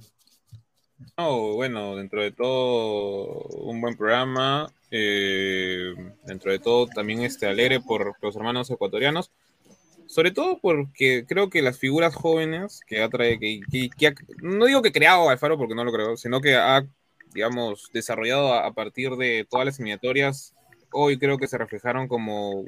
No, 1.18 1.54
bueno, 1.54 1.96
dentro 1.96 2.22
de 2.22 2.30
todo 2.30 3.42
un 3.64 3.80
buen 3.80 3.96
programa, 3.96 4.72
eh, 4.92 5.92
dentro 6.24 6.52
de 6.52 6.60
todo 6.60 6.86
también 6.86 7.22
este 7.22 7.48
alegre 7.48 7.80
por 7.80 8.14
los 8.22 8.36
hermanos 8.36 8.70
ecuatorianos, 8.70 9.32
sobre 10.06 10.30
todo 10.30 10.60
porque 10.62 11.24
creo 11.26 11.50
que 11.50 11.62
las 11.62 11.80
figuras 11.80 12.14
jóvenes 12.14 12.78
que 12.86 13.02
ha 13.02 13.08
traído, 13.08 13.40
que, 13.40 14.14
no 14.40 14.66
digo 14.66 14.82
que 14.82 14.92
creado 14.92 15.28
Alfaro 15.28 15.58
porque 15.58 15.74
no 15.74 15.82
lo 15.82 15.90
creo, 15.92 16.16
sino 16.16 16.40
que 16.40 16.54
ha, 16.54 16.86
digamos, 17.34 17.90
desarrollado 17.92 18.54
a, 18.54 18.68
a 18.68 18.72
partir 18.72 19.16
de 19.16 19.48
todas 19.50 19.66
las 19.66 19.80
eliminatorias, 19.80 20.54
hoy 20.92 21.18
creo 21.18 21.38
que 21.38 21.48
se 21.48 21.58
reflejaron 21.58 22.06
como 22.06 22.66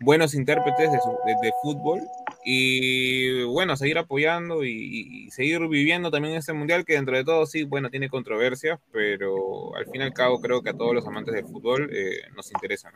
buenos 0.00 0.34
intérpretes 0.34 0.90
de, 0.92 1.52
fútbol 1.62 2.00
y 2.44 3.42
bueno, 3.44 3.76
seguir 3.76 3.98
apoyando 3.98 4.64
y, 4.64 5.28
seguir 5.30 5.66
viviendo 5.68 6.10
también 6.10 6.34
este 6.34 6.52
mundial 6.52 6.84
que 6.84 6.94
dentro 6.94 7.16
de 7.16 7.24
todo 7.24 7.46
sí, 7.46 7.64
bueno, 7.64 7.90
tiene 7.90 8.08
controversias, 8.08 8.78
pero 8.92 9.74
al 9.76 9.86
fin 9.86 10.00
y 10.00 10.04
al 10.04 10.12
cabo 10.12 10.40
creo 10.40 10.62
que 10.62 10.70
a 10.70 10.74
todos 10.74 10.94
los 10.94 11.06
amantes 11.06 11.34
del 11.34 11.44
fútbol 11.44 11.90
eh, 11.92 12.22
nos 12.34 12.50
interesa. 12.52 12.90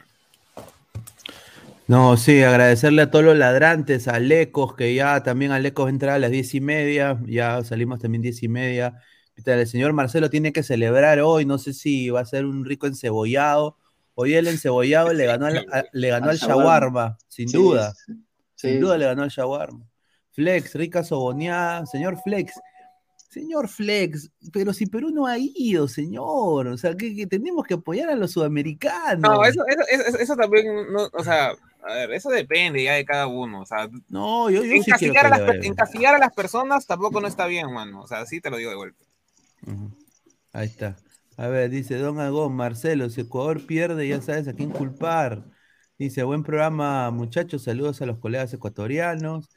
¿no? 1.88 2.16
sí, 2.16 2.42
agradecerle 2.42 3.02
a 3.02 3.10
todos 3.10 3.24
los 3.24 3.36
ladrantes, 3.36 4.08
a 4.08 4.18
Lecos, 4.18 4.74
que 4.74 4.94
ya 4.94 5.22
también 5.22 5.50
a 5.50 5.58
Lecos 5.58 5.90
entra 5.90 6.14
a 6.14 6.18
las 6.18 6.30
diez 6.30 6.54
y 6.54 6.60
media, 6.60 7.20
ya 7.26 7.62
salimos 7.64 8.00
también 8.00 8.22
diez 8.22 8.42
y 8.42 8.48
media. 8.48 8.94
El 9.44 9.66
señor 9.66 9.92
Marcelo 9.92 10.30
tiene 10.30 10.52
que 10.52 10.62
celebrar 10.62 11.18
hoy, 11.20 11.44
no 11.44 11.58
sé 11.58 11.72
si 11.72 12.10
va 12.10 12.20
a 12.20 12.24
ser 12.24 12.46
un 12.46 12.64
rico 12.64 12.86
encebollado 12.86 13.76
Hoy 14.14 14.34
el 14.34 14.46
encebollado 14.46 15.12
le 15.12 15.26
ganó 15.26 15.46
al, 15.46 15.66
le 15.92 16.08
ganó 16.08 16.30
al 16.30 16.36
shawarma, 16.36 17.16
sin 17.28 17.50
duda. 17.50 17.94
Sin 18.54 18.80
duda 18.80 18.98
le 18.98 19.06
ganó 19.06 19.22
al 19.22 19.30
shawarma. 19.30 19.86
Flex, 20.32 20.74
rica 20.74 21.02
soboneada. 21.02 21.86
Señor 21.86 22.20
Flex, 22.22 22.54
señor 23.32 23.68
Flex, 23.68 24.30
pero 24.52 24.74
si 24.74 24.86
Perú 24.86 25.10
no 25.10 25.26
ha 25.26 25.36
ido, 25.38 25.88
señor. 25.88 26.68
O 26.68 26.76
sea, 26.76 26.94
que, 26.94 27.26
tenemos 27.26 27.66
que 27.66 27.74
apoyar 27.74 28.10
a 28.10 28.14
los 28.14 28.32
sudamericanos. 28.32 29.20
No, 29.20 29.44
eso, 29.44 29.64
eso, 29.66 30.18
eso, 30.18 30.36
también, 30.36 30.92
no, 30.92 31.08
o 31.12 31.24
sea, 31.24 31.52
a 31.82 31.94
ver, 31.94 32.12
eso 32.12 32.28
depende 32.28 32.84
ya 32.84 32.94
de 32.94 33.06
cada 33.06 33.26
uno. 33.26 33.62
O 33.62 33.66
sea, 33.66 33.88
no, 34.08 34.50
yo, 34.50 34.62
yo 34.64 34.74
encasillar, 34.74 35.26
a 35.26 35.30
las, 35.30 35.64
encasillar 35.64 36.14
a 36.14 36.18
las 36.18 36.32
personas 36.34 36.86
tampoco 36.86 37.22
no 37.22 37.26
está 37.26 37.46
bien, 37.46 37.72
mano. 37.72 38.02
O 38.02 38.06
sea, 38.06 38.26
sí 38.26 38.40
te 38.40 38.50
lo 38.50 38.58
digo 38.58 38.70
de 38.70 38.76
vuelta. 38.76 39.04
Ahí 40.52 40.66
está. 40.66 40.96
A 41.42 41.48
ver, 41.48 41.70
dice 41.70 41.96
Don 41.96 42.20
Agón, 42.20 42.54
Marcelo, 42.54 43.10
si 43.10 43.22
Ecuador 43.22 43.66
pierde, 43.66 44.06
ya 44.06 44.22
sabes 44.22 44.46
a 44.46 44.52
quién 44.52 44.70
culpar. 44.70 45.42
Dice, 45.98 46.22
buen 46.22 46.44
programa, 46.44 47.10
muchachos, 47.10 47.64
saludos 47.64 48.00
a 48.00 48.06
los 48.06 48.18
colegas 48.18 48.54
ecuatorianos. 48.54 49.48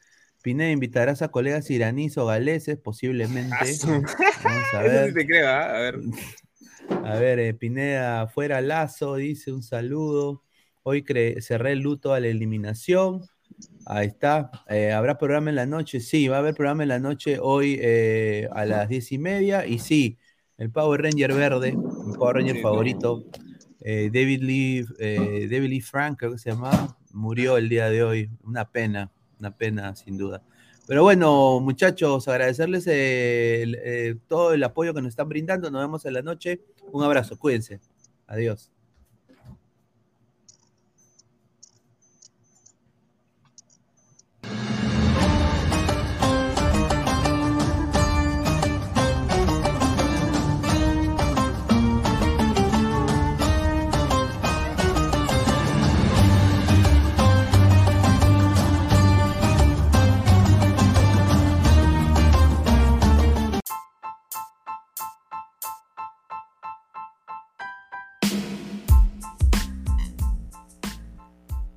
Pineda, 0.42 0.72
¿invitarás 0.72 1.22
a 1.22 1.28
colegas 1.28 1.70
iraníes 1.70 2.18
o 2.18 2.26
galeses? 2.26 2.80
Posiblemente. 2.80 3.78
Vamos 3.86 4.74
a 4.74 4.82
ver. 4.82 5.14
te 5.14 5.28
creo, 5.28 5.48
¿ah? 5.48 5.76
A 5.76 5.80
ver. 5.80 6.00
A 7.06 7.20
ver, 7.20 7.38
eh, 7.38 7.54
Pineda, 7.54 8.28
fuera 8.30 8.62
Lazo, 8.62 9.18
dice 9.18 9.52
un 9.52 9.62
saludo. 9.62 10.42
Hoy 10.82 11.06
cerré 11.40 11.74
el 11.74 11.82
luto 11.82 12.14
a 12.14 12.20
la 12.20 12.28
eliminación. 12.30 13.22
Ahí 13.86 14.08
está. 14.08 14.50
Eh, 14.70 14.92
¿Habrá 14.92 15.20
programa 15.20 15.52
en 15.52 15.56
la 15.56 15.68
noche? 15.68 16.00
Sí, 16.00 16.30
va 16.30 16.38
a 16.38 16.40
haber 16.40 16.56
programa 16.56 16.82
en 16.82 16.90
la 16.90 17.00
noche 17.00 17.38
hoy 17.40 17.78
eh, 17.80 18.50
a 18.54 18.66
las 18.66 18.90
diez 18.90 19.12
y 19.12 19.20
media. 19.20 19.68
Y 19.68 19.78
sí, 19.78 20.18
el 20.58 20.72
Power 20.72 21.02
Ranger 21.02 21.34
verde, 21.34 21.74
mi 21.74 22.14
Power 22.14 22.38
Ranger 22.38 22.62
favorito, 22.62 23.24
eh, 23.82 24.10
David, 24.12 24.42
Lee, 24.42 24.86
eh, 25.00 25.48
David 25.50 25.70
Lee 25.70 25.82
Frank, 25.82 26.18
creo 26.18 26.32
que 26.32 26.38
se 26.38 26.50
llamaba, 26.50 26.98
murió 27.14 27.58
el 27.58 27.70
día 27.70 27.90
de 27.90 28.04
hoy. 28.04 28.30
Una 28.44 28.70
pena, 28.72 29.12
una 29.40 29.56
pena 29.56 29.96
sin 29.96 30.18
duda. 30.18 30.42
Pero 30.88 31.04
bueno, 31.04 31.60
muchachos, 31.60 32.28
agradecerles 32.28 32.86
eh, 32.88 34.16
todo 34.28 34.54
el 34.54 34.64
apoyo 34.64 34.94
que 34.94 35.02
nos 35.02 35.10
están 35.10 35.30
brindando. 35.30 35.70
Nos 35.70 35.82
vemos 35.82 36.06
en 36.06 36.14
la 36.14 36.22
noche. 36.22 36.62
Un 36.92 37.04
abrazo, 37.04 37.38
cuídense. 37.38 37.80
Adiós. 38.28 38.75